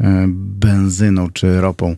e, 0.00 0.26
benzyną 0.36 1.30
czy 1.30 1.60
ropą. 1.60 1.96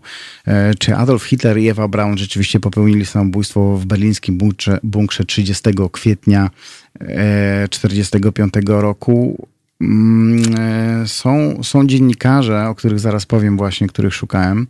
Czy 0.79 0.97
Adolf 0.97 1.25
Hitler 1.25 1.59
i 1.59 1.69
Eva 1.69 1.89
Braun 1.89 2.19
rzeczywiście 2.19 2.61
popełnili 2.61 3.07
samobójstwo 3.07 3.77
w 3.77 3.87
berlińskim 3.87 4.39
bunkrze, 4.39 4.79
bunkrze 4.83 5.25
30 5.25 5.71
kwietnia 5.93 6.51
1945 6.99 8.55
roku? 8.67 9.49
Mm, 9.81 10.43
e, 10.59 11.09
Są, 11.09 11.63
są 11.63 11.87
dziennikarze, 11.87 12.69
o 12.69 12.75
których 12.75 12.99
zaraz 13.01 13.27
powiem 13.27 13.57
właśnie, 13.57 13.87
których 13.87 14.15
szukałem, 14.15 14.67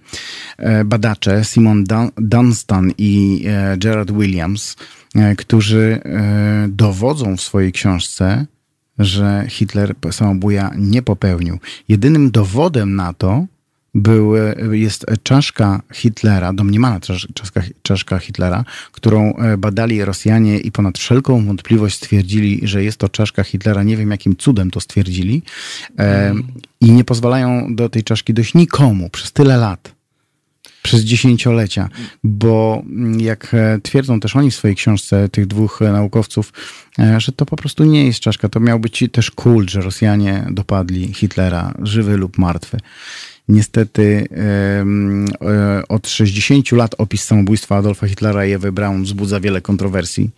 e, 0.58 0.84
badacze 0.84 1.44
Simon 1.44 1.84
Dun- 1.84 2.10
Dunstan 2.16 2.92
i 2.98 3.44
e, 3.46 3.76
Gerard 3.78 4.10
Williams, 4.10 4.76
którzy 5.38 6.00
dowodzą 6.68 7.36
w 7.36 7.40
swojej 7.40 7.72
książce, 7.72 8.46
że 8.98 9.44
Hitler 9.48 9.94
samobuja 10.10 10.70
nie 10.78 11.02
popełnił. 11.02 11.58
Jedynym 11.88 12.30
dowodem 12.30 12.96
na 12.96 13.12
to 13.12 13.46
był, 13.94 14.32
jest 14.72 15.06
czaszka 15.22 15.82
Hitlera, 15.92 16.52
domniemana 16.52 17.00
czasz- 17.00 17.28
czaszka, 17.34 17.62
czaszka 17.82 18.18
Hitlera, 18.18 18.64
którą 18.92 19.36
e, 19.36 19.56
badali 19.56 20.04
Rosjanie 20.04 20.58
i 20.58 20.72
ponad 20.72 20.98
wszelką 20.98 21.46
wątpliwość 21.46 21.96
stwierdzili, 21.96 22.60
że 22.62 22.84
jest 22.84 22.98
to 22.98 23.08
czaszka 23.08 23.44
Hitlera. 23.44 23.82
Nie 23.82 23.96
wiem, 23.96 24.10
jakim 24.10 24.36
cudem 24.36 24.70
to 24.70 24.80
stwierdzili. 24.80 25.42
E, 25.98 26.34
I 26.80 26.90
nie 26.90 27.04
pozwalają 27.04 27.74
do 27.74 27.88
tej 27.88 28.04
czaszki 28.04 28.34
dojść 28.34 28.54
nikomu 28.54 29.10
przez 29.10 29.32
tyle 29.32 29.56
lat. 29.56 29.94
Przez 30.82 31.00
dziesięciolecia, 31.00 31.88
bo 32.24 32.82
mm, 32.86 33.20
jak 33.20 33.54
e, 33.54 33.78
twierdzą 33.82 34.20
też 34.20 34.36
oni 34.36 34.50
w 34.50 34.54
swojej 34.54 34.76
książce, 34.76 35.28
tych 35.28 35.46
dwóch 35.46 35.80
naukowców, 35.80 36.52
że 37.18 37.32
to 37.32 37.46
po 37.46 37.56
prostu 37.56 37.84
nie 37.84 38.06
jest 38.06 38.20
czaszka. 38.20 38.48
To 38.48 38.60
miał 38.60 38.80
być 38.80 39.04
też 39.12 39.30
kult, 39.30 39.70
że 39.70 39.80
Rosjanie 39.80 40.46
dopadli 40.50 41.14
Hitlera, 41.14 41.74
żywy 41.82 42.16
lub 42.16 42.38
martwy. 42.38 42.78
Niestety 43.50 44.26
e, 44.30 44.84
od 45.88 46.06
60 46.06 46.72
lat 46.76 46.94
opis 46.98 47.24
samobójstwa 47.24 47.76
Adolfa 47.76 48.06
Hitlera 48.06 48.44
i 48.46 48.52
Ewy 48.54 48.72
Braun 48.72 49.02
wzbudza 49.02 49.40
wiele 49.40 49.60
kontrowersji 49.60 50.30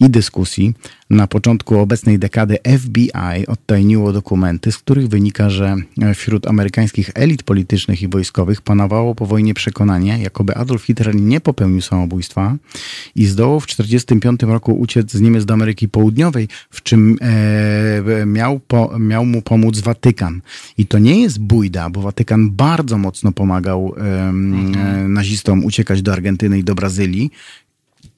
i 0.00 0.10
dyskusji. 0.10 0.74
Na 1.10 1.26
początku 1.26 1.78
obecnej 1.78 2.18
dekady 2.18 2.58
FBI 2.78 3.46
odtajniło 3.46 4.12
dokumenty, 4.12 4.72
z 4.72 4.78
których 4.78 5.08
wynika, 5.08 5.50
że 5.50 5.76
wśród 6.14 6.46
amerykańskich 6.46 7.10
elit 7.14 7.42
politycznych 7.42 8.02
i 8.02 8.08
wojskowych 8.08 8.62
panowało 8.62 9.14
po 9.14 9.26
wojnie 9.26 9.54
przekonanie, 9.54 10.18
jakoby 10.22 10.54
Adolf 10.54 10.82
Hitler 10.82 11.14
nie 11.14 11.40
popełnił 11.40 11.80
samobójstwa 11.80 12.56
i 13.14 13.26
zdołał 13.26 13.60
w 13.60 13.66
1945 13.66 14.52
roku 14.52 14.80
uciec 14.80 15.12
z 15.12 15.20
Niemiec 15.20 15.44
do 15.44 15.54
Ameryki 15.54 15.88
Południowej, 15.88 16.48
w 16.70 16.82
czym 16.82 17.16
e, 17.20 18.26
miał, 18.26 18.60
po, 18.60 18.98
miał 18.98 19.26
mu 19.26 19.42
pomóc 19.42 19.80
Watykan. 19.80 20.40
I 20.78 20.86
to 20.86 20.98
nie 20.98 21.20
jest 21.20 21.40
bójda, 21.40 21.90
bo 21.90 22.00
Watykan 22.00 22.50
bardzo 22.50 22.98
mocno 22.98 23.32
pomagał 23.32 23.94
em, 23.96 24.72
e, 24.76 25.08
nazistom 25.08 25.64
uciekać 25.64 26.02
do 26.02 26.12
Argentyny 26.12 26.58
i 26.58 26.64
do 26.64 26.74
Brazylii 26.74 27.30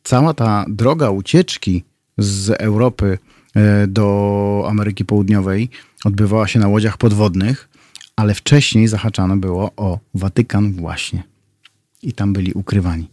cała 0.02 0.34
ta 0.34 0.64
droga 0.68 1.10
ucieczki 1.10 1.84
z 2.18 2.50
Europy 2.50 3.18
e, 3.54 3.86
do 3.86 4.64
Ameryki 4.68 5.04
Południowej 5.04 5.68
odbywała 6.04 6.48
się 6.48 6.58
na 6.58 6.68
łodziach 6.68 6.98
podwodnych, 6.98 7.68
ale 8.16 8.34
wcześniej 8.34 8.88
zahaczano 8.88 9.36
było 9.36 9.70
o 9.76 9.98
Watykan 10.14 10.72
właśnie. 10.72 11.29
I 12.02 12.12
tam 12.12 12.32
byli 12.32 12.52
ukrywani. 12.52 13.08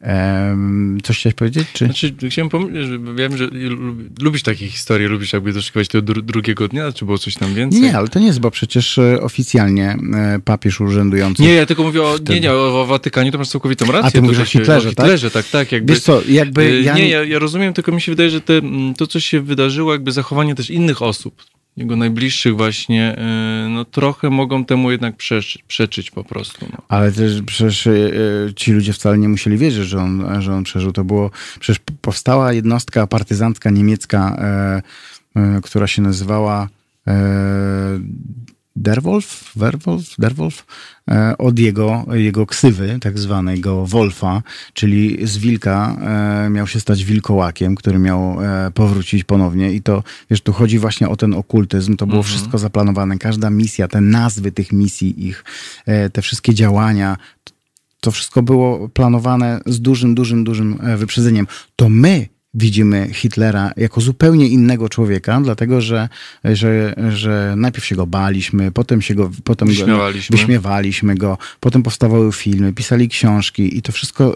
Em, 0.00 0.98
coś 1.02 1.18
chciałeś 1.18 1.34
powiedzieć? 1.34 1.68
Czy? 1.72 1.84
Znaczy, 1.84 2.14
chciałem 2.30 2.48
pomyśleć, 2.48 2.86
że 2.88 2.98
wiem, 3.14 3.36
że 3.36 3.46
lub- 3.46 4.22
lubisz 4.22 4.42
takie 4.42 4.68
historie, 4.68 5.08
lubisz 5.08 5.32
jakby 5.32 5.52
doszukiwać 5.52 5.88
tego 5.88 6.12
dru- 6.12 6.22
drugiego 6.22 6.68
dnia, 6.68 6.92
czy 6.92 7.04
było 7.04 7.18
coś 7.18 7.34
tam 7.34 7.54
więcej? 7.54 7.80
Nie, 7.80 7.96
ale 7.96 8.08
to 8.08 8.18
nie 8.18 8.26
jest, 8.26 8.40
bo 8.40 8.50
przecież 8.50 8.98
e, 8.98 9.20
oficjalnie 9.20 9.96
e, 10.14 10.38
papież 10.44 10.80
urzędujący... 10.80 11.42
Nie, 11.42 11.54
ja 11.54 11.66
tylko 11.66 11.82
mówię 11.82 12.02
o, 12.02 12.14
Wtedy. 12.14 12.34
nie, 12.34 12.40
nie, 12.40 12.52
o, 12.52 12.86
Watykanie, 12.86 13.32
to 13.32 13.38
masz 13.38 13.48
całkowitą 13.48 13.86
rację. 13.86 14.08
A 14.08 14.10
ty 14.10 14.22
mówisz 14.22 14.36
to, 14.36 14.42
o 14.42 14.46
się- 14.46 14.58
Hitlerze, 14.58 14.88
o 14.88 14.92
tak? 14.92 15.04
Hitlerze, 15.06 15.30
tak? 15.30 15.48
tak, 15.48 15.72
jakby, 15.72 15.92
Wiesz 15.92 16.02
co, 16.02 16.22
jakby 16.28 16.62
Y, 16.62 16.82
ja... 16.82 16.94
Nie, 16.94 17.08
ja, 17.08 17.24
ja 17.24 17.38
rozumiem, 17.38 17.72
tylko 17.74 17.92
mi 17.92 18.00
się 18.00 18.12
wydaje, 18.12 18.30
że 18.30 18.40
te, 18.40 18.54
mm, 18.58 18.94
to, 18.94 19.06
co 19.06 19.20
się 19.20 19.40
wydarzyło, 19.40 19.92
jakby 19.92 20.12
zachowanie 20.12 20.54
też 20.54 20.70
innych 20.70 21.02
osób, 21.02 21.42
jego 21.76 21.96
najbliższych 21.96 22.56
właśnie, 22.56 23.16
y, 23.66 23.68
no 23.68 23.84
trochę 23.84 24.30
mogą 24.30 24.64
temu 24.64 24.90
jednak 24.90 25.16
przeczy, 25.16 25.58
przeczyć 25.68 26.10
po 26.10 26.24
prostu. 26.24 26.66
No. 26.72 26.78
Ale 26.88 27.12
też 27.12 27.42
przecież 27.42 27.86
e, 27.86 27.92
ci 28.56 28.72
ludzie 28.72 28.92
wcale 28.92 29.18
nie 29.18 29.28
musieli 29.28 29.58
wiedzieć, 29.58 29.84
że 29.84 29.98
on, 30.00 30.42
że 30.42 30.54
on 30.54 30.64
przeżył. 30.64 30.92
To 30.92 31.04
było, 31.04 31.30
przecież 31.60 31.80
powstała 32.00 32.52
jednostka 32.52 33.06
partyzancka 33.06 33.70
niemiecka, 33.70 34.36
e, 34.38 34.82
e, 35.40 35.60
która 35.62 35.86
się 35.86 36.02
nazywała 36.02 36.68
e, 37.06 38.00
Derwolf, 38.76 39.52
Werwolf, 39.56 40.14
Derwolf, 40.18 40.66
e, 41.10 41.38
od 41.38 41.58
jego, 41.58 42.06
jego 42.12 42.46
ksywy, 42.46 42.98
tak 43.00 43.18
zwanego 43.18 43.86
Wolfa, 43.86 44.42
czyli 44.72 45.26
z 45.26 45.38
wilka 45.38 45.96
e, 46.46 46.50
miał 46.50 46.66
się 46.66 46.80
stać 46.80 47.04
wilkołakiem, 47.04 47.74
który 47.74 47.98
miał 47.98 48.42
e, 48.42 48.70
powrócić 48.70 49.24
ponownie. 49.24 49.72
I 49.72 49.82
to, 49.82 50.02
wiesz, 50.30 50.40
tu 50.40 50.52
chodzi 50.52 50.78
właśnie 50.78 51.08
o 51.08 51.16
ten 51.16 51.34
okultyzm, 51.34 51.96
to 51.96 52.06
było 52.06 52.22
wszystko 52.22 52.58
zaplanowane, 52.58 53.18
każda 53.18 53.50
misja, 53.50 53.88
te 53.88 54.00
nazwy 54.00 54.52
tych 54.52 54.72
misji 54.72 55.28
ich, 55.28 55.44
te 56.12 56.22
wszystkie 56.22 56.54
działania, 56.54 57.16
to 58.00 58.10
wszystko 58.10 58.42
było 58.42 58.88
planowane 58.88 59.60
z 59.66 59.80
dużym, 59.80 60.14
dużym, 60.14 60.44
dużym 60.44 60.78
wyprzedzeniem. 60.96 61.46
To 61.76 61.88
my 61.88 62.26
widzimy 62.54 63.08
Hitlera 63.12 63.72
jako 63.76 64.00
zupełnie 64.00 64.48
innego 64.48 64.88
człowieka, 64.88 65.40
dlatego 65.40 65.80
że, 65.80 66.08
że, 66.44 66.94
że 67.10 67.54
najpierw 67.56 67.86
się 67.86 67.96
go 67.96 68.06
baliśmy, 68.06 68.72
potem 68.72 69.02
się 69.02 69.14
go 69.14 69.30
potem 69.44 69.68
Wyśmiewaliśmy. 69.68 70.36
Go, 70.36 70.40
wyśmiewaliśmy 70.40 71.14
go, 71.14 71.38
potem 71.60 71.82
powstawały 71.82 72.32
filmy, 72.32 72.72
pisali 72.72 73.08
książki 73.08 73.78
i 73.78 73.82
to 73.82 73.92
wszystko 73.92 74.34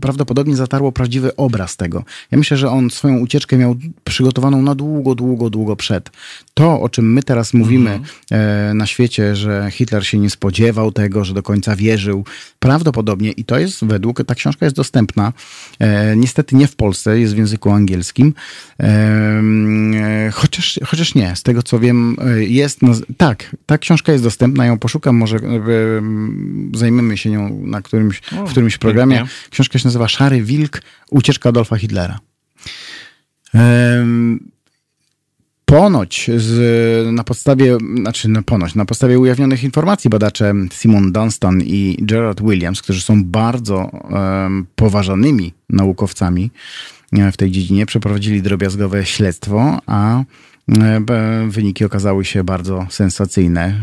prawdopodobnie 0.00 0.56
zatarło 0.56 0.92
prawdziwy 0.92 1.36
obraz 1.36 1.76
tego. 1.76 2.04
Ja 2.30 2.38
myślę, 2.38 2.56
że 2.56 2.70
on 2.70 2.90
swoją 2.90 3.18
ucieczkę 3.18 3.56
miał 3.58 3.76
przygotowaną 4.04 4.62
na 4.62 4.74
długo, 4.74 5.14
długo, 5.14 5.50
długo 5.50 5.76
przed. 5.76 6.10
To, 6.54 6.80
o 6.80 6.88
czym 6.88 7.12
my 7.12 7.22
teraz 7.22 7.54
mówimy 7.54 8.00
e, 8.30 8.72
na 8.74 8.86
świecie, 8.86 9.36
że 9.36 9.68
Hitler 9.70 10.06
się 10.06 10.18
nie 10.18 10.30
spodziewał 10.30 10.92
tego, 10.92 11.24
że 11.24 11.34
do 11.34 11.42
końca 11.42 11.76
wierzył, 11.76 12.24
prawdopodobnie 12.58 13.30
i 13.30 13.44
to 13.44 13.58
jest 13.58 13.84
według, 13.84 14.24
ta 14.26 14.34
książka 14.34 14.66
jest 14.66 14.76
dostępna, 14.76 15.32
e, 15.78 16.16
niestety 16.16 16.56
nie 16.56 16.66
w 16.66 16.76
Polsce, 16.76 17.20
jest 17.20 17.34
w 17.34 17.38
języku 17.38 17.70
angielskim, 17.70 18.34
e, 18.80 20.30
chociaż, 20.32 20.80
chociaż 20.86 21.14
nie, 21.14 21.36
z 21.36 21.42
tego 21.42 21.62
co 21.62 21.78
wiem, 21.78 22.16
jest, 22.36 22.80
tak, 23.16 23.56
ta 23.66 23.78
książka 23.78 24.12
jest 24.12 24.24
dostępna, 24.24 24.66
ją 24.66 24.78
poszukam, 24.78 25.16
może 25.16 25.38
zajmiemy 26.74 27.16
się 27.16 27.30
nią 27.30 27.60
na 27.66 27.82
którymś, 27.82 28.20
w 28.46 28.50
którymś 28.50 28.78
programie. 28.78 29.24
Książka 29.50 29.78
się 29.78 29.88
nazywa 29.88 30.08
Szary 30.08 30.42
Wilk, 30.42 30.82
ucieczka 31.10 31.48
Adolfa 31.48 31.76
Hitlera. 31.76 32.18
Em, 33.54 34.51
Ponoć 35.72 36.30
z, 36.36 37.12
na 37.12 37.24
podstawie, 37.24 37.78
znaczy 38.00 38.28
na 38.28 38.42
ponoć, 38.42 38.74
na 38.74 38.84
podstawie 38.84 39.18
ujawnionych 39.18 39.64
informacji 39.64 40.10
badacze 40.10 40.54
Simon 40.72 41.12
Dunstan 41.12 41.62
i 41.62 41.96
Gerard 42.00 42.40
Williams, 42.42 42.82
którzy 42.82 43.00
są 43.00 43.24
bardzo 43.24 43.90
em, 44.46 44.66
poważanymi 44.76 45.52
naukowcami 45.68 46.50
e, 47.12 47.32
w 47.32 47.36
tej 47.36 47.50
dziedzinie, 47.50 47.86
przeprowadzili 47.86 48.42
drobiazgowe 48.42 49.06
śledztwo, 49.06 49.78
a 49.86 50.20
e, 50.20 50.24
wyniki 51.48 51.84
okazały 51.84 52.24
się 52.24 52.44
bardzo 52.44 52.86
sensacyjne. 52.90 53.74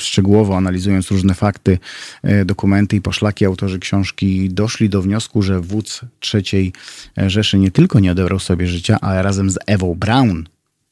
Szczegółowo 0.00 0.56
analizując 0.56 1.10
różne 1.10 1.34
fakty, 1.34 1.78
e, 2.22 2.44
dokumenty 2.44 2.96
i 2.96 3.00
poszlaki, 3.00 3.44
autorzy 3.44 3.78
książki 3.78 4.48
doszli 4.50 4.88
do 4.88 5.02
wniosku, 5.02 5.42
że 5.42 5.60
wódz 5.60 6.00
III 6.34 6.72
Rzeszy 7.26 7.58
nie 7.58 7.70
tylko 7.70 8.00
nie 8.00 8.12
odebrał 8.12 8.38
sobie 8.38 8.66
życia, 8.66 8.98
ale 9.00 9.22
razem 9.22 9.50
z 9.50 9.58
Ewą 9.66 9.94
Braun 9.94 10.44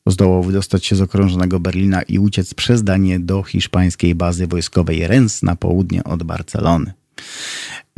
zdołał 0.06 0.42
wydostać 0.42 0.86
się 0.86 0.96
z 0.96 1.00
okrążonego 1.00 1.60
Berlina 1.60 2.02
i 2.02 2.18
uciec 2.18 2.54
przez 2.54 2.84
Danię 2.84 3.20
do 3.20 3.42
hiszpańskiej 3.42 4.14
bazy 4.14 4.46
wojskowej 4.46 5.06
Rennes 5.06 5.42
na 5.42 5.56
południe 5.56 6.04
od 6.04 6.22
Barcelony. 6.22 6.92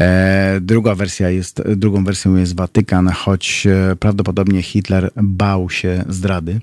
E, 0.01 0.59
druga 0.61 0.95
wersja 0.95 1.31
jest, 1.31 1.63
drugą 1.77 2.05
wersją 2.05 2.37
jest 2.37 2.57
Watykan, 2.57 3.09
choć 3.09 3.67
e, 3.67 3.97
prawdopodobnie 3.97 4.63
Hitler 4.63 5.11
bał 5.17 5.71
się 5.71 6.05
zdrady, 6.09 6.61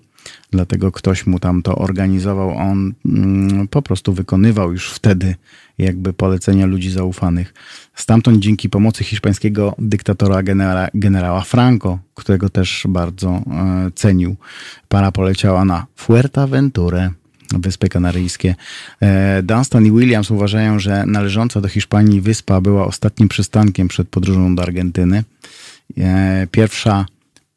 dlatego 0.51 0.91
ktoś 0.91 1.25
mu 1.25 1.39
tam 1.39 1.61
to 1.61 1.75
organizował. 1.75 2.57
On 2.57 2.93
mm, 3.05 3.67
po 3.67 3.81
prostu 3.81 4.13
wykonywał 4.13 4.71
już 4.71 4.91
wtedy 4.91 5.35
jakby 5.77 6.13
polecenia 6.13 6.65
ludzi 6.65 6.91
zaufanych. 6.91 7.53
Stamtąd 7.95 8.39
dzięki 8.39 8.69
pomocy 8.69 9.03
hiszpańskiego 9.03 9.75
dyktatora 9.79 10.43
generała, 10.43 10.87
generała 10.93 11.41
Franco, 11.41 11.99
którego 12.15 12.49
też 12.49 12.85
bardzo 12.89 13.29
e, 13.29 13.41
cenił, 13.95 14.35
para 14.87 15.11
poleciała 15.11 15.65
na 15.65 15.85
Fuerteventurę. 15.95 17.09
Wyspy 17.59 17.89
Kanaryjskie. 17.89 18.55
E, 19.01 19.43
Dunstan 19.43 19.85
i 19.85 19.91
Williams 19.91 20.31
uważają, 20.31 20.79
że 20.79 21.05
należąca 21.05 21.61
do 21.61 21.67
Hiszpanii 21.67 22.21
wyspa 22.21 22.61
była 22.61 22.85
ostatnim 22.85 23.29
przystankiem 23.29 23.87
przed 23.87 24.09
podróżą 24.09 24.55
do 24.55 24.63
Argentyny. 24.63 25.23
E, 25.97 26.47
Pierwsza 26.51 27.05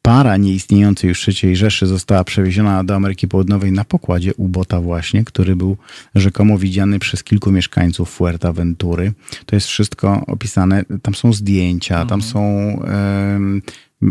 para 0.07 0.37
nieistniejącej 0.37 1.07
już 1.07 1.27
III 1.43 1.55
Rzeszy 1.55 1.87
została 1.87 2.23
przewieziona 2.23 2.83
do 2.83 2.95
Ameryki 2.95 3.27
Południowej 3.27 3.71
na 3.71 3.85
pokładzie 3.85 4.33
ubota 4.35 4.81
właśnie, 4.81 5.23
który 5.23 5.55
był 5.55 5.77
rzekomo 6.15 6.57
widziany 6.57 6.99
przez 6.99 7.23
kilku 7.23 7.51
mieszkańców 7.51 8.09
Fuerteventury. 8.09 9.13
To 9.45 9.55
jest 9.55 9.67
wszystko 9.67 10.25
opisane, 10.27 10.83
tam 11.01 11.15
są 11.15 11.33
zdjęcia, 11.33 12.05
tam 12.05 12.21
są... 12.21 12.39
em, 13.35 13.61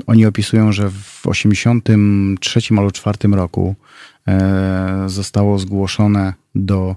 oni 0.06 0.27
opisują, 0.27 0.73
że 0.73 0.90
w 0.90 1.27
83 1.27 2.60
albo 2.70 2.90
4 2.90 3.18
roku 3.32 3.74
e, 4.28 5.05
zostało 5.06 5.59
zgłoszone 5.59 6.32
do 6.55 6.97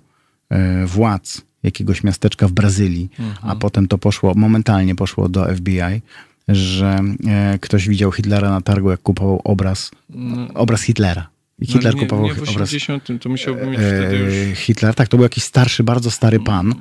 e, 0.49 0.85
władz 0.85 1.41
jakiegoś 1.63 2.03
miasteczka 2.03 2.47
w 2.47 2.51
Brazylii, 2.51 3.09
a 3.41 3.55
potem 3.55 3.87
to 3.87 3.97
poszło, 3.97 4.33
momentalnie 4.35 4.95
poszło 4.95 5.29
do 5.29 5.55
FBI, 5.55 6.01
że 6.49 6.99
e, 7.27 7.59
ktoś 7.61 7.87
widział 7.87 8.11
Hitlera 8.11 8.49
na 8.49 8.61
targu, 8.61 8.91
jak 8.91 9.01
kupował 9.01 9.41
obraz, 9.43 9.91
obraz 10.53 10.81
Hitlera. 10.81 11.29
I 11.61 11.65
Hitler 11.65 11.95
no, 11.95 12.01
nie, 12.01 12.07
kupował 12.07 12.25
nie 12.25 12.33
w 12.33 12.49
obraz 12.49 12.69
80, 12.69 13.07
to 13.21 13.29
musiałby 13.29 13.67
mieć 13.67 13.79
wtedy 13.79 14.17
już... 14.17 14.33
e, 14.33 14.55
Hitler, 14.55 14.95
tak, 14.95 15.07
to 15.07 15.17
był 15.17 15.23
jakiś 15.23 15.43
starszy, 15.43 15.83
bardzo 15.83 16.11
stary 16.11 16.39
pan. 16.39 16.75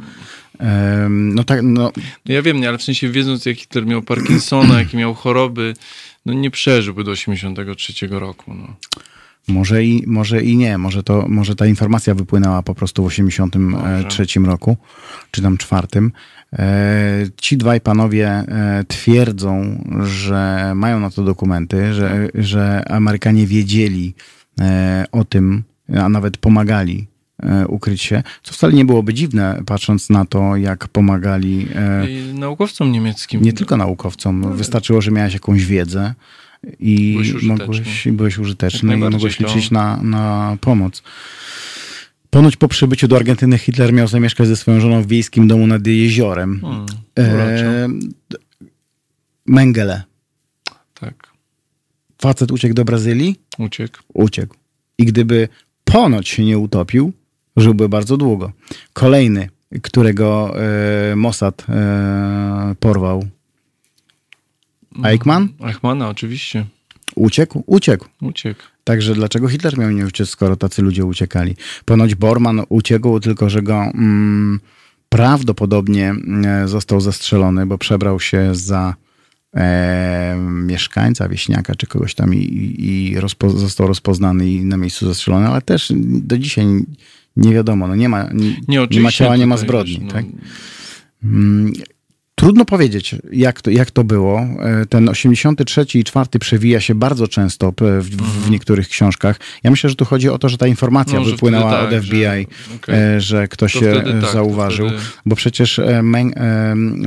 No 1.08 1.44
tak, 1.44 1.60
no 1.62 1.92
No 2.26 2.34
ja 2.34 2.42
wiem, 2.42 2.60
nie, 2.60 2.68
ale 2.68 2.78
w 2.78 2.82
sensie 2.82 3.08
wiedząc, 3.08 3.46
jak 3.46 3.56
Hitler 3.56 3.86
miał 3.86 4.02
Parkinsona, 4.02 4.78
jakie 4.78 4.96
miał 4.96 5.14
choroby, 5.14 5.74
no 6.26 6.32
nie 6.32 6.50
przeżyłby 6.50 7.04
do 7.04 7.10
83 7.10 8.06
roku. 8.10 8.54
No. 8.54 8.76
Może 9.48 9.84
i, 9.84 10.04
może 10.06 10.42
i 10.42 10.56
nie, 10.56 10.78
może, 10.78 11.02
to, 11.02 11.28
może 11.28 11.56
ta 11.56 11.66
informacja 11.66 12.14
wypłynęła 12.14 12.62
po 12.62 12.74
prostu 12.74 13.02
w 13.02 13.06
83 13.06 14.26
roku, 14.44 14.76
czy 15.30 15.42
tam 15.42 15.58
czwartym. 15.58 16.12
E, 16.52 17.26
Ci 17.40 17.56
dwaj 17.56 17.80
panowie 17.80 18.28
e, 18.28 18.84
twierdzą, 18.88 19.84
że 20.02 20.72
mają 20.76 21.00
na 21.00 21.10
to 21.10 21.24
dokumenty, 21.24 21.94
że, 21.94 22.28
że 22.34 22.84
Amerykanie 22.88 23.46
wiedzieli 23.46 24.14
e, 24.60 25.04
o 25.12 25.24
tym, 25.24 25.62
a 25.96 26.08
nawet 26.08 26.36
pomagali 26.36 27.06
ukryć 27.68 28.02
się, 28.02 28.22
co 28.42 28.52
wcale 28.52 28.72
nie 28.72 28.84
byłoby 28.84 29.14
dziwne, 29.14 29.62
patrząc 29.66 30.10
na 30.10 30.24
to, 30.24 30.56
jak 30.56 30.88
pomagali 30.88 31.66
I 32.08 32.34
naukowcom 32.38 32.92
niemieckim. 32.92 33.42
nie 33.42 33.52
tylko 33.52 33.76
naukowcom. 33.76 34.56
Wystarczyło, 34.56 35.00
że 35.00 35.10
miałeś 35.10 35.34
jakąś 35.34 35.64
wiedzę 35.66 36.14
i 36.80 37.12
Byłeś 37.12 37.28
użyteczny. 37.32 37.48
mogłeś, 37.66 38.06
i 38.06 38.12
byłeś 38.12 38.38
użyteczny 38.38 38.94
i 38.94 38.96
mogłeś 38.96 39.36
to- 39.36 39.46
liczyć 39.46 39.70
na, 39.70 40.02
na 40.02 40.56
pomoc. 40.60 41.02
Ponoć 42.30 42.56
po 42.56 42.68
przybyciu 42.68 43.09
do 43.09 43.16
Argentyny 43.16 43.59
Hitler 43.59 43.92
miał 43.92 44.09
zamieszkać 44.09 44.46
ze 44.48 44.56
swoją 44.56 44.80
żoną 44.80 45.02
w 45.02 45.06
wiejskim 45.06 45.48
domu 45.48 45.66
nad 45.66 45.86
jeziorem. 45.86 46.60
Hmm, 46.60 46.86
E. 47.18 47.88
Mengele. 49.46 50.02
Tak, 50.94 51.32
Facet 52.22 52.50
uciekł 52.52 52.74
do 52.74 52.84
Brazylii? 52.84 53.36
uciekł. 53.59 53.98
Uciekł. 54.14 54.55
I 54.98 55.05
gdyby 55.05 55.48
ponoć 55.84 56.28
się 56.28 56.44
nie 56.44 56.59
utopił, 56.59 57.12
żyłby 57.56 57.88
bardzo 57.88 58.16
długo. 58.16 58.52
Kolejny, 58.92 59.48
którego 59.82 60.55
e, 61.12 61.16
Mossad 61.16 61.66
e, 61.68 62.74
porwał. 62.80 63.26
Eichmann? 65.05 65.48
Eichmana 65.66 66.09
oczywiście. 66.09 66.64
Uciekł? 67.18 67.62
Uciekł. 67.66 68.06
Uciekł. 68.22 68.60
Także 68.84 69.14
dlaczego 69.14 69.48
Hitler 69.48 69.78
miał 69.78 69.90
nie 69.90 70.06
uciec, 70.06 70.28
skoro 70.28 70.56
tacy 70.56 70.82
ludzie 70.82 71.04
uciekali? 71.04 71.56
Ponoć 71.84 72.14
Bormann 72.14 72.62
uciekł, 72.68 73.20
tylko 73.20 73.50
że 73.50 73.62
go 73.62 73.82
mm, 73.82 74.60
prawdopodobnie 75.08 76.14
e, 76.44 76.68
został 76.68 77.00
zastrzelony, 77.00 77.66
bo 77.66 77.78
przebrał 77.78 78.20
się 78.20 78.54
za 78.54 78.94
e, 79.56 80.36
mieszkańca, 80.50 81.28
wieśniaka 81.28 81.74
czy 81.74 81.86
kogoś 81.86 82.14
tam 82.14 82.34
i, 82.34 82.74
i 82.78 83.20
rozpo, 83.20 83.50
został 83.50 83.86
rozpoznany 83.86 84.50
i 84.50 84.64
na 84.64 84.76
miejscu 84.76 85.06
zastrzelony, 85.06 85.48
ale 85.48 85.62
też 85.62 85.92
do 86.00 86.38
dzisiaj 86.38 86.66
nie 87.36 87.52
wiadomo, 87.54 87.88
no 87.88 87.94
nie 87.94 88.08
ma, 88.08 88.28
nie, 88.68 88.86
Nie, 88.90 89.00
ma 89.00 89.12
ciała, 89.12 89.36
nie 89.36 89.46
ma 89.46 89.56
zbrodni. 89.56 90.00
no, 90.02 90.12
tak? 90.12 90.24
Trudno 92.39 92.65
powiedzieć, 92.65 93.15
jak 93.32 93.62
to, 93.62 93.70
jak 93.70 93.90
to 93.90 94.05
było. 94.05 94.40
E, 94.40 94.86
Ten 94.86 95.09
83 95.09 95.86
i 95.94 96.05
4 96.05 96.27
przewija 96.40 96.81
się 96.81 96.94
bardzo 96.94 97.28
często 97.28 97.73
w, 97.81 98.16
w 98.47 98.51
niektórych 98.51 98.89
książkach. 98.89 99.40
Ja 99.65 99.70
myślę, 99.70 99.90
że 99.90 99.97
tu 99.97 100.05
chodzi 100.05 100.28
o 100.28 100.39
to, 100.39 100.48
że 100.48 100.59
ta 100.59 100.66
informacja 100.66 101.12
Mhm. 101.19 101.27
No, 101.31 101.32
wypłynęła 101.36 101.70
tak, 101.70 101.93
od 101.93 102.05
FBI, 102.05 102.47
że- 102.89 102.94
e, 103.16 103.20
że 103.20 103.48
ktoś 103.48 103.73
To 103.73 103.78
się 103.81 103.90
e, 103.90 104.20
tak, 104.20 104.32
zauważył. 104.32 104.86
wtedy- 104.89 105.02
Bo 105.27 105.36
przecież 105.36 105.81
Men, 106.02 106.32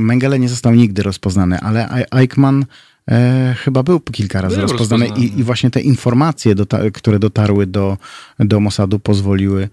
Mengele 0.02 0.38
nie 0.38 0.48
został 0.48 0.74
nigdy 0.74 1.02
rozpoznany, 1.02 1.58
ale 1.58 1.88
Ei- 1.90 2.04
Eichmann 2.20 2.64
e, 3.10 3.54
chyba 3.58 3.82
był 3.82 4.00
kilka 4.00 4.40
razy 4.40 4.56
Był 4.56 4.62
rozpoznany 4.62 5.04
rozpoznany. 5.04 5.30
I, 5.36 5.40
i 5.40 5.44
właśnie 5.44 5.70
te 5.70 5.80
informacje, 5.80 6.54
dota- 6.54 6.90
które 6.92 7.18
dotarły 7.18 7.66
do, 7.66 7.98
do 8.38 8.60
Mossadu 8.60 8.98
pozwoliły 8.98 9.68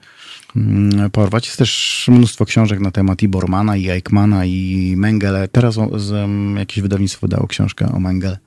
porwać. 1.12 1.46
Jest 1.46 1.58
też 1.58 2.06
mnóstwo 2.12 2.46
książek 2.46 2.80
na 2.80 2.92
temat 2.92 3.24
i 3.24 3.28
Bormana, 3.28 3.78
i 3.78 3.90
Eichmana, 3.90 4.46
i 4.46 4.94
Mengele. 4.98 5.48
Teraz 5.48 5.76
z, 5.96 6.30
jakieś 6.58 6.82
wydawnictwo 6.82 7.28
wydało 7.28 7.48
książkę 7.48 7.92
o 7.94 8.00
Mengele. 8.00 8.38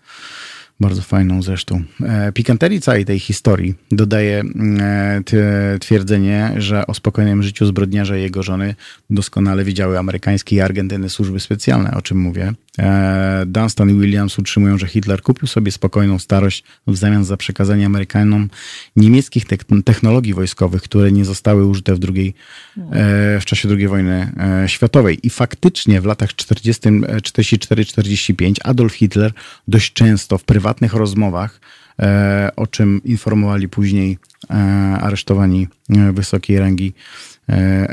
Bardzo 0.83 1.03
fajną 1.03 1.43
zresztą. 1.43 1.83
E, 2.03 2.33
Pikanterii 2.33 2.81
całej 2.81 3.05
tej 3.05 3.19
historii 3.19 3.75
dodaje 3.93 4.43
e, 4.81 5.23
t- 5.25 5.79
twierdzenie, 5.81 6.53
że 6.57 6.87
o 6.87 6.95
spokojnym 6.95 7.43
życiu 7.43 7.67
zbrodniarza 7.67 8.17
i 8.17 8.23
jego 8.23 8.43
żony 8.43 8.75
doskonale 9.11 9.65
wiedziały 9.65 9.99
amerykańskie 9.99 10.57
i 10.57 10.61
Argentyny 10.61 11.09
służby 11.09 11.41
specjalne, 11.41 11.95
o 11.95 12.03
czym 12.03 12.19
mówię. 12.19 12.53
E, 12.79 13.45
Dunstan 13.47 13.91
i 13.91 13.95
Williams 13.95 14.39
utrzymują, 14.39 14.79
że 14.79 14.87
Hitler 14.87 15.23
kupił 15.23 15.49
sobie 15.49 15.73
spokojną 15.73 16.19
starość 16.19 16.65
w 16.87 16.97
zamian 16.97 17.25
za 17.25 17.37
przekazanie 17.37 17.87
Amerykanom 17.87 18.51
niemieckich 18.97 19.45
technologii 19.85 20.35
wojskowych, 20.35 20.83
które 20.83 21.13
nie 21.13 21.25
zostały 21.25 21.67
użyte 21.67 21.95
w, 21.95 21.99
drugiej, 21.99 22.35
e, 22.79 23.41
w 23.41 23.45
czasie 23.45 23.69
II 23.69 23.89
wojny 23.89 24.33
e, 24.65 24.69
światowej. 24.69 25.19
I 25.23 25.31
faktycznie 25.31 26.01
w 26.01 26.05
latach 26.05 26.35
40, 26.35 26.89
e, 26.89 26.93
44-45 27.21 28.55
Adolf 28.65 28.95
Hitler 28.95 29.33
dość 29.69 29.93
często 29.93 30.39
w 30.39 30.45
prywatnych 30.73 30.94
rozmowach, 30.94 31.61
e, 32.01 32.51
o 32.57 32.66
czym 32.66 33.01
informowali 33.05 33.69
później 33.69 34.19
e, 34.51 34.55
aresztowani 35.01 35.69
e, 35.90 36.12
wysokiej 36.12 36.59
rangi 36.59 36.93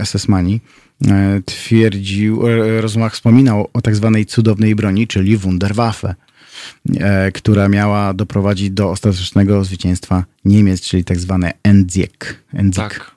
SS-mani, 0.04 0.62
twierdził, 1.46 2.42
rozmowach 2.82 3.14
wspominał 3.14 3.70
o 3.74 3.82
tak 3.82 3.96
zwanej 3.96 4.26
cudownej 4.26 4.76
broni, 4.76 5.08
czyli 5.08 5.38
Wunderwaffe, 5.38 6.16
która 7.34 7.70
miała 7.70 8.14
doprowadzić 8.14 8.72
do 8.72 8.90
ostatecznego 8.90 9.64
zwycięstwa 9.64 10.24
Niemiec, 10.46 10.82
czyli 10.82 11.04
tak 11.04 11.20
zwane. 11.20 11.52
Endziek. 11.64 12.44
Tak. 12.76 13.12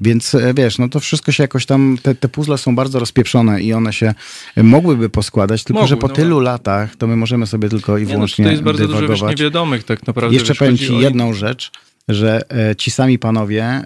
Więc 0.00 0.34
e, 0.34 0.54
wiesz, 0.54 0.78
no 0.78 0.88
to 0.88 1.00
wszystko 1.00 1.32
się 1.32 1.42
jakoś 1.44 1.66
tam, 1.66 1.98
te, 2.02 2.14
te 2.14 2.28
puzzle 2.28 2.58
są 2.58 2.74
bardzo 2.76 2.98
rozpieprzone 2.98 3.62
i 3.62 3.72
one 3.72 3.92
się 3.92 4.14
e, 4.56 4.62
mogłyby 4.62 5.08
poskładać, 5.08 5.64
tylko 5.64 5.74
Mogły, 5.80 5.88
że 5.88 5.96
po 5.96 6.08
no. 6.08 6.14
tylu 6.14 6.40
latach 6.40 6.96
to 6.96 7.06
my 7.06 7.16
możemy 7.16 7.46
sobie 7.46 7.68
tylko 7.68 7.98
i 7.98 8.00
Nie, 8.00 8.06
no, 8.06 8.12
wyłącznie 8.12 8.42
tutaj 8.44 8.52
jest 8.52 8.62
bardzo 8.64 8.86
dużo 8.86 9.00
wiesz, 9.00 9.08
dywagować. 9.08 9.38
niewiadomych 9.38 9.84
tak 9.84 10.06
naprawdę. 10.06 10.34
Jeszcze 10.34 10.52
wiesz, 10.52 10.58
powiem 10.58 10.76
ci 10.78 10.98
jedną 10.98 11.32
rzecz, 11.32 11.70
że 12.08 12.40
e, 12.70 12.76
ci 12.76 12.90
sami 12.90 13.18
panowie 13.18 13.84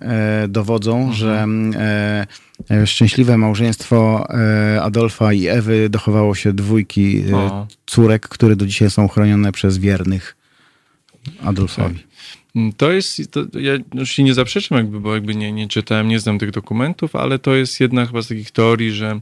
dowodzą, 0.48 0.96
Mhm. 0.96 1.12
że 1.14 1.46
e, 2.70 2.86
szczęśliwe 2.86 3.38
małżeństwo 3.38 4.26
Adolfa 4.82 5.32
i 5.32 5.46
Ewy 5.46 5.88
dochowało 5.88 6.34
się 6.34 6.52
dwójki 6.52 7.24
O. 7.34 7.66
córek, 7.86 8.28
które 8.28 8.56
do 8.56 8.66
dzisiaj 8.66 8.90
są 8.90 9.08
chronione 9.08 9.52
przez 9.52 9.78
wiernych 9.78 10.36
Adolfowi. 11.44 11.98
Mm, 12.56 12.72
To 12.72 12.92
jest, 12.92 13.30
to 13.30 13.58
ja 13.60 13.72
już 13.94 14.10
się 14.10 14.22
nie 14.22 14.34
zaprzeczam 14.34 14.78
jakby, 14.78 15.00
bo 15.00 15.14
jakby 15.14 15.34
nie, 15.34 15.52
nie 15.52 15.68
czytałem, 15.68 16.08
nie 16.08 16.20
znam 16.20 16.38
tych 16.38 16.50
dokumentów, 16.50 17.16
ale 17.16 17.38
to 17.38 17.54
jest 17.54 17.80
jedna 17.80 18.06
chyba 18.06 18.22
z 18.22 18.28
takich 18.28 18.50
teorii, 18.50 18.92
że 18.92 19.20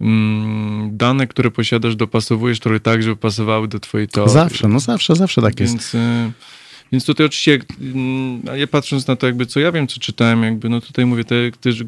mm, 0.00 0.96
dane, 0.96 1.26
które 1.26 1.50
posiadasz, 1.50 1.96
dopasowujesz 1.96 2.60
trochę 2.60 2.80
tak, 2.80 3.02
żeby 3.02 3.16
pasowały 3.16 3.68
do 3.68 3.80
twojej 3.80 4.08
teorii. 4.08 4.34
Zawsze, 4.34 4.68
no 4.68 4.80
zawsze, 4.80 5.16
zawsze 5.16 5.42
tak 5.42 5.60
jest. 5.60 5.72
Więc, 5.72 5.94
y, 5.94 6.32
więc 6.92 7.04
tutaj 7.04 7.26
oczywiście, 7.26 7.50
jak, 7.50 7.62
mm, 7.80 8.42
ja 8.58 8.66
patrząc 8.66 9.06
na 9.06 9.16
to, 9.16 9.26
jakby 9.26 9.46
co 9.46 9.60
ja 9.60 9.72
wiem, 9.72 9.86
co 9.86 10.00
czytałem, 10.00 10.42
jakby, 10.42 10.68
no 10.68 10.80
tutaj 10.80 11.06
mówię, 11.06 11.24
te, 11.24 11.34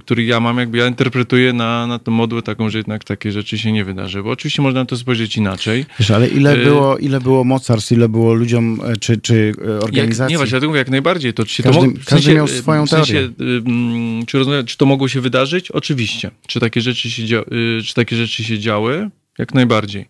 który 0.01 0.25
ja 0.25 0.41
mam, 0.41 0.59
jakby 0.59 0.79
ja 0.79 0.87
interpretuję 0.87 1.53
na, 1.53 1.87
na 1.87 1.99
tę 1.99 2.11
modłę 2.11 2.43
taką, 2.43 2.71
że 2.71 2.79
jednak 2.79 3.05
takie 3.05 3.33
rzeczy 3.33 3.59
się 3.59 3.73
nie 3.73 3.85
wydarzy. 3.85 4.23
Bo 4.23 4.31
oczywiście 4.31 4.63
można 4.63 4.81
na 4.81 4.87
to 4.87 4.97
spojrzeć 4.97 5.37
inaczej. 5.37 5.85
Wiesz, 5.99 6.11
ale 6.11 6.29
ile 6.29 6.55
Y- 6.61 6.65
było, 6.65 6.99
ile 6.99 7.21
było 7.21 7.45
mocarstw, 7.45 7.93
ile 7.93 8.09
było 8.09 8.35
ludziom, 8.35 8.81
e, 8.85 8.97
czy, 8.97 9.17
czy 9.21 9.35
e, 9.69 9.71
Jak, 9.73 9.83
organizacji? 9.83 10.33
nie 10.33 10.37
właśnie, 10.39 10.51
dlatego 10.51 10.71
mówię, 10.71 10.79
jak 10.79 10.91
najbardziej. 10.91 11.35
To, 11.35 11.45
czy 11.45 11.55
się 11.55 11.63
Każdy- 11.63 11.81
to 11.81 11.87
mo- 11.87 11.93
w 11.93 11.95
każdy 11.95 12.11
sensie, 12.11 12.35
miał 12.35 12.45
y, 12.47 12.49
swoją 12.49 12.87
w 12.87 12.91
sensie, 12.91 13.13
teorię. 13.13 13.55
y, 13.55 13.63
mm, 13.67 14.27
czy, 14.27 14.39
czy 14.67 14.77
to 14.77 14.87
mogło 14.87 15.09
się 15.09 15.21
wydarzyć? 15.21 15.71
Oczywiście. 15.71 16.31
Czy 16.47 16.61
takie 16.61 16.81
rzeczy 16.81 17.11
się, 17.11 17.23
dzia- 17.23 17.45
czy 17.85 17.95
takie 17.95 18.17
rzeczy 18.17 18.45
się 18.45 18.59
działy? 18.59 19.11
Jak 19.39 19.55
najbardziej. 19.55 20.07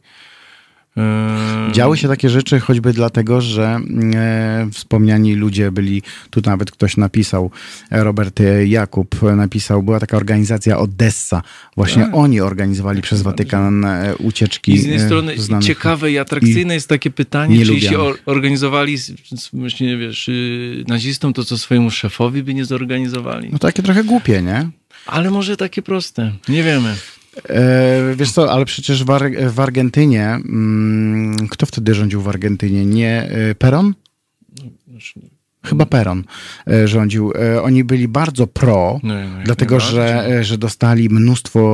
Y, 0.98 1.72
Działy 1.72 1.96
się 1.96 2.08
takie 2.08 2.30
rzeczy 2.30 2.60
choćby 2.60 2.92
dlatego, 2.92 3.40
że 3.40 3.80
e, 4.14 4.68
wspomniani 4.72 5.34
ludzie 5.34 5.70
byli, 5.70 6.02
tu 6.30 6.40
nawet 6.44 6.70
ktoś 6.70 6.96
napisał, 6.96 7.50
Robert 7.90 8.40
e, 8.40 8.66
Jakub 8.66 9.22
napisał, 9.22 9.82
była 9.82 10.00
taka 10.00 10.16
organizacja 10.16 10.78
Odessa. 10.78 11.42
Właśnie 11.76 12.04
Tak. 12.04 12.14
oni 12.14 12.40
organizowali 12.40 13.02
przez 13.02 13.22
Watykan 13.22 13.84
e, 13.84 14.16
ucieczki 14.16 14.72
I 14.72 14.78
z 14.78 14.82
jednej 14.82 14.98
e, 15.02 15.06
strony 15.06 15.38
znanych. 15.38 15.66
ciekawe 15.66 16.10
i 16.12 16.18
atrakcyjne 16.18 16.74
jest 16.74 16.88
takie 16.88 17.10
pytanie, 17.10 17.58
nie 17.58 17.66
czy 17.66 17.74
jeśli 17.74 17.96
or- 17.96 18.18
organizowali, 18.26 18.96
myślę, 19.52 19.96
wiesz, 19.96 20.28
y, 20.28 20.84
nazistom 20.88 21.32
to, 21.32 21.44
co 21.44 21.58
swojemu 21.58 21.90
szefowi 21.90 22.42
by 22.42 22.54
nie 22.54 22.64
zorganizowali. 22.64 23.48
No 23.52 23.58
takie 23.58 23.82
trochę 23.82 24.04
głupie, 24.04 24.42
nie? 24.42 24.68
Ale 25.06 25.30
może 25.30 25.56
takie 25.56 25.82
proste. 25.82 26.32
Nie 26.48 26.62
wiemy. 26.62 26.94
E, 27.48 28.14
wiesz 28.16 28.32
co, 28.32 28.52
ale 28.52 28.64
przecież 28.64 29.04
w, 29.04 29.10
Ar- 29.10 29.50
w 29.50 29.60
Argentynie, 29.60 30.24
mm, 30.24 31.48
kto 31.48 31.66
wtedy 31.66 31.94
rządził 31.94 32.22
w 32.22 32.28
Argentynie? 32.28 32.86
Nie 32.86 33.22
e, 33.30 33.54
Peron? 33.54 33.94
Chyba 35.66 35.86
Peron 35.86 36.24
e, 36.66 36.88
rządził. 36.88 37.32
E, 37.32 37.62
Oni 37.62 37.84
byli 37.84 38.08
bardzo 38.08 38.46
pro, 38.46 39.00
No, 39.02 39.14
no, 39.14 39.44
dlatego 39.44 39.80
że, 39.80 40.26
e, 40.28 40.44
że 40.44 40.58
dostali 40.58 41.08
mnóstwo 41.08 41.66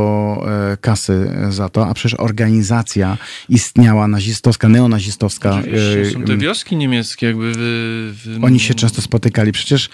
kasy 0.80 1.30
za 1.50 1.68
to, 1.68 1.86
a 1.86 1.94
przecież 1.94 2.20
organizacja 2.20 3.18
istniała 3.48 4.08
nazistowska, 4.08 4.68
neonazistowska. 4.68 5.58
Oczywiście, 5.58 6.10
są 6.10 6.22
te 6.22 6.36
wioski 6.36 6.76
niemieckie 6.76 7.26
jakby 7.26 7.52
w, 7.54 7.58
w, 8.24 8.44
Oni 8.44 8.60
się 8.60 8.74
często 8.74 9.02
spotykali. 9.02 9.52
Przecież 9.52 9.90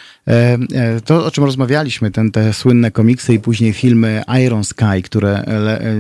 to, 1.05 1.27
o 1.27 1.31
czym 1.31 1.45
rozmawialiśmy, 1.45 2.11
ten, 2.11 2.31
te 2.31 2.53
słynne 2.53 2.91
komiksy 2.91 3.35
i 3.35 3.39
później 3.39 3.73
filmy 3.73 4.23
Iron 4.47 4.65
Sky, 4.65 5.03
które 5.05 5.45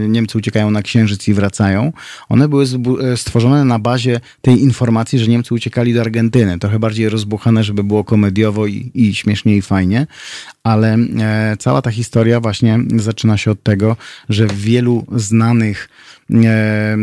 Niemcy 0.08 0.38
uciekają 0.38 0.70
na 0.70 0.82
Księżyc 0.82 1.28
i 1.28 1.34
wracają, 1.34 1.92
one 2.28 2.48
były 2.48 2.66
stworzone 3.16 3.64
na 3.64 3.78
bazie 3.78 4.20
tej 4.42 4.62
informacji, 4.62 5.18
że 5.18 5.26
Niemcy 5.26 5.54
uciekali 5.54 5.94
do 5.94 6.00
Argentyny. 6.00 6.58
Trochę 6.58 6.78
bardziej 6.78 7.08
rozbuchane, 7.08 7.64
żeby 7.64 7.84
było 7.88 8.04
komediowo 8.04 8.66
i, 8.66 8.90
i 8.94 9.14
śmiesznie 9.14 9.56
i 9.56 9.62
fajnie, 9.62 10.06
ale 10.62 10.94
e, 10.94 11.56
cała 11.58 11.82
ta 11.82 11.90
historia 11.90 12.40
właśnie 12.40 12.78
zaczyna 12.96 13.36
się 13.36 13.50
od 13.50 13.62
tego, 13.62 13.96
że 14.28 14.46
wielu 14.46 15.06
znanych 15.12 15.88
e, 16.30 16.36
e, 16.36 16.96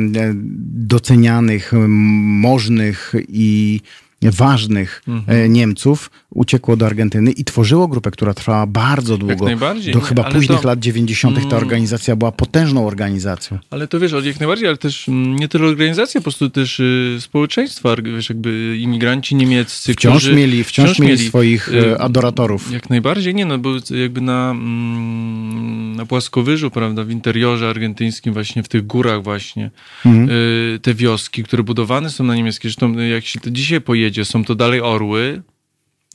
docenianych, 0.94 1.72
możnych 1.88 3.14
i 3.28 3.82
ważnych 4.22 5.02
Mhm. 5.08 5.40
e, 5.46 5.50
Niemców 5.50 6.12
uciekło 6.30 6.78
do 6.78 6.86
Argentyny 6.86 7.32
i 7.32 7.44
tworzyło 7.44 7.88
grupę, 7.88 8.12
która 8.12 8.34
trwała 8.34 8.68
bardzo 8.68 9.18
długo. 9.18 9.46
najbardziej, 9.46 9.94
Do 9.94 10.02
chyba 10.02 10.24
ale 10.24 10.36
późnych 10.36 10.62
to- 10.62 10.68
lat 10.68 10.80
90. 10.80 11.36
ta 11.36 11.42
Mm. 11.46 11.58
organizacja 11.58 12.16
była 12.16 12.32
potężną 12.32 12.88
organizacją. 12.88 13.60
Ale 13.70 13.88
to 13.88 14.00
wiesz, 14.00 14.12
jak 14.24 14.40
najbardziej, 14.40 14.68
ale 14.68 14.78
też 14.78 15.10
mm, 15.10 15.36
nie 15.36 15.48
tyle 15.48 15.66
organizacja, 15.68 16.20
po 16.22 16.24
prostu 16.24 16.50
też 16.50 16.80
y, 16.80 17.18
społeczeństwo, 17.20 17.90
arg- 17.90 18.16
wiesz, 18.16 18.30
jakby 18.30 18.78
imigranci 18.80 19.36
niemieccy, 19.36 19.94
Wciąż 19.94 20.18
którzy... 20.18 20.36
mieli, 20.36 20.64
wciąż 20.64 21.00
mieli 21.00 21.28
swoich 21.28 21.70
y, 21.70 21.92
e, 21.92 22.02
adoratorów. 22.02 22.72
Jak 22.72 22.90
najbardziej, 22.90 23.36
nie 23.36 23.46
no, 23.46 23.58
bo 23.58 23.70
jakby 24.02 24.22
na, 24.22 24.52
mm, 24.52 25.85
na 25.96 26.06
płaskowyżu, 26.06 26.72
prawda, 26.72 27.04
w 27.04 27.12
interiorze 27.12 27.70
argentyńskim, 27.70 28.34
właśnie 28.34 28.64
w 28.64 28.68
tych 28.68 28.88
górach 28.88 29.24
właśnie, 29.24 29.72
Mhm. 30.06 30.30
y, 30.30 30.80
te 30.82 30.94
wioski, 30.94 31.44
które 31.44 31.64
budowane 31.64 32.10
są 32.10 32.24
na 32.24 32.36
niemieckie, 32.36 32.68
zresztą 32.70 33.00
y, 33.00 33.08
jak 33.08 33.26
się 33.26 33.40
to 33.40 33.50
dzisiaj 33.52 33.82
pojedzie, 33.82 34.26
są 34.26 34.46
to 34.46 34.56
dalej 34.56 34.82
orły, 34.82 35.42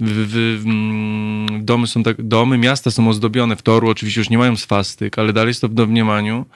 w, 0.00 0.10
w, 0.10 0.62
w, 0.62 0.66
mm, 0.66 1.64
domy 1.64 1.86
są 1.86 2.02
tak, 2.02 2.22
domy, 2.22 2.58
miasta 2.58 2.90
są 2.90 3.08
ozdobione 3.08 3.56
w 3.56 3.62
toru, 3.62 3.88
oczywiście 3.88 4.20
już 4.20 4.30
nie 4.30 4.38
mają 4.38 4.56
swastyk, 4.56 5.18
ale 5.18 5.32
dalej 5.32 5.48
jest 5.50 5.60
to 5.60 5.68
w 5.68 5.74
domniemaniu. 5.74 6.46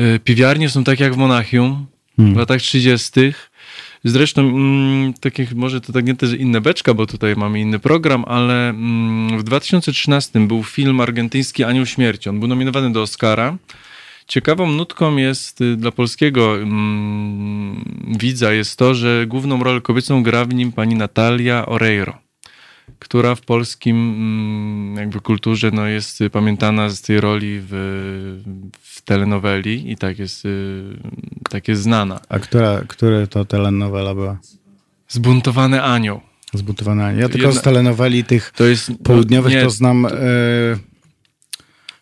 Y, 0.00 0.20
Piwiarnie 0.24 0.68
są 0.68 0.84
tak 0.84 1.00
jak 1.00 1.14
w 1.14 1.16
Monachium 1.16 1.86
w 2.18 2.36
latach 2.36 2.60
30. 2.60 3.10
Zresztą, 4.04 4.42
mm, 4.42 5.14
tak 5.14 5.38
jak 5.38 5.52
może 5.52 5.80
to 5.80 5.92
tak 5.92 6.06
nie 6.06 6.14
też 6.14 6.32
inna 6.32 6.60
beczka, 6.60 6.94
bo 6.94 7.06
tutaj 7.06 7.36
mamy 7.36 7.60
inny 7.60 7.78
program, 7.78 8.24
ale 8.28 8.68
mm, 8.68 9.38
w 9.38 9.42
2013 9.42 10.40
był 10.40 10.62
film 10.62 11.00
argentyński 11.00 11.64
Anioł 11.64 11.86
Śmierci. 11.86 12.28
On 12.28 12.38
był 12.38 12.48
nominowany 12.48 12.92
do 12.92 13.02
Oscara. 13.02 13.56
Ciekawą 14.26 14.72
nutką 14.72 15.16
jest 15.16 15.60
y, 15.60 15.76
dla 15.76 15.92
polskiego 15.92 16.56
mm, 16.56 17.84
widza 18.18 18.52
jest 18.52 18.78
to, 18.78 18.94
że 18.94 19.26
główną 19.26 19.64
rolę 19.64 19.80
kobiecą 19.80 20.22
gra 20.22 20.44
w 20.44 20.54
nim 20.54 20.72
pani 20.72 20.94
Natalia 20.94 21.66
Oreiro, 21.66 22.18
która 22.98 23.34
w 23.34 23.40
polskim 23.40 23.96
mm, 23.96 24.96
jakby 24.96 25.20
kulturze 25.20 25.70
no, 25.70 25.86
jest 25.86 26.20
y, 26.20 26.30
pamiętana 26.30 26.88
z 26.88 27.02
tej 27.02 27.20
roli 27.20 27.60
w, 27.60 27.72
w 28.80 29.02
telenoweli 29.02 29.92
i 29.92 29.96
tak 29.96 30.18
jest, 30.18 30.44
y, 30.44 30.82
tak 31.50 31.68
jest 31.68 31.82
znana. 31.82 32.20
A 32.28 32.38
która, 32.38 32.80
która 32.88 33.26
to 33.26 33.44
telenowela 33.44 34.14
była 34.14 34.38
Zbuntowany 35.08 35.82
anioł. 35.82 36.20
zbudowana? 36.54 37.12
Ja 37.12 37.28
tylko 37.28 37.46
Jedna- 37.46 37.60
z 37.60 37.62
telenoweli 37.62 38.24
tych 38.24 38.52
To 38.56 38.64
jest 38.64 38.88
no, 38.88 38.96
południowych 39.02 39.52
nie, 39.52 39.62
to 39.62 39.70
znam 39.70 40.06
e, 40.06 40.10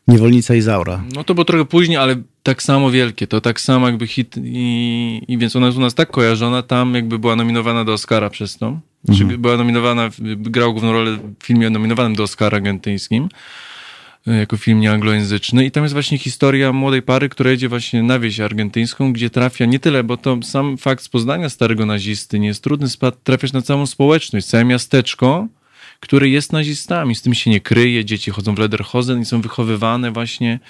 Niewolnica 0.08 0.54
Izaura. 0.54 1.04
No 1.14 1.24
to 1.24 1.34
było 1.34 1.44
trochę 1.44 1.64
później, 1.64 1.96
ale 1.98 2.16
tak 2.42 2.62
samo 2.62 2.90
wielkie. 2.90 3.26
To 3.26 3.40
tak 3.40 3.60
samo 3.60 3.86
jakby 3.86 4.06
hit 4.06 4.36
i, 4.44 5.22
i 5.28 5.38
więc 5.38 5.56
ona 5.56 5.66
jest 5.66 5.78
u 5.78 5.80
nas 5.80 5.94
tak 5.94 6.10
kojarzona, 6.10 6.62
tam 6.62 6.94
jakby 6.94 7.18
była 7.18 7.36
nominowana 7.36 7.84
do 7.84 7.92
Oscara 7.92 8.30
przez 8.30 8.56
to. 8.58 8.80
Znaczy 9.04 9.24
była 9.24 9.56
nominowana, 9.56 10.10
grał 10.36 10.72
główną 10.72 10.92
rolę 10.92 11.18
w 11.40 11.46
filmie 11.46 11.70
nominowanym 11.70 12.14
do 12.14 12.22
Oscara 12.22 12.56
argentyńskim 12.56 13.28
y, 14.28 14.36
jako 14.36 14.56
film 14.56 14.80
nieanglojęzyczny. 14.80 15.64
I 15.64 15.70
tam 15.70 15.82
jest 15.82 15.92
właśnie 15.92 16.18
historia 16.18 16.72
młodej 16.72 17.02
pary, 17.02 17.28
która 17.28 17.50
jedzie 17.50 17.68
właśnie 17.68 18.02
na 18.02 18.18
wieś 18.18 18.40
argentyńską, 18.40 19.12
gdzie 19.12 19.30
trafia 19.30 19.66
nie 19.66 19.78
tyle, 19.80 20.04
bo 20.04 20.16
to 20.16 20.38
sam 20.42 20.78
fakt 20.78 21.08
poznania 21.08 21.48
starego 21.48 21.86
nazisty 21.86 22.38
nie 22.38 22.48
jest 22.48 22.62
trudny, 22.62 22.88
trafiasz 23.24 23.52
na 23.52 23.62
całą 23.62 23.86
społeczność, 23.86 24.46
całe 24.46 24.64
miasteczko, 24.64 25.48
które 26.02 26.28
jest 26.28 26.52
nazistami, 26.52 27.14
z 27.14 27.22
tym 27.22 27.34
się 27.34 27.50
nie 27.50 27.60
kryje, 27.60 28.04
dzieci 28.04 28.30
chodzą 28.30 28.54
w 28.54 28.58
lederhosen 28.58 29.20
i 29.20 29.24
są 29.24 29.40
wychowywane 29.40 30.10
właśnie 30.10 30.60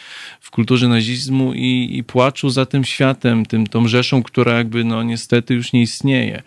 w 0.41 0.51
kulturze 0.51 0.89
nazizmu 0.89 1.55
i, 1.55 1.91
i 1.93 2.05
płaczą 2.05 2.51
za 2.51 2.67
tym 2.67 2.85
światem, 2.85 3.47
tym, 3.47 3.67
tą 3.67 3.89
rzeszą, 3.89 4.23
która 4.23 4.57
jakby 4.57 4.85
no 4.85 5.03
niestety 5.03 5.55
już 5.55 5.73
nie 5.73 5.83
istnieje. 5.83 6.43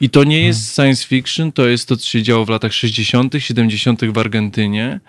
I 0.00 0.10
to 0.10 0.24
nie 0.24 0.42
jest 0.42 0.74
science 0.74 1.06
fiction, 1.06 1.52
to 1.52 1.68
jest 1.68 1.88
to, 1.88 1.96
co 1.96 2.06
się 2.06 2.22
działo 2.22 2.44
w 2.44 2.48
latach 2.48 2.72
60., 2.72 3.34
70. 3.38 4.04
w 4.04 4.18
Argentynie. 4.18 5.00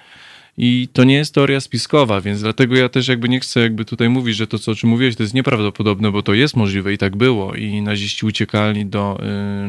I 0.62 0.88
to 0.94 1.04
nie 1.04 1.14
jest 1.14 1.34
teoria 1.34 1.60
spiskowa, 1.60 2.22
więc 2.22 2.42
dlatego 2.42 2.76
ja 2.76 2.90
też 2.90 3.08
jakby 3.08 3.30
nie 3.30 3.40
chcę 3.40 3.60
jakby 3.60 3.86
tutaj 3.86 4.10
mówić, 4.10 4.36
że 4.36 4.48
to, 4.48 4.60
co 4.60 4.72
o 4.72 4.76
czym 4.76 4.90
mówiłeś, 4.90 5.16
to 5.16 5.24
jest 5.24 5.34
nieprawdopodobne, 5.34 6.12
bo 6.12 6.22
to 6.22 6.34
jest 6.34 6.56
możliwe 6.56 6.94
i 6.94 6.98
tak 6.98 7.16
było. 7.16 7.56
I 7.56 7.82
naziści 7.82 8.26
uciekali 8.26 8.86
do, 8.86 9.22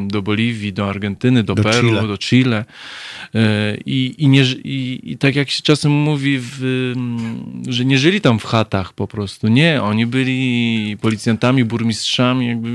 do 0.06 0.22
Boliwii, 0.22 0.72
do 0.72 0.88
Argentyny, 0.88 1.42
do, 1.42 1.54
Do 1.54 1.62
Peru, 1.62 1.88
Chile. 1.88 2.06
do 2.08 2.18
Chile. 2.18 2.64
Y, 3.34 3.38
I, 3.86 4.14
i, 4.18 4.28
nie, 4.28 4.42
i, 4.64 5.00
I 5.02 5.18
tak 5.18 5.36
jak 5.36 5.50
się 5.50 5.62
czasem 5.62 5.92
mówi, 5.92 6.38
w, 6.40 6.92
że 7.68 7.84
nie 7.84 7.98
żyli 7.98 8.20
tam 8.20 8.38
w 8.38 8.44
chatach 8.44 8.92
po 8.92 9.08
prostu. 9.08 9.48
Nie, 9.48 9.82
oni 9.82 10.06
byli 10.06 10.96
policjantami, 11.00 11.64
burmistrzami, 11.64 12.46
jakby 12.46 12.70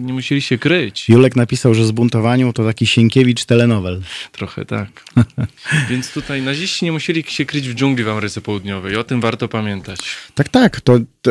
nie 0.00 0.12
musieli 0.12 0.42
się 0.42 0.58
kryć. 0.58 1.08
Julek 1.08 1.36
napisał, 1.36 1.74
że 1.74 1.86
zbuntowaniu 1.86 2.52
to 2.52 2.64
taki 2.64 2.86
Sienkiewicz 2.86 3.44
telenowel. 3.44 4.00
Trochę 4.32 4.64
tak. 4.64 5.04
Więc 5.90 6.12
tutaj 6.12 6.42
naziści 6.42 6.84
nie 6.84 6.92
musieli 6.92 7.24
się 7.28 7.44
kryć 7.44 7.57
w 7.66 7.74
dżungli 7.74 8.04
w 8.04 8.08
Ameryce 8.08 8.40
Południowej. 8.40 8.96
O 8.96 9.04
tym 9.04 9.20
warto 9.20 9.48
pamiętać. 9.48 10.00
Tak, 10.34 10.48
tak. 10.48 10.80
To, 10.80 10.98
to, 11.22 11.30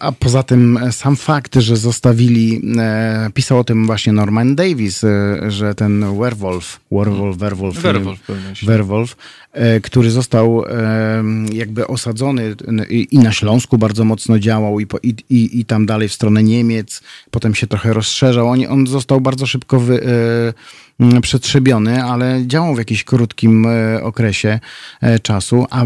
a 0.00 0.12
poza 0.12 0.42
tym 0.42 0.76
e, 0.76 0.92
sam 0.92 1.16
fakt, 1.16 1.54
że 1.54 1.76
zostawili, 1.76 2.60
e, 2.78 3.30
pisał 3.34 3.58
o 3.58 3.64
tym 3.64 3.86
właśnie 3.86 4.12
Norman 4.12 4.54
Davis, 4.54 5.04
e, 5.04 5.38
że 5.50 5.74
ten 5.74 6.18
werewolf, 6.18 6.80
werewolf, 6.90 7.36
werewolf. 7.36 7.78
Werwolf, 8.62 9.16
e, 9.52 9.80
który 9.80 10.10
został 10.10 10.64
jakby 11.52 11.86
osadzony 11.86 12.54
i 12.90 13.04
i 13.10 13.18
na 13.18 13.32
Śląsku 13.32 13.78
bardzo 13.78 14.04
mocno 14.04 14.38
działał 14.38 14.80
i, 14.80 14.86
po, 14.86 14.98
i, 15.02 15.14
i, 15.30 15.60
i 15.60 15.64
tam 15.64 15.86
dalej 15.86 16.08
w 16.08 16.12
stronę 16.12 16.42
Niemiec, 16.42 17.02
potem 17.30 17.54
się 17.54 17.66
trochę 17.66 17.92
rozszerzał. 17.92 18.48
On, 18.48 18.60
on 18.68 18.86
został 18.86 19.20
bardzo 19.20 19.46
szybko 19.46 19.80
wy, 19.80 20.00
przetrzebiony, 21.22 22.04
ale 22.04 22.42
działał 22.46 22.74
w 22.74 22.78
jakimś 22.78 23.04
krótkim 23.04 23.66
e, 23.66 24.02
okresie 24.02 24.60
e, 25.00 25.18
czasu, 25.18 25.66
a 25.70 25.84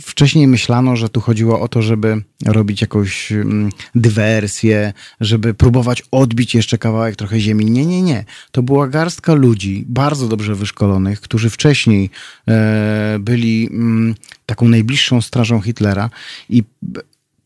wcześniej 0.00 0.46
myślano, 0.46 0.96
że 0.96 1.08
tu 1.08 1.20
chodziło 1.20 1.60
o 1.60 1.68
to, 1.68 1.82
żeby 1.82 2.22
robić 2.46 2.80
jakąś 2.80 3.32
mm, 3.32 3.70
dywersję, 3.94 4.92
żeby 5.20 5.54
próbować 5.54 6.02
odbić 6.10 6.54
jeszcze 6.54 6.78
kawałek 6.78 7.16
trochę 7.16 7.40
ziemi. 7.40 7.64
Nie, 7.64 7.86
nie, 7.86 8.02
nie. 8.02 8.24
To 8.50 8.62
była 8.62 8.88
garstka 8.88 9.34
ludzi, 9.34 9.84
bardzo 9.88 10.28
dobrze 10.28 10.54
wyszkolonych, 10.54 11.20
którzy 11.20 11.50
wcześniej 11.50 12.10
e, 12.48 13.16
byli 13.20 13.68
mm, 13.72 14.14
taką 14.46 14.68
najbliższą 14.68 15.20
strażą 15.20 15.60
Hitlera 15.60 16.10
i 16.48 16.62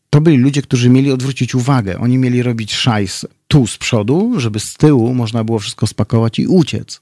to 0.09 0.21
byli 0.21 0.37
ludzie, 0.37 0.61
którzy 0.61 0.89
mieli 0.89 1.11
odwrócić 1.11 1.55
uwagę. 1.55 1.99
Oni 1.99 2.17
mieli 2.17 2.43
robić 2.43 2.75
szajs 2.75 3.25
tu 3.47 3.67
z 3.67 3.77
przodu, 3.77 4.33
żeby 4.37 4.59
z 4.59 4.73
tyłu 4.73 5.13
można 5.13 5.43
było 5.43 5.59
wszystko 5.59 5.87
spakować 5.87 6.39
i 6.39 6.47
uciec. 6.47 7.01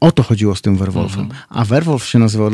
O 0.00 0.12
to 0.12 0.22
chodziło 0.22 0.54
z 0.54 0.62
tym 0.62 0.76
Werwolfem. 0.76 1.28
A 1.48 1.64
Werwolf 1.64 2.04
się 2.04 2.18
nazywał 2.18 2.50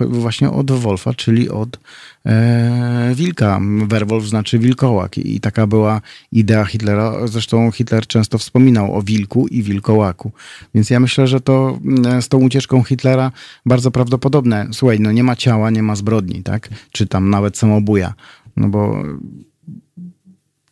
właśnie 0.00 0.50
od 0.50 0.70
Wolfa, 0.70 1.14
czyli 1.14 1.50
od 1.50 1.78
e, 2.26 3.12
wilka. 3.14 3.60
Werwolf 3.86 4.24
znaczy 4.24 4.58
wilkołak 4.58 5.18
i 5.18 5.40
taka 5.40 5.66
była 5.66 6.00
idea 6.32 6.64
Hitlera. 6.64 7.26
Zresztą 7.26 7.70
Hitler 7.70 8.06
często 8.06 8.38
wspominał 8.38 8.94
o 8.94 9.02
wilku 9.02 9.46
i 9.46 9.62
wilkołaku. 9.62 10.32
Więc 10.74 10.90
ja 10.90 11.00
myślę, 11.00 11.26
że 11.26 11.40
to 11.40 11.78
mm, 11.84 12.22
z 12.22 12.28
tą 12.28 12.38
ucieczką 12.38 12.82
Hitlera 12.82 13.32
bardzo 13.66 13.90
prawdopodobne. 13.90 14.68
Słuchaj, 14.72 15.00
no 15.00 15.12
nie 15.12 15.24
ma 15.24 15.36
ciała, 15.36 15.70
nie 15.70 15.82
ma 15.82 15.96
zbrodni, 15.96 16.42
tak? 16.42 16.68
Czy 16.92 17.06
tam 17.06 17.30
nawet 17.30 17.58
samobuja. 17.58 18.14
No 18.56 18.68
bo 18.68 19.02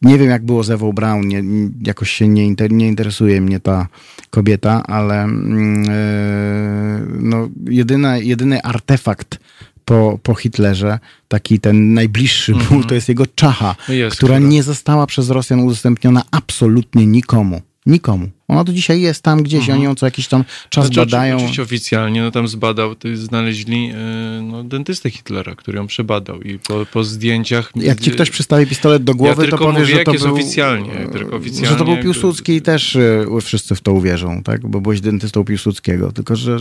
nie 0.03 0.19
wiem, 0.19 0.29
jak 0.31 0.45
było 0.45 0.65
z 0.65 0.71
Ewą 0.71 0.93
Brown, 0.93 1.29
nie, 1.29 1.43
jakoś 1.87 2.11
się 2.11 2.29
nie, 2.29 2.47
inter, 2.47 2.73
nie 2.73 2.89
interesuje 2.89 3.41
mnie 3.41 3.61
ta 3.61 3.89
kobieta, 4.31 4.83
ale 4.87 5.23
mm, 5.23 5.85
e, 5.91 7.07
no, 7.21 7.49
jedyna, 7.71 8.17
jedyny 8.17 8.63
artefakt 8.63 9.39
po, 9.85 10.19
po 10.23 10.35
Hitlerze, 10.35 10.99
taki 11.29 11.61
ten 11.61 11.95
najbliższy 11.95 12.53
był, 12.69 12.85
to 12.85 12.95
jest 12.95 13.09
jego 13.09 13.27
czacha, 13.27 13.75
jest, 13.89 14.17
która- 14.17 14.39
nie 14.39 14.63
została 14.63 15.07
przez 15.07 15.31
Rosjan 15.31 15.61
udostępniona 15.61 16.23
absolutnie 16.31 17.07
nikomu. 17.07 17.61
Nikomu. 17.87 18.29
Ona 18.49 18.65
do 18.65 18.73
dzisiaj 18.73 19.01
jest 19.01 19.23
tam 19.23 19.43
gdzieś, 19.43 19.71
oni 19.71 19.83
ją 19.83 19.95
co 19.95 20.07
jakiś 20.07 20.29
tam 20.29 20.45
czas 20.69 20.87
Znaczy, 20.87 21.01
badają. 21.01 21.37
Oczywiście 21.37 21.63
oficjalnie, 21.63 22.23
no 22.23 22.31
tam 22.31 22.49
zbadał, 22.49 22.95
znaleźli 23.15 23.87
yy, 23.87 23.95
no, 24.43 24.65
dentystę 24.65 25.11
Hitlera, 25.11 25.55
który 25.55 25.79
ją 25.79 25.87
przebadał 25.87 26.43
i 26.43 26.59
po, 26.59 26.87
po 26.93 27.05
zdjęciach... 27.05 27.73
Jak 27.77 28.01
ci 28.01 28.11
ktoś 28.11 28.31
przystawi 28.31 28.67
pistolet 28.67 29.05
do 29.05 29.15
głowy, 29.15 29.31
ja 29.31 29.35
to 29.35 29.43
tylko 29.43 29.59
powie, 29.59 29.81
mówię, 29.81 29.97
że 29.97 30.05
to 30.05 30.13
jest 30.13 30.25
był... 30.25 30.35
oficjalnie. 30.35 30.93
Oficjalnie 31.33 31.69
że 31.69 31.77
to 31.77 31.85
był 31.85 31.97
Piłsudski 31.97 32.53
i 32.53 32.63
też 32.63 32.97
y, 32.97 33.27
wszyscy 33.43 33.75
w 33.75 33.81
to 33.81 33.93
uwierzą, 33.93 34.43
tak? 34.43 34.67
Bo 34.67 34.81
byłeś 34.81 35.01
dentystą 35.01 35.45
Piłsudskiego, 35.45 36.13
tylko 36.13 36.37
że 36.37 36.59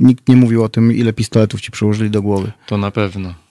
nikt 0.00 0.28
nie 0.28 0.36
mówił 0.36 0.64
o 0.64 0.68
tym, 0.68 0.92
ile 0.92 1.12
pistoletów 1.12 1.60
ci 1.60 1.70
przyłożyli 1.70 2.10
do 2.10 2.22
głowy. 2.22 2.52
To 2.66 2.78
na 2.78 2.90
pewno. 2.90 3.45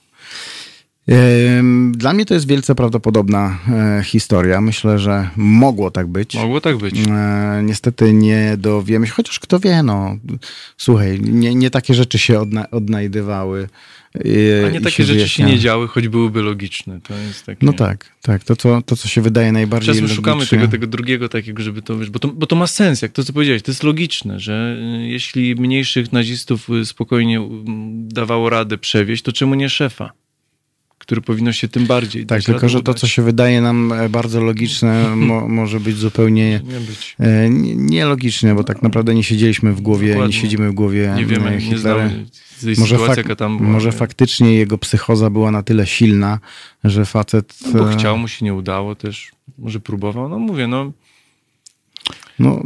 Dla 1.92 2.12
mnie 2.12 2.26
to 2.26 2.34
jest 2.34 2.48
wielce 2.48 2.74
prawdopodobna 2.74 3.58
e, 3.68 4.02
historia. 4.04 4.60
Myślę, 4.60 4.98
że 4.98 5.30
mogło 5.36 5.90
tak 5.90 6.06
być. 6.06 6.34
Mogło 6.34 6.60
tak 6.60 6.76
być. 6.76 6.94
E, 7.08 7.60
niestety 7.64 8.12
nie 8.12 8.56
dowiemy 8.58 9.06
się, 9.06 9.12
chociaż 9.12 9.40
kto 9.40 9.60
wie, 9.60 9.82
no. 9.82 10.16
Słuchaj, 10.76 11.20
nie, 11.20 11.54
nie 11.54 11.70
takie 11.70 11.94
rzeczy 11.94 12.18
się 12.18 12.40
odna 12.40 12.70
odnajdywały. 12.70 13.68
e, 14.14 14.66
A 14.66 14.70
nie 14.70 14.80
takie 14.80 15.04
rzeczy 15.04 15.28
się 15.28 15.44
nie 15.44 15.58
działy, 15.58 15.88
choć 15.88 16.08
byłyby 16.08 16.42
logiczne. 16.42 17.00
To 17.00 17.14
jest 17.18 17.46
takie... 17.46 17.66
No 17.66 17.72
tak, 17.72 18.10
tak. 18.22 18.44
To, 18.44 18.56
co, 18.56 18.82
to, 18.82 18.96
co 18.96 19.08
się 19.08 19.20
wydaje 19.20 19.52
najbardziej 19.52 19.94
Czasem 19.94 20.08
szukamy 20.08 20.36
logicznie. 20.36 20.58
tego, 20.58 20.70
tego 20.70 20.86
drugiego 20.86 21.28
takiego, 21.28 21.62
żeby 21.62 21.82
to, 21.82 21.98
wiesz, 21.98 22.10
bo 22.10 22.18
to, 22.18 22.28
bo 22.28 22.46
to 22.46 22.56
ma 22.56 22.66
sens, 22.66 23.02
jak 23.02 23.12
to, 23.12 23.24
co 23.24 23.32
powiedziałeś, 23.32 23.62
to 23.62 23.70
jest 23.70 23.82
logiczne, 23.82 24.40
że 24.40 24.76
jeśli 24.98 25.54
mniejszych 25.54 26.12
nazistów 26.12 26.70
y, 26.70 26.86
spokojnie 26.86 27.40
y, 27.40 27.44
dawało 28.08 28.50
radę 28.50 28.78
przewieźć, 28.78 29.22
to 29.22 29.32
czemu 29.32 29.54
nie 29.54 29.68
szefa, 29.68 30.12
który 30.98 31.20
powinno 31.20 31.52
się 31.52 31.68
tym 31.68 31.86
bardziej 31.86 32.26
Tak, 32.26 32.42
tylko 32.42 32.68
że 32.68 32.82
to, 32.82 32.94
co 32.94 33.06
się 33.06 33.22
wydaje 33.22 33.60
nam 33.60 33.92
e, 33.92 34.08
bardzo 34.08 34.40
logiczne, 34.44 35.08
mo, 35.16 35.48
może 35.48 35.80
być 35.80 35.96
zupełnie 35.96 36.60
Nie 36.64 36.80
być. 36.80 37.16
e, 37.20 37.50
nie- 37.50 37.76
nielogiczne, 37.76 38.54
bo 38.54 38.64
tak 38.64 38.82
naprawdę 38.82 39.14
nie 39.14 39.24
siedzieliśmy 39.24 39.72
w 39.72 39.80
głowie, 39.80 40.08
Dokładnie. 40.08 40.36
nie 40.36 40.42
siedzimy 40.42 40.70
w 40.70 40.74
głowie 40.74 41.12
Nie 41.16 41.22
e, 41.22 41.26
wiemy, 41.26 41.50
nie 41.50 41.60
Hitlera. 41.60 42.08
tej 42.60 42.74
Może, 42.78 42.96
fak- 42.96 43.60
może 43.60 43.88
nie? 43.88 43.92
faktycznie 43.92 44.54
jego 44.54 44.78
psychoza 44.78 45.30
była 45.30 45.50
na 45.50 45.62
tyle 45.62 45.86
silna, 45.86 46.38
że 46.84 47.04
facet... 47.04 47.54
No, 47.74 47.78
bo 47.84 47.90
e, 47.92 47.96
chciał, 47.96 48.18
mu 48.18 48.28
się 48.28 48.44
nie 48.44 48.54
udało 48.54 48.94
też, 48.94 49.30
może 49.58 49.80
próbował, 49.80 50.28
no 50.28 50.38
mówię, 50.38 50.66
no 50.66 50.92
No, 52.38 52.62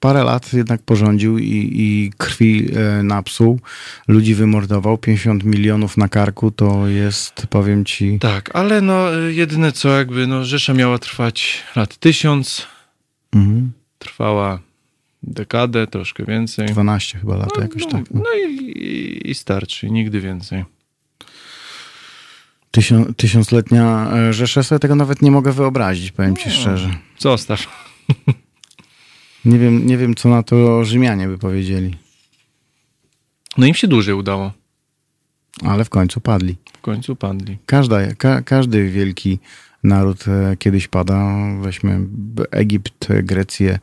parę 0.00 0.24
lat 0.24 0.52
jednak 0.52 0.82
porządził 0.82 1.38
i, 1.38 1.70
i 1.72 2.12
krwi 2.18 2.68
e, 2.76 3.02
napsuł, 3.02 3.60
ludzi 4.08 4.34
wymordował, 4.34 4.98
50 4.98 5.44
milionów 5.44 5.96
na 5.96 6.08
karku 6.08 6.50
to 6.50 6.88
jest, 6.88 7.46
powiem 7.50 7.84
ci, 7.84 8.18
tak, 8.18 8.50
ale 8.56 8.80
no 8.80 9.18
y, 9.18 9.34
jedyne 9.34 9.72
co 9.72 9.88
jakby, 9.88 10.26
no 10.26 10.44
Rzesza 10.44 10.74
miała 10.74 10.98
trwać 10.98 11.62
lat 11.76 11.96
tysiąc, 11.96 12.66
mhm, 13.34 13.72
trwała 13.98 14.58
dekadę, 15.22 15.86
troszkę 15.86 16.24
więcej. 16.24 16.68
12 16.68 17.18
chyba 17.18 17.36
lat, 17.36 17.50
No, 17.56 17.62
jakoś 17.62 17.82
no, 17.84 17.90
tak. 17.90 18.04
No. 18.10 18.20
no 18.20 18.30
i, 18.48 19.22
i, 19.24 19.34
starczy, 19.34 19.90
nigdy 19.90 20.20
więcej. 20.20 20.64
Tysią, 22.70 23.14
tysiącletnia 23.14 24.10
e, 24.14 24.32
Rzesza, 24.32 24.62
sobie 24.62 24.78
tego 24.78 24.94
nawet 24.94 25.22
nie 25.22 25.30
mogę 25.30 25.52
wyobrazić, 25.52 26.12
powiem 26.12 26.36
ci 26.36 26.48
No. 26.48 26.54
szczerze. 26.54 26.90
Zostaw. 27.18 27.66
Nie 29.44 29.58
wiem, 29.58 29.86
nie 29.86 29.98
wiem, 29.98 30.14
co 30.14 30.28
na 30.28 30.42
to 30.42 30.84
Rzymianie 30.84 31.28
by 31.28 31.38
powiedzieli, 31.38 31.96
No 33.58 33.66
im 33.66 33.74
się 33.74 33.88
dłużej 33.88 34.14
udało. 34.14 34.52
ale 35.62 35.84
w 35.84 35.90
końcu 35.90 36.20
padli. 36.20 36.56
W 36.72 36.80
końcu 36.80 37.16
padli. 37.16 37.58
Każda, 37.66 38.14
ka, 38.14 38.42
każdy 38.42 38.90
wielki 38.90 39.38
naród 39.84 40.24
e, 40.28 40.56
kiedyś 40.56 40.88
pada. 40.88 41.34
Weźmy 41.60 42.00
Egipt, 42.50 43.08
Grecję, 43.22 43.78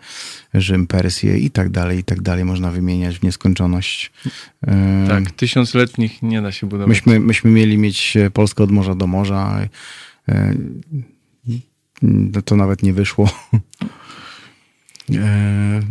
Rzym, 0.53 0.87
Persję 0.87 1.37
i 1.37 1.49
tak 1.51 1.69
dalej, 1.69 1.99
i 1.99 2.03
tak 2.03 2.21
dalej. 2.21 2.45
Można 2.45 2.71
wymieniać 2.71 3.19
w 3.19 3.23
nieskończoność. 3.23 4.11
E, 4.67 5.05
Tak, 5.07 5.31
tysiącletnich 5.31 6.21
nie 6.21 6.41
da 6.41 6.51
się 6.51 6.67
budować. 6.67 6.89
Myśmy, 6.89 7.19
myśmy 7.19 7.51
mieli 7.51 7.77
mieć 7.77 8.17
e, 8.17 8.31
Polskę 8.31 8.63
od 8.63 8.71
morza 8.71 8.95
do 8.95 9.07
morza. 9.07 9.59
To 12.45 12.55
nawet 12.55 12.83
nie 12.83 12.93
wyszło. 12.93 13.29
E, 15.17 15.81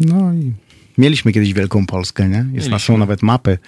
no 0.00 0.34
i 0.34 0.52
mieliśmy 0.98 1.32
kiedyś 1.32 1.52
Wielką 1.52 1.86
Polskę, 1.86 2.28
nie? 2.28 2.36
Jest, 2.36 2.52
Mieliśmy. 2.52 2.78
są 2.78 2.98
nawet 2.98 3.22
mapy. 3.22 3.58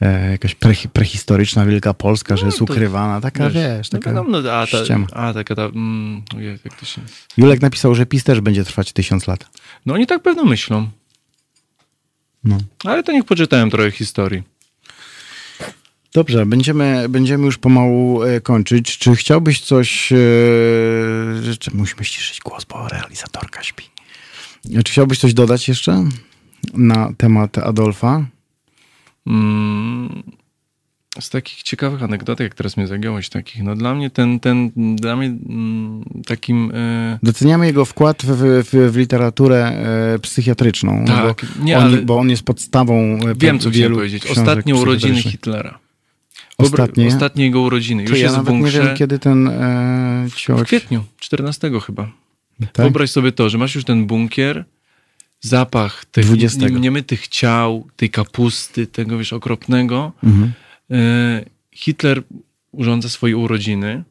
E, 0.00 0.30
jakaś 0.30 0.54
pre, 0.54 0.74
prehistoryczna 0.92 1.66
Wielka 1.66 1.94
Polska, 1.94 2.36
że 2.36 2.42
No 2.42 2.46
jest 2.48 2.58
to- 2.58 2.64
ukrywana. 2.64 3.20
Taka, 3.20 3.50
wiesz, 3.50 3.92
no 3.92 3.98
taka... 3.98 4.10
wiadomo, 4.10 4.40
no, 4.40 4.52
a, 4.52 4.66
ta, 4.66 4.84
ściema. 4.84 5.06
a 5.12 5.34
taka 5.34 5.54
ta, 5.54 5.62
mm, 5.64 6.22
jak 6.64 6.74
to 6.80 6.86
się... 6.86 7.02
Julek 7.36 7.60
napisał, 7.60 7.94
że 7.94 8.06
PiS 8.06 8.24
też 8.24 8.40
będzie 8.40 8.64
trwać 8.64 8.92
tysiąc 8.92 9.26
lat. 9.26 9.46
No 9.86 9.94
oni 9.94 10.06
tak 10.06 10.22
pewno 10.22 10.44
myślą. 10.44 10.88
No. 12.44 12.58
Ale 12.84 13.02
to 13.02 13.12
niech 13.12 13.24
poczytałem 13.24 13.70
trochę 13.70 13.90
historii. 13.90 14.42
Dobrze, 16.14 16.46
będziemy, 16.46 17.08
będziemy 17.08 17.44
już 17.46 17.58
pomału 17.58 18.22
e, 18.22 18.40
kończyć. 18.40 18.98
Czy 18.98 19.16
chciałbyś 19.16 19.60
coś... 19.60 20.12
E, 20.12 20.16
czy 21.58 21.70
musimy 21.74 22.04
ściszyć 22.04 22.40
głos, 22.40 22.64
bo 22.64 22.88
realizatorka 22.88 23.62
śpi. 23.62 23.84
Czy 24.64 24.92
chciałbyś 24.92 25.18
coś 25.18 25.34
dodać 25.34 25.68
jeszcze 25.68 26.04
na 26.74 27.12
temat 27.16 27.58
Adolfa? 27.58 28.26
Mm, 29.26 30.22
z 31.20 31.30
takich 31.30 31.62
ciekawych 31.62 32.02
anegdotek, 32.02 32.44
jak 32.44 32.54
teraz 32.54 32.76
mnie 32.76 32.86
zagiąłeś, 32.86 33.28
takich, 33.28 33.62
no 33.62 33.76
dla 33.76 33.94
mnie 33.94 34.10
ten, 34.10 34.40
ten 34.40 34.70
dla 34.96 35.16
mnie 35.16 35.26
mm, 35.26 36.04
takim... 36.26 36.72
E, 36.74 37.18
Doceniamy 37.22 37.66
jego 37.66 37.84
wkład 37.84 38.22
w, 38.22 38.36
w, 38.64 38.92
w 38.92 38.96
literaturę 38.96 39.66
e, 40.14 40.18
psychiatryczną. 40.18 41.04
no 41.06 41.06
Tak, 41.06 41.46
bo, 41.56 41.64
nie, 41.64 41.78
on, 41.78 41.84
ale- 41.84 42.02
bo 42.02 42.18
on 42.18 42.30
jest 42.30 42.42
podstawą 42.42 42.94
e, 42.94 43.34
wiem, 43.36 43.58
co 43.58 43.70
chciałem 43.70 43.92
powiedzieć. 43.94 44.26
Ostatnie 44.26 44.74
urodziny. 44.74 45.22
Hitlera. 45.22 45.78
Ostatnie? 46.58 47.06
Ostatnie 47.06 47.44
jego 47.44 47.60
urodziny. 47.60 48.02
Już 48.02 48.12
ja 48.12 48.18
jest 48.18 48.36
w 48.38 48.50
nie 48.50 48.70
wiem, 48.70 48.96
kiedy 48.96 49.18
ten 49.18 49.48
e, 49.48 50.26
W 50.30 50.34
człowiek... 50.34 50.66
kwietniu, 50.66 51.04
14 51.18 51.70
chyba. 51.86 52.10
Tak? 52.66 52.84
Wyobraź 52.86 53.10
sobie 53.10 53.32
to, 53.32 53.48
że 53.50 53.58
masz 53.58 53.74
już 53.74 53.84
ten 53.84 54.06
bunkier, 54.06 54.64
zapach 55.40 56.04
tych 56.04 56.24
20. 56.24 56.68
nie- 56.68 56.80
niemytych 56.80 57.28
ciał, 57.28 57.86
tej 57.96 58.10
kapusty, 58.10 58.86
tego 58.86 59.18
wiesz, 59.18 59.32
okropnego. 59.32 60.12
Mhm. 60.24 60.52
E, 60.90 61.44
Hitler 61.72 62.22
urządza 62.72 63.08
swoje 63.08 63.36
urodziny, 63.36 64.04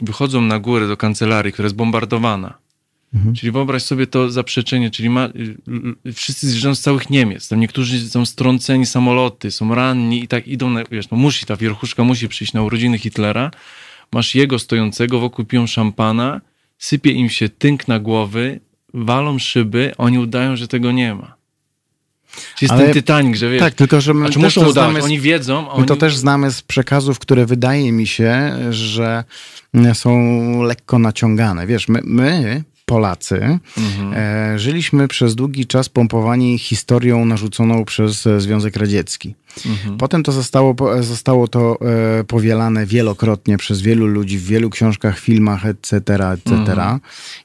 wychodzą 0.00 0.40
na 0.40 0.58
górę 0.58 0.88
do 0.88 0.96
kancelarii, 0.96 1.52
która 1.52 1.66
jest 1.66 1.76
bombardowana. 1.76 2.58
Mhm. 3.14 3.34
Czyli 3.34 3.52
wyobraź 3.52 3.82
sobie 3.82 4.06
to 4.06 4.30
zaprzeczenie, 4.30 4.90
czyli 4.90 5.10
ma, 5.10 5.26
y, 5.26 5.56
y, 6.06 6.12
wszyscy 6.12 6.48
zjeżdżają 6.48 6.74
z 6.74 6.80
całych 6.80 7.10
Niemiec, 7.10 7.48
tam 7.48 7.60
niektórzy 7.60 8.10
są 8.10 8.26
strąceni 8.26 8.86
samoloty, 8.86 9.50
są 9.50 9.74
ranni 9.74 10.24
i 10.24 10.28
tak 10.28 10.48
idą, 10.48 10.70
na, 10.70 10.84
wiesz, 10.90 11.10
no 11.10 11.16
musi, 11.16 11.46
ta 11.46 11.56
wierchuszka 11.56 12.04
musi 12.04 12.28
przyjść 12.28 12.52
na 12.52 12.62
urodziny 12.62 12.98
Hitlera, 12.98 13.50
masz 14.12 14.34
jego 14.34 14.58
stojącego, 14.58 15.20
wokół 15.20 15.44
piją 15.44 15.66
szampana, 15.66 16.40
sypie 16.80 17.10
im 17.12 17.28
się 17.28 17.48
tynk 17.48 17.88
na 17.88 17.98
głowy, 17.98 18.60
walą 18.94 19.38
szyby, 19.38 19.92
oni 19.98 20.18
udają, 20.18 20.56
że 20.56 20.68
tego 20.68 20.92
nie 20.92 21.14
ma. 21.14 21.34
Czyli 22.56 22.72
jest 22.72 22.84
ten 22.84 22.94
Titanic, 22.94 23.36
że 23.36 23.50
wiesz, 23.50 23.60
Tak, 23.60 23.74
tylko 23.74 24.00
że 24.00 24.14
my 24.14 24.24
a 24.26 24.28
czy 24.28 24.34
też 24.34 24.42
muszą 24.42 24.60
to 24.62 24.68
udawać, 24.70 25.02
z- 25.02 25.06
oni 25.06 25.20
wiedzą, 25.20 25.62
My 25.62 25.68
oni... 25.68 25.86
to 25.86 25.96
też 25.96 26.16
znamy 26.16 26.50
z 26.50 26.62
przekazów, 26.62 27.18
które 27.18 27.46
wydaje 27.46 27.92
mi 27.92 28.06
się, 28.06 28.52
że 28.70 29.24
są 29.94 30.12
lekko 30.62 30.98
naciągane. 30.98 31.66
Wiesz, 31.66 31.88
my, 31.88 32.00
my 32.04 32.64
Polacy, 32.94 33.58
Mhm. 33.78 34.12
e, 34.54 34.58
żyliśmy 34.58 35.08
przez 35.08 35.34
długi 35.34 35.66
czas 35.66 35.88
pompowani 35.88 36.58
historią 36.58 37.24
narzuconą 37.24 37.84
przez 37.84 38.26
e, 38.26 38.40
Związek 38.40 38.76
Radziecki. 38.76 39.34
Mhm. 39.66 39.96
Potem 39.98 40.22
to 40.22 40.32
zostało, 40.32 40.74
po- 40.74 41.02
zostało 41.02 41.48
to 41.48 41.78
e, 42.20 42.24
powielane 42.24 42.86
wielokrotnie 42.86 43.56
przez 43.58 43.80
wielu 43.82 44.06
ludzi 44.06 44.38
w 44.38 44.44
wielu 44.44 44.70
książkach, 44.70 45.18
filmach, 45.18 45.66
etc., 45.66 45.96
etc. 46.32 46.52
Mhm. 46.52 47.00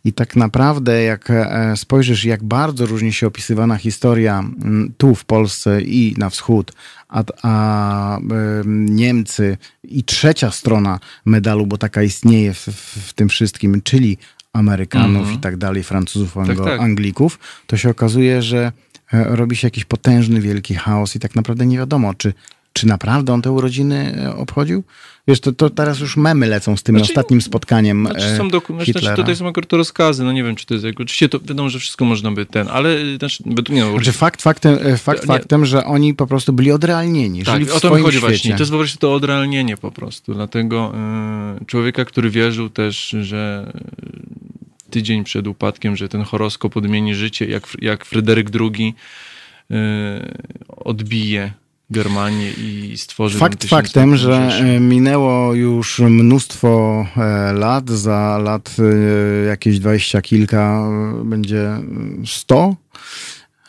I 0.06 0.14
tak 0.14 0.36
naprawdę, 0.36 1.04
jak 1.04 1.30
e, 1.30 1.74
spojrzysz, 1.78 2.26
jak 2.26 2.44
bardzo 2.44 2.86
różni 2.86 3.14
się 3.14 3.28
opisywana 3.28 3.76
historia 3.78 4.44
tu 4.98 5.16
w 5.16 5.26
Polsce 5.26 5.82
i 5.82 6.16
na 6.18 6.30
wschód, 6.30 6.72
a, 7.10 7.24
a 7.44 8.18
em, 8.18 8.86
Niemcy 8.96 9.58
i 9.84 10.04
trzecia 10.04 10.52
strona 10.52 11.00
medalu, 11.26 11.68
bo 11.68 11.78
taka 11.78 12.04
istnieje 12.04 12.54
w, 12.54 12.58
w, 12.68 13.10
w 13.10 13.14
tym 13.14 13.30
wszystkim, 13.30 13.82
czyli 13.84 14.18
Amerykanów 14.56 15.18
Mhm. 15.22 15.36
i 15.36 15.40
tak 15.40 15.58
dalej, 15.58 15.84
Francuzów, 15.84 16.38
Anglo, 16.38 16.66
tak. 16.66 16.80
Anglików, 16.82 17.40
to 17.68 17.78
się 17.78 17.90
okazuje, 17.90 18.42
że 18.42 18.72
e, 19.14 19.36
robi 19.36 19.56
się 19.56 19.68
jakiś 19.68 19.86
potężny, 19.86 20.42
wielki 20.42 20.76
chaos 20.76 21.16
i 21.16 21.20
tak 21.20 21.36
naprawdę 21.36 21.66
nie 21.66 21.78
wiadomo, 21.78 22.14
czy, 22.14 22.34
czy 22.74 22.88
naprawdę 22.88 23.34
on 23.34 23.42
te 23.42 23.52
urodziny 23.52 24.16
e, 24.26 24.36
obchodził? 24.36 24.84
Wiesz, 25.28 25.40
to, 25.40 25.52
to 25.52 25.70
teraz 25.70 26.00
już 26.00 26.18
memy 26.18 26.48
lecą 26.48 26.78
z 26.78 26.84
tym 26.84 26.96
Znaczy- 26.96 27.12
ostatnim 27.12 27.42
spotkaniem 27.42 28.08
Znaczy 28.12 28.38
są 28.38 28.46
e, 28.46 28.50
dokumenty, 28.50 28.92
znaczy 28.92 29.16
tutaj 29.16 29.36
są 29.36 29.48
akurat 29.48 29.74
rozkazy, 29.74 30.24
no 30.24 30.32
nie 30.32 30.44
wiem, 30.44 30.56
czy 30.56 30.66
to 30.66 30.74
jest, 30.74 30.86
oczywiście 30.86 31.30
to 31.30 31.40
wiadomo, 31.40 31.70
że 31.70 31.80
wszystko 31.80 32.06
można 32.06 32.32
by 32.32 32.46
ten, 32.46 32.68
ale 32.72 32.98
znaczy, 33.18 33.44
nie 33.70 33.82
no, 33.82 33.92
Znaczy 33.92 34.12
fakt 34.12 34.42
faktem, 34.42 34.78
fakt 34.98 35.22
Nie. 35.22 35.28
faktem, 35.28 35.66
że 35.66 35.86
oni 35.86 36.14
po 36.14 36.28
prostu 36.28 36.54
byli 36.54 36.72
odrealnieni, 36.72 37.44
tak, 37.44 37.54
żyli 37.56 37.66
w 37.66 37.74
o 37.76 37.80
to 37.80 37.96
mi 37.96 38.02
chodzi 38.02 38.18
świecie. 38.18 38.28
właśnie, 38.28 38.52
to 38.54 38.60
jest 38.60 38.72
wyobraź 38.72 38.92
sobie 38.92 39.00
to 39.00 39.14
odrealnienie 39.14 39.78
po 39.78 39.92
prostu, 39.92 40.34
dlatego 40.34 40.94
y, 41.62 41.66
człowieka, 41.66 42.06
który 42.06 42.30
wierzył 42.30 42.70
też, 42.70 43.16
że 43.22 43.72
tydzień 44.96 45.24
przed 45.24 45.48
upadkiem, 45.48 45.96
że 45.96 46.10
ten 46.10 46.24
horoskop 46.24 46.78
odmieni 46.78 47.16
życie, 47.16 47.46
jak, 47.46 47.68
jak 47.82 48.06
Fryderyk 48.06 48.50
II 48.60 48.94
y, 49.72 49.76
odbije 50.68 51.52
Germanię 51.90 52.52
i 52.52 52.94
stworzy 52.98 53.38
Fakt 53.38 53.66
faktem, 53.66 54.18
że 54.18 54.60
e, 54.60 54.80
minęło 54.80 55.54
już 55.54 56.00
mnóstwo 56.00 57.06
e, 57.18 57.54
lat, 57.54 57.90
za 57.90 58.38
lat 58.44 58.76
e, 58.80 59.46
jakieś 59.46 59.80
dwadzieścia 59.80 60.22
kilka 60.22 60.88
będzie 61.24 61.70
sto. 62.26 62.76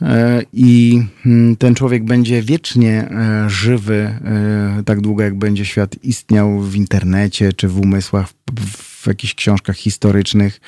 E, 0.02 0.42
i 0.52 1.02
mm, 1.26 1.56
ten 1.56 1.74
człowiek 1.74 2.04
będzie 2.04 2.42
wiecznie 2.42 3.08
żywy 3.46 4.20
tak 4.86 5.00
długo, 5.00 5.22
jak 5.22 5.34
będzie 5.34 5.64
świat 5.64 5.96
istniał 6.02 6.60
w 6.60 6.76
internecie 6.76 7.52
czy 7.52 7.68
w 7.68 7.80
umysłach, 7.80 8.28
w, 8.60 8.95
w 9.06 9.08
jakichś 9.08 9.34
książkach 9.34 9.76
historycznych. 9.76 10.60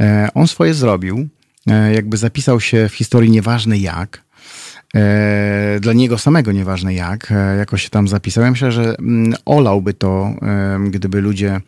E, 0.00 0.28
On 0.34 0.48
swoje 0.48 0.74
zrobił, 0.74 1.28
e, 1.66 1.94
jakby 1.94 2.16
zapisał 2.16 2.60
się 2.60 2.88
w 2.88 2.94
historii 2.94 3.30
nieważne 3.30 3.78
jak. 3.78 4.22
e, 4.94 5.78
dla 5.80 5.92
niego 5.92 6.18
samego, 6.18 6.52
nieważne 6.52 6.94
jak, 6.94 7.32
jakoś 7.58 7.82
się 7.82 7.90
tam 7.90 8.08
zapisał. 8.08 8.44
Ja 8.44 8.50
myślę, 8.50 8.72
że 8.72 8.94
mm, 8.98 9.34
olałby 9.44 9.94
to, 9.94 10.34
gdyby 10.90 11.20
ludzie 11.20 11.60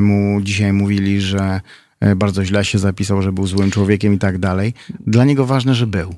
mu 0.00 0.40
dzisiaj 0.42 0.72
mówili, 0.72 1.20
że 1.20 1.60
bardzo 2.16 2.44
źle 2.44 2.64
się 2.64 2.78
zapisał, 2.78 3.22
że 3.22 3.32
był 3.32 3.46
złym 3.46 3.70
człowiekiem 3.70 4.14
i 4.14 4.18
tak 4.18 4.38
dalej. 4.38 4.74
Dla 5.06 5.24
niego 5.24 5.46
ważne, 5.46 5.74
że 5.74 5.86
był. 5.86 6.14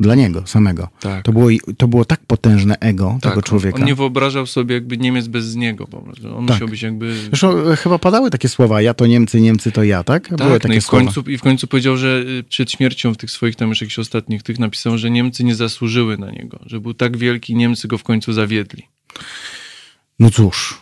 Dla 0.00 0.14
niego 0.14 0.46
samego. 0.46 0.88
Tak. 1.00 1.24
To, 1.24 1.32
było, 1.32 1.48
to 1.78 1.88
było 1.88 2.04
tak 2.04 2.20
potężne 2.26 2.78
ego 2.80 3.18
Tak, 3.22 3.30
tego 3.32 3.42
człowieka. 3.42 3.78
On 3.78 3.84
nie 3.84 3.94
wyobrażał 3.94 4.46
sobie 4.46 4.74
jakby 4.74 4.96
Niemiec 4.98 5.26
bez 5.26 5.56
niego 5.56 5.86
po 5.86 6.00
prostu. 6.00 6.36
On 6.36 6.46
Tak. 6.46 6.56
musiał 6.56 6.68
być 6.68 6.82
jakby... 6.82 7.16
Zresztą 7.28 7.58
e, 7.70 7.76
chyba 7.76 7.98
padały 7.98 8.30
takie 8.30 8.48
słowa, 8.48 8.82
ja 8.82 8.94
to 8.94 9.06
Niemcy, 9.06 9.40
Niemcy 9.40 9.72
to 9.72 9.82
ja, 9.84 10.04
tak? 10.04 10.28
Były 10.28 10.38
Tak, 10.38 10.48
no 10.48 10.58
takie 10.58 10.74
i 10.76 10.80
w, 10.80 10.84
słowa. 10.84 11.04
końcu, 11.04 11.30
i 11.30 11.38
w 11.38 11.42
końcu 11.42 11.66
powiedział, 11.66 11.96
że 11.96 12.24
y, 12.28 12.44
przed 12.48 12.70
śmiercią 12.70 13.14
w 13.14 13.16
tych 13.16 13.30
swoich 13.30 13.56
tam 13.56 13.68
już 13.68 13.80
jakichś 13.80 13.98
ostatnich 13.98 14.42
tych 14.42 14.58
napisał, 14.58 14.98
że 14.98 15.10
Niemcy 15.10 15.44
nie 15.44 15.54
zasłużyły 15.54 16.18
na 16.18 16.30
niego, 16.30 16.58
że 16.66 16.80
był 16.80 16.94
tak 16.94 17.16
wielki, 17.16 17.54
Niemcy 17.54 17.88
go 17.88 17.98
w 17.98 18.02
końcu 18.04 18.32
zawiedli. 18.32 18.82
No 20.18 20.30
cóż. 20.30 20.80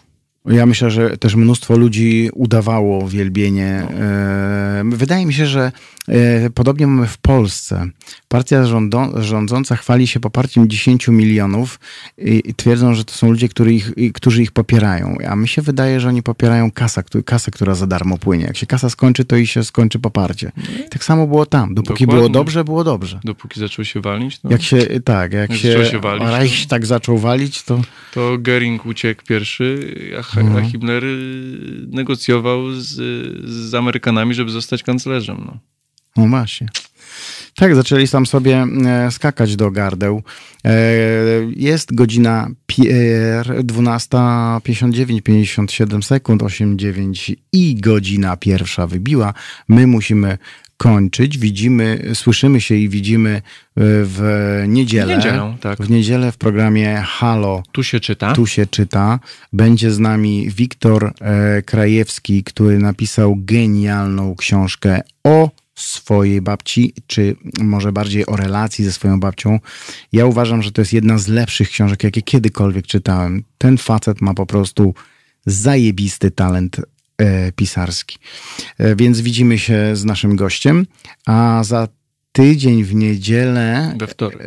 Ja 0.49 0.67
myślę, 0.67 0.91
że 0.91 1.17
też 1.17 1.35
mnóstwo 1.35 1.77
ludzi 1.77 2.31
udawało 2.35 3.09
wielbienie. 3.09 3.67
E, 3.67 4.83
Wydaje 4.85 5.27
mi 5.27 5.35
się, 5.35 5.47
że 5.47 5.73
e, 6.09 6.51
podobnie 6.51 6.87
mamy 6.87 7.07
w 7.07 7.19
Polsce. 7.19 7.87
Partia 8.29 8.65
rządząca 9.17 9.77
chwali 9.77 10.07
się 10.07 10.21
poparciem 10.21 10.69
10 10.69 11.09
milionów 11.09 11.81
i, 12.19 12.55
twierdzą, 12.55 12.95
że 12.95 13.05
to 13.05 13.13
są 13.13 13.31
ludzie, 13.31 13.49
którzy 13.49 13.73
ich, 13.75 13.93
którzy 14.15 14.43
ich 14.43 14.53
popierają. 14.53 15.17
A 15.29 15.37
mi 15.37 15.49
się 15.49 15.63
wydaje, 15.63 16.01
że 16.01 16.09
oni 16.09 16.23
popierają 16.23 16.71
kasę, 16.71 17.03
któ- 17.03 17.23
kasę, 17.23 17.51
która 17.51 17.75
za 17.75 17.87
darmo 17.87 18.19
płynie. 18.19 18.45
Jak 18.45 18.57
się 18.57 18.67
kasa 18.67 18.91
skończy, 18.91 19.25
to 19.25 19.37
i 19.37 19.47
się 19.47 19.65
skończy 19.65 19.99
poparcie. 19.99 20.53
Tak 20.91 21.05
samo 21.05 21.27
było 21.27 21.47
tam. 21.47 21.75
Dopóki 21.75 22.07
było 22.07 22.17
Dokładnie. 22.17 22.35
dobrze, 22.35 22.65
było 22.65 22.85
dobrze. 22.85 23.21
Dopóki 23.25 23.61
zaczął 23.61 23.85
się 23.85 24.01
walić, 24.01 24.43
no, 24.43 24.51
Jak 24.51 24.63
się, 24.63 24.77
tak, 25.05 25.33
jak, 25.33 25.51
Jak 25.51 25.59
się 25.59 25.87
się 25.87 25.99
walić, 26.01 26.29
Reich 26.29 26.67
tak 26.67 26.87
zaczął 26.87 27.19
walić, 27.19 27.63
to 27.63 27.81
to 28.15 28.37
Gering 28.39 28.87
uciekł 28.87 29.23
pierwszy, 29.29 29.95
a, 30.19 30.36
Mhm. 30.41 30.65
a 30.65 30.69
Himmler 30.71 31.05
y, 31.05 31.87
negocjował 31.89 32.73
z, 32.73 32.95
z 33.51 33.75
Amerykanami, 33.75 34.35
żeby 34.35 34.51
zostać 34.51 34.83
kanclerzem. 34.83 35.37
No. 35.47 35.59
No 36.17 36.29
właśnie. 36.29 36.69
Tak, 37.55 37.75
zaczęli 37.75 38.09
tam 38.09 38.27
sobie 38.27 38.67
e, 38.87 39.11
skakać 39.11 39.57
do 39.57 39.71
gardeł. 39.71 40.23
E, 40.65 40.71
jest 41.57 41.95
godzina 41.95 42.49
pier, 42.67 43.47
12.59, 43.47 45.23
57 45.23 46.03
sekund, 46.03 46.43
8.9 46.43 47.35
i 47.53 47.75
godzina 47.81 48.37
pierwsza 48.37 48.87
wybiła. 48.87 49.35
My 49.69 49.87
musimy 49.87 50.39
kończyć. 50.77 51.39
Widzimy, 51.39 52.11
słyszymy 52.15 52.61
się 52.61 52.75
i 52.75 52.89
widzimy 52.89 53.31
e, 53.31 53.41
w 53.77 54.65
niedzielę. 54.69 55.15
W 55.15 55.17
niedzielę, 55.17 55.57
tak. 55.61 55.79
W 55.83 55.91
niedzielę 55.91 56.33
w 56.33 56.37
programie 56.37 57.03
Halo 57.07 57.63
Tu 57.73 57.83
się 57.83 58.01
czyta. 58.01 58.33
tu 58.33 58.47
się 58.47 58.67
czyta. 58.67 59.21
Będzie 59.53 59.91
z 59.91 59.99
nami 59.99 60.51
Wiktor 60.51 61.13
e, 61.21 61.63
Krajewski, 61.63 62.45
który 62.45 62.79
napisał 62.79 63.35
genialną 63.37 64.35
książkę 64.37 65.01
o 65.25 65.51
swojej 65.75 66.43
babci, 66.43 66.93
czy 67.07 67.37
może 67.61 67.93
bardziej 67.93 68.27
o 68.27 68.37
relacji 68.37 68.85
ze 68.85 68.93
swoją 68.93 69.21
babcią. 69.21 69.61
Ja 70.13 70.27
uważam, 70.27 70.63
że 70.63 70.73
to 70.73 70.81
jest 70.81 70.93
jedna 70.93 71.19
z 71.19 71.29
lepszych 71.29 71.69
książek, 71.71 72.05
jakie 72.05 72.23
kiedykolwiek 72.23 72.87
czytałem. 72.87 73.45
Ten 73.59 73.79
facet 73.79 74.21
ma 74.21 74.35
po 74.35 74.47
prostu 74.47 74.95
zajebisty 75.47 76.31
talent 76.31 76.81
pisarski. 77.57 78.19
E, 78.79 78.97
więc 78.97 79.21
widzimy 79.21 79.59
się 79.59 79.97
z 79.97 80.05
naszym 80.05 80.37
gościem, 80.37 80.87
a 81.27 81.63
za 81.65 81.89
tydzień 82.33 82.85
w 82.85 82.95
niedzielę 82.95 83.95
We 83.99 84.07
wtorek. 84.07 84.41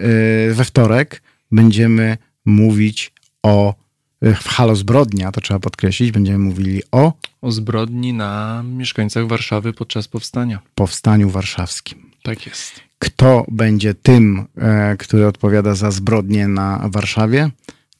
e, 0.49 0.53
we 0.53 0.65
wtorek 0.65 1.21
będziemy 1.51 2.17
mówić 2.45 3.11
o 3.43 3.75
e, 4.21 4.35
w 4.35 4.47
Halo 4.47 4.75
Zbrodnia, 4.75 5.31
to 5.31 5.41
trzeba 5.41 5.59
podkreślić, 5.59 6.11
będziemy 6.11 6.37
mówili 6.39 6.81
o 6.91 7.13
O 7.41 7.51
zbrodni 7.51 8.13
na 8.13 8.63
mieszkańcach 8.63 9.27
Warszawy 9.27 9.73
podczas 9.73 10.07
powstania. 10.07 10.59
powstaniu 10.75 11.29
warszawskim. 11.29 12.09
Tak 12.23 12.45
jest. 12.45 12.71
Kto 12.99 13.45
będzie 13.51 13.93
tym, 13.93 14.45
e, 14.57 14.95
który 14.97 15.27
odpowiada 15.27 15.75
za 15.75 15.91
zbrodnie 15.91 16.47
na 16.47 16.89
Warszawie, 16.91 17.49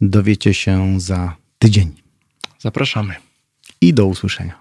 dowiecie 0.01 0.53
się 0.53 0.99
za 0.99 1.35
tydzień. 1.59 1.91
Zapraszamy. 2.59 3.15
I 3.81 3.93
do 3.93 4.05
usłyszenia. 4.05 4.59